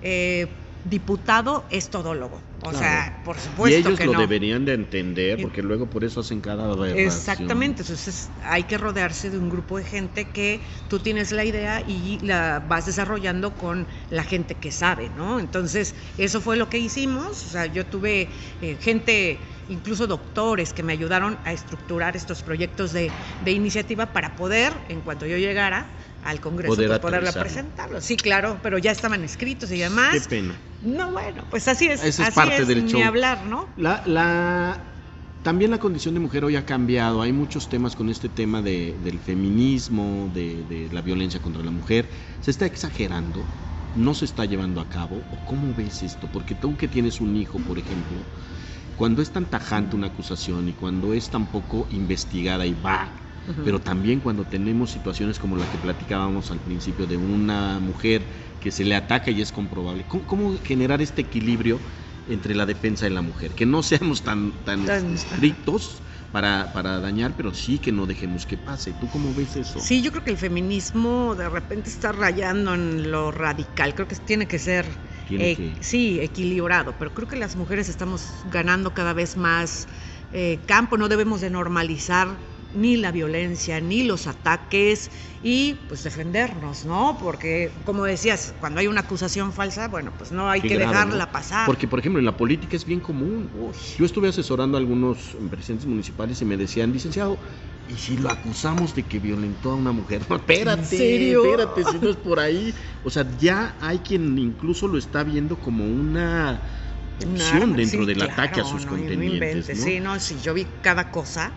eh, 0.00 0.67
diputado 0.84 1.66
es 1.70 1.90
todólogo, 1.90 2.42
o 2.60 2.70
Claro. 2.70 2.78
sea, 2.78 3.20
por 3.24 3.38
Y 3.38 3.44
supuesto 3.44 3.72
ellos 3.72 3.96
que 3.96 4.06
lo 4.06 4.12
no. 4.12 4.18
deberían 4.20 4.64
de 4.64 4.74
entender, 4.74 5.38
Y- 5.38 5.42
porque 5.42 5.62
luego 5.62 5.90
por 5.90 6.04
eso 6.04 6.20
hacen 6.20 6.40
cada 6.40 6.70
aberración. 6.72 7.06
Exactamente, 7.06 7.82
entonces 7.82 8.32
hay 8.40 8.64
que 8.64 8.78
rodearse 8.78 9.30
de 9.30 9.38
un 9.38 9.50
grupo 9.50 9.76
de 9.78 9.84
gente 9.84 10.30
que 10.32 10.64
tú 10.86 11.00
tienes 11.00 11.32
la 11.32 11.44
idea 11.44 11.82
y 11.86 12.18
la 12.24 12.60
vas 12.60 12.86
desarrollando 12.86 13.58
con 13.58 13.88
la 14.08 14.24
gente 14.24 14.58
que 14.58 14.70
sabe, 14.72 15.10
¿no? 15.10 15.38
Entonces, 15.40 15.96
eso 16.16 16.40
fue 16.40 16.56
lo 16.56 16.70
que 16.70 16.78
hicimos, 16.78 17.44
o 17.44 17.48
sea, 17.50 17.66
yo 17.66 17.86
tuve 17.86 18.30
eh, 18.60 18.78
gente 18.80 19.44
incluso 19.66 20.06
doctores 20.06 20.72
que 20.72 20.82
me 20.82 20.92
ayudaron 20.94 21.40
a 21.44 21.52
estructurar 21.52 22.16
estos 22.16 22.42
proyectos 22.42 22.92
de, 22.92 23.18
de 23.38 23.52
iniciativa 23.52 24.12
para 24.12 24.34
poder, 24.36 24.72
en 24.88 25.02
cuanto 25.02 25.26
yo 25.26 25.36
llegara, 25.36 25.94
al 26.28 26.40
Congreso 26.40 26.74
Poder 26.74 27.00
poderla 27.00 27.30
aterrizarlo. 27.30 27.42
presentarlo. 27.42 28.00
Sí, 28.00 28.16
claro, 28.16 28.60
pero 28.62 28.76
ya 28.78 28.90
estaban 28.92 29.24
escritos 29.24 29.70
y 29.72 29.78
demás. 29.78 30.12
Qué 30.12 30.20
pena. 30.36 30.54
No, 30.82 31.12
bueno, 31.12 31.44
pues 31.50 31.66
así 31.68 31.86
es. 31.88 32.00
Esa 32.04 32.08
es 32.08 32.28
así 32.28 32.34
parte 32.36 32.62
es, 32.62 32.68
del 32.68 32.84
ni 32.84 32.90
show. 32.92 33.02
hablar, 33.02 33.44
¿no? 33.46 33.68
La, 33.76 34.02
la, 34.06 34.84
también 35.42 35.70
la 35.70 35.78
condición 35.78 36.14
de 36.14 36.20
mujer 36.20 36.44
hoy 36.44 36.56
ha 36.56 36.66
cambiado. 36.66 37.22
Hay 37.22 37.32
muchos 37.32 37.68
temas 37.68 37.96
con 37.96 38.08
este 38.10 38.28
tema 38.28 38.60
de- 38.62 38.98
del 39.02 39.18
feminismo, 39.20 40.30
de, 40.32 40.64
de 40.64 40.88
la 40.92 41.00
violencia 41.02 41.40
contra 41.40 41.62
la 41.62 41.70
mujer. 41.70 42.10
¿Se 42.40 42.50
está 42.50 42.66
exagerando? 42.66 43.48
¿No 43.94 44.12
se 44.14 44.26
está 44.26 44.44
llevando 44.44 44.80
a 44.80 44.88
cabo? 44.88 45.26
¿O 45.30 45.38
cómo 45.44 45.74
ves 45.74 46.02
esto? 46.02 46.28
Porque 46.28 46.54
tú 46.54 46.76
que 46.76 46.88
tienes 46.88 47.20
un 47.20 47.34
hijo, 47.36 47.60
por 47.60 47.78
ejemplo, 47.78 48.26
cuando 48.94 49.22
es 49.22 49.32
tan 49.32 49.46
tajante 49.46 49.96
una 49.96 50.08
acusación 50.08 50.68
y 50.68 50.74
cuando 50.74 51.14
es 51.14 51.30
tan 51.30 51.46
poco 51.50 51.86
investigada 51.90 52.66
y 52.66 52.74
va, 52.74 53.14
Pero 53.64 53.80
también 53.80 54.20
cuando 54.20 54.44
tenemos 54.46 54.90
situaciones 54.90 55.38
como 55.38 55.56
la 55.56 55.68
que 55.68 55.78
platicábamos 55.78 56.50
al 56.50 56.60
principio 56.60 57.06
de 57.06 57.16
una 57.16 57.80
mujer 57.80 58.28
que 58.60 58.70
se 58.70 58.84
le 58.84 58.94
ataca 58.94 59.30
y 59.30 59.40
es 59.40 59.52
comprobable, 59.52 60.04
¿cómo, 60.04 60.26
cómo 60.26 60.58
generar 60.58 61.00
este 61.00 61.22
equilibrio 61.22 61.80
entre 62.26 62.54
la 62.54 62.66
defensa 62.66 63.06
de 63.06 63.10
la 63.10 63.22
mujer? 63.22 63.54
Que 63.54 63.64
no 63.64 63.82
seamos 63.82 64.22
tan, 64.22 64.52
tan 64.64 64.84
Tan- 64.84 65.14
estrictos 65.14 66.02
para, 66.30 66.72
para 66.74 67.00
dañar, 67.00 67.36
pero 67.36 67.54
sí 67.54 67.78
que 67.78 67.90
no 67.90 68.04
dejemos 68.06 68.44
que 68.44 68.58
pase. 68.58 68.92
¿Tú 68.92 69.08
cómo 69.08 69.32
ves 69.32 69.56
eso? 69.56 69.80
Sí, 69.80 70.02
yo 70.02 70.10
creo 70.12 70.24
que 70.24 70.30
el 70.30 70.36
feminismo 70.36 71.34
de 71.34 71.48
repente 71.48 71.88
está 71.88 72.12
rayando 72.12 72.74
en 72.74 73.10
lo 73.10 73.30
radical. 73.30 73.94
Creo 73.94 74.08
que 74.08 74.16
tiene 74.16 74.46
que 74.46 74.58
ser, 74.58 74.84
Tiene 75.26 75.52
eh, 75.52 75.56
que- 75.56 75.76
sí, 75.80 76.20
equilibrado. 76.20 76.96
Pero 76.98 77.14
creo 77.14 77.28
que 77.28 77.36
las 77.36 77.56
mujeres 77.56 77.88
estamos 77.88 78.40
ganando 78.44 78.92
cada 78.92 79.14
vez 79.14 79.38
más 79.38 79.88
eh, 80.32 80.60
campo. 80.66 80.98
No 80.98 81.08
debemos 81.08 81.40
de 81.40 81.48
normalizar 81.48 82.38
ni 82.72 82.96
la 82.96 83.12
violencia, 83.12 83.80
ni 83.80 84.02
los 84.04 84.26
ataques 84.26 85.10
y 85.42 85.86
pues 85.88 86.02
defendernos, 86.02 86.84
¿no? 86.84 87.16
Porque, 87.18 87.80
como 87.84 88.04
decías, 88.04 88.54
cuando 88.60 88.80
hay 88.80 88.86
una 88.86 89.00
acusación 89.02 89.52
falsa, 89.52 89.88
bueno, 89.88 90.12
pues 90.16 90.32
no 90.32 90.50
hay 90.50 90.60
Qué 90.60 90.68
que 90.68 90.74
grave, 90.74 90.92
dejarla 90.92 91.26
¿no? 91.26 91.32
pasar. 91.32 91.66
Porque, 91.66 91.88
por 91.88 91.98
ejemplo, 91.98 92.18
en 92.18 92.26
la 92.26 92.36
política 92.36 92.76
es 92.76 92.84
bien 92.84 93.00
común. 93.00 93.50
Yo 93.96 94.04
estuve 94.04 94.28
asesorando 94.28 94.76
a 94.76 94.80
algunos 94.80 95.36
presidentes 95.50 95.86
municipales 95.86 96.40
y 96.42 96.44
me 96.44 96.56
decían, 96.56 96.92
licenciado, 96.92 97.40
¿y 97.86 97.96
si 97.98 98.16
lo 98.18 98.30
acusamos 98.30 98.94
de 98.94 99.06
que 99.06 99.18
violentó 99.18 99.70
a 99.72 99.74
una 99.76 99.92
mujer? 99.92 100.26
No, 100.28 100.36
espérate, 100.36 100.80
¿En 100.80 100.84
serio? 100.84 101.44
espérate, 101.44 101.84
si 101.84 101.98
no 101.98 102.10
es 102.10 102.16
por 102.16 102.38
ahí. 102.40 102.74
O 103.02 103.10
sea, 103.10 103.26
ya 103.36 103.76
hay 103.80 104.00
quien 104.00 104.36
incluso 104.38 104.88
lo 104.88 104.98
está 104.98 105.24
viendo 105.24 105.60
como 105.60 105.86
una 105.86 106.62
Un 107.18 107.40
opción 107.42 107.76
dentro 107.76 108.04
sí, 108.04 108.06
del 108.06 108.22
ataque 108.22 108.60
a 108.60 108.64
sus 108.64 108.86
no, 108.86 108.96
y 108.96 109.10
no 109.14 109.20
contendientes. 109.20 109.68
inventes, 109.68 109.74
¿no? 109.74 109.84
Sí, 109.84 110.00
no, 110.00 110.20
sí, 110.20 110.40
yo 110.40 110.54
vi 110.54 110.66
cada 110.80 111.10
cosa. 111.10 111.54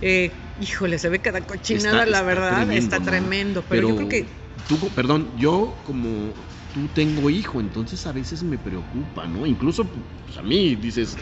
Eh, 0.00 0.54
híjole, 0.58 0.98
se 0.98 1.08
ve 1.08 1.20
cada 1.20 1.42
cochinada, 1.42 2.04
Está- 2.04 2.06
la 2.06 2.22
está 2.22 2.22
verdad, 2.22 2.72
tremendo, 2.72 2.72
está 2.72 3.00
¿no? 3.00 3.34
pero, 3.68 3.68
pero, 3.68 3.86
yo 3.86 3.94
creo 3.94 4.08
que 4.08 4.48
Tú, 4.66 4.94
perdón, 4.94 5.34
yo 5.36 5.82
como 5.84 6.34
tú 6.72 6.88
tengo 6.90 7.30
hijo, 7.30 7.60
entonces 7.60 8.06
a 8.06 8.12
veces 8.12 8.42
me 8.42 8.58
preocupa, 8.58 9.26
¿no? 9.26 9.46
Incluso 9.46 9.92
pues, 9.92 10.36
a 10.38 10.42
mí 10.42 10.76
dices, 10.76 11.18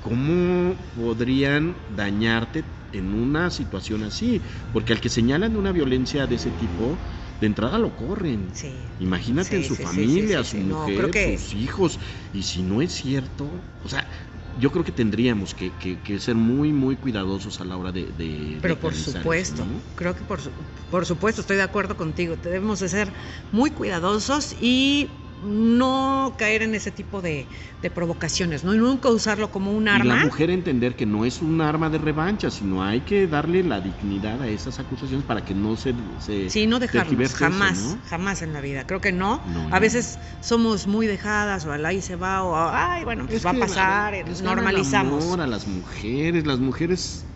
¿cómo 0.00 0.92
podrían 0.94 1.78
dañarte 1.88 2.64
en 2.92 3.14
una 3.14 3.50
situación 3.50 4.04
así? 4.04 4.44
Porque 4.72 4.92
al 4.94 5.00
que 5.00 5.08
señalan 5.10 5.52
de 5.54 5.58
una 5.60 5.72
violencia 5.72 6.26
de 6.26 6.36
ese 6.36 6.52
tipo, 6.52 7.02
de 7.40 7.46
entrada 7.48 7.78
lo 7.78 7.96
corren. 7.96 8.52
sí. 8.52 8.90
Imagínate 8.98 9.56
Sí, 9.56 9.56
en 9.56 9.64
su 9.64 9.76
sí, 9.76 9.76
familia, 9.76 10.44
su. 10.44 10.58
No, 10.62 10.92
mujer, 10.92 11.10
que- 11.10 11.40
sus 11.40 11.54
hijos. 11.54 12.00
Y 12.32 12.44
si 12.44 12.62
no 12.62 12.82
es 12.82 12.92
cierto, 12.94 13.64
o 13.80 13.88
sea, 13.88 14.08
yo 14.56 14.70
creo 14.70 14.84
que 14.84 14.92
tendríamos 14.92 15.54
que, 15.54 15.72
que- 15.72 16.00
que 16.00 16.18
ser 16.20 16.34
muy, 16.36 16.72
muy 16.72 16.96
cuidadosos 16.96 17.60
a 17.60 17.64
la 17.64 17.76
hora 17.76 17.92
de... 17.92 18.06
de 18.12 18.58
Pero 18.62 18.78
por 18.78 18.94
supuesto, 18.94 19.62
eso, 19.62 19.64
¿no? 19.66 19.82
creo 19.96 20.14
que 20.14 20.24
por, 20.24 20.40
por 20.90 21.06
supuesto, 21.06 21.40
estoy 21.40 21.56
de 21.56 21.62
acuerdo 21.62 21.96
contigo. 21.96 22.36
Debemos 22.36 22.80
de 22.80 22.88
ser 22.88 23.12
muy 23.50 23.70
cuidadosos 23.72 24.54
y 24.60 25.10
no 25.44 26.34
caer 26.38 26.62
en 26.62 26.74
ese 26.74 26.90
tipo 26.92 27.22
de, 27.22 27.48
de 27.82 27.90
provocaciones, 27.90 28.64
¿no? 28.64 28.74
Y 28.74 28.78
nunca 28.78 29.10
usarlo 29.10 29.50
como 29.50 29.72
un 29.72 29.84
Y 29.84 29.90
arma. 29.90 30.14
la 30.16 30.24
mujer 30.24 30.50
entender 30.50 30.96
que 30.96 31.06
no 31.06 31.24
es 31.24 31.40
un 31.42 31.60
arma 31.60 31.88
de 31.90 31.98
revancha, 31.98 32.50
sino 32.50 32.82
hay 32.82 33.02
que 33.02 33.26
darle 33.28 33.62
la 33.62 33.80
dignidad 33.80 34.40
a 34.42 34.48
esas 34.48 34.80
acusaciones 34.80 35.24
para 35.24 35.44
que 35.44 35.54
no 35.54 35.76
se... 35.76 35.94
se 36.18 36.50
Sí, 36.50 36.66
no 36.66 36.78
eso, 37.22 37.36
jamás, 37.36 37.78
¿no? 37.78 38.00
jamás 38.06 38.42
en 38.42 38.52
la 38.52 38.60
vida. 38.60 38.86
Creo 38.86 39.00
que 39.00 39.12
no. 39.12 39.42
No, 39.46 39.60
a 39.70 39.74
no. 39.74 39.80
veces 39.80 40.18
somos 40.40 40.86
muy 40.86 41.06
dejadas, 41.06 41.64
o 41.66 41.72
al 41.72 41.84
ahí 41.86 42.00
se 42.02 42.16
va, 42.16 42.42
o 42.42 42.56
ay, 42.56 43.04
bueno, 43.04 43.26
pues 43.26 43.36
Es 43.38 43.46
va 43.46 43.50
a 43.50 43.54
pasar, 43.54 44.14
la- 44.14 44.42
normalizamos. 44.42 45.24
amor 45.24 45.40
a 45.40 45.46
las 45.46 45.66
mujeres, 45.66 46.46
las 46.46 46.58
mujeres 46.58 47.26
y 47.30 47.33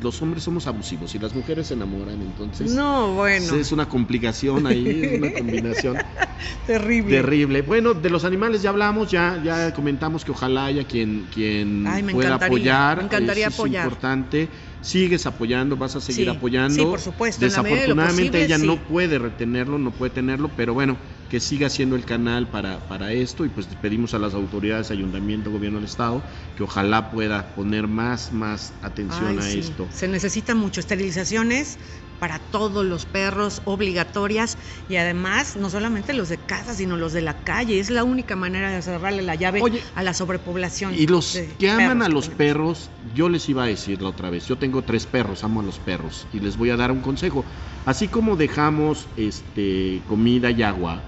los 0.00 0.22
hombres 0.22 0.44
somos 0.44 0.66
abusivos 0.66 1.14
y 1.14 1.18
las 1.18 1.34
mujeres 1.34 1.66
se 1.66 1.74
enamoran, 1.74 2.22
entonces 2.22 2.70
No, 2.72 3.14
bueno, 3.14 3.54
es 3.56 3.72
una 3.72 3.88
complicación 3.88 4.66
ahí, 4.66 5.00
es 5.02 5.18
una 5.18 5.32
combinación 5.32 5.96
terrible. 6.66 7.16
terrible. 7.16 7.62
Bueno, 7.62 7.92
de 7.94 8.08
los 8.10 8.24
animales 8.24 8.62
ya 8.62 8.70
hablamos, 8.70 9.10
ya 9.10 9.40
ya 9.44 9.72
comentamos 9.74 10.24
que 10.24 10.30
ojalá 10.30 10.66
haya 10.66 10.84
quien 10.84 11.28
quien 11.32 11.86
Ay, 11.86 12.02
me 12.02 12.12
pueda 12.12 12.28
encantaría, 12.34 12.46
apoyar, 12.46 12.98
me 12.98 13.04
encantaría 13.04 13.46
eso 13.48 13.62
apoyar. 13.62 13.82
es 13.86 13.92
importante. 13.92 14.48
Sigues 14.80 15.26
apoyando, 15.26 15.76
vas 15.76 15.94
a 15.94 16.00
seguir 16.00 16.28
Sí, 16.28 16.36
apoyando. 16.36 16.74
sí, 16.74 16.84
por 16.84 17.00
supuesto, 17.00 17.44
en 17.46 17.52
la 17.52 17.62
medida 17.62 17.82
de 17.82 17.88
lo 17.88 17.94
Desafortunadamente 17.94 18.30
posible, 18.38 18.44
ella 18.44 18.58
sí. 18.58 18.66
no 18.66 18.76
puede 18.88 19.18
retenerlo, 19.18 19.78
no 19.78 19.90
puede 19.92 20.10
tenerlo, 20.10 20.50
pero 20.56 20.74
bueno, 20.74 20.96
que 21.32 21.40
siga 21.40 21.70
siendo 21.70 21.96
el 21.96 22.04
canal 22.04 22.46
para, 22.50 22.86
para 22.88 23.10
esto 23.14 23.46
y 23.46 23.48
pues 23.48 23.66
pedimos 23.80 24.12
a 24.12 24.18
las 24.18 24.34
autoridades, 24.34 24.90
ayuntamiento, 24.90 25.50
gobierno 25.50 25.78
del 25.78 25.88
estado, 25.88 26.22
que 26.58 26.62
ojalá 26.62 27.10
pueda 27.10 27.54
poner 27.54 27.88
más, 27.88 28.34
más 28.34 28.74
atención 28.82 29.28
Ay, 29.28 29.38
a 29.38 29.42
sí. 29.42 29.58
esto. 29.60 29.88
Se 29.90 30.08
necesita 30.08 30.54
mucho 30.54 30.80
esterilizaciones 30.80 31.78
para 32.18 32.38
todos 32.38 32.84
los 32.84 33.06
perros 33.06 33.62
obligatorias 33.64 34.58
y 34.90 34.96
además 34.96 35.56
no 35.56 35.70
solamente 35.70 36.12
los 36.12 36.28
de 36.28 36.36
casa, 36.36 36.74
sino 36.74 36.98
los 36.98 37.14
de 37.14 37.22
la 37.22 37.32
calle. 37.44 37.80
Es 37.80 37.88
la 37.88 38.04
única 38.04 38.36
manera 38.36 38.70
de 38.70 38.82
cerrarle 38.82 39.22
la 39.22 39.34
llave 39.34 39.62
Oye, 39.62 39.82
a 39.94 40.02
la 40.02 40.12
sobrepoblación. 40.12 40.94
Y 40.94 41.06
los 41.06 41.38
que 41.58 41.70
aman 41.70 42.02
a 42.02 42.10
los 42.10 42.28
perros, 42.28 42.90
yo 43.14 43.30
les 43.30 43.48
iba 43.48 43.64
a 43.64 43.66
decir 43.68 44.02
la 44.02 44.10
otra 44.10 44.28
vez, 44.28 44.46
yo 44.48 44.58
tengo 44.58 44.82
tres 44.82 45.06
perros, 45.06 45.44
amo 45.44 45.60
a 45.60 45.64
los 45.64 45.78
perros 45.78 46.26
y 46.30 46.40
les 46.40 46.58
voy 46.58 46.68
a 46.68 46.76
dar 46.76 46.92
un 46.92 47.00
consejo. 47.00 47.46
Así 47.86 48.06
como 48.08 48.36
dejamos 48.36 49.08
este, 49.16 50.02
comida 50.06 50.50
y 50.50 50.62
agua, 50.62 51.02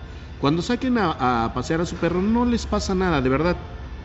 cuando 0.44 0.60
saquen 0.60 0.98
a, 0.98 1.52
pasear 1.54 1.80
a 1.80 1.86
su 1.86 1.96
perro 1.96 2.20
no 2.20 2.44
les 2.44 2.66
pasa 2.66 2.94
nada, 2.94 3.22
de 3.22 3.30
verdad, 3.30 3.56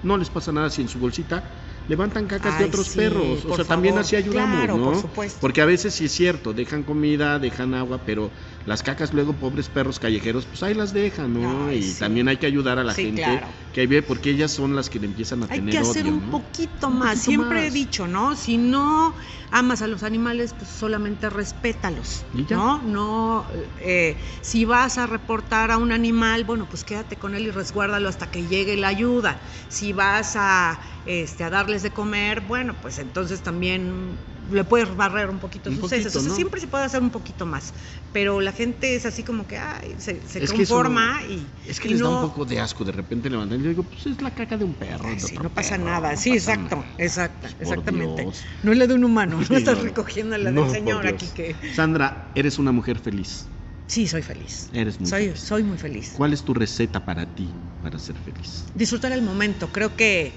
no 0.01 0.15
les 0.15 0.29
pasa 0.29 0.53
nada 0.53 0.69
si 0.69 0.81
en 0.81 0.87
su 0.87 0.97
bolsita 0.97 1.43
levantan 1.89 2.27
cacas 2.27 2.57
de 2.59 2.65
otros 2.65 2.87
sí, 2.87 2.97
perros. 2.99 3.43
O 3.45 3.55
sea, 3.55 3.65
también 3.65 3.97
así 3.97 4.15
ayudamos, 4.15 4.57
Claro, 4.57 4.77
¿no? 4.77 4.85
por 4.85 5.01
supuesto. 5.01 5.39
Porque 5.41 5.61
a 5.61 5.65
veces 5.65 5.93
sí 5.95 6.05
es 6.05 6.11
cierto, 6.13 6.53
dejan 6.53 6.83
comida, 6.83 7.39
dejan 7.39 7.73
agua, 7.73 8.03
pero 8.05 8.31
las 8.65 8.83
cacas 8.83 9.11
luego, 9.13 9.33
pobres 9.33 9.67
perros 9.69 9.99
callejeros, 9.99 10.45
pues 10.45 10.61
ahí 10.63 10.75
las 10.75 10.93
dejan, 10.93 11.33
¿no? 11.33 11.67
Ay, 11.67 11.79
y 11.79 11.83
sí. 11.83 11.99
también 11.99 12.27
hay 12.27 12.37
que 12.37 12.45
ayudar 12.45 12.77
a 12.79 12.83
la 12.83 12.93
Sí, 12.93 13.03
gente 13.05 13.23
claro. 13.23 13.47
que 13.73 13.81
ahí 13.81 13.87
ve, 13.87 14.03
porque 14.03 14.29
ellas 14.29 14.51
son 14.51 14.75
las 14.75 14.89
que 14.89 14.99
le 14.99 15.07
empiezan 15.07 15.41
a 15.43 15.47
Hay 15.49 15.59
tener 15.59 15.71
que 15.71 15.77
hacer 15.79 16.03
odio, 16.03 16.13
un 16.13 16.25
¿no? 16.25 16.31
poquito 16.31 16.87
Un 16.87 16.99
más. 16.99 17.09
poquito 17.17 17.23
Siempre 17.25 17.67
he 17.67 17.71
dicho, 17.71 18.07
¿no? 18.07 18.35
Si 18.35 18.57
no 18.57 19.15
amas 19.51 19.81
a 19.81 19.87
los 19.87 20.03
animales, 20.03 20.53
pues 20.53 20.69
solamente 20.69 21.29
respétalos. 21.29 22.25
¿No? 22.49 22.81
No. 22.83 23.47
eh, 23.79 24.17
si 24.41 24.65
vas 24.65 24.97
a 24.97 25.07
reportar 25.07 25.71
a 25.71 25.77
un 25.77 25.91
animal, 25.91 26.43
bueno, 26.43 26.67
pues 26.69 26.83
quédate 26.83 27.17
con 27.17 27.33
él 27.35 27.47
y 27.47 27.51
resguárdalo 27.51 28.07
hasta 28.09 28.29
que 28.29 28.45
llegue 28.45 28.75
la 28.77 28.89
ayuda. 28.89 29.39
Si 29.69 29.93
vas 29.93 30.33
a, 30.35 30.79
este, 31.05 31.43
a 31.43 31.49
de 31.83 31.91
comer, 31.91 32.41
bueno, 32.41 32.75
pues 32.81 32.99
entonces 32.99 33.41
también 33.41 34.17
le 34.51 34.63
puedes 34.63 34.95
barrer 34.95 35.29
un 35.29 35.39
poquito 35.39 35.69
Un 35.69 35.75
sus 35.75 35.81
poquito, 35.89 36.07
heces. 36.07 36.15
O 36.15 36.19
sea, 36.19 36.29
¿no? 36.29 36.35
siempre 36.35 36.59
se 36.59 36.67
puede 36.67 36.85
hacer 36.85 37.01
un 37.01 37.09
poquito 37.11 37.45
más. 37.45 37.73
Pero 38.11 38.41
la 38.41 38.51
gente 38.51 38.95
es 38.95 39.05
así 39.05 39.23
como 39.23 39.47
que, 39.47 39.57
ay, 39.57 39.95
se, 39.99 40.19
conforma 40.47 41.21
no- 41.21 41.33
y. 41.33 41.47
Es 41.67 41.79
que 41.79 41.87
y 41.87 41.91
les 41.91 41.99
da 41.99 42.09
un 42.09 42.21
poco 42.27 42.45
de 42.45 42.59
asco 42.59 42.83
de 42.83 42.91
repente 42.91 43.29
levantar 43.29 43.59
y 43.59 43.63
yo 43.63 43.69
digo, 43.69 43.83
pues 43.83 44.05
es 44.07 44.21
la 44.21 44.31
caca 44.31 44.57
de 44.57 44.65
un 44.65 44.73
perro. 44.73 45.07
Ay, 45.07 45.15
de 45.15 45.21
sí, 45.21 45.37
no 45.37 45.49
pasa 45.49 45.75
perro, 45.77 45.85
nada. 45.85 46.15
Sí, 46.17 46.31
pasa 46.31 46.53
exacto, 46.53 46.75
nada. 46.77 46.87
exacto, 46.97 47.47
exactamente. 47.59 48.21
Dios. 48.23 48.43
No 48.63 48.71
es 48.71 48.77
la 48.77 48.87
de 48.87 48.93
un 48.95 49.03
humano, 49.03 49.39
no 49.49 49.57
estás 49.57 49.79
recogiendo 49.81 50.37
la 50.37 50.51
del 50.51 50.69
señor 50.71 51.05
aquí 51.07 51.27
que. 51.27 51.55
Sandra, 51.75 52.31
eres 52.35 52.57
una 52.59 52.71
mujer 52.71 52.99
feliz. 52.99 53.45
Sí, 53.87 54.07
soy 54.07 54.21
feliz. 54.21 54.69
Eres 54.71 54.99
muy 54.99 55.09
Soy, 55.09 55.25
feliz. 55.29 55.39
soy 55.39 55.63
muy 55.63 55.77
feliz. 55.77 56.13
¿Cuál 56.15 56.33
es 56.33 56.43
tu 56.43 56.53
receta 56.53 57.03
para 57.03 57.25
ti, 57.25 57.55
para 57.81 57.97
ser 57.97 58.15
feliz? 58.15 58.65
Disfrutar 58.75 59.11
el 59.11 59.23
momento. 59.23 59.67
Creo 59.71 59.95
que 59.95 60.33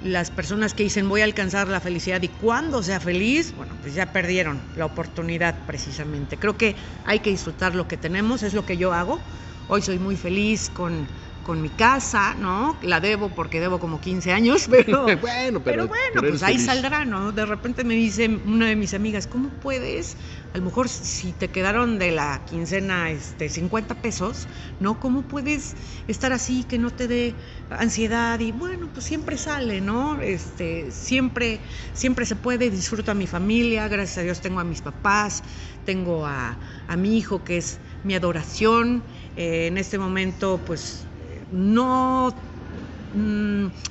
las 0.00 0.30
personas 0.30 0.74
que 0.74 0.84
dicen 0.84 1.08
voy 1.08 1.22
a 1.22 1.24
alcanzar 1.24 1.68
la 1.68 1.80
felicidad 1.80 2.22
y 2.22 2.28
cuando 2.28 2.82
sea 2.82 3.00
feliz, 3.00 3.54
bueno, 3.54 3.76
pues 3.80 3.94
ya 3.94 4.12
perdieron 4.12 4.62
la 4.74 4.86
oportunidad 4.86 5.66
precisamente. 5.66 6.38
Creo 6.38 6.56
que 6.56 6.76
hay 7.04 7.20
que 7.20 7.30
disfrutar 7.30 7.74
lo 7.74 7.88
que 7.88 7.96
tenemos, 7.96 8.42
es 8.42 8.54
lo 8.54 8.64
que 8.64 8.76
yo 8.76 8.92
hago. 8.92 9.24
Hoy 9.66 9.82
soy 9.82 9.98
muy 9.98 10.16
feliz 10.16 10.70
con, 10.70 11.10
con 11.42 11.60
mi 11.60 11.70
casa, 11.70 12.34
¿no? 12.34 12.78
La 12.82 13.00
debo 13.00 13.34
porque 13.34 13.60
debo 13.60 13.78
como 13.80 14.00
15 14.00 14.32
años, 14.32 14.66
pero 14.70 15.16
bueno, 15.20 15.62
pero, 15.62 15.62
pero 15.64 15.88
bueno, 15.88 16.22
pero 16.22 16.28
pues 16.28 16.42
ahí 16.42 16.58
feliz. 16.58 16.66
saldrá, 16.66 17.04
¿no? 17.04 17.32
De 17.32 17.44
repente 17.44 17.84
me 17.84 17.94
dice 17.94 18.28
una 18.28 18.68
de 18.68 18.76
mis 18.76 18.94
amigas, 18.94 19.26
¿cómo 19.26 19.50
puedes? 19.50 20.16
A 20.54 20.58
lo 20.58 20.64
mejor 20.64 20.88
si 20.88 21.34
te 21.34 21.50
quedaron 21.50 21.98
de 21.98 22.10
la 22.10 22.44
quincena 22.46 23.10
este 23.10 23.48
50 23.50 24.00
pesos, 24.00 24.48
¿no? 24.78 24.98
¿Cómo 24.98 25.28
puedes 25.28 25.76
estar 26.06 26.32
así 26.32 26.64
que 26.64 26.78
no 26.78 26.90
te 26.90 27.06
dé 27.06 27.38
ansiedad? 27.68 28.40
Y 28.40 28.52
bueno, 28.52 28.90
pues 28.92 29.04
siempre 29.06 29.36
sale, 29.36 29.80
¿no? 29.82 30.20
Este, 30.22 30.90
siempre 30.90 31.62
siempre 31.92 32.24
se 32.26 32.34
puede, 32.36 32.70
disfruto 32.70 33.10
a 33.12 33.14
mi 33.14 33.26
familia, 33.26 33.88
gracias 33.88 34.18
a 34.18 34.22
Dios 34.22 34.40
tengo 34.40 34.58
a 34.60 34.64
mis 34.64 34.80
papás, 34.82 35.42
tengo 35.84 36.26
a, 36.26 36.58
a 36.86 36.96
mi 36.96 37.18
hijo 37.18 37.44
que 37.44 37.58
es 37.58 37.80
mi 38.02 38.14
adoración. 38.14 39.04
Eh, 39.36 39.66
en 39.66 39.76
este 39.76 39.98
momento, 39.98 40.64
pues 40.64 41.08
no 41.50 42.47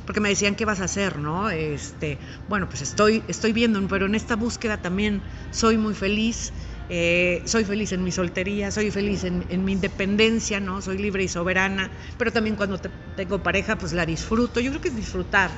porque 0.06 0.20
me 0.20 0.30
decían 0.30 0.56
qué 0.56 0.66
vas 0.66 0.80
a 0.80 0.86
hacer, 0.86 1.18
¿no? 1.20 1.50
Este, 1.50 2.20
bueno, 2.48 2.70
pues 2.70 2.82
estoy, 2.82 3.24
estoy 3.28 3.54
viendo, 3.54 3.86
pero 3.88 4.06
en 4.06 4.16
esta 4.16 4.36
búsqueda 4.36 4.78
también 4.82 5.24
soy 5.50 5.78
muy 5.78 5.94
feliz. 5.96 6.54
eh, 6.90 7.44
soy 7.46 7.66
feliz 7.66 7.92
en 7.92 8.02
mi 8.04 8.12
soltería, 8.14 8.72
soy 8.72 8.92
feliz 8.92 9.24
en, 9.26 9.46
en 9.50 9.66
mi 9.66 9.74
independencia, 9.74 10.60
¿no? 10.62 10.82
Soy 10.82 10.98
libre 10.98 11.24
y 11.24 11.28
soberana, 11.28 11.92
pero 12.18 12.32
también 12.32 12.56
cuando 12.56 12.78
te- 12.78 12.90
tengo 13.16 13.44
pareja, 13.44 13.78
pues 13.78 13.92
la 13.92 14.06
disfruto. 14.06 14.62
Yo 14.62 14.72
creo 14.72 14.82
que 14.82 14.88
es 14.90 14.96
disfrutar 14.96 15.52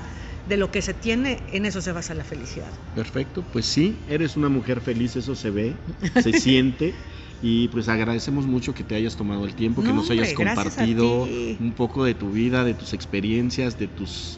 de 0.46 0.58
lo 0.58 0.72
que 0.72 0.82
se 0.82 0.96
tiene, 0.96 1.44
en 1.52 1.66
eso 1.66 1.82
se 1.82 1.92
basa 1.92 2.16
la 2.16 2.24
felicidad. 2.24 2.74
Perfecto, 2.96 3.44
pues 3.44 3.68
sí, 3.68 4.04
eres 4.08 4.38
una 4.38 4.50
mujer 4.50 4.82
feliz, 4.82 5.16
eso 5.16 5.36
se 5.36 5.52
ve, 5.52 5.76
se 6.20 6.34
siente. 6.34 6.94
Y 7.42 7.70
pues 7.70 7.88
agradecemos 7.88 8.46
mucho 8.46 8.74
que 8.74 8.84
te 8.84 8.96
hayas 8.96 9.16
tomado 9.16 9.46
el 9.46 9.54
tiempo, 9.56 9.82
que 9.82 9.90
No, 9.90 9.96
nos 9.96 10.10
hayas 10.10 10.30
hombre, 10.38 10.54
compartido 10.54 11.24
ti. 11.26 11.58
un 11.60 11.72
poco 11.74 12.04
de 12.04 12.14
tu 12.14 12.32
vida, 12.32 12.66
de 12.66 12.74
tus 12.74 12.94
experiencias, 12.94 13.80
de 13.80 13.88
tus 13.88 14.38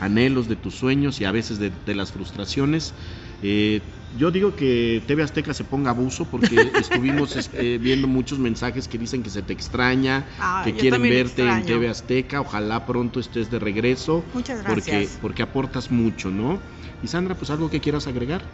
anhelos, 0.00 0.48
de 0.48 0.56
tus 0.56 0.74
sueños 0.74 1.20
y 1.20 1.24
a 1.24 1.32
veces 1.32 1.58
de, 1.58 1.70
de 1.70 1.94
las 1.94 2.12
frustraciones. 2.12 2.92
Eh, 3.42 3.80
yo 4.18 4.30
digo 4.30 4.54
que 4.54 5.02
TV 5.06 5.22
Azteca 5.22 5.54
se 5.54 5.64
ponga 5.64 5.90
abuso 5.90 6.26
porque 6.26 6.56
estuvimos 6.78 7.34
es- 7.36 7.48
eh, 7.54 7.78
viendo 7.80 8.06
muchos 8.06 8.38
mensajes 8.38 8.86
que 8.86 8.98
dicen 8.98 9.22
que 9.22 9.30
se 9.30 9.42
te 9.42 9.54
extraña, 9.54 10.26
Ah, 10.38 10.60
que 10.64 10.74
quieren 10.74 11.00
verte 11.02 11.42
en. 11.48 11.64
TV 11.64 11.88
Azteca. 11.88 12.42
Ojalá 12.42 12.84
pronto 12.84 13.18
estés 13.20 13.50
de 13.50 13.58
regreso 13.58 14.26
Muchas 14.34 14.62
porque, 14.62 14.90
gracias. 14.90 15.18
porque 15.22 15.42
aportas 15.42 15.90
mucho, 15.90 16.30
¿no? 16.30 16.60
Y 17.02 17.08
Sandra, 17.08 17.34
pues 17.34 17.50
algo 17.50 17.70
que 17.70 17.80
quieras 17.80 18.06
agregar. 18.06 18.44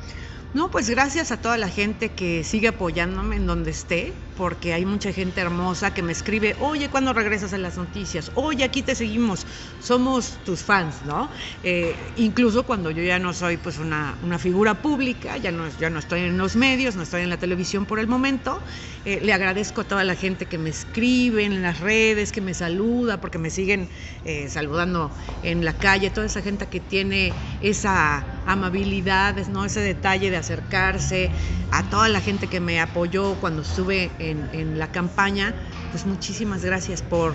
No, 0.55 0.71
pues 0.71 0.89
gracias 0.89 1.31
a 1.31 1.43
toda 1.43 1.59
la 1.59 1.69
gente 1.69 2.15
que 2.15 2.43
sigue 2.43 2.69
apoyándome 2.69 3.37
en 3.37 3.47
donde 3.47 3.71
esté, 3.71 4.33
porque 4.35 4.73
hay 4.73 4.87
mucha 4.87 5.13
gente 5.13 5.41
hermosa 5.43 5.93
que 5.93 6.03
me 6.03 6.13
escribe, 6.13 6.57
oye, 6.61 6.89
¿cuándo 6.89 7.13
regresas 7.13 7.53
a 7.53 7.59
las 7.59 7.77
noticias? 7.77 8.31
Oye, 8.35 8.65
aquí 8.65 8.83
te 8.83 8.95
seguimos, 8.95 9.47
somos 9.79 10.43
tus 10.45 10.63
fans, 10.63 11.03
¿no? 11.05 11.31
Eh, 11.63 12.13
incluso 12.17 12.65
cuando 12.65 12.91
yo 12.91 13.03
ya 13.03 13.19
no 13.19 13.35
soy 13.35 13.59
pues 13.59 13.79
una, 13.79 14.17
una 14.23 14.39
figura 14.39 14.81
pública, 14.81 15.37
ya 15.37 15.53
no, 15.53 15.69
ya 15.69 15.91
no 15.91 15.99
estoy 15.99 16.21
en 16.21 16.39
los 16.39 16.57
medios, 16.57 16.97
no 16.97 17.03
estoy 17.03 17.23
en 17.23 17.31
la 17.31 17.39
televisión 17.39 17.85
por 17.85 17.99
el 17.99 18.07
momento, 18.07 18.63
eh, 19.05 19.21
le 19.23 19.33
agradezco 19.33 19.83
a 19.83 19.85
toda 19.85 20.05
la 20.05 20.15
gente 20.15 20.47
que 20.49 20.59
me 20.59 20.71
escribe 20.71 21.45
en 21.45 21.63
las 21.63 21.81
redes, 21.81 22.33
que 22.33 22.41
me 22.41 22.55
saluda, 22.55 23.21
porque 23.21 23.39
me 23.39 23.51
siguen 23.51 23.91
eh, 24.25 24.49
saludando 24.49 25.15
en 25.43 25.65
la 25.65 25.79
calle, 25.79 26.11
toda 26.11 26.27
esa 26.27 26.43
gente 26.43 26.69
que 26.69 26.81
tiene 26.81 27.39
esa 27.61 28.43
amabilidad, 28.45 29.37
¿no? 29.49 29.65
ese 29.65 29.81
detalle 29.81 30.31
de 30.31 30.37
acercarse, 30.39 31.31
a 31.71 31.89
toda 31.91 32.09
la 32.09 32.21
gente 32.21 32.47
que 32.47 32.61
me 32.61 32.81
apoyó 32.81 33.35
cuando 33.41 33.63
estuve 33.63 34.11
en, 34.19 34.79
la 34.79 34.91
campaña, 34.93 35.55
pues 35.91 36.07
muchísimas 36.07 36.65
gracias 36.65 37.03
por, 37.03 37.35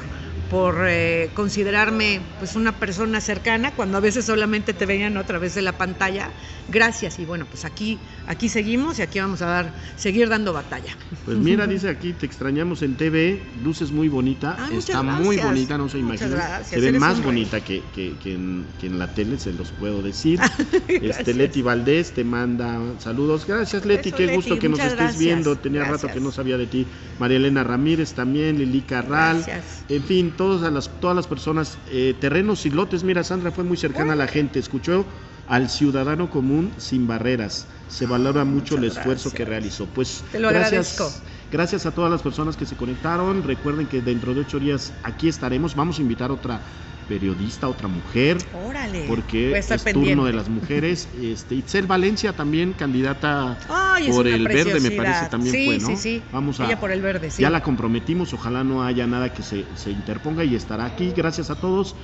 por 0.49 0.85
eh, 0.87 1.29
considerarme 1.33 2.21
pues 2.39 2.55
una 2.55 2.79
persona 2.79 3.21
cercana 3.21 3.75
cuando 3.75 3.97
a 3.97 4.01
veces 4.01 4.25
solamente 4.25 4.73
te 4.73 4.85
veían 4.85 5.17
otra 5.17 5.39
vez 5.39 5.55
de 5.55 5.61
la 5.61 5.73
pantalla. 5.73 6.29
Gracias 6.67 7.19
y 7.19 7.25
bueno, 7.25 7.45
pues 7.49 7.65
aquí 7.65 7.99
aquí 8.25 8.49
seguimos 8.49 8.99
y 8.99 9.01
aquí 9.01 9.19
vamos 9.19 9.41
a 9.41 9.45
dar 9.47 9.75
seguir 9.95 10.29
dando 10.29 10.53
batalla. 10.53 10.97
Pues 11.25 11.37
mira, 11.37 11.67
dice 11.67 11.89
aquí, 11.89 12.13
te 12.13 12.25
extrañamos 12.25 12.81
en 12.81 12.95
TV, 12.95 13.41
luces 13.63 13.91
muy 13.91 14.07
bonita, 14.09 14.57
muchas 14.71 14.89
está 14.89 15.03
muy 15.03 15.37
bonita, 15.37 15.77
no 15.77 15.89
se 15.89 15.99
imagina. 15.99 16.63
Se 16.63 16.79
ve 16.79 16.87
eres 16.89 16.99
más 16.99 17.21
bonita 17.23 17.61
que, 17.61 17.83
que- 17.93 18.17
que 18.17 18.33
en, 18.33 18.67
que 18.79 18.87
en 18.87 18.99
la 18.99 19.13
tele, 19.13 19.37
se 19.37 19.53
los 19.53 19.71
puedo 19.71 20.01
decir. 20.01 20.39
este 20.87 20.99
Gracias. 20.99 21.35
Leti 21.35 21.61
Valdés 21.61 22.13
te 22.13 22.23
manda 22.23 22.79
saludos. 22.99 23.45
Gracias 23.45 23.85
Leti, 23.85 24.09
Eso, 24.09 24.17
qué 24.17 24.23
Leti, 24.25 24.35
gusto 24.35 24.59
que 24.59 24.69
nos 24.69 24.79
estés 24.79 24.95
gracias. 24.97 25.19
viendo. 25.19 25.57
Tenía 25.57 25.83
rato 25.85 26.07
que 26.07 26.19
no 26.19 26.31
sabía 26.31 26.57
de 26.57 26.67
ti. 26.67 26.87
María 27.19 27.37
Elena 27.37 27.63
Ramírez 27.63 28.13
también, 28.13 28.57
Lili 28.57 28.81
Carral. 28.81 29.43
Gracias. 29.45 29.85
En 29.89 30.03
fin, 30.03 30.31
todas 30.35 30.71
las, 30.71 30.89
todas 30.99 31.15
las 31.15 31.27
personas, 31.27 31.77
eh, 31.91 32.15
terrenos 32.19 32.65
y 32.65 32.69
lotes. 32.69 33.03
Mira, 33.03 33.23
Sandra 33.23 33.51
fue 33.51 33.63
muy 33.63 33.77
cercana 33.77 34.13
a 34.13 34.15
la 34.15 34.27
gente, 34.27 34.59
escuchó 34.59 35.05
al 35.47 35.69
ciudadano 35.69 36.29
común 36.29 36.71
sin 36.77 37.05
barreras. 37.07 37.67
Se 37.93 38.07
valora 38.07 38.43
mucho 38.43 38.75
el 38.77 38.85
esfuerzo 38.85 39.31
que 39.31 39.45
realizó. 39.45 39.85
Pues 39.85 40.23
Te 40.31 40.39
lo 40.39 40.49
gracias, 40.49 40.99
agradezco. 40.99 41.27
gracias 41.51 41.85
a 41.85 41.91
todas 41.91 42.09
las 42.09 42.23
personas 42.23 42.57
que 42.57 42.65
se 42.65 42.75
conectaron. 42.75 43.43
Recuerden 43.43 43.85
que 43.85 44.01
dentro 44.01 44.33
de 44.33 44.41
ocho 44.41 44.59
días 44.59 44.93
aquí 45.03 45.27
estaremos. 45.27 45.75
Vamos 45.75 45.99
a 45.99 46.01
invitar 46.01 46.31
a 46.31 46.33
otra 46.33 46.59
periodista, 47.07 47.67
otra 47.67 47.87
mujer, 47.87 48.37
Órale. 48.53 49.05
porque 49.07 49.51
es 49.51 49.69
estar 49.69 49.77
turno 49.79 49.93
pendiente. 49.93 50.25
de 50.25 50.33
las 50.33 50.49
mujeres. 50.57 51.07
Este, 51.21 51.53
Itzel 51.53 51.85
Valencia 51.85 52.33
también, 52.33 52.73
candidata 52.73 53.59
Ay, 53.69 54.09
por 54.09 54.25
el 54.25 54.47
verde, 54.47 54.79
me 54.79 54.89
parece 54.91 55.27
también 55.29 55.53
sí, 55.53 55.65
fue, 55.65 55.77
¿no? 55.79 55.87
Sí, 55.89 55.97
sí, 55.97 56.23
Vamos 56.31 56.59
a, 56.61 56.65
Ella 56.65 56.79
por 56.79 56.91
el 56.91 57.01
verde, 57.03 57.29
sí. 57.29 57.43
ya 57.43 57.51
la 57.51 57.61
comprometimos, 57.61 58.33
ojalá 58.33 58.63
no 58.63 58.83
haya 58.83 59.05
nada 59.05 59.31
que 59.33 59.43
se, 59.43 59.65
se 59.75 59.91
interponga 59.91 60.43
y 60.45 60.55
estará 60.55 60.85
aquí. 60.85 61.11
Gracias 61.15 61.51
a 61.51 61.55
todos. 61.55 61.95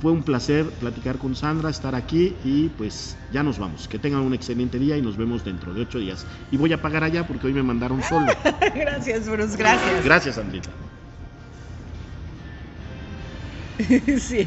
Fue 0.00 0.12
un 0.12 0.22
placer 0.22 0.66
platicar 0.78 1.16
con 1.16 1.34
Sandra, 1.34 1.70
estar 1.70 1.94
aquí 1.94 2.36
y 2.44 2.68
pues 2.68 3.16
ya 3.32 3.42
nos 3.42 3.58
vamos. 3.58 3.88
Que 3.88 3.98
tengan 3.98 4.20
un 4.20 4.34
excelente 4.34 4.78
día 4.78 4.96
y 4.96 5.02
nos 5.02 5.16
vemos 5.16 5.44
dentro 5.44 5.72
de 5.72 5.82
ocho 5.82 5.98
días. 5.98 6.26
Y 6.50 6.58
voy 6.58 6.72
a 6.72 6.82
pagar 6.82 7.02
allá 7.02 7.26
porque 7.26 7.46
hoy 7.46 7.54
me 7.54 7.62
mandaron 7.62 8.02
solo. 8.02 8.26
gracias, 8.74 9.28
Bruce, 9.28 9.56
gracias. 9.56 10.04
Gracias, 10.04 10.34
Sandrita. 10.34 10.68
sí, 14.20 14.44